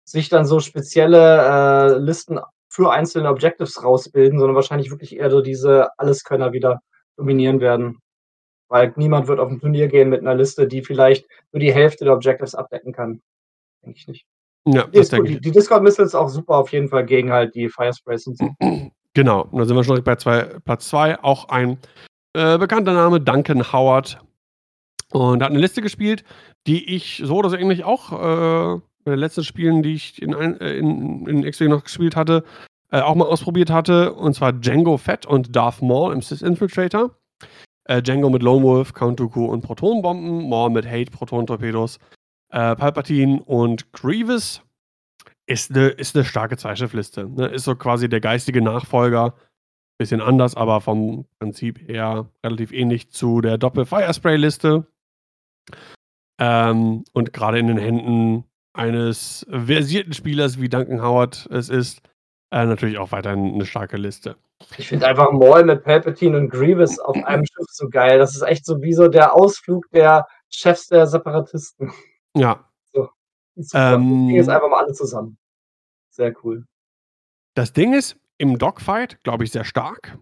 sich 0.05 0.29
dann 0.29 0.47
so 0.47 0.61
spezielle 0.61 1.97
äh, 1.97 1.99
Listen 1.99 2.41
für 2.69 2.91
einzelne 2.93 3.29
Objectives 3.29 3.83
rausbilden, 3.83 4.39
sondern 4.39 4.55
wahrscheinlich 4.55 4.91
wirklich 4.91 5.17
eher 5.17 5.31
so 5.31 5.41
diese 5.41 5.89
Alleskönner 5.99 6.53
wieder 6.53 6.81
dominieren 7.17 7.61
werden. 7.61 7.99
Weil 8.69 8.93
niemand 8.97 9.29
wird 9.29 9.41
auf 9.41 9.51
ein 9.51 9.61
Turnier 9.61 9.89
gehen 9.89 10.11
mit 10.11 10.21
einer 10.21 10.35
Liste, 10.35 10.69
die 10.69 10.83
vielleicht 10.83 11.27
nur 11.53 11.61
die 11.61 11.73
Hälfte 11.73 12.05
der 12.05 12.15
Objectives 12.15 12.55
abdecken 12.55 12.93
kann. 12.93 13.23
Denke 13.83 13.99
ich 13.99 14.09
nicht. 14.09 14.27
Ja, 14.67 14.85
die, 14.85 14.99
das 14.99 15.09
denke 15.09 15.31
ich. 15.31 15.41
die 15.41 15.51
Discord-Missiles 15.51 16.15
auch 16.15 16.29
super 16.29 16.57
auf 16.57 16.73
jeden 16.73 16.89
Fall 16.89 17.07
gegen 17.07 17.33
halt 17.33 17.55
die 17.55 17.69
Firesprays 17.69 18.27
und 18.27 18.39
so. 18.39 18.49
Genau, 19.15 19.49
und 19.51 19.59
da 19.59 19.65
sind 19.65 19.75
wir 19.75 19.83
schon 19.83 20.05
bei 20.05 20.15
zwei, 20.15 20.43
Platz 20.65 20.87
2. 20.91 21.25
Auch 21.25 21.49
ein 21.49 21.79
äh, 22.35 22.57
bekannter 22.57 22.93
Name, 22.93 23.21
Duncan 23.21 23.73
Howard, 23.73 24.21
und 25.13 25.43
hat 25.43 25.51
eine 25.51 25.61
Liste 25.61 25.83
gespielt, 25.83 26.25
die 26.67 26.95
ich 26.95 27.23
so 27.25 27.37
oder 27.37 27.51
so 27.51 27.57
ähnlich 27.57 27.85
auch 27.85 28.13
äh, 28.13 28.81
bei 29.05 29.13
den 29.13 29.21
letzten 29.21 29.45
Spielen, 29.45 29.83
die 29.83 29.95
ich 29.95 30.21
in, 30.21 30.33
äh, 30.33 30.77
in, 30.77 31.27
in 31.27 31.45
X-Wing 31.45 31.71
noch 31.71 31.85
gespielt 31.85 32.17
hatte, 32.17 32.45
äh, 32.91 33.01
auch 33.01 33.15
mal 33.15 33.27
ausprobiert 33.27 33.71
hatte. 33.71 34.13
Und 34.15 34.35
zwar 34.35 34.53
Django 34.53 34.97
Fett 34.97 35.27
und 35.27 35.55
Darth 35.57 35.83
Maul 35.83 36.13
im 36.13 36.23
Sith 36.23 36.43
Infiltrator. 36.43 37.15
Äh, 37.85 38.03
Django 38.03 38.29
mit 38.29 38.43
Lone 38.43 38.63
Wolf, 38.65 38.93
Count 38.93 39.19
Dooku 39.19 39.47
und 39.47 39.63
Protonenbomben. 39.63 40.49
Maul 40.49 40.71
mit 40.71 40.87
Hate, 40.87 41.11
Protonentorpedos. 41.11 41.99
Äh, 42.51 42.77
Palpatine 42.77 43.43
und 43.43 43.93
Grievous 43.93 44.63
ist 45.47 45.71
eine 45.71 45.89
ist 45.89 46.15
ne 46.15 46.25
starke 46.25 46.57
Zweischiffliste. 46.57 47.29
Ne? 47.29 47.47
Ist 47.47 47.65
so 47.65 47.75
quasi 47.75 48.09
der 48.09 48.21
geistige 48.21 48.61
Nachfolger. 48.61 49.35
Bisschen 49.99 50.21
anders, 50.21 50.55
aber 50.55 50.81
vom 50.81 51.27
Prinzip 51.41 51.81
her 51.89 52.31
relativ 52.45 52.73
ähnlich 52.73 53.11
zu 53.11 53.41
der 53.41 53.59
Doppel-Firespray-Liste. 53.59 54.87
Ähm, 56.39 57.05
und 57.13 57.33
gerade 57.33 57.59
in 57.59 57.67
den 57.67 57.79
Händen 57.79 58.45
eines 58.73 59.47
versierten 59.51 60.13
Spielers 60.13 60.61
wie 60.61 60.69
Duncan 60.69 61.03
Howard 61.03 61.49
es 61.51 61.69
ist, 61.69 62.01
äh, 62.51 62.65
natürlich 62.65 62.99
auch 62.99 63.13
weiterhin 63.13 63.55
eine 63.55 63.67
starke 63.67 63.97
Liste. 63.97 64.37
Ich 64.77 64.89
finde 64.89 65.07
einfach 65.07 65.31
Maul 65.33 65.65
mit 65.65 65.85
Palpatine 65.85 66.37
und 66.37 66.51
Grievous 66.51 66.99
auf 66.99 67.17
einem 67.25 67.45
Schiff 67.47 67.67
so 67.71 67.89
geil. 67.89 68.19
Das 68.19 68.35
ist 68.35 68.43
echt 68.43 68.65
so 68.65 68.81
wie 68.83 68.93
so 68.93 69.09
der 69.09 69.35
Ausflug 69.35 69.89
der 69.91 70.27
Chefs 70.49 70.89
der 70.89 71.07
Separatisten. 71.07 71.93
Ja. 72.35 72.65
So. 72.93 73.11
Ähm, 73.75 74.31
jetzt 74.31 74.49
einfach 74.49 74.69
mal 74.69 74.85
alle 74.85 74.93
zusammen. 74.93 75.39
Sehr 76.11 76.35
cool. 76.45 76.65
Das 77.55 77.73
Ding 77.73 77.95
ist, 77.95 78.17
im 78.39 78.59
Dogfight, 78.59 79.23
glaube 79.25 79.45
ich, 79.45 79.51
sehr 79.51 79.65
stark. 79.65 80.19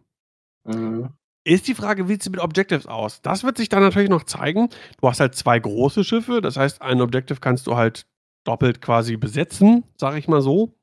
Mhm. 0.65 1.11
Ist 1.47 1.69
die 1.69 1.77
Frage, 1.77 2.09
wie 2.09 2.15
sieht 2.15 2.23
es 2.23 2.31
mit 2.31 2.41
Objectives 2.41 2.89
aus? 2.89 3.23
Das 3.23 3.45
wird 3.45 3.57
sich 3.57 3.69
dann 3.69 3.81
natürlich 3.81 4.09
noch 4.09 4.25
zeigen. 4.25 4.69
Du 5.01 5.09
hast 5.09 5.21
halt 5.21 5.37
zwei 5.37 5.61
große 5.61 6.03
Schiffe, 6.03 6.41
das 6.41 6.57
heißt, 6.57 6.83
ein 6.83 7.01
Objective 7.01 7.39
kannst 7.39 7.69
du 7.69 7.77
halt 7.77 8.05
doppelt 8.43 8.83
quasi 8.83 9.17
besetzen, 9.17 9.85
sage 9.97 10.19
ich 10.19 10.27
mal 10.27 10.41
so. 10.41 10.75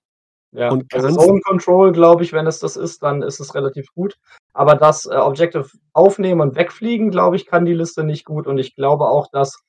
Ja, 0.53 0.71
und 0.71 0.85
also 0.93 1.09
Zone 1.09 1.41
Control, 1.41 1.91
glaube 1.91 2.23
ich, 2.23 2.31
wenn 2.31 2.47
es 2.47 2.59
das 2.59 2.77
ist, 2.77 3.03
dann 3.03 3.23
ist 3.23 3.41
es 3.41 3.53
relativ 3.55 3.87
gut. 3.93 4.15
Aber 4.53 4.75
das 4.75 5.05
äh, 5.05 5.15
Objective 5.15 5.67
aufnehmen 5.91 6.39
und 6.39 6.55
wegfliegen, 6.55 7.11
glaube 7.11 7.35
ich, 7.35 7.45
kann 7.45 7.65
die 7.65 7.73
Liste 7.73 8.05
nicht 8.05 8.23
gut. 8.23 8.47
Und 8.47 8.57
ich 8.57 8.73
glaube 8.73 9.09
auch, 9.09 9.27
dass, 9.33 9.59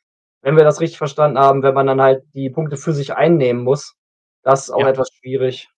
wenn 0.43 0.57
wir 0.57 0.63
das 0.63 0.81
richtig 0.81 0.99
verstanden 0.99 1.41
haben, 1.41 1.65
wenn 1.65 1.75
man 1.75 1.89
dann 1.89 2.01
halt 2.01 2.23
die 2.35 2.51
Punkte 2.51 2.77
für 2.77 2.93
sich 2.93 3.17
einnehmen 3.17 3.65
muss, 3.65 3.97
das 4.45 4.69
ist 4.69 4.71
auch 4.71 4.79
ja. 4.79 4.91
etwas 4.91 5.09
schwierig. 5.13 5.69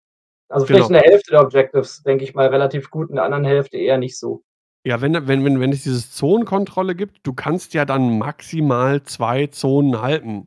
Also 0.51 0.66
vielleicht 0.66 0.88
genau. 0.88 0.98
in 0.98 1.05
der 1.05 1.10
Hälfte 1.10 1.30
der 1.30 1.40
Objectives, 1.40 2.02
denke 2.02 2.24
ich 2.24 2.34
mal, 2.34 2.48
relativ 2.48 2.90
gut, 2.90 3.09
in 3.09 3.14
der 3.14 3.24
anderen 3.24 3.47
Hälfte 3.47 3.78
eher 3.78 3.97
nicht 3.97 4.18
so. 4.18 4.43
Ja, 4.86 5.00
wenn, 5.00 5.14
wenn, 5.26 5.44
wenn, 5.44 5.58
wenn 5.58 5.72
es 5.72 5.82
diese 5.82 6.08
Zonenkontrolle 6.08 6.94
gibt, 6.94 7.26
du 7.26 7.32
kannst 7.32 7.74
ja 7.74 7.84
dann 7.84 8.18
maximal 8.18 9.02
zwei 9.02 9.48
Zonen 9.48 10.00
halten. 10.00 10.46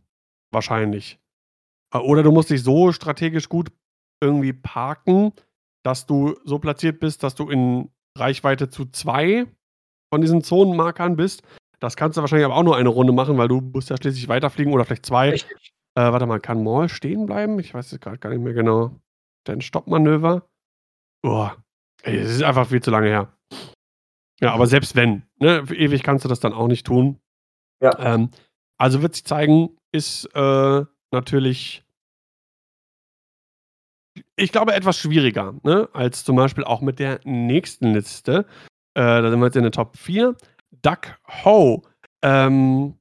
Wahrscheinlich. 0.53 1.19
Äh, 1.93 1.97
oder 1.97 2.23
du 2.23 2.31
musst 2.31 2.49
dich 2.49 2.63
so 2.63 2.93
strategisch 2.93 3.49
gut 3.49 3.69
irgendwie 4.23 4.53
parken, 4.53 5.33
dass 5.83 6.05
du 6.05 6.37
so 6.45 6.57
platziert 6.57 7.01
bist, 7.01 7.21
dass 7.23 7.35
du 7.35 7.49
in 7.49 7.89
Reichweite 8.17 8.69
zu 8.69 8.85
zwei 8.85 9.45
von 10.09 10.21
diesen 10.21 10.41
Zonenmarkern 10.41 11.17
bist. 11.17 11.43
Das 11.81 11.97
kannst 11.97 12.15
du 12.15 12.21
wahrscheinlich 12.21 12.45
aber 12.45 12.55
auch 12.55 12.63
nur 12.63 12.77
eine 12.77 12.89
Runde 12.89 13.11
machen, 13.11 13.37
weil 13.37 13.49
du 13.49 13.59
musst 13.59 13.89
ja 13.89 13.97
schließlich 13.97 14.29
weiterfliegen 14.29 14.71
oder 14.71 14.85
vielleicht 14.85 15.05
zwei. 15.05 15.33
Äh, 15.33 15.41
warte 15.95 16.27
mal, 16.27 16.39
kann 16.39 16.63
Maul 16.63 16.87
stehen 16.87 17.25
bleiben? 17.25 17.59
Ich 17.59 17.73
weiß 17.73 17.91
es 17.91 17.99
gerade 17.99 18.19
gar 18.19 18.29
nicht 18.29 18.41
mehr 18.41 18.53
genau. 18.53 19.01
Dein 19.45 19.59
Stoppmanöver. 19.59 20.47
Boah, 21.21 21.57
es 22.03 22.35
ist 22.35 22.43
einfach 22.43 22.67
viel 22.67 22.81
zu 22.81 22.89
lange 22.89 23.07
her. 23.07 23.33
Ja, 24.41 24.53
aber 24.53 24.67
selbst 24.67 24.95
wenn, 24.95 25.23
ne, 25.39 25.63
ewig 25.71 26.03
kannst 26.03 26.23
du 26.23 26.29
das 26.29 26.39
dann 26.39 26.53
auch 26.53 26.67
nicht 26.67 26.85
tun. 26.85 27.19
Ja. 27.81 27.97
Ähm, 27.99 28.29
also 28.77 29.01
wird 29.01 29.15
sich 29.15 29.25
zeigen, 29.25 29.77
ist 29.91 30.25
äh, 30.33 30.85
natürlich, 31.11 31.83
ich 34.35 34.51
glaube, 34.51 34.73
etwas 34.73 34.97
schwieriger, 34.97 35.55
ne, 35.63 35.89
als 35.93 36.23
zum 36.23 36.35
Beispiel 36.35 36.63
auch 36.63 36.81
mit 36.81 36.99
der 36.99 37.19
nächsten 37.25 37.93
Liste. 37.93 38.45
Äh, 38.93 39.21
da 39.21 39.29
sind 39.29 39.39
wir 39.39 39.45
jetzt 39.45 39.57
in 39.57 39.63
der 39.63 39.71
Top 39.71 39.97
4. 39.97 40.35
Duck 40.81 41.19
Ho. 41.43 41.83
Ähm, 42.21 42.95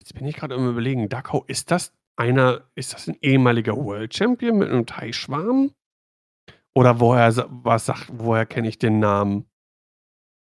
jetzt 0.00 0.14
bin 0.14 0.26
ich 0.26 0.36
gerade 0.36 0.54
im 0.54 0.68
Überlegen. 0.68 1.08
Duck 1.08 1.32
Ho, 1.32 1.44
ist 1.46 1.70
das 1.70 1.94
einer, 2.16 2.62
ist 2.74 2.92
das 2.92 3.08
ein 3.08 3.16
ehemaliger 3.22 3.76
World 3.76 4.14
Champion 4.14 4.58
mit 4.58 4.68
einem 4.68 4.86
Thai-Schwarm? 4.86 5.72
Oder 6.74 7.00
woher, 7.00 7.34
was 7.48 7.86
sagt, 7.86 8.08
woher 8.12 8.46
kenne 8.46 8.68
ich 8.68 8.78
den 8.78 8.98
Namen? 8.98 9.46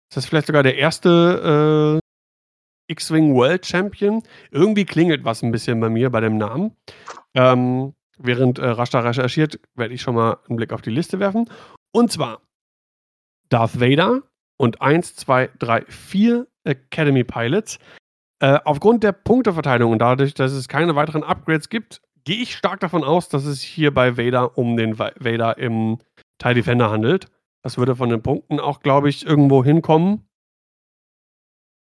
Ist 0.10 0.18
das 0.18 0.26
vielleicht 0.26 0.48
sogar 0.48 0.64
der 0.64 0.77
erste 0.77 1.99
äh, 2.02 2.91
X-Wing 2.91 3.36
World 3.36 3.65
Champion? 3.65 4.23
Irgendwie 4.49 4.86
klingelt 4.86 5.23
was 5.23 5.44
ein 5.44 5.52
bisschen 5.52 5.80
bei 5.80 5.90
mir 5.90 6.10
bei 6.10 6.19
dem 6.19 6.38
Namen. 6.38 6.76
Ähm, 7.36 7.94
während 8.18 8.57
äh, 8.57 8.65
Rashta 8.65 9.02
recherchiert, 9.02 9.60
werde 9.76 9.94
ich 9.94 10.02
schon 10.02 10.15
mal 10.15 10.38
einen 10.48 10.57
Blick 10.57 10.73
auf 10.73 10.81
die 10.81 10.90
Liste 10.90 11.19
werfen. 11.19 11.48
Und 11.91 12.11
zwar 12.11 12.41
Darth 13.49 13.80
Vader 13.80 14.23
und 14.57 14.81
1, 14.81 15.15
2, 15.15 15.52
3, 15.60 15.86
4 15.88 16.48
Academy 16.64 17.23
Pilots. 17.23 17.77
Äh, 18.40 18.60
aufgrund 18.65 19.03
der 19.03 19.11
Punkteverteilung 19.11 19.91
und 19.91 19.99
dadurch, 19.99 20.34
dass 20.34 20.53
es 20.53 20.68
keine 20.68 20.95
weiteren 20.95 21.23
Upgrades 21.23 21.69
gibt, 21.69 22.02
gehe 22.23 22.41
ich 22.41 22.56
stark 22.56 22.80
davon 22.80 23.03
aus, 23.03 23.30
dass 23.30 23.45
es 23.45 23.61
hier 23.61 23.94
bei 23.94 24.18
Vader 24.18 24.57
um 24.57 24.76
den 24.76 24.98
Vader 24.98 25.57
im 25.57 25.99
TIE 26.40 26.56
Defender 26.56 26.90
handelt. 26.90 27.27
Das 27.61 27.77
würde 27.77 27.95
von 27.95 28.10
den 28.10 28.22
Punkten 28.22 28.60
auch, 28.60 28.80
glaube 28.80 29.10
ich, 29.10 29.26
irgendwo 29.26 29.64
hinkommen. 29.64 30.27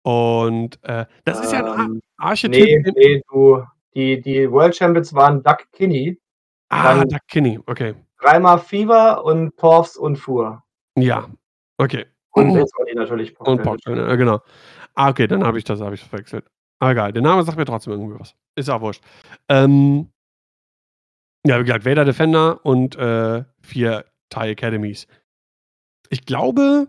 Und 0.03 0.81
äh, 0.84 1.06
das 1.26 1.41
ist 1.41 1.52
ja 1.52 1.73
ein 1.73 1.91
ähm, 1.91 2.02
Archetyp. 2.18 2.86
Nee, 2.86 2.94
nee, 2.95 3.22
du. 3.30 3.64
Die, 3.95 4.22
die 4.22 4.49
World 4.49 4.76
Champions 4.76 5.14
waren 5.14 5.44
Duck 5.44 5.65
Kinney. 5.72 6.18
Ah, 6.69 7.03
Duck 7.03 7.27
Kinney, 7.27 7.60
okay. 7.65 7.95
Dreimal 8.19 8.60
Fever 8.60 9.23
und 9.26 9.57
Torfs 9.57 9.98
und 9.98 10.18
Fuhr. 10.18 10.64
Ja, 10.95 11.27
okay. 11.77 12.06
Und 12.31 12.52
jetzt 12.52 12.77
war 12.77 12.86
die 12.86 12.95
natürlich 12.95 13.34
Pork 13.34 13.48
Und 13.48 13.64
Pork, 13.64 13.80
ja, 13.86 14.15
genau. 14.15 14.41
Ah, 14.94 15.10
okay, 15.10 15.27
dann 15.27 15.44
habe 15.44 15.57
ich 15.57 15.64
das 15.64 15.81
hab 15.81 15.94
ich 15.94 16.03
verwechselt. 16.03 16.45
Aber 16.80 16.91
egal, 16.91 17.14
der 17.14 17.22
Name 17.22 17.44
sagt 17.44 17.57
mir 17.57 17.65
trotzdem 17.65 17.94
irgendwie 17.94 18.19
was. 18.19 18.36
Ist 18.56 18.69
auch 18.69 18.81
wurscht. 18.81 19.03
Ähm, 19.49 20.11
ja, 21.45 21.60
wie 21.60 21.64
gesagt, 21.64 21.86
Vader 21.86 22.06
Defender 22.06 22.64
und 22.65 22.95
äh, 22.95 23.44
vier 23.61 24.06
TIE 24.30 24.52
Academies. 24.52 25.07
Ich 26.10 26.26
glaube, 26.26 26.88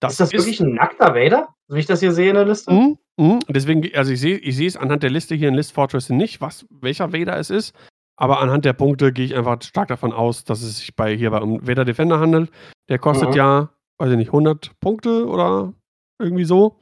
das 0.00 0.12
ist 0.12 0.20
das 0.20 0.32
wirklich 0.32 0.60
ein 0.60 0.74
nackter 0.74 1.14
Vader, 1.14 1.54
wie 1.68 1.78
ich 1.78 1.86
das 1.86 2.00
hier 2.00 2.12
sehe 2.12 2.30
in 2.30 2.34
der 2.34 2.44
Liste? 2.44 2.72
Mhm, 2.72 2.98
mhm. 3.16 3.38
Deswegen, 3.48 3.88
also 3.94 4.12
ich 4.12 4.20
sehe 4.20 4.36
ich 4.36 4.58
es 4.58 4.76
anhand 4.76 5.02
der 5.02 5.10
Liste 5.10 5.34
hier 5.34 5.48
in 5.48 5.54
List 5.54 5.72
Fortress 5.72 6.10
nicht, 6.10 6.40
was, 6.40 6.66
welcher 6.70 7.12
Vader 7.12 7.38
es 7.38 7.50
ist. 7.50 7.74
Aber 8.16 8.40
anhand 8.40 8.64
der 8.64 8.72
Punkte 8.72 9.12
gehe 9.12 9.24
ich 9.24 9.34
einfach 9.36 9.62
stark 9.62 9.88
davon 9.88 10.12
aus, 10.12 10.44
dass 10.44 10.62
es 10.62 10.78
sich 10.78 10.96
bei 10.96 11.16
hier 11.16 11.30
bei 11.30 11.40
um 11.40 11.66
Vader 11.66 11.84
Defender 11.84 12.18
handelt. 12.18 12.50
Der 12.88 12.98
kostet 12.98 13.30
mhm. 13.30 13.34
ja, 13.36 13.70
weiß 13.98 14.10
ich 14.10 14.16
nicht, 14.16 14.28
100 14.28 14.78
Punkte 14.80 15.26
oder 15.26 15.72
irgendwie 16.20 16.44
so. 16.44 16.80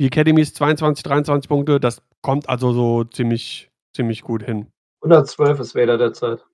Die 0.00 0.06
Academy 0.06 0.40
ist 0.40 0.56
22, 0.56 1.02
23 1.02 1.48
Punkte. 1.48 1.80
Das 1.80 2.02
kommt 2.22 2.48
also 2.48 2.72
so 2.72 3.04
ziemlich, 3.04 3.70
ziemlich 3.94 4.22
gut 4.22 4.42
hin. 4.42 4.68
112 5.02 5.60
ist 5.60 5.74
Vader 5.74 5.98
derzeit. 5.98 6.44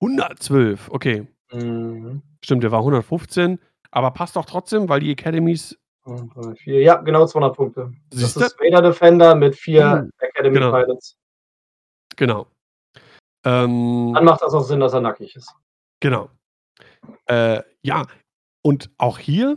112, 0.00 0.90
okay. 0.90 1.26
Mhm. 1.52 2.22
Stimmt, 2.42 2.62
der 2.62 2.72
war 2.72 2.80
115, 2.80 3.58
aber 3.90 4.10
passt 4.10 4.36
doch 4.36 4.44
trotzdem, 4.44 4.88
weil 4.88 5.00
die 5.00 5.12
Academies. 5.12 5.78
Ja, 6.64 6.96
genau 6.96 7.26
200 7.26 7.56
Punkte. 7.56 7.92
Siehste? 8.12 8.40
Das 8.40 8.52
ist 8.52 8.60
Vader 8.60 8.82
Defender 8.82 9.34
mit 9.34 9.56
vier 9.56 10.02
mhm. 10.04 10.10
Academy 10.18 10.54
genau. 10.54 10.70
Pilots. 10.70 11.16
Genau. 12.16 12.46
Ähm, 13.44 14.12
Dann 14.14 14.24
macht 14.24 14.42
das 14.42 14.54
auch 14.54 14.62
Sinn, 14.62 14.80
dass 14.80 14.92
er 14.92 15.00
nackig 15.00 15.34
ist. 15.34 15.52
Genau. 16.00 16.30
Äh, 17.26 17.62
ja, 17.82 18.06
und 18.62 18.90
auch 18.98 19.18
hier, 19.18 19.56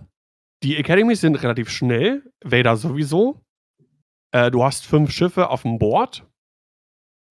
die 0.64 0.78
Academies 0.78 1.22
sind 1.22 1.36
relativ 1.36 1.70
schnell. 1.70 2.24
Vader 2.44 2.78
sowieso. 2.78 3.42
Äh, 4.32 4.52
du 4.52 4.64
hast 4.64 4.86
fünf 4.86 5.12
Schiffe 5.12 5.50
auf 5.50 5.62
dem 5.64 5.78
Board. 5.80 6.26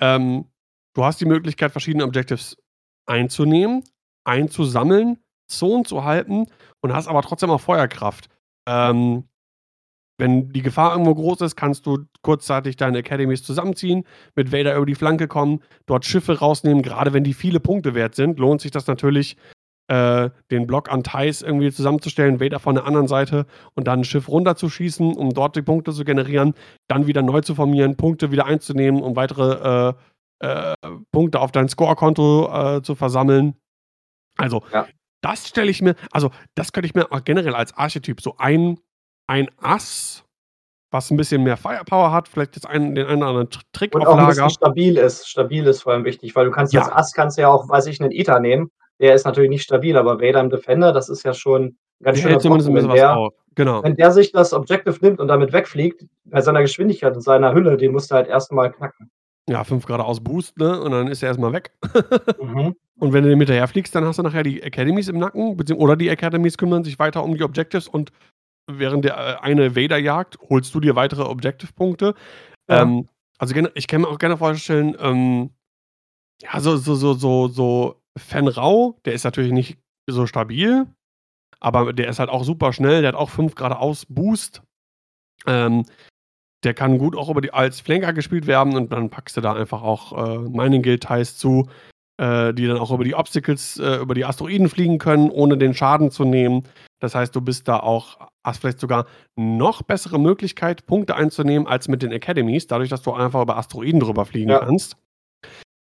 Ähm, 0.00 0.46
du 0.94 1.04
hast 1.04 1.20
die 1.20 1.26
Möglichkeit, 1.26 1.72
verschiedene 1.72 2.04
Objectives 2.04 2.56
einzunehmen 3.06 3.82
einzusammeln, 4.28 5.18
Zonen 5.48 5.84
zu 5.84 6.04
halten 6.04 6.46
und 6.82 6.92
hast 6.92 7.08
aber 7.08 7.22
trotzdem 7.22 7.50
auch 7.50 7.60
Feuerkraft. 7.60 8.28
Ähm, 8.68 9.24
wenn 10.20 10.52
die 10.52 10.62
Gefahr 10.62 10.92
irgendwo 10.92 11.14
groß 11.14 11.42
ist, 11.42 11.56
kannst 11.56 11.86
du 11.86 12.04
kurzzeitig 12.22 12.76
deine 12.76 12.98
Academies 12.98 13.44
zusammenziehen, 13.44 14.04
mit 14.34 14.52
Vader 14.52 14.76
über 14.76 14.86
die 14.86 14.96
Flanke 14.96 15.28
kommen, 15.28 15.60
dort 15.86 16.04
Schiffe 16.04 16.40
rausnehmen. 16.40 16.82
Gerade 16.82 17.12
wenn 17.12 17.24
die 17.24 17.34
viele 17.34 17.60
Punkte 17.60 17.94
wert 17.94 18.16
sind, 18.16 18.38
lohnt 18.38 18.60
sich 18.60 18.72
das 18.72 18.88
natürlich, 18.88 19.36
äh, 19.86 20.30
den 20.50 20.66
Block 20.66 20.90
an 20.90 21.04
Thais 21.04 21.40
irgendwie 21.40 21.70
zusammenzustellen, 21.70 22.40
Vader 22.40 22.58
von 22.58 22.74
der 22.74 22.84
anderen 22.84 23.06
Seite 23.06 23.46
und 23.74 23.86
dann 23.86 24.00
ein 24.00 24.04
Schiff 24.04 24.28
runterzuschießen, 24.28 25.16
um 25.16 25.32
dort 25.32 25.56
die 25.56 25.62
Punkte 25.62 25.92
zu 25.92 26.04
generieren, 26.04 26.54
dann 26.88 27.06
wieder 27.06 27.22
neu 27.22 27.40
zu 27.40 27.54
formieren, 27.54 27.96
Punkte 27.96 28.30
wieder 28.30 28.44
einzunehmen, 28.44 29.02
um 29.02 29.16
weitere 29.16 29.94
äh, 30.42 30.44
äh, 30.46 30.74
Punkte 31.12 31.40
auf 31.40 31.52
dein 31.52 31.68
Score-Konto 31.68 32.76
äh, 32.76 32.82
zu 32.82 32.96
versammeln. 32.96 33.54
Also, 34.38 34.62
ja. 34.72 34.86
das 35.20 35.48
stelle 35.48 35.70
ich 35.70 35.82
mir, 35.82 35.96
also 36.12 36.30
das 36.54 36.72
könnte 36.72 36.86
ich 36.86 36.94
mir 36.94 37.10
auch 37.12 37.24
generell 37.24 37.54
als 37.54 37.76
Archetyp 37.76 38.20
so 38.20 38.36
ein, 38.38 38.78
ein 39.26 39.48
Ass 39.58 40.24
was 40.92 41.10
'n 41.10 41.16
bisschen 41.18 41.42
mehr 41.44 41.56
Firepower 41.58 42.12
hat, 42.12 42.28
vielleicht 42.28 42.56
das 42.56 42.66
einen 42.66 42.94
den 42.94 43.06
einen 43.06 43.18
oder 43.22 43.28
anderen 43.30 43.50
Tr 43.50 43.62
Trick 43.72 43.94
Und 43.94 44.02
auf 44.02 44.08
auch 44.08 44.18
'n 44.18 44.26
bisschen 44.26 44.44
Lager. 44.44 44.50
stabil 44.50 44.96
ist. 44.98 45.28
Stabil 45.28 45.66
ist 45.66 45.82
vor 45.82 45.92
allem 45.94 46.04
wichtig, 46.04 46.36
weil 46.36 46.46
du 46.46 46.50
kannst 46.52 46.74
als 46.76 46.88
Ja. 46.88 46.94
Ass 46.96 47.12
kannst 47.14 47.38
du 47.38 47.42
ja 47.42 47.48
auch, 47.48 47.68
weiß 47.68 47.86
ich, 47.88 48.00
'nen 48.00 48.12
Ether 48.12 48.40
nehmen. 48.40 48.70
Der 49.00 49.14
ist 49.14 49.24
natürlich 49.26 49.50
nicht 49.50 49.64
stabil, 49.64 49.96
aber 49.98 50.20
Vader 50.20 50.40
im 50.40 50.50
Defender, 50.50 50.92
das 50.92 51.08
ist 51.10 51.24
ja 51.24 51.34
schon 51.34 51.78
ganz 52.02 52.22
hält 52.24 52.40
zumindest 52.42 52.68
'n 52.70 52.74
Brocken. 52.74 52.74
bisschen 52.74 52.88
Wenn 52.88 52.88
was 52.90 53.00
der 53.00 53.16
auf. 53.16 53.34
Genau. 53.56 53.82
wenn 53.84 53.96
der 53.96 54.12
sich 54.12 54.32
das 54.32 54.52
Objective 54.54 54.98
nimmt 55.02 55.20
und 55.20 55.28
damit 55.28 55.52
wegfliegt, 55.52 56.06
bei 56.26 56.40
seiner 56.42 56.62
Geschwindigkeit 56.62 57.14
und 57.16 57.22
seiner 57.22 57.52
Hülle, 57.54 57.76
den 57.76 57.92
musst 57.92 58.10
du 58.10 58.14
halt 58.16 58.28
erst 58.28 58.52
mal 58.52 58.70
knacken. 58.72 59.10
Ja, 59.48 59.64
5 59.64 59.86
geradeaus 59.86 60.20
Boost, 60.22 60.58
ne, 60.58 60.80
und 60.80 60.90
dann 60.92 61.08
ist 61.08 61.22
er 61.22 61.28
erst 61.28 61.40
mal 61.40 61.52
weg. 61.54 61.72
Mhm. 62.40 62.74
Und 62.98 63.12
wenn 63.12 63.22
du 63.22 63.30
dem 63.30 63.38
hinterherfliegst, 63.38 63.94
dann 63.94 64.04
hast 64.04 64.18
du 64.18 64.22
nachher 64.22 64.42
die 64.42 64.62
Academies 64.62 65.08
im 65.08 65.18
Nacken, 65.18 65.56
oder 65.74 65.96
die 65.96 66.10
Academies 66.10 66.58
kümmern 66.58 66.84
sich 66.84 66.98
weiter 66.98 67.22
um 67.22 67.36
die 67.36 67.44
Objectives 67.44 67.86
und 67.86 68.12
während 68.68 69.04
der, 69.04 69.16
äh, 69.16 69.36
eine 69.40 69.76
Vader 69.76 69.98
jagt, 69.98 70.38
holst 70.48 70.74
du 70.74 70.80
dir 70.80 70.96
weitere 70.96 71.22
Objective-Punkte. 71.22 72.14
Ja. 72.68 72.82
Ähm, 72.82 73.08
also 73.38 73.54
ich 73.74 73.86
kann 73.86 74.00
mir 74.00 74.08
auch 74.08 74.18
gerne 74.18 74.36
vorstellen, 74.36 74.96
ähm, 75.00 75.50
ja, 76.42 76.60
so 76.60 76.76
so 76.76 76.94
so 76.94 77.14
so 77.14 77.48
so 77.48 78.02
Fenn 78.16 78.48
Rau, 78.48 78.98
der 79.04 79.14
ist 79.14 79.24
natürlich 79.24 79.52
nicht 79.52 79.78
so 80.08 80.26
stabil, 80.26 80.86
aber 81.60 81.92
der 81.92 82.08
ist 82.08 82.18
halt 82.18 82.30
auch 82.30 82.44
super 82.44 82.72
schnell, 82.72 83.00
der 83.00 83.08
hat 83.08 83.14
auch 83.14 83.30
5 83.30 83.54
geradeaus 83.54 84.06
Boost. 84.06 84.62
Ähm, 85.46 85.84
der 86.64 86.74
kann 86.74 86.98
gut 86.98 87.16
auch 87.16 87.28
über 87.28 87.40
die 87.40 87.52
als 87.52 87.80
Flanker 87.80 88.12
gespielt 88.12 88.48
werden 88.48 88.76
und 88.76 88.92
dann 88.92 89.10
packst 89.10 89.36
du 89.36 89.40
da 89.40 89.52
einfach 89.52 89.82
auch, 89.82 90.12
äh, 90.12 90.38
Mining 90.48 90.82
Guild 90.82 91.06
Ties 91.06 91.36
zu, 91.38 91.68
äh, 92.18 92.52
die 92.54 92.66
dann 92.66 92.78
auch 92.78 92.90
über 92.90 93.04
die 93.04 93.14
Obstacles, 93.14 93.78
äh, 93.78 93.96
über 93.96 94.14
die 94.14 94.24
Asteroiden 94.24 94.68
fliegen 94.68 94.98
können, 94.98 95.30
ohne 95.30 95.56
den 95.56 95.74
Schaden 95.74 96.10
zu 96.10 96.24
nehmen. 96.24 96.64
Das 97.00 97.14
heißt, 97.14 97.34
du 97.34 97.40
bist 97.40 97.68
da 97.68 97.80
auch 97.80 98.18
hast 98.44 98.60
vielleicht 98.60 98.80
sogar 98.80 99.06
noch 99.36 99.82
bessere 99.82 100.18
Möglichkeit, 100.18 100.86
Punkte 100.86 101.14
einzunehmen 101.14 101.68
als 101.68 101.86
mit 101.88 102.02
den 102.02 102.12
Academies, 102.12 102.66
dadurch, 102.66 102.88
dass 102.88 103.02
du 103.02 103.12
einfach 103.12 103.42
über 103.42 103.56
Asteroiden 103.58 104.00
drüber 104.00 104.24
fliegen 104.24 104.50
Ja. 104.50 104.60
kannst. 104.60 104.96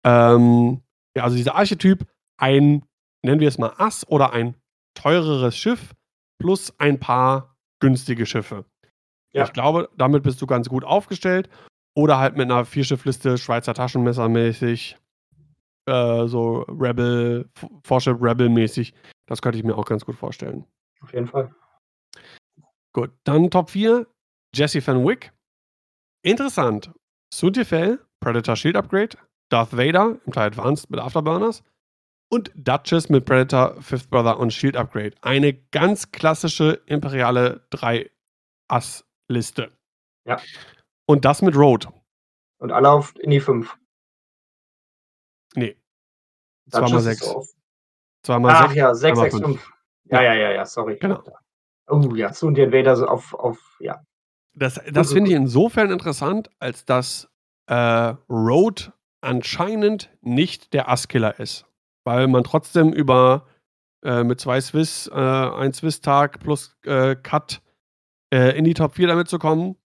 Ähm, 0.06 0.82
ja, 1.16 1.24
also 1.24 1.36
dieser 1.36 1.56
Archetyp, 1.56 2.06
ein, 2.38 2.84
nennen 3.26 3.40
wir 3.40 3.48
es 3.48 3.58
mal 3.58 3.74
Ass 3.78 4.08
oder 4.08 4.34
ein 4.34 4.56
teureres 4.95 5.58
Schiff 5.58 5.94
plus 6.40 6.74
ein 6.80 6.99
paar 6.99 7.56
günstige 7.80 8.26
Schiffe. 8.26 8.66
Ja. 9.34 9.44
Ich 9.45 9.53
glaube, 9.53 9.90
damit 9.98 10.24
bist 10.24 10.41
du 10.41 10.48
ganz 10.48 10.70
gut 10.70 10.84
aufgestellt. 10.84 11.49
Oder 11.94 12.20
halt 12.20 12.38
mit 12.38 12.48
'ner 12.48 12.64
Vierschiffliste, 12.66 13.38
Schweizer 13.38 13.74
Taschenmesser 13.74 14.30
mäßig, 14.30 14.98
äh, 15.86 16.28
so 16.28 16.64
Rebel, 16.68 17.49
F 17.56 17.68
Warship 17.88 18.18
Rebel 18.22 18.49
mäßig. 18.49 18.94
Das 19.28 19.41
könnte 19.41 19.58
ich 19.58 19.64
mir 19.64 19.78
auch 19.78 19.86
ganz 19.86 20.06
gut 20.06 20.16
vorstellen. 20.16 20.66
Auf 21.02 21.14
jeden 21.14 21.28
Fall. 21.28 21.53
Gut, 22.94 23.12
dann 23.24 23.49
Top 23.49 23.70
4, 23.70 24.06
Jesse 24.53 24.86
Van 24.86 25.06
Wyck. 25.06 25.32
Interessant. 26.24 26.91
Suntifel, 27.34 28.06
Predator 28.20 28.56
Shield 28.56 28.76
Upgrade, 28.76 29.18
Darth 29.49 29.76
Vader 29.76 30.20
im 30.26 30.34
Teil 30.34 30.48
Advanced 30.48 30.90
mit 30.90 30.99
Afterburners 30.99 31.64
und 32.30 32.52
Duchess 32.56 33.10
mit 33.10 33.26
Predator, 33.26 33.82
Fifth 33.82 34.10
Brother 34.10 34.40
und 34.40 34.53
Shield 34.53 34.78
Upgrade. 34.78 35.16
Eine 35.22 35.53
ganz 35.53 36.12
klassische 36.12 36.82
imperiale 36.86 37.66
3-Ass-Liste. 37.72 39.72
Ja. 40.26 40.40
Und 41.06 41.26
das 41.26 41.41
mit 41.41 41.56
Road. 41.56 41.88
Und 42.60 42.72
alle 42.72 42.90
auf 42.90 43.14
in 43.20 43.32
die 43.32 43.40
5. 43.40 43.76
Ne. 45.56 45.76
Duchess 46.68 46.90
2 46.90 46.90
mal 46.90 46.98
ist 46.98 47.03
6. 47.03 47.28
auf 47.28 47.48
2 48.23 48.40
mal 48.40 48.52
Ach 48.53 48.68
6, 48.68 48.76
ja, 48.76 48.94
6, 48.94 49.18
2 49.18 49.23
mal 49.23 49.32
6, 49.32 49.44
5. 49.44 49.61
5. 49.61 49.72
Ja, 50.06 50.22
ja, 50.22 50.34
ja, 50.34 50.52
ja, 50.52 50.65
sorry. 50.65 50.98
Genau. 50.99 51.23
Oh 51.88 52.15
ja, 52.15 52.34
Sundian 52.34 52.72
Vader 52.72 52.95
so 52.95 53.06
auf 53.07 53.34
auf 53.34 53.78
ja. 53.80 54.02
Das 54.53 54.80
das 54.91 55.14
finde 55.14 55.32
ich 55.32 55.36
insofern 55.36 55.91
interessant, 55.91 56.49
als 56.60 56.86
dass, 56.86 57.30
äh, 57.68 58.14
Road 58.30 58.91
anscheinend 59.22 60.10
nicht 60.22 60.73
der 60.73 60.90
Asskiller 60.90 61.40
ist, 61.40 61.65
weil 62.03 62.28
man 62.28 62.44
trotzdem 62.44 62.91
über 62.91 63.48
äh, 64.03 64.23
mit 64.23 64.40
2 64.40 64.61
Swiss, 64.61 65.07
äh, 65.14 65.15
1 65.15 65.78
Swiss-Tag 65.78 66.40
plus, 66.40 66.76
äh, 66.86 67.15
Cut, 67.15 67.61
äh, 68.34 68.57
in 68.57 68.64
die 68.64 68.73
Top 68.73 68.95
4 68.95 69.07
damit 69.07 69.30
zu 69.30 69.38
kommen. 69.38 69.76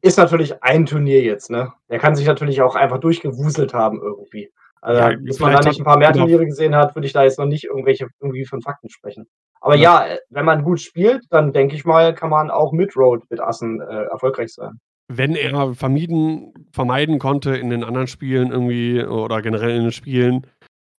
Ist 0.00 0.16
natürlich 0.16 0.62
ein 0.62 0.86
Turnier 0.86 1.22
jetzt, 1.22 1.50
ne? 1.50 1.72
Der 1.90 1.98
kann 1.98 2.14
sich 2.14 2.26
natürlich 2.26 2.62
auch 2.62 2.74
einfach 2.74 2.98
durchgewuselt 2.98 3.74
haben 3.74 4.00
irgendwie. 4.00 4.50
Also, 4.80 5.00
Ja, 5.02 5.16
bis 5.16 5.38
man 5.40 5.52
da 5.52 5.58
nicht 5.60 5.68
hat 5.68 5.80
'n 5.80 5.84
paar 5.84 5.98
mehr 5.98 6.12
genau. 6.12 6.24
Turniere 6.24 6.46
gesehen 6.46 6.74
hat, 6.76 6.94
würde 6.94 7.06
ich 7.06 7.12
da 7.12 7.24
jetzt 7.24 7.38
noch 7.38 7.46
nicht 7.46 7.64
irgendwelche 7.64 8.08
irgendwie 8.20 8.44
von 8.46 8.62
Fakten 8.62 8.88
sprechen. 8.90 9.26
Aber 9.60 9.74
Ja. 9.76 10.06
ja, 10.08 10.16
wenn 10.30 10.44
man 10.44 10.62
gut 10.64 10.80
spielt, 10.80 11.24
dann 11.30 11.52
denke 11.52 11.74
ich 11.74 11.84
mal, 11.84 12.14
kann 12.14 12.30
man 12.30 12.50
auch 12.50 12.72
mit 12.72 12.96
Road 12.96 13.22
mit 13.30 13.40
Assen, 13.40 13.80
äh, 13.80 14.04
erfolgreich 14.04 14.52
sein. 14.54 14.80
Wenn 15.08 15.34
er 15.36 15.74
vermieden 15.74 16.52
vermeiden 16.72 17.18
konnte 17.18 17.56
in 17.56 17.70
den 17.70 17.82
anderen 17.82 18.06
Spielen 18.06 18.50
irgendwie 18.52 19.02
oder 19.04 19.42
generell 19.42 19.74
in 19.76 19.82
den 19.84 19.92
Spielen, 19.92 20.46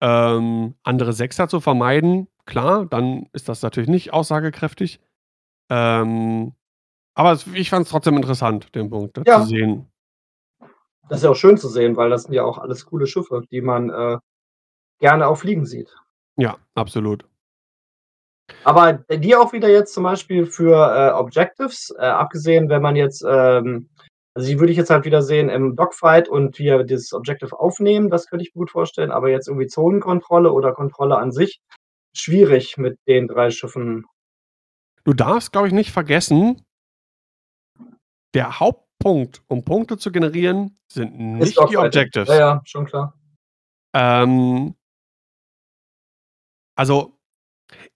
ähm, 0.01 0.75
andere 0.83 1.13
Sechser 1.13 1.47
zu 1.47 1.59
vermeiden, 1.61 2.27
klar, 2.45 2.85
dann 2.85 3.27
ist 3.33 3.49
das 3.49 3.61
natürlich 3.61 3.89
nicht 3.89 4.13
aussagekräftig. 4.13 4.99
Ähm, 5.69 6.53
aber 7.15 7.33
es 7.33 7.47
ich 7.47 7.69
fand's 7.71 7.89
trotzdem 7.91 8.17
interessant, 8.17 8.75
den 8.75 8.89
Punkt 8.89 9.17
Ja. 9.27 9.41
zu 9.41 9.47
sehen. 9.47 9.87
Das 11.09 11.19
ist 11.19 11.23
ja 11.23 11.31
auch 11.31 11.35
schön 11.35 11.57
zu 11.57 11.67
sehen, 11.67 11.97
weil 11.97 12.09
das 12.09 12.23
sind 12.23 12.33
ja 12.33 12.43
auch 12.43 12.57
alles 12.57 12.85
coole 12.85 13.07
Schiffe, 13.07 13.43
die 13.51 13.61
man, 13.61 13.89
äh, 13.89 14.17
gerne 14.99 15.27
auch 15.27 15.37
fliegen 15.37 15.65
sieht. 15.65 15.95
Ja, 16.37 16.57
absolut. 16.75 17.25
Aber 18.63 18.93
die 18.93 19.35
auch 19.35 19.53
wieder 19.53 19.69
jetzt 19.69 19.93
zum 19.93 20.03
Beispiel 20.03 20.45
für, 20.45 20.75
äh, 20.75 21.11
Objectives, 21.13 21.93
äh, 21.97 22.01
abgesehen, 22.05 22.69
wenn 22.69 22.81
man 22.81 22.95
jetzt, 22.95 23.23
ähm 23.27 23.89
also, 24.35 24.47
die 24.47 24.59
würde 24.59 24.71
ich 24.71 24.77
jetzt 24.77 24.91
halt 24.91 25.05
wieder 25.05 25.21
sehen 25.21 25.49
im 25.49 25.75
Dogfight 25.75 26.29
und 26.29 26.55
hier 26.55 26.83
dieses 26.83 27.13
Objective 27.13 27.59
aufnehmen, 27.59 28.09
das 28.09 28.27
könnte 28.27 28.45
ich 28.45 28.53
mir 28.53 28.59
gut 28.59 28.71
vorstellen, 28.71 29.11
aber 29.11 29.29
jetzt 29.29 29.47
irgendwie 29.47 29.67
Zonenkontrolle 29.67 30.53
oder 30.53 30.71
Kontrolle 30.71 31.17
an 31.17 31.31
sich, 31.31 31.59
schwierig 32.15 32.77
mit 32.77 32.97
den 33.07 33.27
3 33.27 33.49
Schiffen. 33.51 34.05
Du 35.03 35.13
darfst, 35.13 35.51
glaube 35.51 35.67
ich, 35.67 35.73
nicht 35.73 35.91
vergessen 35.91 36.63
der 38.33 38.59
Hauptpunkt, 38.99 39.41
um 39.47 39.63
Punkte 39.63 39.97
zu 39.97 40.11
generieren, 40.11 40.77
sind 40.91 41.17
nicht 41.17 41.57
die. 41.69 41.77
Objectives. 41.77 42.27
Ja, 42.27 42.37
ja, 42.37 42.61
schon 42.65 42.85
klar. 42.85 43.13
Ähm 43.93 44.75
also, 46.75 47.17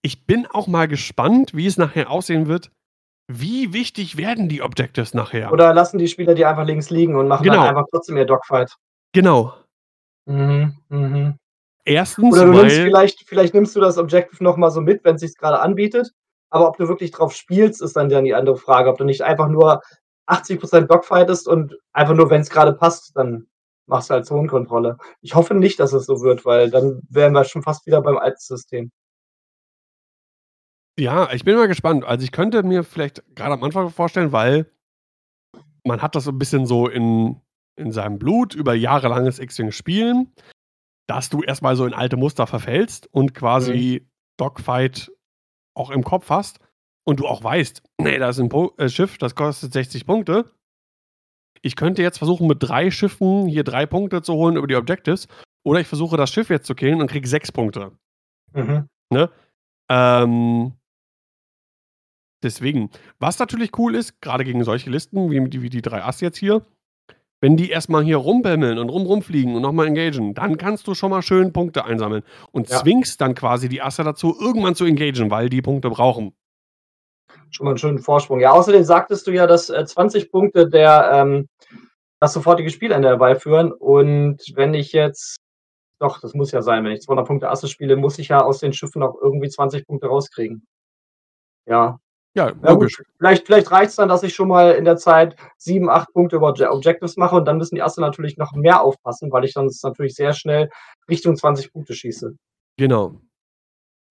ich 0.01 0.25
bin 0.25 0.45
auch 0.47 0.67
mal 0.67 0.87
gespannt, 0.87 1.53
wie 1.53 1.67
es 1.67 1.77
nachher 1.77 2.09
aussehen 2.09 2.47
wird. 2.47 2.71
Wie 3.31 3.71
wichtig 3.73 4.17
werden 4.17 4.49
die 4.49 4.61
Objectives 4.61 5.13
nachher? 5.13 5.51
Oder 5.51 5.73
lassen 5.73 5.97
die 5.97 6.07
Spieler 6.07 6.35
die 6.35 6.45
einfach 6.45 6.65
links 6.65 6.89
liegen 6.89 7.15
und 7.15 7.27
machen 7.27 7.43
Genau. 7.43 7.57
dann 7.57 7.67
einfach 7.69 7.85
trotzdem 7.89 8.17
ihr 8.17 8.25
Dogfight. 8.25 8.75
Genau. 9.13 9.53
Mhm, 10.25 10.77
mhm. 10.89 11.37
1. 11.85 12.19
Oder 12.19 12.45
du 12.45 12.51
nimmst 12.51 12.75
vielleicht 12.77 13.27
vielleicht 13.27 13.53
nimmst 13.53 13.75
du 13.75 13.81
das 13.81 13.97
Objective 13.97 14.43
noch 14.43 14.57
mal 14.57 14.71
so 14.71 14.81
mit, 14.81 15.03
wenn's 15.03 15.21
sich's 15.21 15.35
grade 15.35 15.59
anbietet, 15.59 16.11
aber 16.49 16.67
ob 16.67 16.77
du 16.77 16.87
wirklich 16.87 17.11
drauf 17.11 17.33
spielst, 17.33 17.81
ist 17.81 17.95
dann 17.95 18.09
dann 18.09 18.23
die 18.25 18.35
andere 18.35 18.57
Frage. 18.57 18.89
Ob 18.89 18.97
du 18.97 19.03
nicht 19.05 19.21
einfach 19.21 19.47
nur 19.47 19.81
80% 20.27 20.89
Dogfightest 20.91 21.47
und 21.47 21.75
einfach 21.93 22.15
nur, 22.15 22.29
wenn's 22.29 22.49
grade 22.49 22.73
passt, 22.73 23.15
dann 23.17 23.47
machst 23.87 24.09
du 24.09 24.15
halt 24.15 24.25
Zonenkontrolle. 24.25 24.97
Ich 25.21 25.35
hoffe 25.35 25.53
nicht, 25.55 25.79
dass 25.79 25.93
es 25.93 26.05
so 26.05 26.21
wird, 26.21 26.45
weil 26.45 26.71
dann 26.71 27.01
wären 27.09 27.33
wir 27.33 27.43
schon 27.45 27.63
fast 27.63 27.85
wieder 27.87 28.01
beim 28.01 28.17
alten 28.17 28.39
System. 28.39 28.91
Ja, 30.99 31.31
ich 31.33 31.43
bin 31.43 31.55
mal 31.55 31.67
gespannt. 31.67 32.05
Also, 32.05 32.23
ich 32.23 32.31
könnte 32.31 32.61
mir 32.61 32.83
vielleicht 32.83 33.23
grade 33.35 33.53
am 33.53 33.63
Anfang 33.63 33.89
vorstellen, 33.89 34.31
weil 34.31 34.67
man 35.85 36.01
hat 36.01 36.15
das 36.15 36.25
so 36.25 36.31
'n 36.31 36.39
bisschen 36.39 36.65
so 36.65 36.87
in 36.87 37.39
in 37.75 37.91
seinem 37.91 38.19
Blut 38.19 38.53
über 38.53 38.75
jahrelanges 38.75 39.39
X-Wing 39.39 39.71
Spielen, 39.71 40.31
dass 41.07 41.29
du 41.29 41.43
erst 41.43 41.61
mal 41.63 41.75
so 41.75 41.85
in 41.85 41.93
alte 41.93 42.17
Muster 42.17 42.47
verfällst 42.47 43.07
und 43.13 43.31
Mhm. 43.31 43.33
quasi 43.35 44.07
Dogfight 44.37 45.11
auch 45.75 45.91
im 45.91 46.03
Kopf 46.03 46.29
hast 46.29 46.59
und 47.05 47.19
du 47.19 47.27
auch 47.27 47.43
weißt: 47.43 47.81
„Ne, 48.01 48.19
da 48.19 48.29
ist 48.29 48.39
'n 48.39 48.49
Po 48.49 48.73
äh, 48.77 48.89
Schiff, 48.89 49.17
das 49.17 49.35
kostet 49.35 49.73
60 49.73 50.05
Punkte.“ 50.05 50.45
Ich 51.65 51.77
könnte 51.77 52.01
jetzt 52.01 52.17
versuchen, 52.17 52.45
mit 52.47 52.57
3 52.61 52.91
Schiffen 52.91 53.47
hier 53.47 53.63
3 53.63 53.85
Punkte 53.85 54.21
zu 54.21 54.33
holen 54.33 54.57
über 54.57 54.67
die 54.67 54.75
Objectives 54.75 55.27
oder 55.65 55.79
ich 55.79 55.87
versuche, 55.87 56.17
das 56.17 56.29
Schiff 56.29 56.49
jetzt 56.49 56.67
zu 56.67 56.75
killen 56.75 56.99
und 56.99 57.07
kriege 57.09 57.25
6 57.27 57.53
Punkte. 57.53 57.91
Mhm. 58.53 58.87
Ne? 59.11 59.29
Ähm 59.89 60.73
deswegen. 62.43 62.89
Was 63.19 63.39
natürlich 63.39 63.77
cool 63.77 63.95
ist, 63.95 64.21
grade 64.21 64.43
gegen 64.43 64.63
solche 64.63 64.89
Listen 64.89 65.31
wie 65.31 65.49
die 65.49 65.61
wie 65.61 65.69
die 65.69 65.81
3 65.81 66.03
Ass 66.03 66.21
jetzt 66.21 66.37
hier, 66.37 66.61
wenn 67.41 67.57
die 67.57 67.69
erst 67.71 67.89
mal 67.89 68.03
hier 68.03 68.17
rumbimmeln 68.17 68.79
und 68.79 68.89
rum 68.89 69.03
rumfliegen 69.05 69.55
und 69.55 69.61
noch 69.63 69.73
mal 69.73 69.87
engagen, 69.87 70.33
dann 70.35 70.57
kannst 70.57 70.87
du 70.87 70.95
schon 70.95 71.11
mal 71.11 71.21
schön 71.23 71.53
Punkte 71.53 71.85
einsammeln 71.85 72.23
und 72.51 72.69
Ja. 72.69 72.79
zwingst 72.81 73.21
dann 73.21 73.35
quasi 73.35 73.69
die 73.69 73.81
Asse 73.81 74.03
dazu, 74.03 74.35
irgendwann 74.39 74.75
zu 74.75 74.85
engagen, 74.85 75.31
weil 75.31 75.49
die 75.49 75.61
Punkte 75.63 75.89
brauchen. 75.91 76.33
Schon 77.55 77.65
mal 77.65 77.71
'n 77.73 77.77
schönen 77.77 77.99
Vorsprung. 77.99 78.39
Ja, 78.39 78.51
außerdem 78.51 78.83
sagtest 78.83 79.27
du 79.27 79.31
ja, 79.31 79.45
dass, 79.45 79.69
äh, 79.69 79.85
20 79.85 80.31
Punkte 80.31 80.67
der, 80.69 81.09
ähm 81.13 81.47
das 82.21 82.33
sofortige 82.33 82.69
Spielende 82.71 83.09
herbeiführen 83.09 83.71
und 83.73 84.39
wenn 84.55 84.73
ich 84.73 84.93
jetzt 84.93 85.37
doch, 85.99 86.21
das 86.21 86.33
muss 86.35 86.51
ja 86.51 86.61
sein, 86.63 86.83
wenn 86.85 86.93
ich 86.93 87.01
200 87.01 87.27
Punkte 87.27 87.49
Asse 87.49 87.67
spiele, 87.69 87.97
muss 87.97 88.19
ich 88.19 88.29
ja 88.29 88.41
aus 88.43 88.59
den 88.59 88.73
Schiffen 88.73 89.03
auch 89.03 89.15
irgendwie 89.21 89.49
20 89.49 89.87
Punkte 89.87 90.07
rauskriegen. 90.07 90.65
Ja. 91.67 91.99
Ja, 92.35 92.49
Ja 92.63 92.71
logisch. 92.71 93.01
vielleicht 93.19 93.45
vielleicht 93.45 93.71
reicht's 93.71 93.95
dann, 93.95 94.09
dass 94.09 94.23
ich 94.23 94.33
schon 94.33 94.47
mal 94.47 94.71
in 94.71 94.85
der 94.85 94.97
Zeit 94.97 95.35
7, 95.57 95.87
8 95.89 96.11
Punkte 96.13 96.35
über 96.37 96.49
Obje 96.49 96.71
Objectives 96.71 97.15
mache 97.15 97.35
und 97.35 97.45
dann 97.45 97.57
müssen 97.57 97.75
die 97.75 97.83
Asse 97.83 98.01
natürlich 98.01 98.37
noch 98.37 98.53
mehr 98.53 98.81
aufpassen, 98.81 99.31
weil 99.31 99.45
ich 99.45 99.53
sonst 99.53 99.83
natürlich 99.83 100.15
sehr 100.15 100.33
schnell 100.33 100.69
Richtung 101.09 101.35
20 101.35 101.71
Punkte 101.71 101.93
schieße. 101.93 102.35
Genau. 102.77 103.21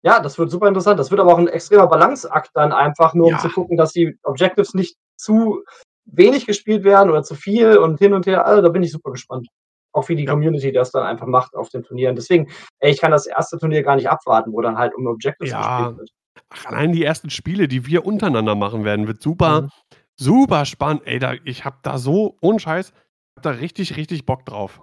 Ja, 0.04 0.18
das 0.20 0.36
wird 0.38 0.50
super 0.50 0.66
interessant. 0.66 0.98
Das 0.98 1.10
wird 1.12 1.20
aber 1.20 1.32
auch 1.32 1.38
'n 1.38 1.46
extremer 1.48 1.86
Balanceakt 1.86 2.50
dann 2.54 2.72
einfach, 2.72 3.14
nur 3.14 3.28
um 3.28 3.38
zu 3.38 3.46
Ja. 3.46 3.52
gucken, 3.54 3.76
dass 3.76 3.92
die 3.92 4.18
Objectives 4.24 4.74
nicht 4.74 4.96
zu 5.16 5.62
wenig 6.06 6.46
gespielt 6.46 6.82
werden 6.82 7.08
oder 7.10 7.22
zu 7.22 7.36
viel 7.36 7.76
und 7.78 7.98
hin 8.00 8.12
und 8.12 8.26
her. 8.26 8.44
Also, 8.44 8.62
da 8.62 8.68
bin 8.68 8.82
ich 8.82 8.90
super 8.90 9.12
gespannt. 9.12 9.46
Auch 9.92 10.08
wie 10.08 10.16
die 10.16 10.24
Ja. 10.24 10.32
Community 10.32 10.72
das 10.72 10.90
dann 10.90 11.04
einfach 11.06 11.26
macht 11.26 11.54
auf 11.54 11.68
den 11.68 11.84
Turnieren. 11.84 12.16
Deswegen, 12.16 12.48
ey, 12.80 12.90
ich 12.90 13.00
kann 13.00 13.12
das 13.12 13.26
1. 13.28 13.58
Turnier 13.58 13.82
gar 13.84 13.94
nicht 13.94 14.08
abwarten, 14.10 14.52
wo 14.52 14.60
dann 14.60 14.76
halt 14.78 14.94
um 14.94 15.06
Objectives 15.06 15.50
Ja. 15.50 15.58
gespielt 15.58 15.96
wird. 15.98 16.10
Ach, 16.50 16.66
allein 16.66 16.92
die 16.92 17.04
ersten 17.04 17.30
Spiele, 17.30 17.68
die 17.68 17.86
wir 17.86 18.04
untereinander 18.06 18.54
machen 18.56 18.84
werden, 18.84 19.06
wird 19.06 19.22
super 19.22 19.62
Mhm. 19.62 19.70
super 20.16 20.64
spannend. 20.66 21.02
Ey, 21.06 21.18
da 21.18 21.34
ich 21.44 21.64
habe 21.64 21.78
da 21.82 21.98
so 21.98 22.36
ohne 22.40 22.58
Scheiß, 22.60 22.92
habe 23.38 23.42
da 23.42 23.50
richtig, 23.50 23.96
richtig 23.96 24.26
Bock 24.26 24.44
drauf. 24.46 24.82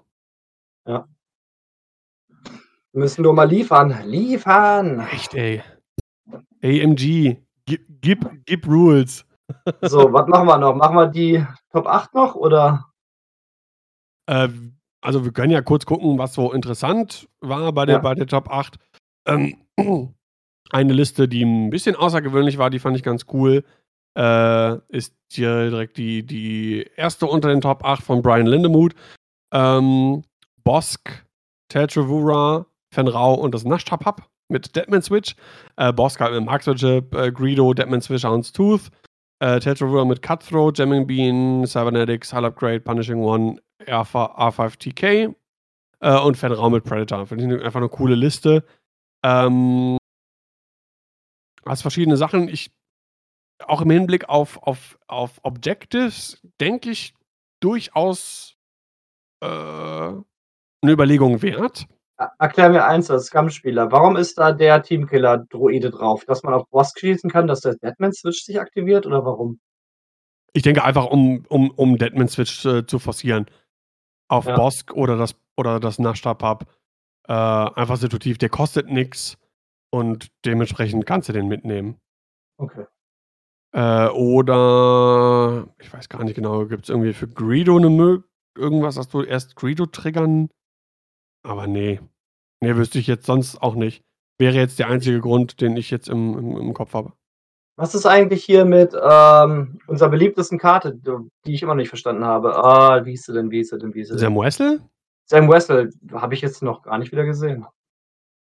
Ja. 0.87 1.09
Müssen 2.99 3.21
nur 3.21 3.33
mal 3.33 3.47
liefern. 3.47 3.95
Liefern! 4.05 4.99
Echt, 5.13 5.33
ey. 5.33 5.63
AMG, 6.61 7.37
gib 7.65 7.85
gib 8.01 8.25
gib 8.45 8.67
Rules. 8.67 9.25
So, 9.81 10.11
was 10.11 10.27
machen 10.27 10.47
wir 10.47 10.57
noch? 10.57 10.75
Machen 10.75 10.97
wir 10.97 11.07
die 11.07 11.45
Top 11.71 11.87
8 11.87 12.13
noch 12.13 12.35
oder? 12.35 12.85
Äh, 14.27 14.49
also, 15.01 15.23
wir 15.23 15.31
können 15.31 15.51
ja 15.53 15.61
kurz 15.61 15.85
gucken, 15.85 16.17
was 16.17 16.33
so 16.33 16.51
interessant 16.51 17.29
war 17.39 17.71
bei 17.71 17.85
der 17.85 17.95
Ja. 17.95 18.01
bei 18.01 18.15
der 18.15 18.27
Top 18.27 18.49
8. 18.51 18.75
Ähm, 19.25 19.55
eine 20.71 20.91
Liste, 20.93 21.29
die 21.29 21.43
'n 21.43 21.69
bisschen 21.69 21.95
außergewöhnlich 21.95 22.57
war, 22.57 22.69
die 22.69 22.79
fand 22.79 22.97
ich 22.97 23.03
ganz 23.03 23.25
cool, 23.31 23.63
äh, 24.17 24.75
ist 24.89 25.15
hier 25.31 25.69
direkt 25.69 25.95
die 25.97 26.25
die 26.25 26.85
1. 26.97 27.23
unter 27.23 27.47
den 27.47 27.61
Top 27.61 27.85
8 27.85 28.03
von 28.03 28.21
Brian 28.21 28.45
Lindemuth. 28.45 28.93
Ähm, 29.53 30.23
Bosk, 30.65 31.25
Teltravura, 31.69 32.65
Fenrau 32.93 33.33
und 33.35 33.53
das 33.53 33.63
Naschtapap 33.65 34.27
mit 34.49 34.75
Deadman 34.75 35.01
Switch. 35.01 35.35
Äh, 35.77 35.93
halt 35.95 36.33
mit 36.33 36.45
Marksmanship, 36.45 37.13
äh, 37.15 37.31
Greedo, 37.31 37.73
Deadman 37.73 38.01
Switch, 38.01 38.23
Houndstooth. 38.23 38.89
Äh, 39.41 39.59
Teltravura 39.59 40.03
mit 40.05 40.21
Cutthroat, 40.21 40.77
Jamming 40.77 41.07
Bean, 41.07 41.65
Cybernetics, 41.65 42.33
Hull 42.33 42.45
Upgrade, 42.45 42.81
Punishing 42.81 43.19
One, 43.23 43.61
R5 43.85 44.35
R5TK 44.37 45.33
äh, 46.01 46.19
und 46.19 46.37
Fenrau 46.37 46.69
mit 46.69 46.83
Predator. 46.83 47.25
Finde 47.27 47.57
ich 47.57 47.63
einfach 47.63 47.79
'ne 47.81 47.89
coole 47.89 48.15
Liste. 48.15 48.65
Ähm 49.23 49.97
hast 51.65 51.81
verschiedene 51.81 52.17
Sachen. 52.17 52.47
Ich 52.49 52.71
auch 53.65 53.81
im 53.81 53.89
Hinblick 53.91 54.29
auf 54.29 54.61
auf 54.63 54.97
auf 55.07 55.39
Objectives 55.43 56.41
denke 56.61 56.89
ich 56.91 57.13
durchaus, 57.61 58.55
äh, 59.43 59.47
'ne 59.47 60.23
Überlegung 60.91 61.41
wert. 61.41 61.87
Er 62.19 62.33
erklär 62.37 62.67
mir 62.69 62.85
eins 62.85 63.09
als 63.09 63.27
Scum-Spieler. 63.27 63.93
Warum 63.93 64.17
ist 64.17 64.37
da 64.37 64.51
der 64.51 64.83
Teamkiller-Droide 64.83 65.89
drauf? 65.89 66.25
Dass 66.25 66.43
man 66.43 66.53
auf 66.53 66.67
Bosk 66.69 66.99
schießen 66.99 67.29
kann, 67.29 67.47
dass 67.47 67.61
der 67.61 67.75
Deadman 67.75 68.11
Switch 68.11 68.43
sich 68.43 68.59
aktiviert 68.59 69.05
oder 69.07 69.23
warum? 69.23 69.59
Ich 70.55 70.63
denke 70.63 70.83
einfach, 70.83 71.05
um 71.05 71.45
um 71.49 71.69
um 71.71 71.97
Deadman 71.97 72.27
Switch, 72.27 72.65
äh, 72.65 72.85
zu 72.85 72.99
forcieren. 72.99 73.45
Auf 74.29 74.47
Ja. 74.47 74.55
Bosk 74.55 74.93
oder 74.93 75.17
das 75.17 75.35
oder 75.57 75.79
das 75.79 75.99
Naschtapap. 75.99 76.67
Äh, 77.27 77.33
einfach 77.33 77.97
situativ. 77.97 78.37
Der 78.39 78.49
kostet 78.49 78.89
nix 78.91 79.37
und 79.91 80.29
dementsprechend 80.45 81.05
kannst 81.05 81.29
du 81.29 81.33
den 81.33 81.47
mitnehmen. 81.47 81.97
Okay. 82.59 82.85
Äh, 83.73 84.07
oder 84.09 85.67
ich 85.79 85.93
weiß 85.93 86.09
gar 86.09 86.23
nicht 86.23 86.35
genau, 86.35 86.65
gibt's 86.65 86.89
irgendwie 86.89 87.13
für 87.13 87.27
Greedo 87.27 87.77
'ne 87.79 87.89
Mög 87.89 88.25
irgendwas, 88.57 88.95
dass 88.95 89.09
du 89.09 89.21
erst 89.23 89.55
Greedo 89.55 89.85
triggern 89.85 90.49
aber 91.43 91.67
ne. 91.67 91.99
Ne, 92.61 92.75
wüsste 92.75 92.99
ich 92.99 93.07
jetzt 93.07 93.25
sonst 93.25 93.61
auch 93.61 93.75
nicht. 93.75 94.03
Wäre 94.37 94.55
jetzt 94.55 94.79
der 94.79 94.87
einzige 94.87 95.19
Grund, 95.21 95.61
den 95.61 95.77
ich 95.77 95.91
jetzt 95.91 96.09
im 96.09 96.37
im 96.37 96.57
im 96.57 96.73
Kopf 96.73 96.93
habe. 96.93 97.13
Was 97.77 97.95
ist 97.95 98.05
eigentlich 98.05 98.43
hier 98.43 98.65
mit, 98.65 98.93
ähm, 98.93 99.79
unserer 99.87 100.09
beliebtesten 100.09 100.57
Karte, 100.59 100.93
die 101.45 101.53
ich 101.53 101.63
immer 101.63 101.73
noch 101.75 101.79
nicht 101.79 101.87
verstanden 101.87 102.25
habe? 102.25 102.53
Ah, 102.53 103.05
wie 103.05 103.11
hieß 103.11 103.27
sie 103.27 103.33
denn, 103.33 103.51
wie 103.51 103.59
hieß 103.59 103.69
sie 103.69 103.77
denn, 103.77 103.93
wie 103.93 103.99
hieß 103.99 104.09
sie 104.09 104.13
denn? 104.15 104.19
Sam 104.19 104.35
Wessel? 104.35 104.81
Sam 105.29 105.49
Wessel, 105.49 105.89
habe 106.11 106.33
ich 106.33 106.41
jetzt 106.41 106.61
noch 106.61 106.81
gar 106.81 106.97
nicht 106.97 107.13
wieder 107.13 107.23
gesehen. 107.23 107.65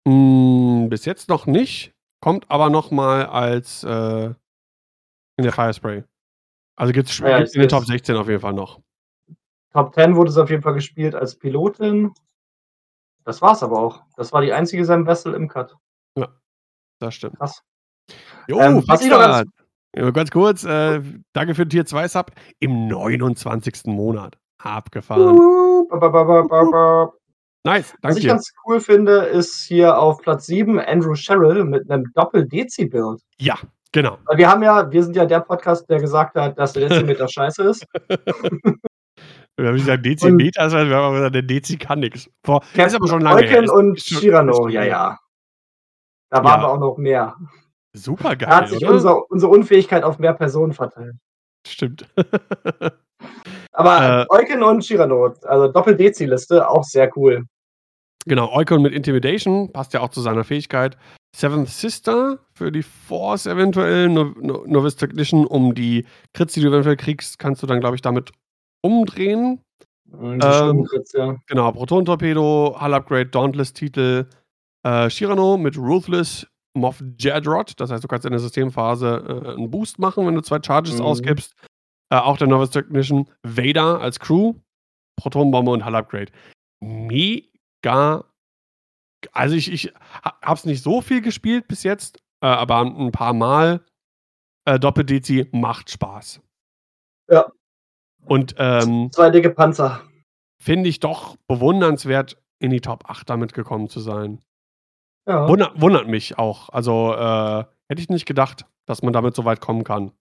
Hm, 0.07 0.89
bis 0.91 1.07
jetzt 1.07 1.31
noch 1.31 1.47
nicht, 1.47 1.95
kommt 2.21 2.51
aber 2.51 2.69
noch 2.69 2.91
mal 2.91 3.25
als, 3.25 3.83
äh 3.85 4.35
in 5.37 5.43
der 5.45 5.53
Firespray. 5.53 6.05
Also, 6.77 6.93
gibt's 6.93 7.21
Ah 7.23 7.29
ja, 7.31 7.39
in 7.39 7.61
den 7.61 7.69
Top 7.69 7.83
es. 7.83 7.89
16 7.89 8.17
auf 8.17 8.29
jeden 8.29 8.41
Fall 8.41 8.53
noch. 8.53 8.81
Top 9.73 9.95
10 9.95 10.17
wurde 10.17 10.31
sie 10.31 10.43
auf 10.43 10.51
jeden 10.51 10.63
Fall 10.63 10.75
gespielt 10.75 11.15
als 11.15 11.35
Pilotin. 11.35 12.13
Das 13.25 13.41
war's 13.43 13.63
aber 13.63 13.79
auch. 13.79 14.03
Das 14.17 14.33
war 14.33 14.43
die 14.43 14.53
einzige 14.53 14.85
Sam 14.85 15.07
Wessel 15.07 15.35
im 15.35 15.49
Cut. 15.49 15.75
Ja, 16.17 16.29
das 17.01 17.15
stimmt. 17.15 17.39
Krass. 17.39 17.63
Jo, 18.49 18.59
Ähm, 18.61 18.85
was 18.87 19.01
ich 19.03 19.11
noch 19.11 19.19
ganz 19.19 19.51
ganz 20.13 20.31
kurz, 20.31 20.65
äh, 20.65 21.01
danke 21.33 21.55
für 21.55 21.65
den 21.65 21.71
Tier 21.71 21.87
2 21.87 22.09
Sub 22.09 22.33
im 22.59 22.89
29. 22.89 23.87
Monat. 23.87 24.37
Abgefahren. 24.63 25.39
Uh, 25.39 25.87
ba, 25.89 26.09
ba, 26.09 26.23
ba. 26.43 27.13
Nice, 27.67 27.93
Was 27.93 28.01
danke 28.03 28.19
ich 28.19 28.25
dir. 28.25 28.29
ganz 28.29 28.53
cool 28.67 28.81
finde, 28.81 29.19
ist 29.27 29.65
hier 29.65 29.97
auf 29.99 30.21
Platz 30.21 30.47
7 30.47 30.79
Andrew 30.81 31.15
Sherrill 31.15 31.65
mit 31.65 31.89
'nem 31.89 32.05
Doppel-Dezi-Build. 32.15 33.23
Ja, 33.39 33.57
genau. 33.93 34.19
Weil 34.27 34.37
wir 34.37 34.51
haben 34.51 34.63
ja 34.63 34.91
wir 34.91 35.03
sind 35.03 35.17
ja 35.17 35.25
der 35.25 35.41
Podcast, 35.41 35.89
der 35.89 36.01
gesagt 36.01 36.35
hat, 36.37 36.59
dass 36.59 36.75
der 36.75 36.89
Dezimeter 36.89 37.27
scheiße 37.29 37.63
ist. 37.63 37.87
Wir 39.57 39.69
haben 39.69 39.75
nicht 39.75 39.85
gesagt, 39.85 40.05
DC 40.05 40.23
Und 40.25 40.37
Beta, 40.39 40.69
sondern 40.69 40.89
wir 40.89 40.97
haben 40.97 41.05
aber 41.05 41.17
gesagt, 41.17 41.35
der 41.37 41.43
DC 41.43 41.79
kann 41.79 42.01
nix. 42.01 42.29
Vor 42.45 42.63
ist 42.75 42.95
aber 42.95 43.07
schon 43.07 43.21
lange 43.21 43.43
her. 43.43 43.51
Eucken 43.59 43.65
Ist 43.65 43.71
und 43.71 44.01
schon 44.01 44.53
schon 44.53 44.71
ja, 44.71 44.81
her. 44.81 44.89
ja. 44.89 45.19
Da 46.31 46.43
waren 46.43 46.61
wir 46.61 46.67
Ja. 46.67 46.73
auch 46.75 46.81
noch 46.81 46.97
mehr. 46.99 47.37
Da 47.93 48.47
hat 48.49 48.69
sich 48.69 48.85
unser 48.85 49.31
unsere 49.31 49.53
Unfähigkeit 49.53 50.03
auf 50.03 50.19
mehr 50.19 50.33
Personen 50.35 50.73
verteilt. 50.73 51.15
Stimmt. 51.67 52.07
Aber 53.73 54.27
Äh 54.31 54.35
Eucken 54.35 54.63
und 54.63 54.83
Cyrano, 54.83 55.35
also 55.45 55.69
Doppel-Dezi-Liste, 55.69 56.69
auch 56.69 56.85
sehr 56.85 57.11
cool. 57.17 57.45
Genau, 58.27 58.53
Eukon 58.53 58.83
mit 58.83 58.93
Intimidation, 58.93 59.73
passt 59.73 59.93
ja 59.93 60.01
auch 60.01 60.09
zu 60.09 60.21
seiner 60.21 60.45
Fähigkeit. 60.45 60.97
Seventh 61.37 61.69
Sister 61.69 62.39
für 62.55 62.73
die 62.73 62.83
Force 62.83 63.47
eventuell, 63.47 64.09
No 64.09 64.33
No 64.41 64.65
Novice 64.67 64.97
Technician, 64.97 65.47
um 65.47 65.75
die 65.75 66.07
Crits, 66.33 66.55
die 66.55 66.61
du 66.61 66.69
eventuell 66.69 66.97
kriegst, 66.97 67.39
kannst 67.39 67.63
du 67.63 67.67
dann, 67.67 67.81
glaube 67.81 67.97
ich, 67.97 68.03
damit 68.03 68.33
umdrehen. 68.85 69.61
Schlimmen 70.11 70.41
Ähm, 70.43 70.85
Crits, 70.85 71.13
ja. 71.13 71.37
genau, 71.49 71.73
Proton-Torpedo, 71.73 72.77
Hull 72.81 72.95
Upgrade, 72.95 73.27
Dauntless-Titel, 73.27 74.27
äh, 74.85 75.11
Cyrano 75.11 75.57
mit 75.59 75.79
Ruthless, 75.79 76.47
Moff 76.77 77.03
Jedrod, 77.19 77.79
das 77.81 77.91
heißt, 77.91 78.05
du 78.05 78.09
kannst 78.09 78.27
in 78.27 78.33
der 78.33 78.41
Systemphase, 78.41 79.55
äh, 79.57 79.61
'n 79.61 79.71
Boost 79.71 79.99
machen, 79.99 80.27
wenn 80.27 80.35
du 80.35 80.43
2 80.43 80.61
Charges 80.63 80.97
Mhm. 80.99 81.03
ausgibst. 81.03 81.55
Äh, 82.11 82.17
auch 82.19 82.37
der 82.39 82.49
Novice 82.49 82.71
Technician, 82.73 83.27
Vader 83.45 84.01
als 84.01 84.21
Crew, 84.21 84.55
Protonbombe 85.21 85.73
und 85.73 85.85
Hull 85.87 85.97
Upgrade. 85.97 86.33
Mega 86.83 88.25
also, 89.33 89.57
ich 89.57 89.73
ich 89.73 89.93
es 90.47 90.65
nicht 90.67 90.83
so 90.83 91.01
viel 91.01 91.21
gespielt 91.23 91.69
bis 91.69 91.83
jetzt, 91.85 92.19
äh, 92.43 92.47
aber 92.47 92.81
'n 92.83 93.13
paar 93.13 93.33
Mal. 93.35 93.81
Äh, 94.67 94.79
Doppel-Dezi 94.81 95.49
macht 95.53 95.91
Spaß. 95.91 96.41
Ja. 97.31 97.47
Und, 98.27 98.55
ähm 98.59 99.11
2 99.13 99.31
dicke 99.31 99.51
Panzer. 99.51 100.01
finde 100.59 100.89
ich 100.89 101.01
doch 101.01 101.37
bewundernswert, 101.47 102.37
in 102.59 102.71
die 102.71 102.81
Top 102.81 103.11
8 103.11 103.29
damit 103.29 103.53
gekommen 103.55 103.89
zu 103.89 104.01
sein. 104.01 104.41
Ja. 105.27 105.49
Wunder 105.49 105.73
wundert 105.77 106.09
mich 106.09 106.39
auch. 106.39 106.69
Also, 106.71 107.15
äh, 107.15 107.65
hätte 107.89 108.01
ich 108.03 108.09
nicht 108.09 108.27
gedacht, 108.27 108.67
dass 108.87 109.03
man 109.03 109.13
damit 109.13 109.35
so 109.35 109.45
weit 109.45 109.61
kommen 109.61 109.85
kann. 109.85 110.13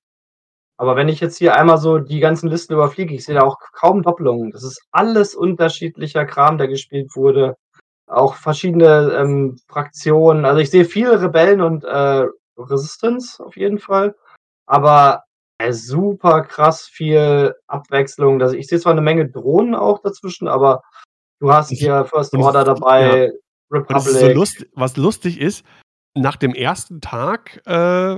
Aber 0.77 0.95
wenn 0.95 1.07
ich 1.09 1.19
jetzt 1.19 1.37
hier 1.37 1.55
einmal 1.55 1.77
so 1.77 1.99
die 1.99 2.19
ganzen 2.19 2.49
Listen 2.49 2.73
überfliege, 2.73 3.13
ich 3.13 3.23
sehe 3.25 3.35
da 3.35 3.41
auch 3.43 3.57
kaum 3.73 4.01
Doppelungen. 4.01 4.51
Das 4.51 4.63
ist 4.63 4.81
alles 4.91 5.35
unterschiedlicher 5.35 6.25
Kram, 6.25 6.57
der 6.57 6.67
gespielt 6.67 7.15
wurde. 7.15 7.55
Auch 8.07 8.35
verschiedene, 8.35 9.13
ähm, 9.17 9.57
Fraktionen. 9.67 10.45
Also, 10.45 10.59
ich 10.59 10.69
sehe 10.71 10.85
viele 10.85 11.21
Rebellen 11.21 11.61
und, 11.61 11.83
äh, 11.85 12.25
Resistance 12.57 13.43
auf 13.43 13.55
jeden 13.57 13.79
Fall, 13.79 14.15
aber, 14.67 15.23
super 15.71 16.41
krass 16.43 16.83
viel 16.91 17.55
Abwechslung. 17.67 18.41
Also, 18.41 18.55
ich 18.55 18.67
sehe 18.67 18.79
zwar 18.79 18.93
'ne 18.93 19.01
Menge 19.01 19.29
Drohnen 19.29 19.75
auch 19.75 19.99
dazwischen, 20.01 20.47
aber 20.47 20.81
du 21.41 21.51
hast 21.53 21.69
hier 21.69 22.05
First 22.05 22.35
Order 22.35 22.59
ja. 22.59 22.65
dabei, 22.65 23.31
es 23.89 24.07
ist 24.07 24.19
so 24.19 24.27
Republic. 24.27 24.35
lust 24.35 24.67
was 24.73 24.97
lustig 24.97 25.39
ist, 25.41 25.65
nach 26.15 26.37
dem 26.37 26.55
ersten 26.55 27.01
Tag, 27.01 27.61
äh, 27.67 28.17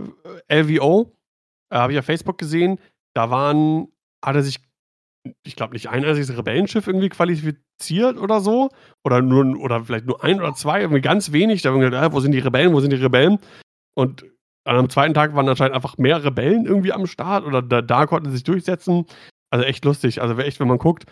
LVO, 0.49 1.11
äh, 1.71 1.77
habe 1.77 1.93
ich 1.93 1.99
auf 1.99 2.05
Facebook 2.05 2.37
gesehen, 2.39 2.79
da 3.15 3.29
waren 3.31 3.87
hat 4.25 4.35
er 4.37 4.43
sich, 4.43 4.59
ich 5.45 5.55
glaube, 5.57 5.73
nicht 5.73 5.89
ein 5.89 6.05
einziges 6.05 6.37
Rebellenschiff 6.37 6.87
irgendwie 6.87 7.09
qualifiziert 7.09 8.17
oder 8.19 8.41
so. 8.41 8.69
Oder 9.05 9.21
nur 9.23 9.45
oder 9.61 9.85
vielleicht 9.85 10.05
nur 10.07 10.23
1 10.23 10.39
oder 10.39 10.55
2, 10.55 10.81
irgendwie 10.81 11.01
ganz 11.01 11.31
wenig. 11.33 11.61
Da 11.63 11.69
haben 11.71 11.81
wir 11.81 11.89
gedacht: 11.91 12.03
„Ah, 12.11 12.13
wo 12.13 12.19
sind 12.21 12.33
die 12.33 12.39
Rebellen, 12.39 12.73
wo 12.73 12.81
sind 12.81 12.91
die 12.93 12.97
Rebellen?“ 12.97 13.39
Und 13.95 14.25
am 14.65 14.89
zweiten 14.89 15.13
Tag 15.13 15.35
waren 15.35 15.47
anscheinend 15.47 15.75
einfach 15.75 15.97
mehr 15.97 16.23
Rebellen 16.23 16.65
irgendwie 16.65 16.91
am 16.91 17.07
Start 17.07 17.45
oder 17.45 17.61
da, 17.61 17.81
da 17.81 18.05
konnten 18.05 18.29
sie 18.29 18.37
sich 18.37 18.43
durchsetzen. 18.43 19.05
Also 19.51 19.65
echt 19.65 19.85
lustig. 19.85 20.21
Also 20.21 20.37
echt, 20.39 20.59
wenn 20.59 20.67
man 20.67 20.79
guckt, 20.79 21.05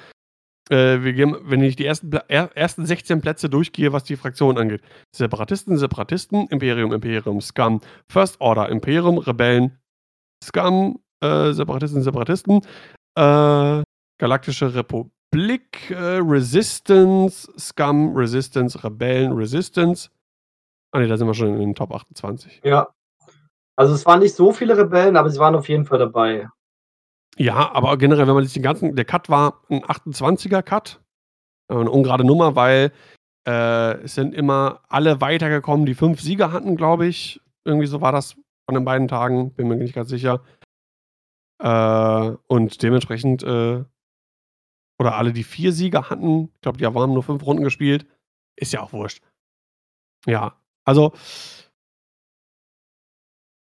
äh, 0.69 0.97
gehen, 1.13 1.35
wenn 1.43 1.61
ich 1.61 1.75
die 1.75 1.85
ersten, 1.85 2.11
ersten 2.11 2.85
16 2.85 3.21
Plätze 3.21 3.49
durchgehe, 3.49 3.93
was 3.93 4.03
die 4.05 4.15
Fraktionen 4.15 4.57
angeht. 4.57 4.81
Separatisten, 5.15 5.77
Separatisten, 5.77 6.47
Imperium, 6.47 6.93
Imperium, 6.93 7.41
Scum, 7.41 7.81
First 8.09 8.39
Order, 8.41 8.69
Imperium, 8.69 9.17
Rebellen, 9.17 9.77
Scum, 10.43 10.99
äh, 11.21 11.51
Separatisten, 11.53 12.01
Separatisten, 12.01 12.61
äh, 13.15 13.83
Galaktische 14.19 14.73
Republik, 14.73 15.91
äh, 15.91 16.19
Resistance, 16.21 17.51
Scum, 17.57 18.15
Resistance, 18.15 18.83
Rebellen, 18.83 19.33
Resistance. 19.33 20.09
Ah 20.91 20.99
ne, 20.99 21.07
da 21.07 21.17
sind 21.17 21.27
wir 21.27 21.33
schon 21.33 21.53
in 21.53 21.59
den 21.59 21.75
Top 21.75 21.91
28. 21.91 22.61
Ja. 22.63 22.87
Also, 23.77 23.93
es 23.95 24.05
waren 24.05 24.19
nicht 24.19 24.35
so 24.35 24.51
viele 24.51 24.77
Rebellen, 24.77 25.17
aber 25.17 25.29
sie 25.29 25.39
waren 25.39 25.55
auf 25.55 25.67
jeden 25.67 25.85
Fall 25.85 25.97
dabei. 25.97 26.47
Ja, 27.37 27.71
aber 27.73 27.97
generell, 27.97 28.27
wenn 28.27 28.35
man 28.35 28.43
sich 28.45 28.53
den 28.53 28.63
ganzen 28.63 28.95
der 28.95 29.05
Cut 29.05 29.29
war 29.29 29.61
ein 29.69 29.83
28er 29.85 30.63
Cut. 30.63 31.01
Äh, 31.69 31.75
'ne 31.75 31.91
ungerade 31.91 32.25
Nummer, 32.25 32.55
weil, 32.55 32.91
äh, 33.47 33.93
es 34.03 34.15
sind 34.15 34.35
immer 34.35 34.81
alle 34.89 35.21
weitergekommen, 35.21 35.85
die 35.87 35.95
5 35.95 36.21
Siege 36.21 36.51
hatten, 36.53 36.77
glaube 36.77 37.07
ich. 37.07 37.41
Irgendwie 37.65 37.87
so 37.87 38.01
war 38.01 38.11
das 38.13 38.33
von 38.67 38.75
den 38.75 38.85
beiden 38.85 39.07
Tagen, 39.09 39.53
bin 39.55 39.67
mir 39.69 39.77
nicht 39.77 39.95
ganz 39.95 40.09
sicher. 40.09 40.41
Äh, 41.61 42.31
und 42.47 42.81
dementsprechend, 42.83 43.43
äh 43.43 43.83
oder 44.99 45.15
alle, 45.17 45.33
die 45.33 45.43
4 45.43 45.71
Siege 45.73 46.09
hatten. 46.09 46.49
Ich 46.55 46.61
glaube, 46.61 46.77
die 46.77 46.85
haben 46.85 47.13
nur 47.13 47.23
5 47.23 47.45
Runden 47.45 47.63
gespielt. 47.63 48.05
Ist 48.55 48.73
ja 48.73 48.81
auch 48.81 48.93
wurscht. 48.93 49.19
Ja, 50.27 50.53
also 50.85 51.13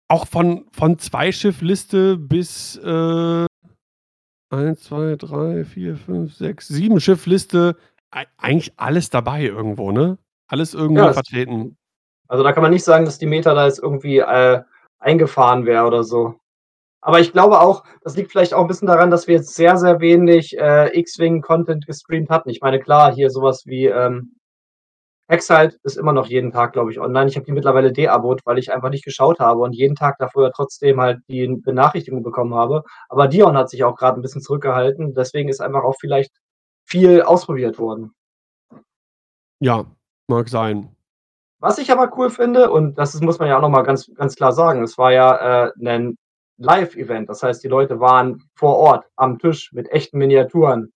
auch 0.09 0.27
von 0.27 0.67
von 0.73 0.99
Zwei-Schiff-Liste 0.99 2.17
bis, 2.17 2.77
äh 2.79 3.47
1, 4.53 4.81
2, 4.85 5.17
3, 5.17 5.65
4, 5.65 5.97
5, 5.97 6.35
6, 6.35 6.69
7 6.69 7.01
Schiff-Liste, 7.01 7.77
ei 8.13 8.27
eigentlich 8.39 8.73
alles 8.77 9.11
dabei 9.11 9.43
irgendwo, 9.43 9.91
ne? 9.93 10.19
Alles 10.49 10.75
irgendwo 10.75 11.03
Ja, 11.03 11.13
vertreten. 11.13 11.77
Also, 12.29 12.45
da 12.45 12.53
kann 12.53 12.63
man 12.63 12.73
nicht 12.73 12.85
sagen, 12.85 13.05
dass 13.05 13.19
die 13.19 13.27
Meta 13.27 13.55
da 13.55 13.67
jetzt 13.67 13.81
irgendwie, 13.83 14.19
äh, 14.19 14.63
eingefahren 15.01 15.67
wäre 15.67 15.87
oder 15.87 16.05
so. 16.05 16.35
Aber 17.03 17.21
ich 17.21 17.33
glaube 17.33 17.61
auch, 17.61 17.85
das 18.05 18.17
liegt 18.17 18.33
vielleicht 18.33 18.55
auch 18.55 18.63
'n 18.65 18.69
bisschen 18.69 18.89
daran, 18.89 19.11
dass 19.11 19.29
wir 19.29 19.37
jetzt 19.37 19.55
sehr, 19.57 19.77
sehr 19.79 20.01
wenig, 20.01 20.59
äh, 20.59 20.99
X-Wing-Content 20.99 21.87
gestreamt 21.87 22.31
hatten. 22.31 22.51
Ich 22.51 22.61
meine, 22.63 22.81
klar, 22.81 23.15
hier 23.15 23.31
so 23.31 23.43
was 23.43 23.67
wie, 23.67 23.87
ähm 23.87 24.33
Exiled 25.31 25.77
ist 25.83 25.97
immer 25.97 26.13
noch 26.13 26.27
jeden 26.27 26.53
Tag, 26.53 26.73
glaube 26.73 26.93
ich, 26.93 27.01
online. 27.01 27.29
Ich 27.29 27.35
habe 27.37 27.45
die 27.45 27.51
mittlerweile 27.53 27.93
deabonniert, 27.93 28.43
weil 28.47 28.59
ich 28.59 28.73
einfach 28.73 28.91
nicht 28.91 29.05
geschaut 29.05 29.41
habe 29.41 29.61
und 29.61 29.73
jeden 29.75 29.97
Tag 29.97 30.19
davor 30.19 30.53
trotzdem 30.53 31.01
halt 31.01 31.19
die 31.29 31.49
Benachrichtigung 31.49 32.23
bekommen 32.23 32.55
habe. 32.55 32.85
Aber 33.09 33.27
Dion 33.27 33.57
hat 33.57 33.69
sich 33.69 33.83
auch 33.83 33.97
grad 33.97 34.17
'n 34.17 34.23
bisschen 34.23 34.41
zurückgehalten, 34.41 35.15
deswegen 35.15 35.49
ist 35.49 35.61
einfach 35.61 35.83
auch 35.83 35.97
vielleicht 35.99 36.31
viel 36.85 37.23
ausprobiert 37.23 37.79
worden. 37.81 38.13
Ja, 39.61 39.87
mag 40.29 40.49
sein. 40.49 40.97
Was 41.63 41.79
ich 41.79 41.91
aber 41.91 42.13
cool 42.19 42.29
finde, 42.31 42.71
und 42.71 42.99
das 42.99 43.19
muss 43.23 43.39
man 43.39 43.49
ja 43.49 43.57
auch 43.57 43.63
noch 43.63 43.71
mal 43.71 43.83
ganz 43.83 44.11
ganz 44.15 44.37
klar 44.37 44.53
sagen, 44.53 44.83
es 44.83 44.99
war 44.99 45.13
ja, 45.13 45.69
äh, 45.69 45.73
'nen 45.77 46.19
Live-Event. 46.59 47.29
Das 47.31 47.43
heißt, 47.43 47.65
die 47.65 47.69
Leute 47.69 47.99
waren 48.01 48.43
vor 48.55 48.77
Ort 48.77 49.07
am 49.17 49.39
Tisch 49.39 49.73
mit 49.73 49.91
echten 49.91 50.19
Miniaturen. 50.19 50.93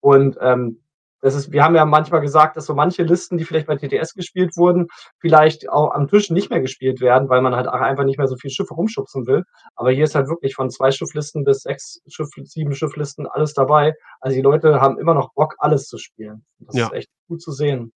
Und, 0.00 0.38
ähm, 0.40 0.82
das 1.20 1.34
ist 1.34 1.52
wir 1.52 1.64
haben 1.64 1.74
ja 1.74 1.84
manchmal 1.84 2.20
gesagt, 2.20 2.56
dass 2.56 2.66
so 2.66 2.74
manche 2.74 3.02
Listen, 3.02 3.38
die 3.38 3.44
vielleicht 3.44 3.66
bei 3.66 3.76
TTS 3.76 4.14
gespielt 4.14 4.56
wurden, 4.56 4.88
vielleicht 5.18 5.68
auch 5.68 5.92
am 5.92 6.08
Tisch 6.08 6.30
nicht 6.30 6.50
mehr 6.50 6.60
gespielt 6.60 7.00
werden, 7.00 7.28
weil 7.28 7.40
man 7.42 7.54
halt 7.56 7.68
auch 7.68 7.80
einfach 7.80 8.04
nicht 8.04 8.18
mehr 8.18 8.28
so 8.28 8.36
viele 8.36 8.52
Schiffe 8.52 8.74
rumschubsen 8.74 9.26
will. 9.26 9.44
Aber 9.74 9.90
hier 9.90 10.04
ist 10.04 10.14
halt 10.14 10.28
wirklich 10.28 10.54
von 10.54 10.70
2 10.70 10.90
Schifflisten 10.92 11.44
bis 11.44 11.62
6 11.62 12.00
Schiff 12.08 12.28
7 12.36 12.74
Schifflisten 12.74 13.26
alles 13.26 13.54
dabei. 13.54 13.94
Also, 14.20 14.36
die 14.36 14.42
Leute 14.42 14.80
haben 14.80 14.98
immer 14.98 15.14
noch 15.14 15.32
Bock, 15.34 15.54
alles 15.58 15.86
zu 15.88 15.98
spielen. 15.98 16.44
Das 16.58 16.74
ist 16.74 16.80
Ja. 16.80 16.90
echt 16.92 17.08
gut 17.28 17.40
zu 17.42 17.52
sehen. 17.52 17.92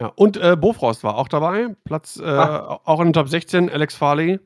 Ja, 0.00 0.08
und, 0.16 0.36
äh, 0.36 0.56
Bofrost 0.56 1.04
war 1.04 1.16
auch 1.16 1.28
dabei. 1.28 1.74
Platz 1.84 2.16
äh, 2.18 2.24
Ah. 2.24 2.66
au 2.66 2.80
auch 2.84 3.00
in 3.00 3.08
den 3.08 3.12
Top 3.12 3.28
16, 3.28 3.70
Alex 3.70 3.94
Farley, 3.94 4.40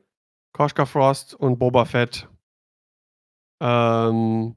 Koschka 0.53 0.85
Frost 0.85 1.33
und 1.33 1.57
Boba 1.59 1.85
Fett. 1.85 2.27
Ähm, 3.61 4.55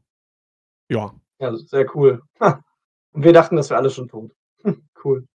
ja. 0.90 1.12
Ja, 1.40 1.56
sehr 1.56 1.86
cool. 1.97 2.22
Und 3.14 3.24
wir 3.24 3.32
dachten, 3.32 3.56
das 3.56 3.70
wäre 3.70 3.78
alles 3.80 3.94
schon 3.94 4.09
tot. 4.09 4.32
Cool. 5.05 5.28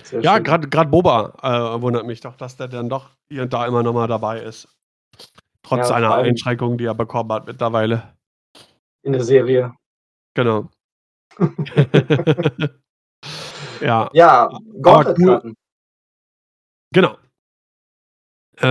Sehr 0.00 0.20
Ja, 0.20 0.38
grad 0.38 0.90
Boba, 0.90 1.32
äh, 1.42 1.80
wundert 1.82 2.06
mich 2.06 2.20
doch, 2.20 2.36
dass 2.36 2.56
der 2.56 2.68
dann 2.68 2.88
doch 2.88 3.10
hier 3.28 3.42
und 3.42 3.52
da 3.52 3.66
immer 3.66 3.82
noch 3.82 3.92
mal 3.92 4.08
dabei 4.08 4.40
ist. 4.40 4.68
Trotz 5.62 5.78
Ja, 5.80 5.84
seiner 5.88 6.14
Einschränkungen, 6.14 6.78
die 6.78 6.86
er 6.86 6.94
bekommen 6.94 7.32
hat 7.32 7.46
mittlerweile. 7.46 8.14
In 9.04 9.12
der 9.12 9.24
Serie. 9.24 9.72
Genau. 10.34 10.70
Ja. 13.80 14.10
Ja, 14.14 14.44
aber 14.46 14.60
Gauntlet-Karten. 14.82 15.54
Genau. 16.92 17.16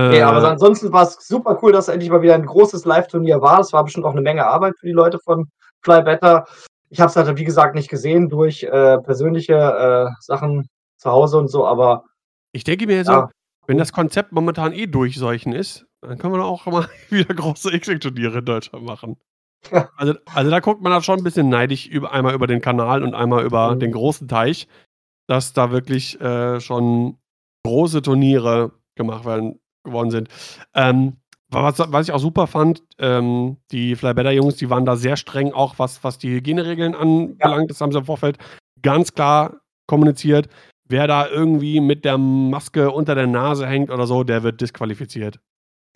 Ne, 0.08 0.22
aber 0.22 0.42
Äh 0.42 0.50
ansonsten 0.50 0.92
war's 0.92 1.16
super 1.26 1.58
cool, 1.62 1.72
dass 1.72 1.88
endlich 1.88 2.10
mal 2.10 2.22
wieder 2.22 2.34
'n 2.34 2.46
großes 2.46 2.84
Live-Turnier 2.84 3.40
war. 3.40 3.60
Es 3.60 3.72
war 3.72 3.84
bestimmt 3.84 4.04
auch 4.06 4.14
'ne 4.14 4.20
Menge 4.20 4.46
Arbeit 4.46 4.74
für 4.78 4.86
die 4.86 4.92
Leute 4.92 5.18
von 5.18 5.48
Flybetter. 5.82 6.46
Ich 6.92 7.00
habe 7.00 7.08
es 7.08 7.16
halt, 7.16 7.38
wie 7.38 7.44
gesagt, 7.44 7.74
nicht 7.74 7.88
gesehen 7.88 8.28
durch, 8.28 8.64
äh, 8.64 8.98
persönliche, 8.98 9.54
äh, 9.54 10.10
Sachen 10.20 10.68
zu 10.98 11.10
Hause 11.10 11.38
und 11.38 11.48
so, 11.48 11.66
aber 11.66 12.04
Ich 12.54 12.64
denke 12.64 12.86
mir 12.86 13.02
so, 13.04 13.12
ja, 13.12 13.30
wenn 13.66 13.76
cool. 13.76 13.80
das 13.80 13.92
Konzept 13.94 14.32
momentan 14.32 14.74
eh 14.74 14.86
durchseuchen 14.86 15.54
ist, 15.54 15.86
dann 16.02 16.18
können 16.18 16.34
wir 16.34 16.44
auch 16.44 16.66
mal 16.66 16.86
wieder 17.10 17.34
große 17.34 17.72
X-Wing-Turniere 17.74 18.40
in 18.40 18.44
Deutschland 18.44 18.84
machen. 18.84 19.16
Ja. 19.70 19.88
Also 19.96 20.14
also, 20.34 20.50
da 20.50 20.60
guckt 20.60 20.82
man 20.82 20.92
da 20.92 21.02
schon 21.02 21.20
'n 21.20 21.24
bisschen 21.24 21.48
neidisch 21.48 21.86
über 21.86 22.12
einmal 22.12 22.34
über 22.34 22.46
den 22.48 22.60
Kanal 22.60 23.02
und 23.04 23.14
einmal 23.14 23.44
über 23.44 23.76
den 23.76 23.90
Mhm. 23.90 23.94
großen 23.94 24.28
Teich, 24.28 24.68
dass 25.28 25.52
da 25.54 25.70
wirklich, 25.72 26.20
äh, 26.20 26.60
schon 26.60 27.18
große 27.66 28.02
Turniere 28.02 28.72
gemacht 28.96 29.24
werden 29.26 29.60
geworden 29.84 30.10
sind. 30.12 30.28
Ähm, 30.74 31.18
was 31.52 31.78
was 31.78 32.08
ich 32.08 32.12
auch 32.14 32.18
super 32.18 32.46
fand, 32.46 32.82
ähm, 32.98 33.56
die 33.70 33.94
Flybetter-Jungs, 33.96 34.56
die 34.56 34.70
waren 34.70 34.84
da 34.84 34.96
sehr 34.96 35.16
streng, 35.16 35.52
auch 35.52 35.78
was 35.78 36.02
was 36.04 36.18
die 36.18 36.30
Hygieneregeln 36.30 36.92
Ja. 36.92 36.98
anbelangt. 37.00 37.70
Das 37.70 37.80
haben 37.80 37.92
sie 37.92 37.98
im 37.98 38.04
Vorfeld 38.04 38.38
ganz 38.82 39.12
klar 39.14 39.60
kommuniziert. 39.86 40.48
Wer 40.88 41.06
da 41.06 41.28
irgendwie 41.28 41.80
mit 41.80 42.04
der 42.04 42.18
Maske 42.18 42.90
unter 42.90 43.14
der 43.14 43.26
Nase 43.26 43.66
hängt 43.66 43.90
oder 43.90 44.06
so, 44.06 44.24
der 44.24 44.42
wird 44.42 44.60
disqualifiziert. 44.60 45.38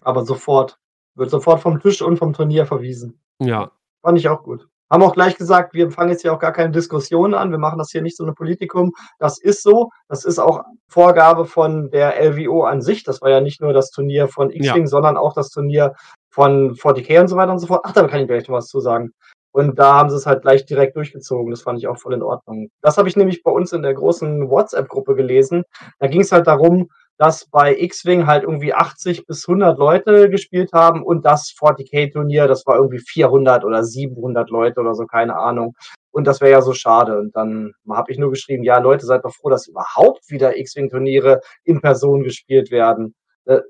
Aber 0.03 0.25
sofort. 0.25 0.79
Wird 1.15 1.31
sofort 1.31 1.61
vom 1.61 1.81
Tisch 1.81 2.03
und 2.03 2.19
vom 2.19 2.33
Turnier 2.33 2.67
verwiesen. 2.67 3.19
Ja. 3.41 3.71
Fand 4.03 4.19
ich 4.19 4.29
auch 4.29 4.43
gut. 4.43 4.69
Haben 4.91 5.03
auch 5.03 5.15
gleich 5.15 5.37
gesagt: 5.37 5.75
„Wir 5.75 5.91
fangen 5.91 6.11
jetzt 6.11 6.23
hier 6.23 6.33
auch 6.33 6.39
gar 6.39 6.53
keine 6.53 6.71
Diskussion 6.71 7.35
an. 7.35 7.51
Wir 7.51 7.59
machen 7.59 7.79
das 7.79 7.91
hier 7.91 8.03
nicht 8.03 8.17
so 8.17 8.25
'ne 8.25 8.33
Politikum.“ 8.35 8.93
Das 9.19 9.39
ist 9.41 9.63
so. 9.63 9.91
Das 10.09 10.25
ist 10.25 10.39
auch 10.39 10.63
Vorgabe 10.89 11.45
von 11.47 11.91
der 11.91 12.21
LWO 12.23 12.63
an 12.65 12.81
sich. 12.83 13.03
Das 13.05 13.21
war 13.23 13.31
ja 13.31 13.41
nicht 13.41 13.61
nur 13.61 13.73
das 13.73 13.91
Turnier 13.91 14.29
von 14.29 14.51
Ja. 14.51 14.57
X-Wing, 14.57 14.87
sondern 14.87 15.17
auch 15.17 15.33
das 15.35 15.51
Turnier 15.51 15.93
von 16.31 16.75
40k 16.77 17.21
und 17.21 17.29
so 17.29 17.37
weiter 17.37 17.53
und 17.53 17.59
so 17.59 17.67
fort. 17.67 17.83
Ach, 17.85 17.93
da 17.93 18.07
kann 18.07 18.21
ich 18.21 18.29
gleich 18.29 18.49
noch 18.49 18.57
was 18.57 18.67
zu 18.69 18.81
sagen. 18.81 19.11
Und 19.53 19.79
da 19.79 19.95
haben 19.95 20.11
sie's 20.11 20.27
halt 20.27 20.43
gleich 20.43 20.67
direkt 20.67 20.97
durchgezogen. 20.97 21.51
Das 21.51 21.63
fand 21.63 21.79
ich 21.79 21.89
auch 21.89 21.97
voll 21.99 22.13
in 22.15 22.23
Ordnung. 22.23 22.69
Das 22.83 22.99
habe 22.99 23.09
ich 23.09 23.17
nämlich 23.17 23.43
bei 23.43 23.51
uns 23.51 23.73
in 23.73 23.83
der 23.83 23.95
großen 23.95 24.51
WhatsApp-Gruppe 24.51 25.15
gelesen. 25.15 25.65
Da 25.99 26.09
ging's 26.09 26.31
halt 26.33 26.47
darum, 26.47 26.89
dass 27.19 27.47
bei 27.47 27.77
X-Wing 27.79 28.27
halt 28.27 28.45
irgendwie 28.45 28.75
80 28.75 29.27
bis 29.27 29.47
100 29.49 29.79
Leute 29.79 30.31
gespielt 30.31 30.73
haben 30.73 31.03
und 31.05 31.25
das 31.27 31.51
40k-Turnier, 31.59 32.47
das 32.49 32.67
war 32.67 32.77
irgendwie 32.77 32.99
400 33.01 33.65
oder 33.65 33.85
700 33.85 34.51
Leute 34.51 34.81
oder 34.81 34.95
so, 34.95 35.07
keine 35.07 35.37
Ahnung. 35.37 35.75
Und 36.13 36.27
das 36.27 36.41
wäre 36.41 36.53
ja 36.53 36.63
so 36.63 36.73
schade. 36.75 37.19
Und 37.19 37.37
dann 37.37 37.73
habe 37.91 38.13
ich 38.13 38.19
nur 38.19 38.31
geschrieben: 38.31 38.65
„Ja, 38.65 38.79
Leute, 38.79 39.07
seid 39.07 39.25
doch 39.25 39.35
froh, 39.35 39.51
dass 39.51 39.69
überhaupt 39.69 40.31
wieder 40.31 40.57
X-Wing-Turniere 40.59 41.41
in 41.65 41.81
Person 41.81 42.23
gespielt 42.25 42.71
werden.“ 42.71 43.15
Äh 43.47 43.61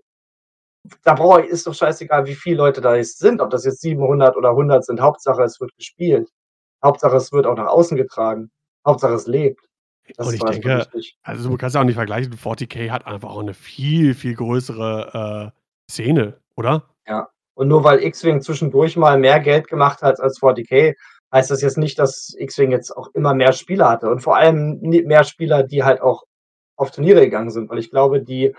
da 1.05 1.15
brauche 1.15 1.43
ich 1.43 1.49
ist 1.51 1.67
doch 1.67 1.75
scheißegal, 1.75 2.27
wie 2.27 2.35
viele 2.35 2.57
Leute 2.59 2.81
da 2.81 2.97
jetzt 2.97 3.19
sind, 3.19 3.41
ob 3.41 3.51
das 3.51 3.65
jetzt 3.65 3.81
700 3.81 4.37
oder 4.37 4.55
100 4.57 4.85
sind. 4.85 5.01
Hauptsache, 5.01 5.43
es 5.45 5.61
wird 5.61 5.75
gespielt. 5.77 6.29
Hauptsache, 6.85 7.17
es 7.17 7.33
wird 7.33 7.47
auch 7.47 7.57
nach 7.57 7.69
außen 7.69 7.97
getragen. 7.97 8.51
Hauptsache, 8.87 9.15
es 9.15 9.27
lebt. 9.29 9.61
Das 10.17 10.27
Und 10.29 10.35
ist 10.35 10.43
ich 10.45 10.51
denke, 10.51 10.87
also, 11.23 11.51
du 11.51 11.57
kannst 11.57 11.75
ja 11.75 11.81
auch 11.81 11.85
nicht 11.85 11.97
vergleichen. 11.97 12.33
40k 12.35 12.91
hat 12.91 13.07
einfach 13.07 13.31
auch 13.31 13.43
'ne 13.43 13.55
viel, 13.55 14.15
viel 14.15 14.35
größere, 14.35 15.53
äh, 15.53 15.91
Szene, 15.91 16.41
oder? 16.57 16.85
Ja. 17.07 17.29
Und 17.55 17.69
nur 17.69 17.85
weil 17.85 18.03
X-Wing 18.03 18.41
zwischendurch 18.43 18.97
mal 18.97 19.19
mehr 19.19 19.41
Geld 19.41 19.69
gemacht 19.69 20.03
hat 20.03 20.21
als 20.21 20.39
40k, 20.41 20.95
heißt 21.33 21.51
das 21.51 21.63
jetzt 21.63 21.79
nicht, 21.79 21.99
dass 21.99 22.35
X-Wing 22.39 22.71
jetzt 22.71 22.91
auch 22.97 23.09
immer 23.15 23.35
mehr 23.35 23.53
Spieler 23.53 23.89
hatte 23.91 24.11
und 24.11 24.21
vor 24.21 24.37
allem 24.37 24.79
mehr 24.81 25.25
Spieler, 25.25 25.63
die 25.63 25.83
halt 25.85 26.01
auch 26.01 26.25
auf 26.77 26.91
Turniere 26.91 27.21
gegangen 27.23 27.51
sind, 27.51 27.71
weil 27.71 27.79
ich 27.79 27.91
glaube, 27.91 28.21
die 28.23 28.55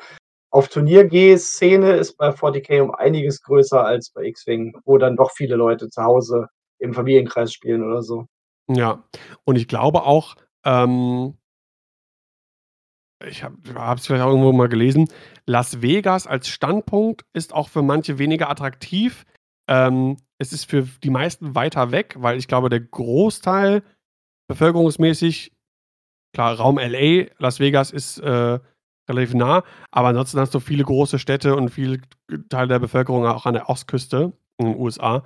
auf 0.51 0.69
Turnier-Geh-Szene 0.69 1.91
ist 1.97 2.17
bei 2.17 2.29
40k 2.31 2.81
um 2.81 2.95
einiges 2.95 3.41
größer 3.43 3.83
als 3.85 4.11
bei 4.11 4.23
X-Wing, 4.23 4.75
wo 4.85 4.97
dann 4.97 5.15
doch 5.15 5.31
viele 5.31 5.55
Leute 5.55 5.89
zu 5.89 6.03
Hause 6.03 6.47
im 6.79 6.93
Familienkreis 6.93 7.51
spielen 7.53 7.83
oder 7.83 8.01
so. 8.01 8.25
Ja. 8.69 9.03
Und 9.45 9.57
ich 9.57 9.67
glaube 9.67 10.03
auch, 10.03 10.35
ähm 10.67 11.33
ich 13.25 13.43
habe 13.43 13.57
es 13.95 14.05
vielleicht 14.05 14.23
auch 14.23 14.29
irgendwo 14.29 14.51
mal 14.51 14.69
gelesen, 14.69 15.07
Las 15.45 15.81
Vegas 15.81 16.27
als 16.27 16.49
Standpunkt 16.49 17.25
ist 17.33 17.53
auch 17.53 17.69
für 17.69 17.81
manche 17.81 18.19
weniger 18.19 18.49
attraktiv. 18.49 19.25
Ähm, 19.67 20.17
es 20.37 20.53
ist 20.53 20.65
für 20.65 20.83
die 21.03 21.09
meisten 21.09 21.55
weiter 21.55 21.91
weg, 21.91 22.15
weil 22.19 22.37
ich 22.37 22.47
glaube, 22.47 22.69
der 22.69 22.81
Großteil 22.81 23.83
bevölkerungsmäßig, 24.47 25.51
klar, 26.33 26.55
Raum 26.55 26.77
LA, 26.77 27.27
Las 27.39 27.59
Vegas 27.59 27.91
ist 27.91 28.19
äh, 28.19 28.59
relativ 29.09 29.33
nah, 29.33 29.63
aber 29.91 30.09
ansonsten 30.09 30.39
hast 30.39 30.53
du 30.53 30.59
viele 30.59 30.83
große 30.83 31.17
Städte 31.17 31.55
und 31.55 31.69
viele 31.69 32.01
Teile 32.49 32.67
der 32.67 32.79
Bevölkerung 32.79 33.25
auch 33.25 33.45
an 33.45 33.53
der 33.53 33.69
Ostküste 33.69 34.33
in 34.57 34.67
den 34.67 34.79
USA. 34.79 35.23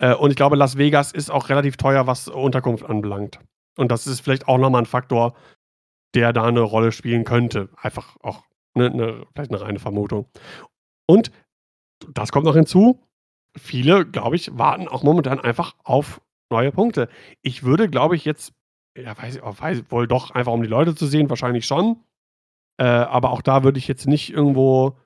Äh, 0.00 0.14
und 0.14 0.30
ich 0.30 0.36
glaube, 0.36 0.56
Las 0.56 0.76
Vegas 0.76 1.12
ist 1.12 1.30
auch 1.30 1.48
relativ 1.50 1.76
teuer, 1.76 2.06
was 2.06 2.28
Unterkunft 2.28 2.84
anbelangt. 2.84 3.38
Und 3.78 3.92
das 3.92 4.06
ist 4.06 4.20
vielleicht 4.20 4.48
auch 4.48 4.58
nochmal 4.58 4.82
ein 4.82 4.86
Faktor, 4.86 5.34
der 6.14 6.32
da 6.32 6.44
eine 6.44 6.60
Rolle 6.60 6.90
spielen 6.90 7.24
könnte. 7.24 7.68
Einfach 7.76 8.16
auch 8.20 8.42
ne, 8.74 8.90
ne, 8.90 9.26
vielleicht 9.32 9.52
eine 9.52 9.60
reine 9.60 9.78
Vermutung. 9.78 10.26
Und 11.06 11.30
das 12.12 12.32
kommt 12.32 12.44
noch 12.44 12.56
hinzu. 12.56 13.00
Viele, 13.56 14.04
glaube 14.04 14.36
ich, 14.36 14.56
warten 14.58 14.88
auch 14.88 15.04
momentan 15.04 15.38
einfach 15.38 15.74
auf 15.84 16.20
neue 16.50 16.72
Punkte. 16.72 17.08
Ich 17.42 17.62
würde, 17.62 17.88
glaube 17.88 18.16
ich, 18.16 18.24
jetzt, 18.24 18.52
ja, 18.96 19.16
weiß 19.16 19.36
ich, 19.36 19.42
weiß, 19.42 19.84
wohl 19.90 20.08
doch 20.08 20.32
einfach 20.32 20.52
um 20.52 20.62
die 20.62 20.68
Leute 20.68 20.96
zu 20.96 21.06
sehen, 21.06 21.30
wahrscheinlich 21.30 21.66
schon. 21.66 22.02
Äh, 22.78 22.84
aber 22.84 23.30
auch 23.30 23.42
da 23.42 23.62
würde 23.62 23.78
ich 23.78 23.86
jetzt 23.86 24.06
nicht 24.06 24.32
irgendwo, 24.32 24.96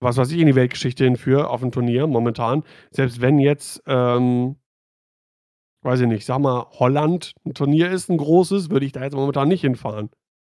was 0.00 0.16
weiß 0.16 0.30
ich, 0.30 0.38
in 0.38 0.46
die 0.46 0.54
Weltgeschichte 0.54 1.04
hinführen 1.04 1.46
auf 1.46 1.62
ein 1.64 1.72
Turnier 1.72 2.06
momentan. 2.06 2.62
Selbst 2.90 3.20
wenn 3.20 3.40
jetzt, 3.40 3.82
ähm, 3.86 4.56
weiß 5.88 6.00
ich 6.00 6.06
nicht, 6.06 6.26
sag 6.26 6.38
mal, 6.40 6.66
Holland 6.78 7.32
ein 7.46 7.54
Turnier 7.54 7.90
ist, 7.90 8.10
ein 8.10 8.18
großes, 8.18 8.68
würde 8.70 8.84
ich 8.84 8.92
da 8.92 9.02
jetzt 9.02 9.14
momentan 9.14 9.48
nicht 9.48 9.62
hinfahren. 9.62 10.10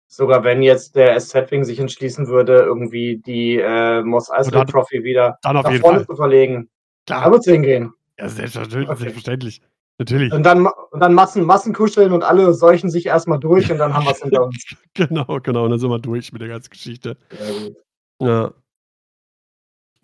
Sogar 0.08 0.44
wenn 0.44 0.62
jetzt 0.62 0.98
der 0.98 1.18
SZ-Wing 1.18 1.64
sich 1.64 1.80
entschließen 1.80 2.28
würde, 2.28 2.58
irgendwie 2.58 3.18
die 3.26 3.58
äh, 3.58 4.04
Moss 4.04 4.30
Eisley 4.30 4.66
Trophy 4.66 5.06
wieder 5.06 5.40
dann 5.42 5.56
auf 5.56 5.64
nach 5.64 5.72
jeden 5.72 5.82
vorne 5.82 6.00
Fall. 6.00 6.08
zu 6.08 6.16
verlegen. 6.16 6.70
Klar. 7.06 7.24
Da 7.24 7.32
wird 7.32 7.48
es 7.48 7.52
hingehen. 7.52 7.94
Ja, 8.20 8.28
selbstverständlich. 8.28 8.90
Okay. 8.90 9.00
selbstverständlich. 9.00 9.62
Natürlich. 10.00 10.34
Und 10.34 10.44
dann, 10.44 10.68
und 10.68 11.00
dann 11.00 11.14
Massen, 11.14 11.46
Massenkuscheln 11.46 12.12
und 12.12 12.24
alle 12.24 12.54
seuchen 12.54 12.90
sich 12.90 13.06
erstmal 13.06 13.40
durch 13.40 13.72
und 13.72 13.78
dann 13.78 13.94
haben 13.94 14.04
wir 14.04 14.12
es 14.12 14.20
hinter 14.22 14.46
uns. 14.46 14.76
Genau, 14.96 15.40
genau. 15.42 15.64
Und 15.64 15.72
dann 15.72 15.80
sind 15.80 15.90
wir 15.90 16.00
durch 16.00 16.34
mit 16.34 16.42
der 16.42 16.50
ganzen 16.50 16.72
Geschichte. 16.72 17.16
Sehr 17.30 17.70
gut. 17.70 17.78
Ja. 18.20 18.54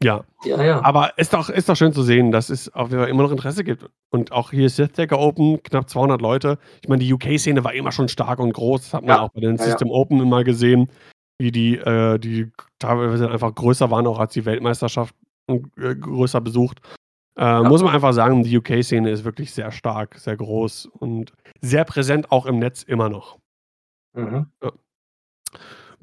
Ja, 0.02 0.24
Ja, 0.44 0.64
ja. 0.64 0.84
aber 0.84 1.18
ist 1.18 1.34
doch, 1.34 1.50
ist 1.50 1.70
doch 1.70 1.76
schön 1.76 1.92
zu 1.92 2.04
sehen, 2.04 2.32
dass 2.32 2.50
es 2.50 2.72
auf 2.74 2.90
jeden 2.90 3.02
Fall 3.02 3.10
immer 3.10 3.24
noch 3.24 3.32
Interesse 3.32 3.64
gibt. 3.64 3.90
Und 4.12 4.32
auch 4.32 4.52
hier 4.52 4.70
Sith 4.70 4.92
Decker 4.94 5.18
Open, 5.20 5.62
knapp 5.64 5.90
200 5.90 6.22
Leute. 6.22 6.60
Ich 6.84 6.88
meine, 6.90 7.04
die 7.04 7.12
UK-Szene 7.12 7.64
war 7.64 7.74
immer 7.74 7.92
schon 7.92 8.08
stark 8.08 8.40
und 8.40 8.54
groß. 8.54 8.82
Das 8.82 8.94
hat 8.94 9.02
man 9.02 9.10
Ja, 9.16 9.22
auch 9.24 9.30
bei 9.30 9.42
den 9.42 9.56
ja, 9.56 9.64
ja. 9.64 9.70
System 9.72 9.90
Open 9.90 10.20
immer 10.22 10.44
gesehen, 10.44 10.92
wie 11.40 11.52
die, 11.52 11.78
äh, 11.78 12.20
die 12.20 12.52
teilweise 12.80 13.30
einfach 13.32 13.54
größer 13.56 13.90
waren, 13.90 14.06
auch 14.06 14.20
als 14.20 14.34
die 14.34 14.46
Weltmeisterschaft 14.46 15.16
und, 15.48 15.76
äh, 15.78 15.96
größer 15.96 16.42
besucht. 16.42 16.80
Äh, 17.36 17.62
Muss 17.62 17.84
man 17.84 17.94
einfach 17.94 18.14
sagen, 18.14 18.44
die 18.44 18.58
UK-Szene 18.58 19.10
ist 19.12 19.24
wirklich 19.24 19.52
sehr 19.54 19.72
stark, 19.72 20.16
sehr 20.18 20.36
groß 20.36 20.88
und 20.88 21.34
sehr 21.62 21.86
präsent 21.86 22.32
auch 22.32 22.46
im 22.48 22.58
Netz 22.60 22.84
immer 22.84 23.10
noch. 23.10 23.38
Mhm. 24.14 24.48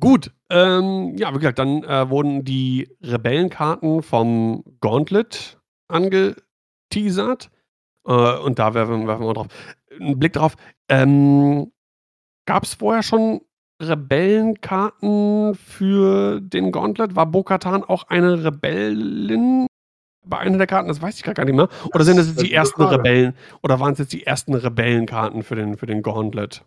Gut, 0.01 0.33
ähm, 0.51 1.17
ja, 1.17 1.31
wie 1.31 1.39
gesagt, 1.39 1.59
dann 1.59 1.85
äh, 1.85 2.11
wurden 2.11 2.45
die 2.45 2.89
Rebellenkarten 3.03 4.03
vom 4.03 4.65
Gauntlet 4.81 5.59
angeteasert. 5.89 7.51
Äh, 8.07 8.39
und 8.39 8.59
da 8.59 8.75
werfen, 8.75 9.07
werfen 9.07 9.23
wir 9.23 9.27
mal 9.29 9.35
drauf. 9.35 9.49
Einen 9.99 10.19
Blick 10.19 10.33
drauf. 10.35 10.57
Ähm, 10.89 11.73
Gab 12.47 12.65
es 12.65 12.75
vorher 12.75 13.03
schon 13.03 13.41
Rebellenkarten 13.81 15.55
für 15.55 16.41
den 16.41 16.73
Gauntlet? 16.73 17.17
War 17.17 17.27
Bo-Katan 17.27 17.85
auch 17.85 18.05
eine 18.09 18.45
Rebellin 18.45 19.67
bei 20.27 20.39
einer 20.39 20.59
der 20.59 20.67
Karten? 20.67 20.89
Das 20.89 21.01
weiß 21.01 21.17
ich 21.17 21.23
gar 21.23 21.45
nicht 21.45 21.55
mehr. 21.55 21.69
Oder 21.95 22.05
sind 22.05 22.19
das 22.19 22.27
Das 22.27 22.37
jetzt 22.37 22.47
die 22.47 22.53
ersten. 22.53 22.83
Rebellen? 22.83 23.35
Oder 23.63 23.81
waren 23.81 23.95
es 23.95 23.99
jetzt 23.99 24.13
die 24.13 24.27
ersten 24.27 24.55
Rebellenkarten 24.55 25.43
für 25.43 25.55
den, 25.55 25.77
für 25.77 25.87
den 25.87 26.03
Gauntlet? 26.03 26.65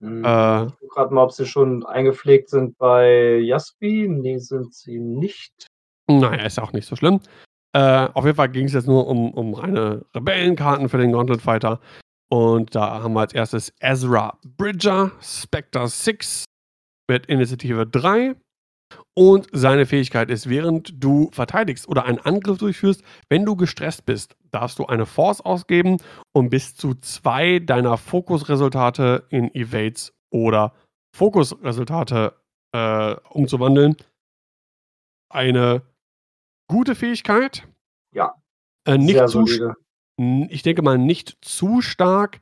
Mhm. 0.00 0.24
Äh. 0.24 0.66
Ich 0.66 0.78
gucke 0.80 0.94
gerade 0.94 1.14
mal, 1.14 1.24
ob 1.24 1.32
sie 1.32 1.46
schon 1.46 1.84
eingepflegt 1.86 2.48
sind 2.48 2.76
bei 2.78 3.38
Jaspi. 3.38 4.08
Nee, 4.08 4.38
sind 4.38 4.74
sie 4.74 4.98
nicht. 4.98 5.66
Naja, 6.08 6.44
ist 6.44 6.58
auch 6.58 6.72
nicht 6.72 6.86
so 6.86 6.96
schlimm. 6.96 7.20
Äh, 7.72 8.08
auf 8.14 8.24
jeden 8.24 8.36
Fall 8.36 8.48
ging 8.48 8.66
es 8.66 8.72
jetzt 8.72 8.88
nur 8.88 9.06
um, 9.06 9.32
um 9.32 9.54
reine 9.54 10.04
Rebellenkarten 10.14 10.88
für 10.88 10.98
den 10.98 11.12
Gauntlet 11.12 11.40
Fighter. 11.40 11.80
Und 12.28 12.74
da 12.74 13.02
haben 13.02 13.14
wir 13.14 13.20
als 13.20 13.34
erstes 13.34 13.72
Ezra 13.80 14.38
Bridger, 14.56 15.12
Spectre 15.20 15.86
6 15.86 16.44
mit 17.08 17.26
Initiative 17.26 17.86
3. 17.86 18.34
Und 19.14 19.48
seine 19.52 19.86
Fähigkeit 19.86 20.30
ist, 20.30 20.48
während 20.48 21.02
du 21.02 21.30
verteidigst 21.32 21.88
oder 21.88 22.04
einen 22.04 22.18
Angriff 22.18 22.58
durchführst, 22.58 23.02
wenn 23.28 23.44
du 23.44 23.56
gestresst 23.56 24.06
bist, 24.06 24.36
darfst 24.50 24.78
du 24.78 24.86
eine 24.86 25.06
Force 25.06 25.40
ausgeben, 25.40 25.98
um 26.32 26.48
bis 26.48 26.74
zu 26.74 26.94
zwei 26.94 27.58
deiner 27.58 27.96
Fokusresultate 27.96 29.26
in 29.30 29.54
Evades 29.54 30.12
oder 30.30 30.74
Fokusresultate 31.14 32.34
äh, 32.72 33.16
umzuwandeln. 33.30 33.96
Eine 35.28 35.82
gute 36.68 36.94
Fähigkeit. 36.94 37.66
Ja. 38.14 38.34
Äh, 38.86 38.98
nicht 38.98 39.18
zu, 39.28 39.44
solide. 39.44 39.74
Ich 40.48 40.62
denke 40.62 40.82
mal 40.82 40.98
nicht 40.98 41.38
zu 41.40 41.80
stark, 41.80 42.40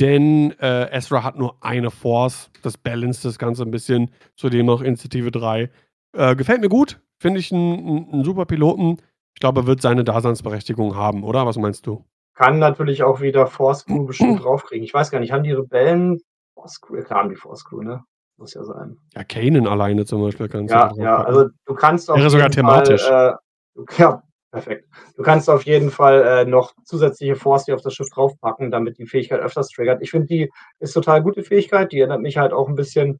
denn 0.00 0.52
äh, 0.60 0.90
Ezra 0.90 1.22
hat 1.24 1.36
nur 1.38 1.62
eine 1.62 1.90
Force. 1.90 2.50
Das 2.62 2.76
balanced 2.76 3.24
das 3.24 3.38
Ganze 3.38 3.62
ein 3.62 3.70
bisschen. 3.70 4.10
Zudem 4.34 4.68
auch 4.68 4.82
Initiative 4.82 5.30
3. 5.30 5.70
Äh, 6.16 6.36
gefällt 6.36 6.60
mir 6.60 6.68
gut. 6.68 7.00
Finde 7.18 7.40
ich 7.40 7.52
einen 7.52 8.08
einen 8.12 8.24
super 8.24 8.44
Piloten. 8.46 8.98
Ich 9.34 9.40
glaube, 9.40 9.60
er 9.62 9.66
wird 9.66 9.82
seine 9.82 10.04
Daseinsberechtigung 10.04 10.96
haben, 10.96 11.22
oder? 11.24 11.46
Was 11.46 11.56
meinst 11.56 11.86
du? 11.86 12.04
Kann 12.34 12.58
natürlich 12.58 13.02
auch 13.02 13.20
wieder 13.20 13.46
Force 13.46 13.84
Crew 13.86 14.04
bestimmt 14.06 14.42
draufkriegen. 14.44 14.84
Ich 14.84 14.92
weiß 14.92 15.10
gar 15.10 15.20
nicht, 15.20 15.32
haben 15.32 15.42
die 15.44 15.52
Rebellen 15.52 16.20
Force 16.54 16.80
Crew? 16.80 16.96
Ja, 16.96 17.02
Klar 17.02 17.20
haben 17.20 17.30
die 17.30 17.36
Force 17.36 17.64
Crew, 17.64 17.82
ne? 17.82 18.02
Muss 18.38 18.52
ja 18.54 18.64
sein. 18.64 18.98
Ja, 19.14 19.24
Kanan 19.24 19.66
alleine 19.66 20.04
zum 20.04 20.20
Beispiel 20.22 20.48
kannst 20.48 20.72
Ja, 20.72 20.88
du 20.88 21.00
ja, 21.02 21.22
also 21.22 21.48
du 21.64 21.74
kannst 21.74 22.10
auf 22.10 22.18
Wäre 22.18 22.28
sogar 22.30 22.50
jeden 22.50 22.66
Fall, 22.66 22.82
thematisch. 22.82 23.08
äh, 23.08 23.32
ja, 24.02 24.22
perfekt. 24.50 24.88
Du 25.16 25.22
kannst 25.22 25.48
auf 25.48 25.62
jeden 25.64 25.90
Fall 25.90 26.22
äh, 26.22 26.44
noch 26.44 26.74
zusätzliche 26.84 27.36
Force 27.36 27.64
die 27.64 27.72
auf 27.72 27.80
das 27.80 27.94
Schiff 27.94 28.08
draufpacken, 28.10 28.70
damit 28.70 28.98
die 28.98 29.06
Fähigkeit 29.06 29.40
öfters 29.40 29.68
triggert. 29.68 30.02
Ich 30.02 30.10
finde, 30.10 30.26
die 30.26 30.50
ist 30.78 30.92
total 30.92 31.22
gute 31.22 31.42
Fähigkeit. 31.42 31.92
Die 31.92 32.00
erinnert 32.00 32.20
mich 32.20 32.36
halt 32.36 32.52
auch 32.52 32.68
ein 32.68 32.74
bisschen, 32.74 33.18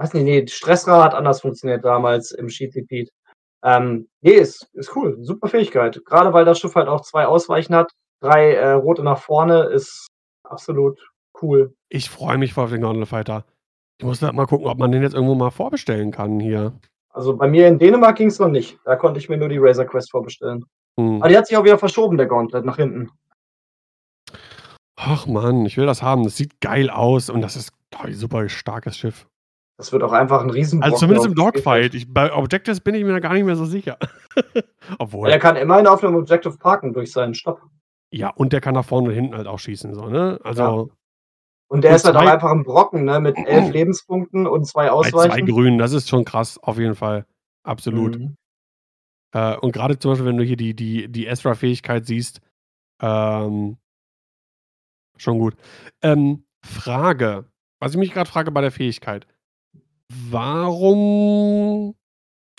weiß 0.00 0.14
nicht, 0.14 0.24
nee, 0.24 0.46
Stressra 0.46 1.04
hat 1.04 1.14
anders 1.14 1.42
funktioniert 1.42 1.84
damals 1.84 2.32
im 2.32 2.48
Sheet 2.48 2.74
Repeat. 2.74 3.10
Ähm, 3.62 4.08
nee, 4.22 4.32
ist, 4.32 4.70
ist 4.72 4.96
cool. 4.96 5.18
Super 5.20 5.48
Fähigkeit. 5.48 6.00
Gerade 6.06 6.32
weil 6.32 6.46
das 6.46 6.58
Schiff 6.58 6.74
halt 6.74 6.88
auch 6.88 7.02
zwei 7.02 7.26
Ausweichen 7.26 7.74
hat. 7.74 7.92
Drei 8.20 8.54
äh, 8.54 8.72
rote 8.72 9.02
nach 9.02 9.18
vorne 9.18 9.64
ist 9.64 10.06
absolut 10.42 10.98
cool. 11.42 11.74
Ich 11.90 12.08
freue 12.08 12.38
mich 12.38 12.54
voll 12.54 12.64
auf 12.64 12.70
den 12.70 12.80
Gauntlet 12.80 13.08
Fighter. 13.08 13.44
Ich 13.98 14.06
muss 14.06 14.20
da 14.20 14.32
mal 14.32 14.46
gucken, 14.46 14.66
ob 14.66 14.78
man 14.78 14.90
den 14.90 15.02
jetzt 15.02 15.14
irgendwo 15.14 15.34
mal 15.34 15.50
vorbestellen 15.50 16.10
kann 16.10 16.40
hier. 16.40 16.72
Also 17.10 17.36
bei 17.36 17.48
mir 17.48 17.68
in 17.68 17.78
Dänemark 17.78 18.16
ging 18.16 18.28
es 18.28 18.38
noch 18.38 18.48
nicht. 18.48 18.78
Da 18.86 18.96
konnte 18.96 19.20
ich 19.20 19.28
mir 19.28 19.36
nur 19.36 19.50
die 19.50 19.58
Razor 19.58 19.84
Quest 19.84 20.10
vorbestellen. 20.10 20.64
Hm. 20.98 21.16
Aber 21.16 21.28
die 21.28 21.36
hat 21.36 21.46
sich 21.46 21.56
auch 21.58 21.64
wieder 21.64 21.78
verschoben, 21.78 22.16
der 22.16 22.26
Gauntlet, 22.26 22.64
nach 22.64 22.76
hinten. 22.76 23.10
Ach 24.96 25.26
man, 25.26 25.66
ich 25.66 25.76
will 25.76 25.86
das 25.86 26.02
haben. 26.02 26.24
Das 26.24 26.36
sieht 26.36 26.60
geil 26.62 26.88
aus 26.88 27.28
und 27.28 27.42
das 27.42 27.56
ist 27.56 27.72
oh, 27.98 28.04
ein 28.04 28.14
super 28.14 28.48
starkes 28.48 28.96
Schiff. 28.96 29.26
Das 29.80 29.92
wird 29.92 30.02
auch 30.02 30.12
einfach 30.12 30.42
ein 30.42 30.50
Riesenbrocken. 30.50 30.92
Also 30.92 31.06
zumindest 31.06 31.26
im 31.26 31.34
Dogfight. 31.34 31.94
Ich, 31.94 32.12
bei 32.12 32.30
Objectives 32.34 32.82
bin 32.82 32.94
ich 32.94 33.02
mir 33.02 33.12
da 33.12 33.18
gar 33.18 33.32
nicht 33.32 33.46
mehr 33.46 33.56
so 33.56 33.64
sicher. 33.64 33.96
Obwohl. 34.98 35.24
Weil 35.24 35.32
er 35.32 35.38
kann 35.38 35.56
immerhin 35.56 35.86
auf 35.86 36.04
einem 36.04 36.16
Objective 36.16 36.58
parken 36.58 36.92
durch 36.92 37.10
seinen 37.10 37.32
Stopp. 37.32 37.62
Ja, 38.10 38.28
und 38.28 38.52
der 38.52 38.60
kann 38.60 38.74
nach 38.74 38.84
vorne 38.84 39.08
und 39.08 39.14
hinten 39.14 39.34
halt 39.34 39.46
auch 39.46 39.58
schießen, 39.58 39.94
so, 39.94 40.10
ne? 40.10 40.38
Also 40.44 40.90
Und 41.68 41.82
der 41.82 41.92
Und 41.92 41.96
ist 41.96 42.04
halt 42.04 42.16
auch 42.16 42.26
einfach 42.26 42.50
ein 42.50 42.62
Brocken, 42.62 43.06
ne? 43.06 43.20
Mit 43.20 43.38
elf 43.38 43.70
Lebenspunkten 43.72 44.46
und 44.46 44.66
zwei 44.66 44.90
bei 44.90 45.08
zwei 45.08 45.24
Ausweichen. 45.24 45.46
Grünen, 45.46 45.78
das 45.78 45.94
ist 45.94 46.10
schon 46.10 46.26
krass, 46.26 46.58
auf 46.58 46.76
jeden 46.76 46.94
Fall. 46.94 47.24
Absolut. 47.62 48.18
Mhm. 48.18 48.36
Äh, 49.32 49.56
und 49.56 49.72
gerade 49.72 49.98
zum 49.98 50.10
Beispiel, 50.10 50.26
wenn 50.26 50.36
du 50.36 50.44
hier 50.44 50.58
die, 50.58 50.74
die, 50.74 51.10
die 51.10 51.24
Ezra-Fähigkeit 51.24 52.04
siehst, 52.04 52.42
ähm, 53.00 53.78
schon 55.16 55.38
gut. 55.38 55.54
Ähm, 56.02 56.44
Frage, 56.62 57.46
was 57.80 57.92
ich 57.92 57.98
mich 57.98 58.12
gerade 58.12 58.28
frage 58.28 58.50
bei 58.50 58.60
der 58.60 58.72
Fähigkeit. 58.72 59.26
Warum. 60.30 61.94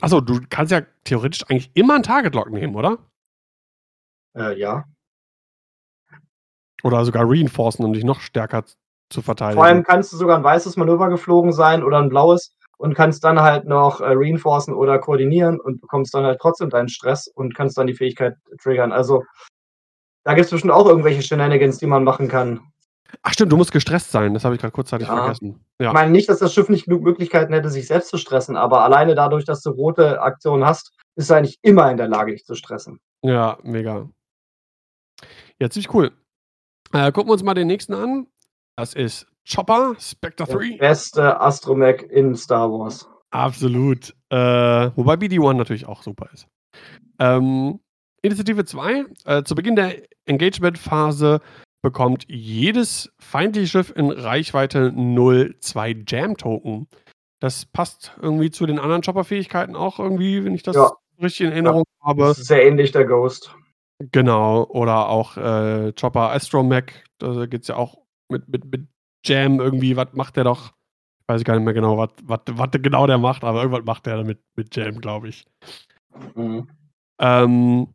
Achso, 0.01 0.21
du 0.21 0.39
kannst 0.49 0.71
ja 0.71 0.81
theoretisch 1.03 1.43
eigentlich 1.49 1.71
immer 1.73 1.95
einen 1.95 2.03
Target-Lock 2.03 2.49
nehmen, 2.49 2.75
oder? 2.75 2.97
Äh, 4.35 4.57
ja. 4.57 4.85
Oder 6.83 7.05
sogar 7.05 7.29
reinforcen, 7.29 7.85
um 7.85 7.93
dich 7.93 8.03
noch 8.03 8.21
stärker 8.21 8.63
zu 9.09 9.21
verteidigen. 9.21 9.57
Vor 9.57 9.65
allem 9.65 9.83
kannst 9.83 10.13
du 10.13 10.17
sogar 10.17 10.37
ein 10.37 10.43
weißes 10.43 10.77
Manöver 10.77 11.09
geflogen 11.09 11.51
sein 11.51 11.83
oder 11.83 11.99
ein 11.99 12.09
blaues 12.09 12.55
und 12.77 12.95
kannst 12.95 13.23
dann 13.23 13.41
halt 13.41 13.65
noch 13.65 13.99
äh, 13.99 14.05
reinforcen 14.07 14.73
oder 14.73 14.97
koordinieren 14.97 15.59
und 15.59 15.81
bekommst 15.81 16.13
dann 16.13 16.23
halt 16.23 16.39
trotzdem 16.39 16.69
deinen 16.69 16.89
Stress 16.89 17.27
und 17.27 17.53
kannst 17.53 17.77
dann 17.77 17.87
die 17.87 17.93
Fähigkeit 17.93 18.37
triggern. 18.61 18.91
Also 18.91 19.23
da 20.23 20.33
gibt 20.33 20.45
es 20.45 20.51
bestimmt 20.51 20.73
auch 20.73 20.87
irgendwelche 20.87 21.21
Shenanigans, 21.21 21.77
die 21.77 21.87
man 21.87 22.03
machen 22.03 22.27
kann. 22.27 22.70
Ach 23.23 23.33
stimmt, 23.33 23.51
du 23.51 23.57
musst 23.57 23.71
gestresst 23.71 24.11
sein. 24.11 24.33
Das 24.33 24.45
habe 24.45 24.55
ich 24.55 24.61
grad 24.61 24.73
kurzzeitig 24.73 25.07
Ja. 25.07 25.15
vergessen. 25.15 25.63
Ich 25.79 25.85
Ja. 25.85 25.93
meine 25.93 26.11
nicht, 26.11 26.29
dass 26.29 26.39
das 26.39 26.53
Schiff 26.53 26.69
nicht 26.69 26.85
genug 26.85 27.03
Möglichkeiten 27.03 27.53
hätte, 27.53 27.69
sich 27.69 27.87
selbst 27.87 28.09
zu 28.09 28.17
stressen, 28.17 28.55
aber 28.55 28.83
alleine 28.83 29.15
dadurch, 29.15 29.45
dass 29.45 29.61
du 29.61 29.71
rote 29.71 30.21
Aktionen 30.21 30.65
hast, 30.65 30.93
bist 31.15 31.29
du 31.29 31.33
eigentlich 31.35 31.59
immer 31.61 31.89
in 31.91 31.97
der 31.97 32.07
Lage, 32.07 32.31
dich 32.31 32.45
zu 32.45 32.55
stressen. 32.55 32.99
Ja, 33.23 33.57
mega. 33.63 34.09
Ja, 35.59 35.69
ziemlich 35.69 35.93
cool. 35.93 36.11
Äh, 36.93 37.11
gucken 37.11 37.29
wir 37.29 37.33
uns 37.33 37.43
mal 37.43 37.53
den 37.53 37.67
nächsten 37.67 37.93
an. 37.93 38.27
Das 38.77 38.93
ist 38.93 39.27
Chopper, 39.49 39.95
Spectre 39.99 40.45
Der 40.45 40.55
3. 40.57 40.77
beste 40.77 41.39
Astromech 41.39 42.03
in 42.09 42.35
Star 42.35 42.71
Wars. 42.71 43.07
Absolut. 43.31 44.13
Äh, 44.29 44.35
wobei 44.95 45.15
BD-1 45.15 45.53
natürlich 45.53 45.85
auch 45.85 46.03
super 46.03 46.29
ist. 46.33 46.47
Ähm, 47.19 47.79
Initiative 48.23 48.65
2. 48.65 49.05
Äh, 49.25 49.43
zu 49.43 49.55
Beginn 49.55 49.75
der 49.75 49.95
Engagement-Phase 50.25 51.41
bekommt 51.81 52.25
jedes 52.27 53.11
feindliche 53.19 53.67
Schiff 53.67 53.93
in 53.95 54.11
Reichweite 54.11 54.91
0 54.91 55.55
2 55.59 56.03
Jam-Token. 56.07 56.87
Das 57.39 57.65
passt 57.65 58.15
irgendwie 58.21 58.51
zu 58.51 58.65
den 58.65 58.77
anderen 58.79 59.01
Chopper-Fähigkeiten 59.01 59.75
auch 59.75 59.99
irgendwie, 59.99 60.43
wenn 60.43 60.53
ich 60.53 60.63
das 60.63 60.75
Ja. 60.75 60.91
richtig 61.19 61.47
in 61.47 61.51
Erinnerung 61.53 61.83
habe. 62.03 62.23
Das 62.25 62.39
ist 62.39 62.47
sehr 62.47 62.65
ähnlich 62.65 62.91
der 62.91 63.05
Ghost. 63.05 63.55
Genau, 64.11 64.63
oder 64.65 65.09
auch 65.09 65.37
äh, 65.37 65.93
Chopper 65.93 66.31
Astromech, 66.31 67.03
da 67.19 67.45
geht's 67.45 67.67
ja 67.67 67.75
auch 67.75 67.97
mit, 68.29 68.47
mit, 68.47 68.65
mit 68.65 68.87
Jam 69.25 69.59
irgendwie, 69.59 69.95
was 69.95 70.13
macht 70.13 70.37
der 70.37 70.43
doch? 70.43 70.71
Ich 71.21 71.27
weiß 71.27 71.43
gar 71.43 71.55
nicht 71.55 71.65
mehr 71.65 71.73
genau, 71.73 71.97
was 71.97 72.09
was 72.23 72.69
genau 72.71 73.07
der 73.07 73.17
macht, 73.17 73.43
aber 73.43 73.61
irgendwas 73.61 73.85
macht 73.85 74.05
der 74.05 74.23
mit, 74.23 74.39
mit 74.55 74.75
Jam, 74.75 74.99
glaube 74.99 75.29
ich. 75.29 75.45
Mhm. 76.35 76.67
Ähm, 77.19 77.87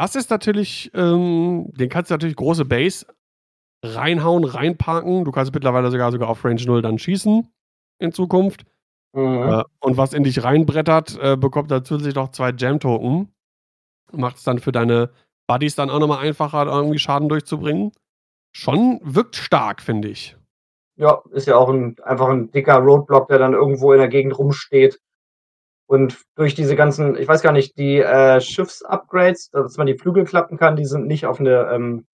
das 0.00 0.16
ist 0.16 0.30
natürlich, 0.30 0.90
ähm, 0.94 1.70
den 1.74 1.90
kannst 1.90 2.10
du 2.10 2.14
natürlich 2.14 2.36
große 2.36 2.64
Base 2.64 3.04
reinhauen, 3.84 4.44
reinparken. 4.44 5.26
Du 5.26 5.30
kannst 5.30 5.52
mittlerweile 5.52 5.90
sogar 5.90 6.10
sogar 6.10 6.30
auf 6.30 6.42
Range 6.42 6.62
0 6.64 6.80
dann 6.80 6.98
schießen 6.98 7.46
in 7.98 8.12
Zukunft. 8.12 8.64
Mhm. 9.12 9.42
Äh, 9.42 9.64
und 9.80 9.98
was 9.98 10.14
in 10.14 10.22
dich 10.22 10.42
reinbrettert, 10.42 11.18
äh, 11.20 11.36
bekommt 11.36 11.70
dann 11.70 11.84
zusätzlich 11.84 12.14
noch 12.14 12.30
zwei 12.30 12.50
Jam-Token. 12.56 13.30
Macht 14.12 14.36
es 14.36 14.44
dann 14.44 14.58
für 14.58 14.72
deine 14.72 15.10
Buddies 15.46 15.74
dann 15.74 15.90
auch 15.90 15.98
nochmal 15.98 16.26
einfacher, 16.26 16.64
irgendwie 16.66 16.98
Schaden 16.98 17.28
durchzubringen. 17.28 17.92
Schon 18.52 19.00
wirkt 19.02 19.36
stark, 19.36 19.82
finde 19.82 20.08
ich. 20.08 20.36
Ja, 20.96 21.22
ist 21.32 21.46
ja 21.46 21.56
auch 21.56 21.68
ein, 21.68 21.96
einfach 22.04 22.28
ein 22.28 22.50
dicker 22.50 22.76
Roadblock, 22.76 23.28
der 23.28 23.38
dann 23.38 23.52
irgendwo 23.52 23.92
in 23.92 23.98
der 23.98 24.08
Gegend 24.08 24.38
rumsteht. 24.38 24.98
Und 25.90 26.18
durch 26.36 26.54
diese 26.54 26.76
ganzen, 26.76 27.18
ich 27.18 27.26
weiß 27.26 27.42
gar 27.42 27.50
nicht, 27.50 27.76
die 27.76 27.98
äh, 27.98 28.40
Schiffsupgrades, 28.40 29.50
dass 29.50 29.76
man 29.76 29.88
die 29.88 29.98
Flügel 29.98 30.24
klappen 30.24 30.56
kann, 30.56 30.76
die 30.76 30.84
sind 30.84 31.08
nicht 31.08 31.26
auf 31.26 31.40
eine 31.40 31.68
ähm, 31.72 32.06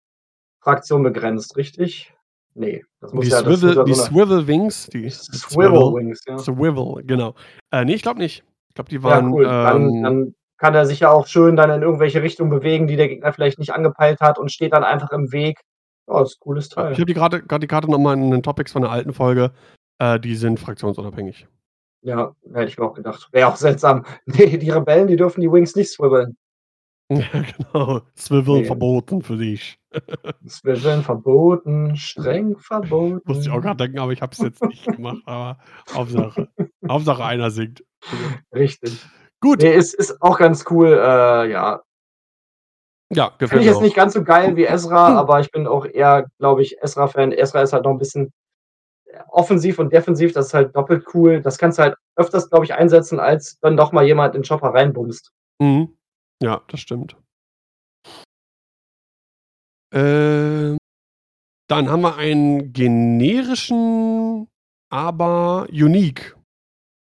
Fraktion 0.61 1.03
begrenzt, 1.03 1.57
richtig? 1.57 2.13
Nee, 2.53 2.85
das 3.01 3.11
muss 3.11 3.25
Die, 3.25 3.31
ja, 3.31 3.41
das 3.41 3.49
muss 3.49 3.59
Swivel, 3.59 3.75
ja 3.75 3.83
die 3.83 3.93
so 3.93 4.03
Swivel 4.05 4.47
Wings, 4.47 4.87
die 4.87 5.09
Swivel 5.09 5.93
Wings, 5.93 6.21
ja. 6.25 6.37
Swivel, 6.37 7.03
genau. 7.03 7.35
Äh, 7.71 7.83
nee, 7.83 7.95
ich 7.95 8.01
glaube 8.01 8.19
nicht. 8.19 8.45
Ich 8.69 8.75
glaube, 8.75 8.89
die 8.89 8.95
Ja, 8.95 9.03
waren. 9.03 9.33
cool. 9.33 9.43
Dann, 9.43 9.81
ähm, 9.89 10.03
dann 10.03 10.35
kann 10.57 10.73
er 10.73 10.85
sich 10.85 11.01
ja 11.01 11.11
auch 11.11 11.27
schön 11.27 11.57
dann 11.57 11.69
in 11.69 11.81
irgendwelche 11.81 12.21
Richtungen 12.21 12.51
bewegen, 12.51 12.87
die 12.87 12.95
der 12.95 13.09
Gegner 13.09 13.33
vielleicht 13.33 13.59
nicht 13.59 13.73
angepeilt 13.73 14.21
hat 14.21 14.39
und 14.39 14.53
steht 14.53 14.71
dann 14.71 14.85
einfach 14.85 15.11
im 15.11 15.33
Weg. 15.33 15.59
Ja, 16.07 16.21
ist 16.21 16.37
ein 16.37 16.39
cooles 16.39 16.67
ich 16.67 16.75
Teil. 16.75 16.93
habe 16.93 17.05
die 17.05 17.13
gerade 17.13 17.41
gerade 17.43 17.59
die 17.59 17.67
Karte 17.67 17.91
nochmal 17.91 18.15
in 18.15 18.31
den 18.31 18.41
Topics 18.41 18.71
von 18.71 18.83
der 18.83 18.91
alten 18.91 19.11
Folge. 19.11 19.51
Äh, 19.99 20.17
die 20.17 20.37
sind 20.37 20.61
fraktionsunabhängig. 20.61 21.45
Ja, 22.05 22.35
hätte 22.53 22.65
ich 22.69 22.77
mir 22.77 22.85
auch 22.85 22.93
gedacht. 22.93 23.29
Wäre 23.31 23.47
auch 23.49 23.55
seltsam. 23.55 24.05
Nee, 24.25 24.57
die 24.57 24.69
Rebellen, 24.69 25.07
die 25.07 25.15
dürfen 25.15 25.41
die 25.41 25.51
Wings 25.51 25.75
nicht 25.75 25.91
swiveln. 25.91 26.37
Ja, 27.09 27.23
genau. 27.57 28.01
Swivel 28.15 28.59
Nee. 28.61 28.65
verboten 28.65 29.21
für 29.23 29.37
dich. 29.37 29.79
Swiveln 30.47 31.01
verboten, 31.03 31.95
streng 31.95 32.57
verboten. 32.57 33.21
Musste 33.25 33.43
ich 33.45 33.49
auch 33.49 33.61
gerade 33.61 33.77
denken, 33.77 33.99
aber 33.99 34.11
ich 34.11 34.21
habe 34.21 34.33
es 34.33 34.39
jetzt 34.39 34.63
nicht 34.63 34.85
gemacht. 34.85 35.21
Aber 35.25 35.57
Hauptsache. 35.93 36.47
Hauptsache 36.89 37.23
einer 37.25 37.49
singt. 37.51 37.83
Richtig. 38.53 39.03
Gut. 39.41 39.61
Nee, 39.61 39.73
ist, 39.75 39.93
ist 39.95 40.21
auch 40.21 40.37
ganz 40.37 40.65
cool. 40.69 40.89
Äh, 40.89 41.51
ja, 41.51 41.81
Ja, 43.11 43.31
finde 43.31 43.37
gefällt 43.39 43.61
ich 43.61 43.65
mir 43.65 43.71
jetzt 43.71 43.77
auch. 43.77 43.81
nicht 43.81 43.95
ganz 43.95 44.13
so 44.13 44.23
geil 44.23 44.55
wie 44.55 44.65
Ezra, 44.65 45.09
Hm. 45.09 45.17
aber 45.17 45.39
ich 45.39 45.51
bin 45.51 45.65
auch 45.67 45.85
eher, 45.85 46.27
glaube 46.39 46.61
ich, 46.61 46.77
Ezra-Fan. 46.81 47.31
Ezra 47.31 47.61
ist 47.61 47.73
halt 47.73 47.83
noch 47.85 47.91
ein 47.91 47.97
bisschen 47.99 48.31
offensiv 49.29 49.79
und 49.79 49.91
defensiv. 49.91 50.33
Das 50.33 50.47
ist 50.47 50.53
halt 50.53 50.75
doppelt 50.75 51.05
cool. 51.13 51.41
Das 51.41 51.57
kannst 51.57 51.77
du 51.77 51.83
halt 51.83 51.95
öfters, 52.15 52.49
glaube 52.49 52.65
ich, 52.65 52.73
einsetzen, 52.73 53.19
als 53.19 53.59
dann 53.59 53.77
doch 53.77 53.91
mal 53.91 54.05
jemand 54.05 54.35
in 54.35 54.41
den 54.41 54.47
Chopper 54.47 54.69
reinbumst. 54.73 55.31
Mhm. 55.61 55.95
Ja, 56.41 56.61
das 56.67 56.79
stimmt. 56.79 57.15
Ähm, 59.93 60.77
dann 61.69 61.89
haben 61.89 62.01
wir 62.01 62.17
einen 62.17 62.73
generischen, 62.73 64.47
aber 64.91 65.67
unique. 65.71 66.35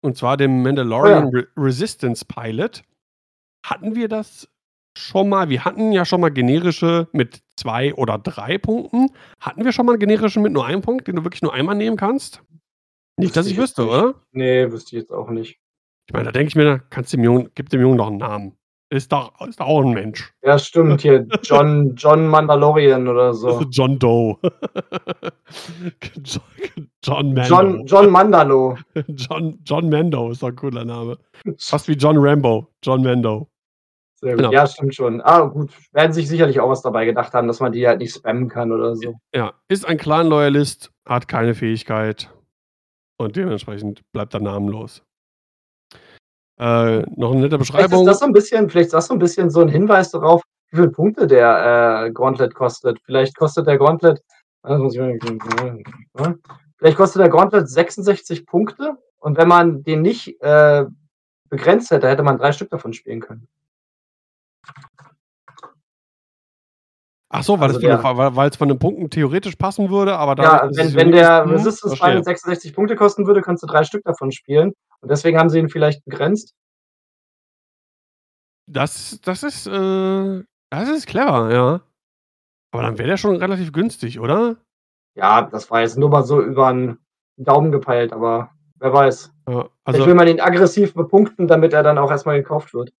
Und 0.03 0.17
zwar 0.17 0.37
dem 0.37 0.61
Mandalorian 0.63 1.29
Re 1.29 1.47
Resistance 1.57 2.25
Pilot. 2.25 2.83
Hatten 3.65 3.95
wir 3.95 4.09
das 4.09 4.49
schon 4.97 5.29
mal? 5.29 5.49
Wir 5.49 5.65
hatten 5.65 5.91
ja 5.91 6.05
schon 6.05 6.21
mal 6.21 6.29
generische 6.29 7.07
mit 7.11 7.41
zwei 7.55 7.93
oder 7.95 8.17
drei 8.17 8.57
Punkten. 8.57 9.09
Hatten 9.39 9.63
wir 9.65 9.71
schon 9.71 9.85
mal 9.85 9.93
einen 9.93 9.99
generischen 9.99 10.41
mit 10.41 10.53
nur 10.53 10.65
einem 10.65 10.81
Punkt, 10.81 11.07
den 11.07 11.15
du 11.15 11.23
wirklich 11.23 11.41
nur 11.41 11.53
einmal 11.53 11.75
nehmen 11.75 11.97
kannst? 11.97 12.41
Nicht, 13.17 13.35
dass 13.35 13.45
Wüsste 13.45 13.53
ich 13.53 13.57
wüsste, 13.61 13.81
nicht. 13.83 13.91
oder? 13.91 14.13
Nee, 14.31 14.71
wüsste 14.71 14.95
ich 14.95 15.01
jetzt 15.01 15.11
auch 15.11 15.29
nicht. 15.29 15.59
Ich 16.07 16.13
meine, 16.13 16.25
da 16.25 16.31
denke 16.31 16.47
ich 16.49 16.55
mir, 16.55 16.81
kannst 16.89 17.13
dem 17.13 17.23
Jungen, 17.23 17.49
gib 17.55 17.69
dem 17.69 17.81
Jungen 17.81 17.97
doch 17.97 18.07
einen 18.07 18.17
Namen. 18.17 18.57
Ist 18.89 19.11
doch, 19.11 19.33
ist 19.47 19.59
doch 19.59 19.65
auch 19.65 19.81
ein 19.81 19.93
Mensch. 19.93 20.31
Ja, 20.43 20.59
stimmt. 20.59 21.01
Hier 21.01 21.25
John, 21.41 21.95
John 21.95 22.27
Mandalorian 22.27 23.07
oder 23.07 23.33
so. 23.33 23.61
John 23.71 23.97
Doe. 23.97 24.37
John, 26.23 26.43
John 27.03 27.33
Mando. 27.33 27.49
John, 27.49 27.85
John 27.87 28.09
Mandalo. 28.11 28.77
John, 29.07 29.59
John 29.63 29.89
Mando 29.89 30.29
ist 30.29 30.43
doch 30.43 30.49
ein 30.49 30.55
cooler 30.55 30.85
Name. 30.85 31.17
Fast 31.57 31.87
wie 31.87 31.93
John 31.93 32.17
Rambo. 32.19 32.67
John 32.83 33.01
Mando. 33.01 33.49
Genau. 34.23 34.51
Ja, 34.51 34.65
stimmt 34.67 34.95
schon. 34.95 35.21
Ah, 35.21 35.41
gut. 35.41 35.71
Werden 35.91 36.13
sich 36.13 36.27
sicherlich 36.27 36.59
auch 36.59 36.69
was 36.69 36.81
dabei 36.81 37.05
gedacht 37.05 37.33
haben, 37.33 37.47
dass 37.47 37.59
man 37.59 37.71
die 37.71 37.87
halt 37.87 37.99
nicht 37.99 38.15
spammen 38.15 38.47
kann 38.49 38.71
oder 38.71 38.95
so. 38.95 39.15
Ja, 39.35 39.53
ist 39.67 39.85
ein 39.85 39.97
Clan-Loyalist, 39.97 40.91
hat 41.05 41.27
keine 41.27 41.53
Fähigkeit 41.55 42.29
und 43.17 43.35
dementsprechend 43.35 44.01
bleibt 44.11 44.33
er 44.33 44.39
namenlos. 44.41 45.03
Äh, 46.59 47.01
noch 47.15 47.31
eine 47.31 47.41
nette 47.41 47.57
Vielleicht 47.57 47.61
ist 47.61 47.71
Beschreibung. 47.71 48.05
das 48.05 48.19
so 48.19 48.25
ein 48.25 48.33
bisschen, 48.33 48.69
vielleicht 48.69 48.87
ist 48.87 48.93
das 48.93 49.07
so 49.07 49.13
ein 49.13 49.19
bisschen 49.19 49.49
so 49.49 49.61
ein 49.61 49.69
Hinweis 49.69 50.11
darauf, 50.11 50.41
wie 50.69 50.77
viele 50.77 50.89
Punkte 50.89 51.27
der 51.27 52.05
äh, 52.05 52.11
Gauntlet 52.11 52.53
kostet. 52.53 52.99
Vielleicht 53.05 53.35
kostet 53.35 53.67
der 53.67 53.77
Gauntlet, 53.77 54.21
das 54.61 54.79
muss 54.79 54.93
ich 54.95 54.99
mal- 55.01 55.19
vielleicht 56.77 56.97
kostet 56.97 57.21
der 57.21 57.29
Gauntlet 57.29 57.67
66 57.67 58.45
Punkte 58.45 58.97
und 59.17 59.37
wenn 59.37 59.47
man 59.47 59.83
den 59.83 60.01
nicht 60.01 60.39
äh, 60.41 60.85
begrenzt 61.49 61.91
hätte, 61.91 62.07
hätte 62.07 62.23
man 62.23 62.37
drei 62.37 62.51
Stück 62.51 62.69
davon 62.69 62.93
spielen 62.93 63.19
können. 63.19 63.47
Ach 67.35 67.43
so, 67.43 67.59
weil 67.59 67.63
also 67.67 67.77
es 67.77 67.81
von, 67.81 67.89
der- 67.89 67.97
den- 67.97 68.17
weil, 68.17 68.35
weil 68.35 68.49
es 68.49 68.55
von 68.55 68.67
den 68.67 68.77
Punkten 68.79 69.09
theoretisch 69.09 69.55
passen 69.55 69.89
würde, 69.89 70.15
aber 70.15 70.41
Ja, 70.41 70.57
dadurch, 70.59 70.77
dass 70.77 70.93
wenn, 70.93 70.95
wenn 70.95 71.11
der 71.11 71.49
Resistance 71.49 71.87
verstehe. 71.97 72.09
Final 72.09 72.23
66 72.23 72.73
Punkte 72.75 72.95
kosten 72.95 73.25
würde, 73.25 73.41
kannst 73.41 73.63
du 73.63 73.67
drei 73.67 73.83
Stück 73.83 74.03
davon 74.03 74.31
spielen. 74.31 74.73
Und 75.01 75.09
deswegen 75.11 75.39
haben 75.39 75.49
sie 75.49 75.59
ihn 75.59 75.69
vielleicht 75.69 76.05
begrenzt. 76.05 76.53
Das, 78.69 79.19
das 79.21 79.43
ist, 79.43 79.67
äh, 79.67 80.43
das 80.69 80.89
ist 80.89 81.07
clever, 81.07 81.51
ja. 81.53 81.81
Aber 82.71 82.83
dann 82.83 82.97
wäre 82.97 83.09
der 83.09 83.17
schon 83.17 83.35
relativ 83.35 83.71
günstig, 83.73 84.19
oder? 84.19 84.57
Ja, 85.15 85.41
das 85.43 85.69
war 85.69 85.81
jetzt 85.81 85.97
nur 85.97 86.09
mal 86.09 86.23
so 86.23 86.41
über 86.41 86.71
den 86.71 86.97
Daumen 87.37 87.71
gepeilt, 87.71 88.13
aber 88.13 88.51
wer 88.79 88.93
weiß. 88.93 89.31
Ja, 89.47 89.53
Vielleicht 89.53 89.69
also 89.85 90.05
will 90.05 90.15
man 90.15 90.27
ihn 90.27 90.39
aggressiv 90.39 90.93
bepunkten, 90.93 91.47
damit 91.47 91.73
er 91.73 91.83
dann 91.83 91.97
auch 91.97 92.09
erstmal 92.09 92.37
gekauft 92.37 92.73
wird. 92.73 92.91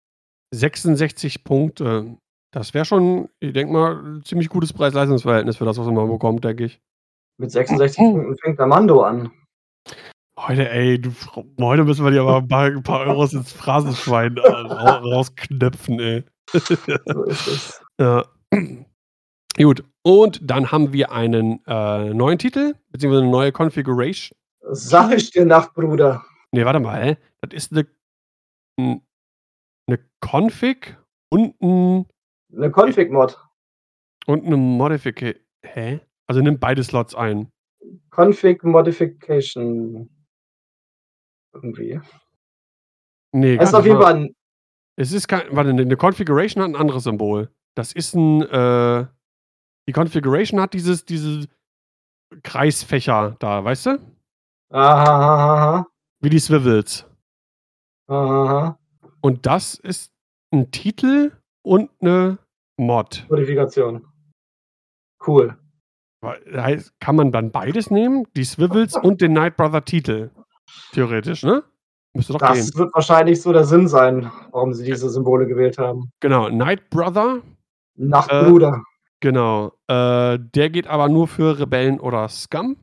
66 0.53 1.43
Punkte. 1.43 2.17
Das 2.53 2.73
wäre 2.75 2.85
schon, 2.85 3.29
ich 3.39 3.51
denke 3.51 3.73
mal, 3.73 3.95
ein 3.97 4.23
ziemlich 4.23 4.47
gutes 4.47 4.71
Preis-Leistungs-Verhältnis 4.73 5.57
für 5.57 5.65
das, 5.65 5.79
was 5.79 5.87
man 5.87 6.07
bekommt, 6.07 6.43
denke 6.43 6.65
ich. 6.65 6.79
Mit 7.39 7.51
66 7.51 7.99
Oh. 7.99 8.11
Punkten 8.13 8.37
fängt 8.37 8.59
der 8.59 8.67
Mando 8.67 9.01
an. 9.01 9.31
Heute, 10.37 10.69
ey, 10.69 11.01
du, 11.01 11.11
heute 11.59 11.83
müssen 11.83 12.05
wir 12.05 12.11
dir 12.11 12.21
aber 12.21 12.37
ein 12.37 12.47
paar, 12.47 12.65
ein 12.65 12.83
paar 12.83 13.07
Euros 13.07 13.33
ins 13.33 13.51
Phrasenschwein 13.51 14.37
äh, 14.37 14.47
ra 14.47 14.97
rausknöpfen, 14.97 15.99
ey. 15.99 16.23
So 17.05 17.23
ist 17.23 17.47
es. 17.47 17.79
Ja. 17.99 18.25
Gut, 19.55 19.83
und 20.03 20.39
dann 20.43 20.71
haben 20.71 20.93
wir 20.93 21.11
einen 21.11 21.63
äh, 21.67 22.13
neuen 22.13 22.37
Titel, 22.39 22.73
beziehungsweise 22.89 23.23
eine 23.23 23.31
neue 23.31 23.51
Configuration. 23.51 24.37
Sag 24.71 25.11
ich 25.13 25.31
dir 25.31 25.45
nach, 25.45 25.73
Bruder. 25.73 26.23
Ne, 26.51 26.65
warte 26.65 26.79
mal, 26.79 27.03
hä? 27.03 27.17
Das 27.41 27.53
ist 27.53 27.71
eine, 27.71 27.87
eine 28.79 29.99
Config 30.21 30.97
und 31.29 31.55
ein 31.61 32.05
Eine 32.55 32.69
Config-Mod. 32.71 33.37
Und 34.27 34.45
eine 34.45 34.57
Modification. 34.57 35.41
Hä? 35.65 35.99
Also 36.27 36.41
nimmt 36.41 36.59
beide 36.59 36.83
Slots 36.83 37.15
ein. 37.15 37.49
Config 38.11 38.63
Modification. 38.63 40.09
Irgendwie. 41.53 41.99
Nee, 43.33 43.57
Das 43.57 43.69
ist 43.69 43.75
auf 43.75 43.85
jeden. 43.85 44.01
Fall 44.01 44.13
ein. 44.15 44.35
Es 44.97 45.11
ist 45.11 45.27
kein. 45.27 45.43
Warte, 45.55 45.71
eine 45.71 45.97
Configuration 45.97 46.61
hat 46.63 46.69
ein 46.69 46.75
anderes 46.75 47.03
Symbol. 47.03 47.49
Das 47.75 47.93
ist 47.93 48.13
ein. 48.15 48.41
Äh, 48.43 49.07
die 49.87 49.93
Configuration 49.93 50.61
hat 50.61 50.73
dieses, 50.73 51.05
diese, 51.05 51.47
Kreisfächer 52.43 53.35
da, 53.39 53.63
weißt 53.63 53.85
du? 53.87 53.99
Aha. 54.71 55.85
Wie 56.21 56.29
die 56.29 56.39
Swivels. 56.39 57.05
Aha. 58.09 58.79
Und 59.21 59.45
das 59.45 59.75
ist 59.75 60.11
'n 60.53 60.71
Titel 60.71 61.31
und 61.63 61.89
'ne 62.01 62.39
Mod. 62.77 63.25
Modifikation. 63.29 64.05
Cool. 65.25 65.57
Kann 66.99 67.15
man 67.15 67.31
dann 67.31 67.51
beides 67.51 67.91
nehmen? 67.91 68.25
Die 68.35 68.45
Swivels 68.45 68.95
und 68.95 69.21
den 69.21 69.33
Knight 69.33 69.57
Brother 69.57 69.83
Titel? 69.83 70.31
Theoretisch, 70.93 71.43
ne? 71.43 71.63
Müsste 72.13 72.33
doch 72.33 72.39
Das 72.39 72.71
gehen. 72.71 72.79
wird 72.79 72.93
wahrscheinlich 72.93 73.41
so 73.41 73.51
der 73.51 73.65
Sinn 73.65 73.87
sein, 73.87 74.31
warum 74.51 74.73
sie 74.73 74.85
diese 74.85 75.09
Symbole 75.09 75.47
gewählt 75.47 75.77
haben. 75.77 76.11
Genau, 76.21 76.47
Knight 76.49 76.89
Brother, 76.89 77.41
äh, 77.97 78.03
Nachtbruder. 78.05 78.83
genau. 79.19 79.73
Äh, 79.87 80.39
der 80.39 80.69
geht 80.69 80.87
aber 80.87 81.09
nur 81.09 81.27
für 81.27 81.59
Rebellen 81.59 81.99
oder 81.99 82.29
Scum. 82.29 82.77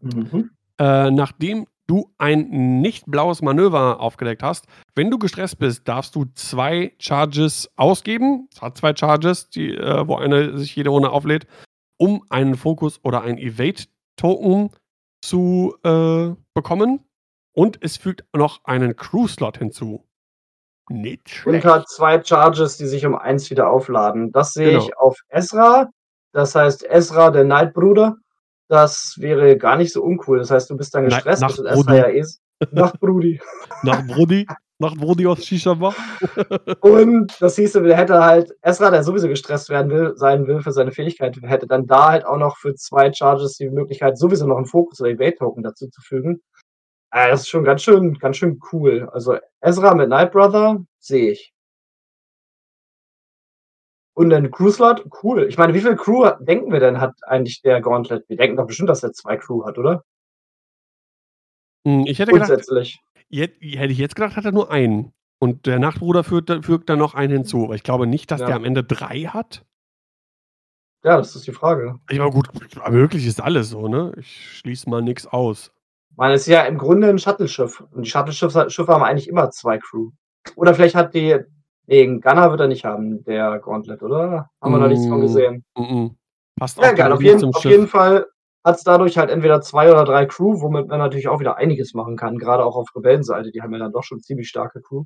Mhm. 0.00 0.50
Äh, 0.80 1.10
nachdem 1.10 1.66
du 1.88 2.12
ein 2.18 2.80
nicht 2.80 3.06
blaues 3.06 3.42
Manöver 3.42 3.98
aufgedeckt 3.98 4.42
hast, 4.44 4.66
wenn 4.94 5.10
du 5.10 5.18
gestresst 5.18 5.58
bist, 5.58 5.88
darfst 5.88 6.14
du 6.14 6.26
2 6.34 6.92
Charges 7.00 7.68
ausgeben. 7.76 8.48
Es 8.54 8.62
hat 8.62 8.76
2 8.78 8.94
Charges, 8.94 9.50
die 9.50 9.74
äh, 9.74 10.06
wo 10.06 10.14
eine 10.16 10.56
sich 10.58 10.76
jede 10.76 10.90
Runde 10.90 11.10
auflädt, 11.10 11.46
um 11.96 12.22
einen 12.28 12.56
Fokus 12.56 13.00
oder 13.02 13.22
ein 13.22 13.38
Evade-Token 13.38 14.70
zu, 15.24 15.74
äh, 15.82 16.34
bekommen. 16.54 17.00
Und 17.52 17.78
es 17.82 17.96
fügt 17.96 18.24
noch 18.36 18.60
einen 18.64 18.94
Crew-Slot 18.94 19.58
hinzu. 19.58 20.04
Nicht 20.90 21.22
Und 21.22 21.28
schlecht. 21.54 21.64
hat 21.66 21.88
2 21.88 22.22
Charges, 22.24 22.76
die 22.76 22.86
sich 22.86 23.04
um 23.04 23.16
1 23.16 23.50
wieder 23.50 23.68
aufladen. 23.70 24.30
Das 24.32 24.52
sehe 24.52 24.70
Genau. 24.72 24.84
ich 24.84 24.96
auf 24.96 25.18
Ezra. 25.28 25.90
Das 26.32 26.54
heißt, 26.54 26.84
Ezra, 26.88 27.30
der 27.30 27.44
Nightbruder, 27.44 28.16
das 28.68 29.16
wäre 29.18 29.56
gar 29.58 29.76
nicht 29.76 29.92
so 29.92 30.02
uncool. 30.02 30.38
Das 30.38 30.50
heißt, 30.50 30.70
du 30.70 30.76
bist 30.76 30.94
dann 30.94 31.04
gestresst, 31.06 31.48
mit 31.48 31.58
Ezra 31.66 31.94
Nachtbrudi. 31.94 31.96
ja 31.96 32.08
eh 32.08 32.20
s 32.20 32.40
Nachtbrudi. 32.70 33.40
Nachtbrudi. 33.82 34.46
Nachtbrudi 34.80 35.26
aus 35.26 35.44
Shisha-Bar. 35.44 35.96
Und 36.80 37.36
das 37.40 37.56
hieße, 37.56 37.82
der 37.82 37.96
hätte 37.96 38.24
halt 38.24 38.52
Ezra, 38.62 38.90
der 38.90 39.02
sowieso 39.04 39.28
gestresst 39.28 39.70
werden 39.70 39.90
will 39.90 40.12
sein 40.16 40.46
will 40.46 40.62
für 40.62 40.72
seine 40.72 40.92
Fähigkeit, 40.92 41.36
hätte 41.42 41.66
dann 41.66 41.86
da 41.88 42.10
halt 42.10 42.26
auch 42.26 42.38
noch 42.38 42.56
für 42.58 42.74
2 42.74 43.12
Charges 43.12 43.54
die 43.56 43.70
Möglichkeit, 43.70 44.18
sowieso 44.18 44.46
noch 44.46 44.58
'n 44.58 44.66
Fokus 44.66 45.00
oder 45.00 45.10
Evade-Token 45.10 45.64
dazuzufügen. 45.64 46.42
Äh, 47.12 47.30
das 47.30 47.42
ist 47.42 47.48
schon 47.50 47.64
ganz 47.64 47.82
schön 47.82 48.14
ganz 48.18 48.36
schön 48.38 48.60
cool. 48.72 49.08
Also, 49.12 49.38
Ezra 49.62 49.94
mit 49.94 50.08
Knight 50.08 50.32
Brother 50.32 50.84
sehe 51.00 51.32
ich. 51.32 51.50
Und 54.18 54.28
'nen 54.30 54.50
Crew-Slot, 54.50 55.06
cool. 55.22 55.44
Ich 55.48 55.58
meine, 55.58 55.74
wie 55.74 55.80
viel 55.80 55.94
Crew 55.94 56.28
denken 56.40 56.72
wir 56.72 56.80
denn, 56.80 57.00
hat 57.00 57.14
eigentlich 57.28 57.62
der 57.62 57.80
Gauntlet? 57.80 58.28
Wir 58.28 58.36
denken 58.36 58.56
doch 58.56 58.66
bestimmt, 58.66 58.88
dass 58.88 59.00
der 59.02 59.12
2 59.12 59.36
Crew 59.36 59.64
hat, 59.64 59.78
oder? 59.78 60.02
Hm, 61.86 62.04
ich 62.06 62.18
hätte 62.18 62.32
gedacht 62.32 62.48
Grundsätzlich. 62.48 62.98
jet 63.28 63.54
hätte 63.60 63.92
ich 63.92 63.98
jetzt 63.98 64.16
gedacht, 64.16 64.36
hat 64.36 64.44
er 64.44 64.52
nur 64.52 64.70
einen. 64.70 65.12
Und 65.40 65.66
der 65.66 65.78
Nachtbruder 65.78 66.24
führt 66.24 66.50
da 66.50 66.62
fügt 66.62 66.88
dann 66.88 66.98
noch 66.98 67.14
einen 67.14 67.32
hinzu. 67.32 67.64
Aber 67.64 67.74
ich 67.74 67.82
glaube 67.84 68.06
nicht, 68.06 68.30
dass 68.30 68.44
der 68.44 68.50
Ja. 68.50 68.56
am 68.56 68.64
Ende 68.64 68.82
3 68.84 69.22
hat. 69.24 69.64
Ja, 71.04 71.16
das 71.16 71.36
ist 71.36 71.46
die 71.46 71.52
Frage. 71.52 72.00
Ich 72.10 72.18
meine, 72.18 72.30
gut, 72.32 72.48
möglich 72.90 73.24
ist 73.26 73.40
alles 73.40 73.68
so, 73.70 73.86
ne? 73.86 74.12
Ich 74.18 74.58
schließe 74.58 74.90
mal 74.90 75.00
nix 75.00 75.26
aus. 75.26 75.70
Ich 76.10 76.16
meine, 76.16 76.34
es 76.34 76.42
ist 76.42 76.46
ja 76.48 76.62
im 76.64 76.78
Grunde 76.78 77.08
'n 77.10 77.18
Shuttleschiff. 77.18 77.80
Und 77.92 78.02
die 78.04 78.10
Shuttleschiffs 78.10 78.72
Schiffe 78.72 78.92
haben 78.92 79.04
eigentlich 79.04 79.28
immer 79.28 79.50
2 79.50 79.78
Crew. 79.78 80.10
Oder 80.56 80.74
vielleicht 80.74 80.94
hat 80.96 81.14
die 81.14 81.36
ne, 81.88 82.02
'n 82.04 82.20
Gunner 82.20 82.50
wird 82.52 82.60
er 82.60 82.68
nicht 82.68 82.84
haben, 82.86 83.24
der 83.24 83.58
Gauntlet, 83.60 84.02
oder? 84.02 84.50
Haben 84.62 84.72
wir 84.74 84.78
noch 84.80 84.88
nichts 84.88 85.06
von 85.08 85.20
Hm, 85.20 85.22
gesehen. 85.22 85.64
m-m. 85.76 86.16
Passt 86.58 86.78
Ja, 86.82 86.90
auch 86.90 86.92
egal, 86.92 87.12
glaube 87.12 87.14
auf 87.14 87.22
jeden 87.22 87.44
auf 87.54 87.62
Schiff. 87.62 87.72
jeden 87.72 87.88
Fall 87.88 88.26
hat's 88.64 88.84
dadurch 88.84 89.18
halt 89.18 89.30
entweder 89.30 89.60
2 89.62 89.90
oder 89.90 90.04
3 90.04 90.26
Crew, 90.26 90.60
womit 90.60 90.88
man 90.88 90.98
natürlich 90.98 91.28
auch 91.28 91.40
wieder 91.40 91.56
einiges 91.56 91.94
machen 91.94 92.16
kann, 92.16 92.38
grade 92.38 92.64
auch 92.64 92.76
auf 92.76 92.88
Rebellenseite. 92.94 93.50
Die 93.50 93.62
haben 93.62 93.72
ja 93.72 93.78
dann 93.78 93.92
doch 93.92 94.04
schon 94.04 94.20
ziemlich 94.20 94.48
starke 94.48 94.80
Crew, 94.80 95.04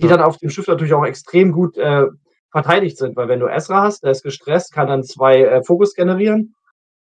die 0.00 0.08
Ja. 0.08 0.10
dann 0.10 0.22
auf 0.22 0.38
dem 0.38 0.50
Schiff 0.50 0.68
natürlich 0.68 0.94
auch 0.94 1.04
extrem 1.06 1.52
gut, 1.52 1.78
äh, 1.78 2.06
verteidigt 2.52 2.98
sind, 2.98 3.16
weil 3.16 3.28
wenn 3.28 3.40
du 3.40 3.48
Ezra 3.48 3.82
hast, 3.82 4.04
der 4.04 4.12
ist 4.12 4.22
gestresst, 4.24 4.72
kann 4.74 4.88
dann 4.88 5.04
2, 5.04 5.42
äh, 5.44 5.62
Fokus 5.64 5.94
generieren. 5.94 6.54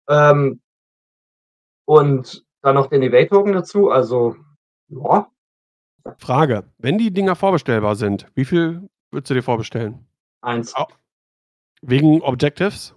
Ähm 0.09 0.61
und 1.89 2.45
dann 2.63 2.75
noch 2.75 2.89
den 2.89 3.03
Evade-Token 3.03 3.53
dazu, 3.53 3.91
also, 3.91 4.37
ja. 4.89 5.31
Frage: 6.19 6.65
Wenn 6.79 6.99
die 6.99 7.13
Dinger 7.13 7.37
vorbestellbar 7.37 7.97
sind, 7.97 8.27
wie 8.35 8.45
viel 8.45 8.89
würdest 9.11 9.31
du 9.31 9.35
dir 9.35 9.43
vorbestellen? 9.43 10.07
1. 10.43 10.75
Au 10.77 10.87
wegen 11.83 12.21
Objectives? 12.23 12.95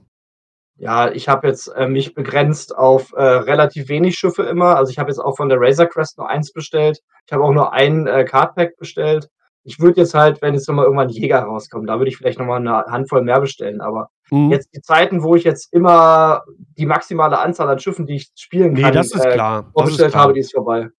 Ja, 0.75 1.09
ich 1.11 1.29
habe 1.29 1.47
jetzt, 1.47 1.67
äh, 1.67 1.87
mich 1.87 2.15
begrenzt 2.15 2.75
auf, 2.75 3.13
äh, 3.13 3.21
relativ 3.23 3.87
wenig 3.89 4.15
Schiffe 4.17 4.43
immer. 4.43 4.75
Also, 4.75 4.91
ich 4.91 4.97
habe 4.99 5.09
jetzt 5.09 5.19
auch 5.19 5.37
von 5.37 5.47
der 5.47 5.59
Razor 5.61 5.85
Crest 5.85 6.17
nur 6.17 6.29
1 6.29 6.51
bestellt. 6.51 6.99
Ich 7.27 7.31
habe 7.33 7.43
auch 7.43 7.53
nur 7.53 7.71
ein, 7.73 8.07
äh, 8.07 8.25
Card 8.25 8.55
Pack 8.55 8.75
bestellt. 8.77 9.29
Ich 9.63 9.79
würde 9.79 10.01
jetzt 10.01 10.13
halt, 10.13 10.41
wenn 10.41 10.55
jetzt 10.55 10.67
noch 10.67 10.75
mal 10.75 10.83
irgendwann 10.83 11.09
Jäger 11.09 11.39
rauskommen, 11.43 11.87
da 11.87 11.97
würde 11.99 12.09
ich 12.09 12.17
vielleicht 12.17 12.39
noch 12.39 12.45
mal 12.45 12.59
'ne 12.59 12.83
Handvoll 12.87 13.21
mehr 13.21 13.39
bestellen. 13.39 13.79
Aber 13.79 14.09
Mhm. 14.31 14.51
jetzt 14.51 14.69
die 14.75 14.81
Zeiten, 14.81 15.23
wo 15.23 15.35
ich 15.35 15.43
jetzt 15.45 15.71
immer 15.71 16.41
die 16.77 16.85
maximale 16.85 17.39
Anzahl 17.39 17.69
an 17.69 17.79
Schiffen, 17.79 18.05
die 18.05 18.15
ich 18.15 18.31
spielen 18.35 18.75
kann, 18.75 18.93
das 18.93 19.13
ist 19.13 19.23
äh, 19.23 19.31
klar. 19.33 19.61
Das 19.61 19.67
ist 19.67 19.73
vorbestellt 19.73 20.11
klar. 20.11 20.23
habe, 20.23 20.33
die 20.33 20.39
ist 20.41 20.53
vorbei. 20.53 20.89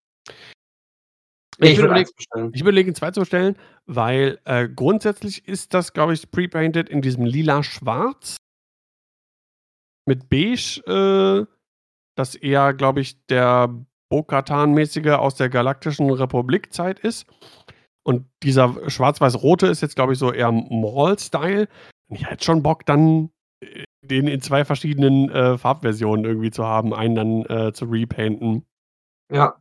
Ich 1.61 1.73
ich 1.73 1.79
würde 1.79 1.91
würde 1.91 1.95
1 1.95 2.11
überlegen 2.11 2.17
bestellen. 2.17 2.53
ich 2.53 2.61
überlege 2.61 2.93
2 2.95 3.11
zu 3.13 3.21
bestellen, 3.21 3.57
weil, 3.87 4.39
äh, 4.45 4.69
grundsätzlich 4.69 5.47
ist 5.47 5.75
das, 5.75 5.93
glaube 5.93 6.15
ich, 6.15 6.31
pre-painted 6.31 6.89
in 6.89 7.03
diesem 7.03 7.25
lila-schwarz. 7.25 8.37
Mit 10.07 10.29
beige, 10.29 10.81
äh, 10.87 11.47
das 12.17 12.35
eher, 12.35 12.75
glaube 12.75 13.01
ich, 13.01 13.25
der 13.27 13.69
Bo-Katan-mäßige 14.11 15.13
aus 15.19 15.35
der 15.37 15.49
Galaktischen 15.49 16.11
Republik-Zeit 16.11 17.01
ist. 17.01 17.27
Und 18.05 18.27
dieser 18.43 18.91
schwarz-weiß-rote 18.91 19.67
ist 19.69 19.81
jetzt, 19.83 19.97
glaube 19.97 20.13
ich, 20.15 20.19
so 20.19 20.33
eher 20.33 20.53
Maul-Style. 20.53 21.69
Und 22.09 22.17
ich 22.17 22.27
hätte 22.31 22.45
schon 22.45 22.63
Bock, 22.63 22.87
dann, 22.87 23.31
äh, 23.63 23.85
den 24.05 24.29
in 24.29 24.41
2 24.43 24.65
verschiedenen, 24.65 25.31
äh, 25.31 25.59
Farbversionen 25.59 26.25
irgendwie 26.25 26.51
zu 26.51 26.65
haben, 26.67 26.95
einen 26.95 27.15
dann, 27.15 27.47
äh, 27.69 27.73
zu 27.73 27.87
repainten. 27.87 28.67
Ja. 29.33 29.57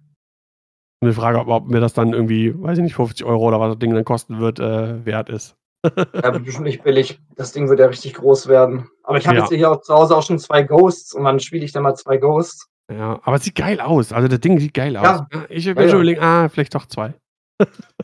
Die 1.06 1.14
Frage, 1.14 1.40
ob 1.46 1.68
mir 1.68 1.80
das 1.80 1.94
dann 1.94 2.14
irgendwie, 2.14 2.54
weiß 2.62 2.78
ich 2.78 2.84
nicht, 2.84 2.96
50 2.96 3.26
€ 3.26 3.48
oder 3.48 3.60
was 3.60 3.72
das 3.74 3.80
Ding 3.80 3.94
dann 3.94 4.06
kosten 4.06 4.40
wird, 4.40 4.60
äh, 4.60 5.06
wert 5.06 5.30
ist. 5.30 5.56
Ja, 6.24 6.32
bestimmt 6.32 6.66
nicht 6.66 6.84
billig. 6.84 7.20
Das 7.36 7.52
Ding 7.52 7.70
wird 7.70 7.80
ja 7.80 7.88
richtig 7.88 8.14
groß 8.14 8.48
werden. 8.48 8.88
Aber 9.04 9.18
ich 9.18 9.28
habe 9.28 9.36
Ja. 9.38 9.44
jetzt 9.44 9.54
hier 9.54 9.72
auch 9.72 9.82
zu 9.82 9.94
Hause 9.94 10.16
auch 10.16 10.24
schon 10.24 10.40
2 10.40 10.64
Ghosts 10.64 11.14
und 11.14 11.24
wann 11.24 11.40
spiele 11.40 11.66
ich 11.66 11.72
dann 11.74 11.84
mal 11.84 11.96
2 11.96 12.18
Ghosts? 12.18 12.68
Ja, 12.92 13.20
aber 13.24 13.38
es 13.38 13.44
sieht 13.44 13.56
geil 13.56 13.80
aus. 13.82 14.14
Also, 14.14 14.28
das 14.28 14.40
Ding 14.40 14.60
sieht 14.60 14.74
geil 14.74 14.96
aus. 14.98 15.04
Ja. 15.06 15.28
Ja, 15.34 15.46
ich 15.50 15.66
Ja, 15.66 15.74
bin 15.74 15.84
schon 15.84 15.90
ja. 15.90 15.96
überlegen, 15.96 16.22
ah, 16.22 16.50
vielleicht 16.50 16.76
doch 16.76 16.86
2. 16.86 17.14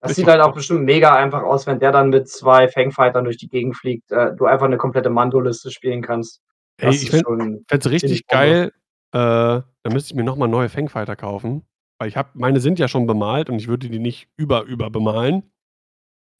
Das 0.00 0.14
sieht 0.14 0.28
halt 0.28 0.40
auch 0.40 0.54
bestimmt 0.54 0.84
mega 0.84 1.14
einfach 1.14 1.42
aus, 1.42 1.66
wenn 1.66 1.80
der 1.80 1.90
dann 1.92 2.10
mit 2.10 2.28
2 2.28 2.68
Fangfightern 2.68 3.24
durch 3.24 3.36
die 3.36 3.48
Gegend 3.48 3.76
fliegt, 3.76 4.10
äh, 4.12 4.34
du 4.36 4.46
einfach 4.46 4.68
'ne 4.68 4.76
komplette 4.76 5.10
Mando-Liste 5.10 5.70
spielen 5.72 6.02
kannst. 6.02 6.40
Ey, 6.78 6.86
Das 6.86 6.96
ich 6.96 7.10
ist 7.12 7.24
fände 7.26 7.64
es 7.68 7.90
richtig 7.90 8.26
geil, 8.28 8.72
äh, 9.12 9.18
da 9.18 9.64
müsste 9.92 10.12
ich 10.12 10.14
mir 10.14 10.22
noch 10.24 10.36
mal 10.36 10.46
neue 10.48 10.68
Fangfighter 10.68 11.16
kaufen, 11.16 11.64
weil 11.98 12.08
ich 12.08 12.16
habe 12.16 12.30
meine 12.34 12.60
sind 12.60 12.78
ja 12.78 12.88
schon 12.88 13.06
bemalt 13.06 13.50
und 13.50 13.58
ich 13.58 13.68
würde 13.68 13.88
die 13.88 13.98
nicht 13.98 14.28
über 14.36 14.62
über 14.64 14.90
bemalen. 14.90 15.42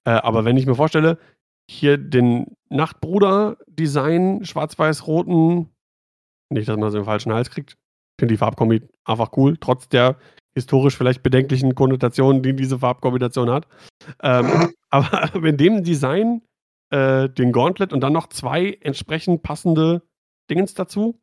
Äh, 0.05 0.11
aber 0.11 0.45
wenn 0.45 0.57
ich 0.57 0.67
mir 0.67 0.75
vorstelle, 0.75 1.19
hier 1.71 1.99
den 1.99 2.57
Nachtbruder-Design, 2.71 4.45
schwarz-weiß-roten 4.45 5.69
nicht, 6.51 6.69
dass 6.69 6.77
man 6.77 6.89
in 6.89 6.95
den 6.95 7.05
falschen 7.05 7.33
Hals 7.33 7.51
kriegt. 7.51 7.77
Finde 8.19 8.35
die 8.35 8.39
Farbkombi 8.39 8.83
einfach 9.05 9.31
cool, 9.37 9.57
trotz 9.59 9.89
der 9.89 10.17
historisch 10.55 10.97
vielleicht 10.97 11.23
bedenklichen 11.23 11.75
Konnotationen, 11.75 12.43
die 12.43 12.55
diese 12.55 12.79
Farbkombination 12.79 13.51
hat. 13.51 13.69
Ähm, 14.23 14.73
aber 14.91 15.35
in 15.47 15.57
dem 15.57 15.85
Design, 15.85 16.43
äh, 16.91 17.29
den 17.29 17.53
Gauntlet 17.53 17.93
und 17.93 18.01
dann 18.01 18.13
noch 18.13 18.29
2 18.29 18.79
entsprechend 18.81 19.43
passende 19.43 20.03
Dingens 20.51 20.75
dazu. 20.75 21.21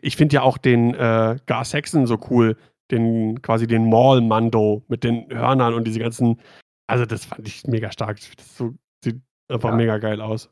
Ich 0.00 0.16
finde 0.16 0.36
ja 0.36 0.42
auch 0.42 0.58
den, 0.58 0.94
äh, 0.94 1.38
Gar 1.46 1.64
Saxon 1.64 2.06
so 2.06 2.18
cool, 2.30 2.56
den 2.90 3.40
quasi 3.42 3.66
den 3.66 3.88
Maul-Mando 3.88 4.82
mit 4.88 5.04
den 5.04 5.28
Hörnern 5.30 5.74
und 5.74 5.84
diese 5.86 6.00
ganzen 6.00 6.40
also, 6.88 7.06
das 7.06 7.24
fand 7.24 7.46
ich 7.48 7.64
mega 7.66 7.90
stark. 7.90 8.18
Das 8.36 8.56
so 8.58 8.74
sieht 9.02 9.22
einfach 9.48 9.70
Ja. 9.70 9.76
mega 9.76 9.98
geil 9.98 10.20
aus. 10.20 10.50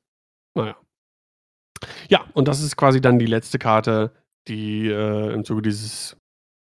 Na 0.55 0.75
ja. 2.09 2.25
Und 2.35 2.49
das 2.49 2.63
ist 2.63 2.77
quasi 2.77 3.01
dann 3.01 3.19
die 3.19 3.27
letzte 3.27 3.59
Karte, 3.59 4.13
die, 4.49 4.89
äh, 4.89 5.33
im 5.33 5.45
Zuge 5.45 5.63
dieses 5.63 6.17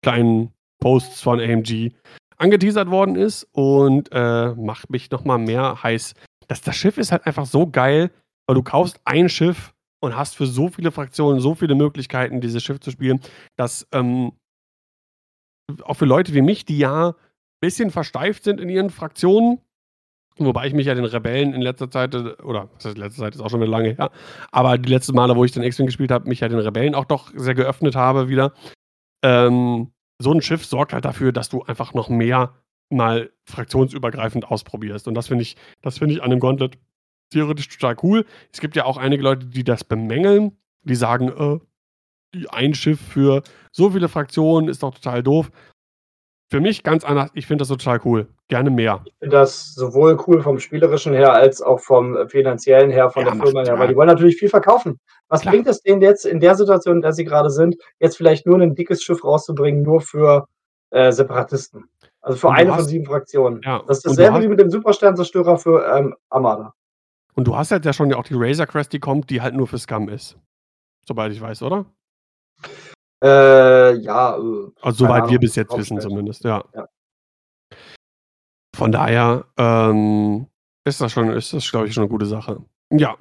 kleinen 0.04 0.54
Posts 0.82 1.22
von 1.22 1.40
AMG 1.40 1.92
angeteasert 2.38 2.90
worden 2.90 3.16
ist 3.16 3.46
und, 3.52 4.10
äh, 4.12 4.54
macht 4.56 4.90
mich 4.90 5.10
noch 5.12 5.26
mal 5.26 5.38
mehr 5.38 5.82
heiß. 5.84 6.14
Das 6.48 6.62
das 6.62 6.76
Schiff 6.76 6.98
ist 6.98 7.12
halt 7.12 7.26
einfach 7.26 7.46
so 7.46 7.68
geil, 7.68 8.12
weil 8.48 8.56
du 8.56 8.64
kaufst 8.64 9.00
ein 9.06 9.28
Schiff 9.28 9.74
und 10.02 10.16
hast 10.16 10.36
für 10.38 10.46
so 10.46 10.70
viele 10.70 10.92
Fraktionen 10.92 11.40
so 11.42 11.56
viele 11.56 11.76
Möglichkeiten, 11.76 12.40
dieses 12.42 12.64
Schiff 12.64 12.80
zu 12.80 12.92
spielen, 12.92 13.20
dass, 13.58 13.88
ähm 13.92 14.34
auch 15.84 15.96
für 15.96 16.06
Leute 16.06 16.34
wie 16.34 16.42
mich, 16.42 16.66
die 16.66 16.78
ja 16.78 17.16
bisschen 17.60 17.92
versteift 17.92 18.44
sind 18.44 18.62
in 18.62 18.70
ihren 18.70 18.90
Fraktionen 18.90 19.60
Wobei 20.40 20.68
ich 20.68 20.74
mich 20.74 20.86
ja 20.86 20.94
den 20.94 21.06
Rebellen 21.06 21.54
in 21.54 21.62
letzter 21.62 21.90
Zeit, 21.90 22.14
äh, 22.14 22.36
oder 22.44 22.70
was 22.76 22.86
heißt 22.86 22.98
letzter 22.98 23.24
Zeit, 23.24 23.36
ist 23.36 23.42
auch 23.42 23.50
schon 23.50 23.60
wieder 23.60 23.72
lange 23.72 23.90
her, 23.90 24.12
aber 24.52 24.78
die 24.78 24.90
letzten 24.90 25.16
Male, 25.16 25.36
wo 25.36 25.44
ich 25.44 25.52
den 25.52 25.64
X-Wing 25.64 25.88
gespielt 25.88 26.12
habe, 26.12 26.30
mich 26.30 26.42
ja 26.42 26.48
den 26.48 26.60
Rebellen 26.60 26.96
auch 26.96 27.06
doch 27.06 27.32
sehr 27.36 27.56
geöffnet 27.56 27.96
habe 27.96 28.30
wieder. 28.30 28.54
Ähm, 29.24 29.92
so 30.20 30.32
ein 30.32 30.42
Schiff 30.42 30.66
sorgt 30.66 30.94
halt 30.94 31.06
dafür, 31.06 31.32
dass 31.32 31.50
du 31.50 31.64
einfach 31.64 31.94
noch 31.94 32.10
mehr 32.10 32.54
mal 32.90 33.32
fraktionsübergreifend 33.46 34.50
ausprobierst. 34.50 35.08
Und 35.08 35.16
das 35.16 35.28
finde 35.28 35.44
ich, 35.44 35.58
das 35.82 35.98
finde 35.98 36.16
ich 36.16 36.24
an 36.24 36.30
dem 36.30 36.40
Gauntlet 36.40 36.78
theoretisch 37.32 37.68
total 37.68 37.96
cool. 38.04 38.26
Es 38.54 38.62
gibt 38.62 38.76
ja 38.76 38.86
auch 38.86 38.98
einige 38.98 39.24
Leute, 39.24 39.48
die 39.48 39.64
das 39.64 39.84
bemängeln, 39.84 40.58
die 40.84 40.96
sagen, 40.96 41.30
äh, 41.30 41.60
ein 42.50 42.74
Schiff 42.74 43.00
für 43.02 43.42
so 43.72 43.90
viele 43.92 44.10
Fraktionen 44.10 44.70
ist 44.70 44.84
doch 44.84 44.94
total 44.94 45.24
doof. 45.24 45.52
Für 46.50 46.62
mich 46.62 46.84
ganz 46.84 47.04
anders. 47.04 47.30
Ich 47.34 47.46
finde 47.46 47.64
das 47.64 47.68
total 47.68 48.00
cool. 48.06 48.28
Gerne 48.48 48.70
mehr. 48.70 49.02
Ich 49.06 49.14
finde 49.20 49.36
das 49.36 49.74
sowohl 49.74 50.18
cool 50.28 50.42
vom 50.42 50.60
Spielerischen 50.60 51.14
her 51.14 51.34
als 51.34 51.62
auch 51.62 51.82
vom 51.82 52.16
äh, 52.16 52.30
Finanziellen 52.30 52.90
her, 52.90 53.10
von 53.10 53.26
Ja, 53.26 53.32
der 53.34 53.44
Firma 53.44 53.60
her, 53.62 53.74
ja. 53.74 53.80
weil 53.80 53.90
die 53.90 53.96
wollen 53.98 54.08
natürlich 54.08 54.38
viel 54.38 54.48
verkaufen. 54.48 54.98
Was 55.28 55.42
Klar. 55.42 55.54
bringt 55.54 55.68
es 55.68 55.82
denen 55.82 56.02
jetzt 56.02 56.26
in 56.26 56.40
der 56.40 56.56
Situation, 56.56 56.98
in 56.98 57.02
der 57.02 57.12
sie 57.12 57.26
gerade 57.26 57.50
sind, 57.50 57.76
jetzt 58.00 58.16
vielleicht 58.16 58.46
nur 58.46 58.62
ein 58.62 58.76
dickes 58.76 59.04
Schiff 59.04 59.26
rauszubringen, 59.26 59.82
nur 59.82 60.00
für 60.00 60.48
äh, 60.92 61.12
Separatisten? 61.12 61.90
Also 62.22 62.38
für 62.38 62.52
eine 62.52 62.70
von 62.70 62.80
hast- 62.80 62.88
sieben 62.88 63.06
Fraktionen. 63.06 63.62
Ja, 63.66 63.84
Das 63.86 63.98
ist 63.98 64.06
dasselbe 64.06 64.36
hast- 64.36 64.44
wie 64.44 64.48
mit 64.48 64.60
dem 64.62 64.70
Supersternzerstörer 64.72 65.58
für 65.58 65.86
ähm, 65.86 66.16
Armada. 66.30 66.74
Und 67.36 67.46
du 67.46 67.58
hast 67.58 67.72
halt 67.72 67.84
ja 67.84 67.92
schon 67.92 68.10
ja 68.10 68.16
auch 68.16 68.24
die 68.24 68.36
Razor 68.36 68.68
Crest, 68.68 68.94
die 68.94 69.00
kommt, 69.00 69.30
die 69.30 69.42
halt 69.42 69.54
nur 69.54 69.68
für 69.68 69.78
Scum 69.78 70.08
ist. 70.08 70.38
Soweit 71.06 71.34
ich 71.34 71.42
weiß, 71.42 71.62
oder? 71.64 71.86
Äh, 73.24 73.96
ja, 73.98 74.38
äh, 74.38 74.72
Also 74.82 75.06
soweit 75.06 75.24
wir 75.24 75.30
Ahnung, 75.30 75.40
bis 75.40 75.56
jetzt 75.56 75.76
wissen 75.78 76.00
zumindest, 76.00 76.44
ja. 76.44 76.64
Ja. 76.74 76.88
Von 78.76 78.92
daher 78.92 79.46
ähm, 79.58 80.48
ist 80.86 81.02
das 81.02 81.12
schon, 81.12 81.32
ist 81.32 81.54
das, 81.54 81.70
glaube 81.70 81.88
ich, 81.88 81.94
schon 81.94 82.04
eine 82.04 82.12
gute 82.12 82.28
Sache. 82.28 82.64
Ja. 82.92 83.18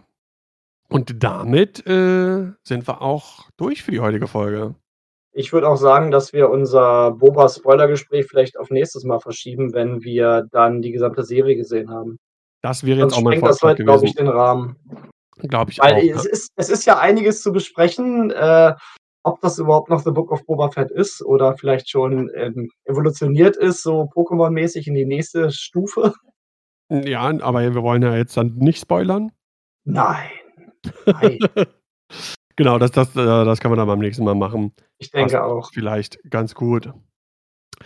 Und 0.88 1.22
damit 1.24 1.86
äh, 1.86 2.52
sind 2.62 2.86
wir 2.86 3.00
auch 3.00 3.48
durch 3.56 3.82
für 3.82 3.90
die 3.90 4.00
heutige 4.00 4.26
Folge. 4.26 4.74
Ich 5.32 5.52
würde 5.52 5.68
auch 5.68 5.76
sagen, 5.76 6.10
dass 6.10 6.32
wir 6.32 6.50
unser 6.50 7.10
Boba-Spoiler-Gespräch 7.12 8.26
vielleicht 8.26 8.58
auf 8.58 8.70
nächstes 8.70 9.04
Mal 9.04 9.18
verschieben, 9.18 9.72
wenn 9.74 10.02
wir 10.02 10.46
dann 10.52 10.80
die 10.82 10.92
gesamte 10.92 11.24
Serie 11.24 11.56
gesehen 11.56 11.90
haben. 11.90 12.18
Das 12.62 12.84
wäre 12.84 13.00
jetzt 13.00 13.14
Sonst 13.14 13.18
auch 13.18 13.22
mein 13.22 13.32
sprengt 13.38 13.50
das 13.50 13.58
Vorschlag 13.58 13.70
heute, 13.74 13.84
glaube 13.84 14.06
ich, 14.06 14.14
den 14.14 14.28
Rahmen. 14.28 14.76
Glaube 15.38 15.70
ich 15.72 15.78
Weil 15.78 15.94
auch. 15.94 15.98
es, 15.98 16.24
Ja. 16.24 16.30
ist, 16.30 16.52
es 16.56 16.68
ist 16.70 16.84
ja 16.86 16.98
einiges 16.98 17.42
zu 17.42 17.52
besprechen, 17.52 18.30
äh, 18.30 18.74
ob 19.26 19.40
das 19.40 19.58
überhaupt 19.58 19.90
noch 19.90 20.00
The 20.00 20.12
Book 20.12 20.30
of 20.30 20.46
Boba 20.46 20.70
Fett 20.70 20.90
ist 20.90 21.20
oder 21.20 21.56
vielleicht 21.56 21.90
schon 21.90 22.30
ähm, 22.36 22.70
evolutioniert 22.84 23.56
ist, 23.56 23.82
so 23.82 24.02
Pokémon-mäßig 24.02 24.86
in 24.86 24.94
die 24.94 25.04
nächste 25.04 25.50
Stufe. 25.50 26.14
ja, 26.90 27.22
aber 27.40 27.60
wir 27.60 27.82
wollen 27.82 28.02
ja 28.02 28.16
jetzt 28.16 28.36
dann 28.36 28.54
nicht 28.56 28.80
spoilern. 28.80 29.32
Nein. 29.84 30.30
Nein. 31.06 31.38
Genau, 32.58 32.78
das, 32.78 32.90
das, 32.90 33.10
äh, 33.10 33.22
das 33.22 33.60
kann 33.60 33.70
man 33.70 33.76
dann 33.76 33.86
beim 33.86 33.98
nächsten 33.98 34.24
Mal 34.24 34.34
machen. 34.34 34.72
Ich 34.96 35.10
denke 35.10 35.34
Passt 35.34 35.44
auch. 35.44 35.70
Vielleicht 35.74 36.18
ganz 36.30 36.54
gut. 36.54 36.90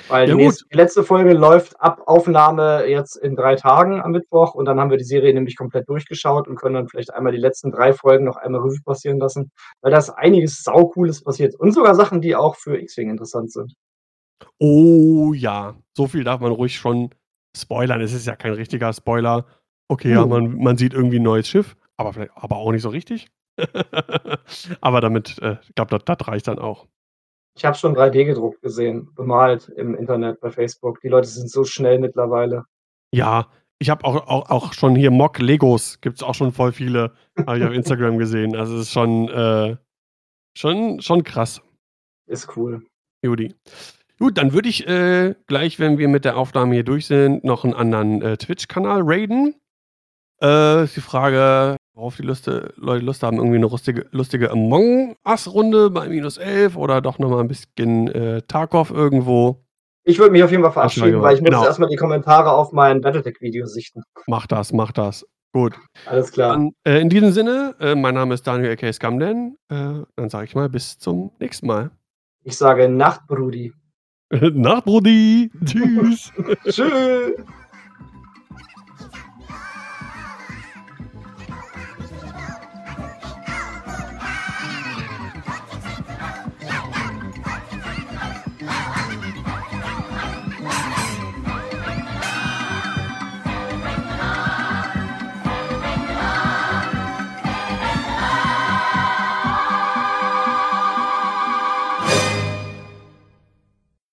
Weil 0.08 0.28
Ja, 0.28 0.34
die, 0.34 0.42
nächste, 0.42 0.64
die 0.72 0.76
letzte 0.76 1.04
Folge 1.04 1.32
läuft 1.32 1.80
ab 1.80 2.02
Aufnahme 2.06 2.86
jetzt 2.86 3.16
in 3.16 3.36
drei 3.36 3.56
Tagen 3.56 4.00
am 4.00 4.12
Mittwoch 4.12 4.54
und 4.54 4.64
dann 4.64 4.80
haben 4.80 4.90
wir 4.90 4.96
die 4.96 5.04
Serie 5.04 5.32
nämlich 5.34 5.56
komplett 5.56 5.88
durchgeschaut 5.88 6.48
und 6.48 6.56
können 6.56 6.74
dann 6.74 6.88
vielleicht 6.88 7.12
einmal 7.12 7.32
die 7.32 7.38
letzten 7.38 7.70
drei 7.70 7.92
Folgen 7.92 8.24
noch 8.24 8.36
einmal 8.36 8.60
Revue 8.60 8.82
passieren 8.84 9.18
lassen, 9.18 9.50
weil 9.80 9.90
da 9.92 9.98
ist 9.98 10.10
einiges 10.10 10.62
saucooles 10.62 11.22
passiert 11.22 11.54
und 11.54 11.72
sogar 11.72 11.94
Sachen, 11.94 12.20
die 12.20 12.34
auch 12.36 12.56
für 12.56 12.78
X-Wing 12.78 13.10
interessant 13.10 13.52
sind. 13.52 13.74
Oh 14.58 15.32
ja, 15.34 15.76
so 15.96 16.06
viel 16.06 16.24
darf 16.24 16.40
man 16.40 16.52
ruhig 16.52 16.76
schon 16.76 17.10
spoilern. 17.56 18.00
Es 18.00 18.12
ist 18.12 18.26
ja 18.26 18.36
kein 18.36 18.52
richtiger 18.52 18.92
Spoiler. 18.92 19.46
Okay, 19.88 20.12
ja, 20.12 20.24
man, 20.24 20.56
man 20.56 20.76
sieht 20.76 20.94
irgendwie 20.94 21.18
ein 21.18 21.24
neues 21.24 21.48
Schiff, 21.48 21.76
aber 21.96 22.12
vielleicht 22.12 22.32
aber 22.34 22.56
auch 22.56 22.70
nicht 22.72 22.82
so 22.82 22.90
richtig. 22.90 23.28
aber 24.80 25.00
damit, 25.00 25.38
äh, 25.42 25.56
ich 25.62 25.74
glaube, 25.74 25.90
das, 25.90 26.04
das 26.04 26.28
reicht 26.28 26.48
dann 26.48 26.58
auch. 26.58 26.86
Ich 27.60 27.66
habe 27.66 27.76
schon 27.76 27.94
3D 27.94 28.24
gedruckt 28.24 28.62
gesehen, 28.62 29.10
bemalt 29.14 29.68
im 29.76 29.94
Internet 29.94 30.40
bei 30.40 30.50
Facebook. 30.50 30.98
Die 31.02 31.08
Leute 31.08 31.28
sind 31.28 31.50
so 31.50 31.64
schnell 31.64 31.98
mittlerweile. 31.98 32.64
Ja, 33.12 33.48
ich 33.78 33.90
habe 33.90 34.02
auch, 34.06 34.26
auch, 34.28 34.48
auch 34.48 34.72
schon 34.72 34.96
hier 34.96 35.10
Mock-Legos, 35.10 36.00
gibt 36.00 36.16
es 36.16 36.22
auch 36.22 36.34
schon 36.34 36.52
voll 36.52 36.72
viele, 36.72 37.12
habe 37.46 37.58
ich 37.58 37.64
auf 37.64 37.74
Instagram 37.74 38.16
gesehen. 38.16 38.56
Also 38.56 38.76
es 38.76 38.84
ist 38.84 38.92
schon, 38.92 39.28
äh, 39.28 39.76
schon, 40.56 41.02
schon 41.02 41.22
krass. 41.22 41.60
Ist 42.26 42.56
cool. 42.56 42.82
Judy. 43.22 43.54
Gut, 44.18 44.38
dann 44.38 44.54
würde 44.54 44.70
ich 44.70 44.88
äh, 44.88 45.34
gleich, 45.46 45.78
wenn 45.78 45.98
wir 45.98 46.08
mit 46.08 46.24
der 46.24 46.38
Aufnahme 46.38 46.72
hier 46.72 46.84
durch 46.84 47.04
sind, 47.04 47.44
noch 47.44 47.64
einen 47.64 47.74
anderen 47.74 48.22
äh, 48.22 48.38
Twitch-Kanal 48.38 49.02
raiden. 49.04 49.54
Äh, 50.40 50.84
ist 50.84 50.96
die 50.96 51.02
Frage, 51.02 51.76
worauf 52.00 52.16
die 52.16 52.22
Lüste, 52.22 52.72
Leute 52.76 53.04
Lust 53.04 53.22
haben, 53.22 53.36
irgendwie 53.36 53.56
eine 53.56 53.66
lustige, 53.66 54.06
lustige 54.10 54.50
Among 54.50 55.16
Us-Runde 55.26 55.90
bei 55.90 56.08
minus 56.08 56.38
11 56.38 56.76
oder 56.76 57.02
doch 57.02 57.18
nochmal 57.18 57.40
ein 57.40 57.48
bisschen 57.48 58.08
äh, 58.08 58.40
Tarkov 58.42 58.90
irgendwo. 58.90 59.62
Ich 60.04 60.18
würde 60.18 60.32
mich 60.32 60.42
auf 60.42 60.50
jeden 60.50 60.62
Fall 60.62 60.72
verabschieden, 60.72 61.20
weil 61.20 61.34
ich 61.34 61.42
muss 61.42 61.50
genau. 61.50 61.60
jetzt 61.60 61.68
erstmal 61.68 61.90
die 61.90 61.96
Kommentare 61.96 62.52
auf 62.52 62.72
mein 62.72 63.02
Battletech-Video 63.02 63.66
sichten. 63.66 64.02
Mach 64.26 64.46
das, 64.46 64.72
mach 64.72 64.92
das. 64.92 65.26
Gut. 65.52 65.76
Alles 66.06 66.32
klar. 66.32 66.52
Dann, 66.52 66.70
äh, 66.84 67.00
in 67.00 67.10
diesem 67.10 67.32
Sinne, 67.32 67.74
äh, 67.80 67.94
mein 67.94 68.14
Name 68.14 68.32
ist 68.32 68.46
Daniel 68.46 68.72
A.K. 68.72 68.92
Scamden. 68.94 69.58
Äh, 69.68 70.04
dann 70.16 70.30
sage 70.30 70.46
ich 70.46 70.54
mal 70.54 70.70
bis 70.70 70.98
zum 70.98 71.32
nächsten 71.38 71.66
Mal. 71.66 71.90
Ich 72.44 72.56
sage 72.56 72.88
Nacht, 72.88 73.26
Brudi. 73.26 73.74
Nacht, 74.30 74.86
Brudi. 74.86 75.50
Tschüss. 75.66 76.32
Tschüss. 76.64 77.34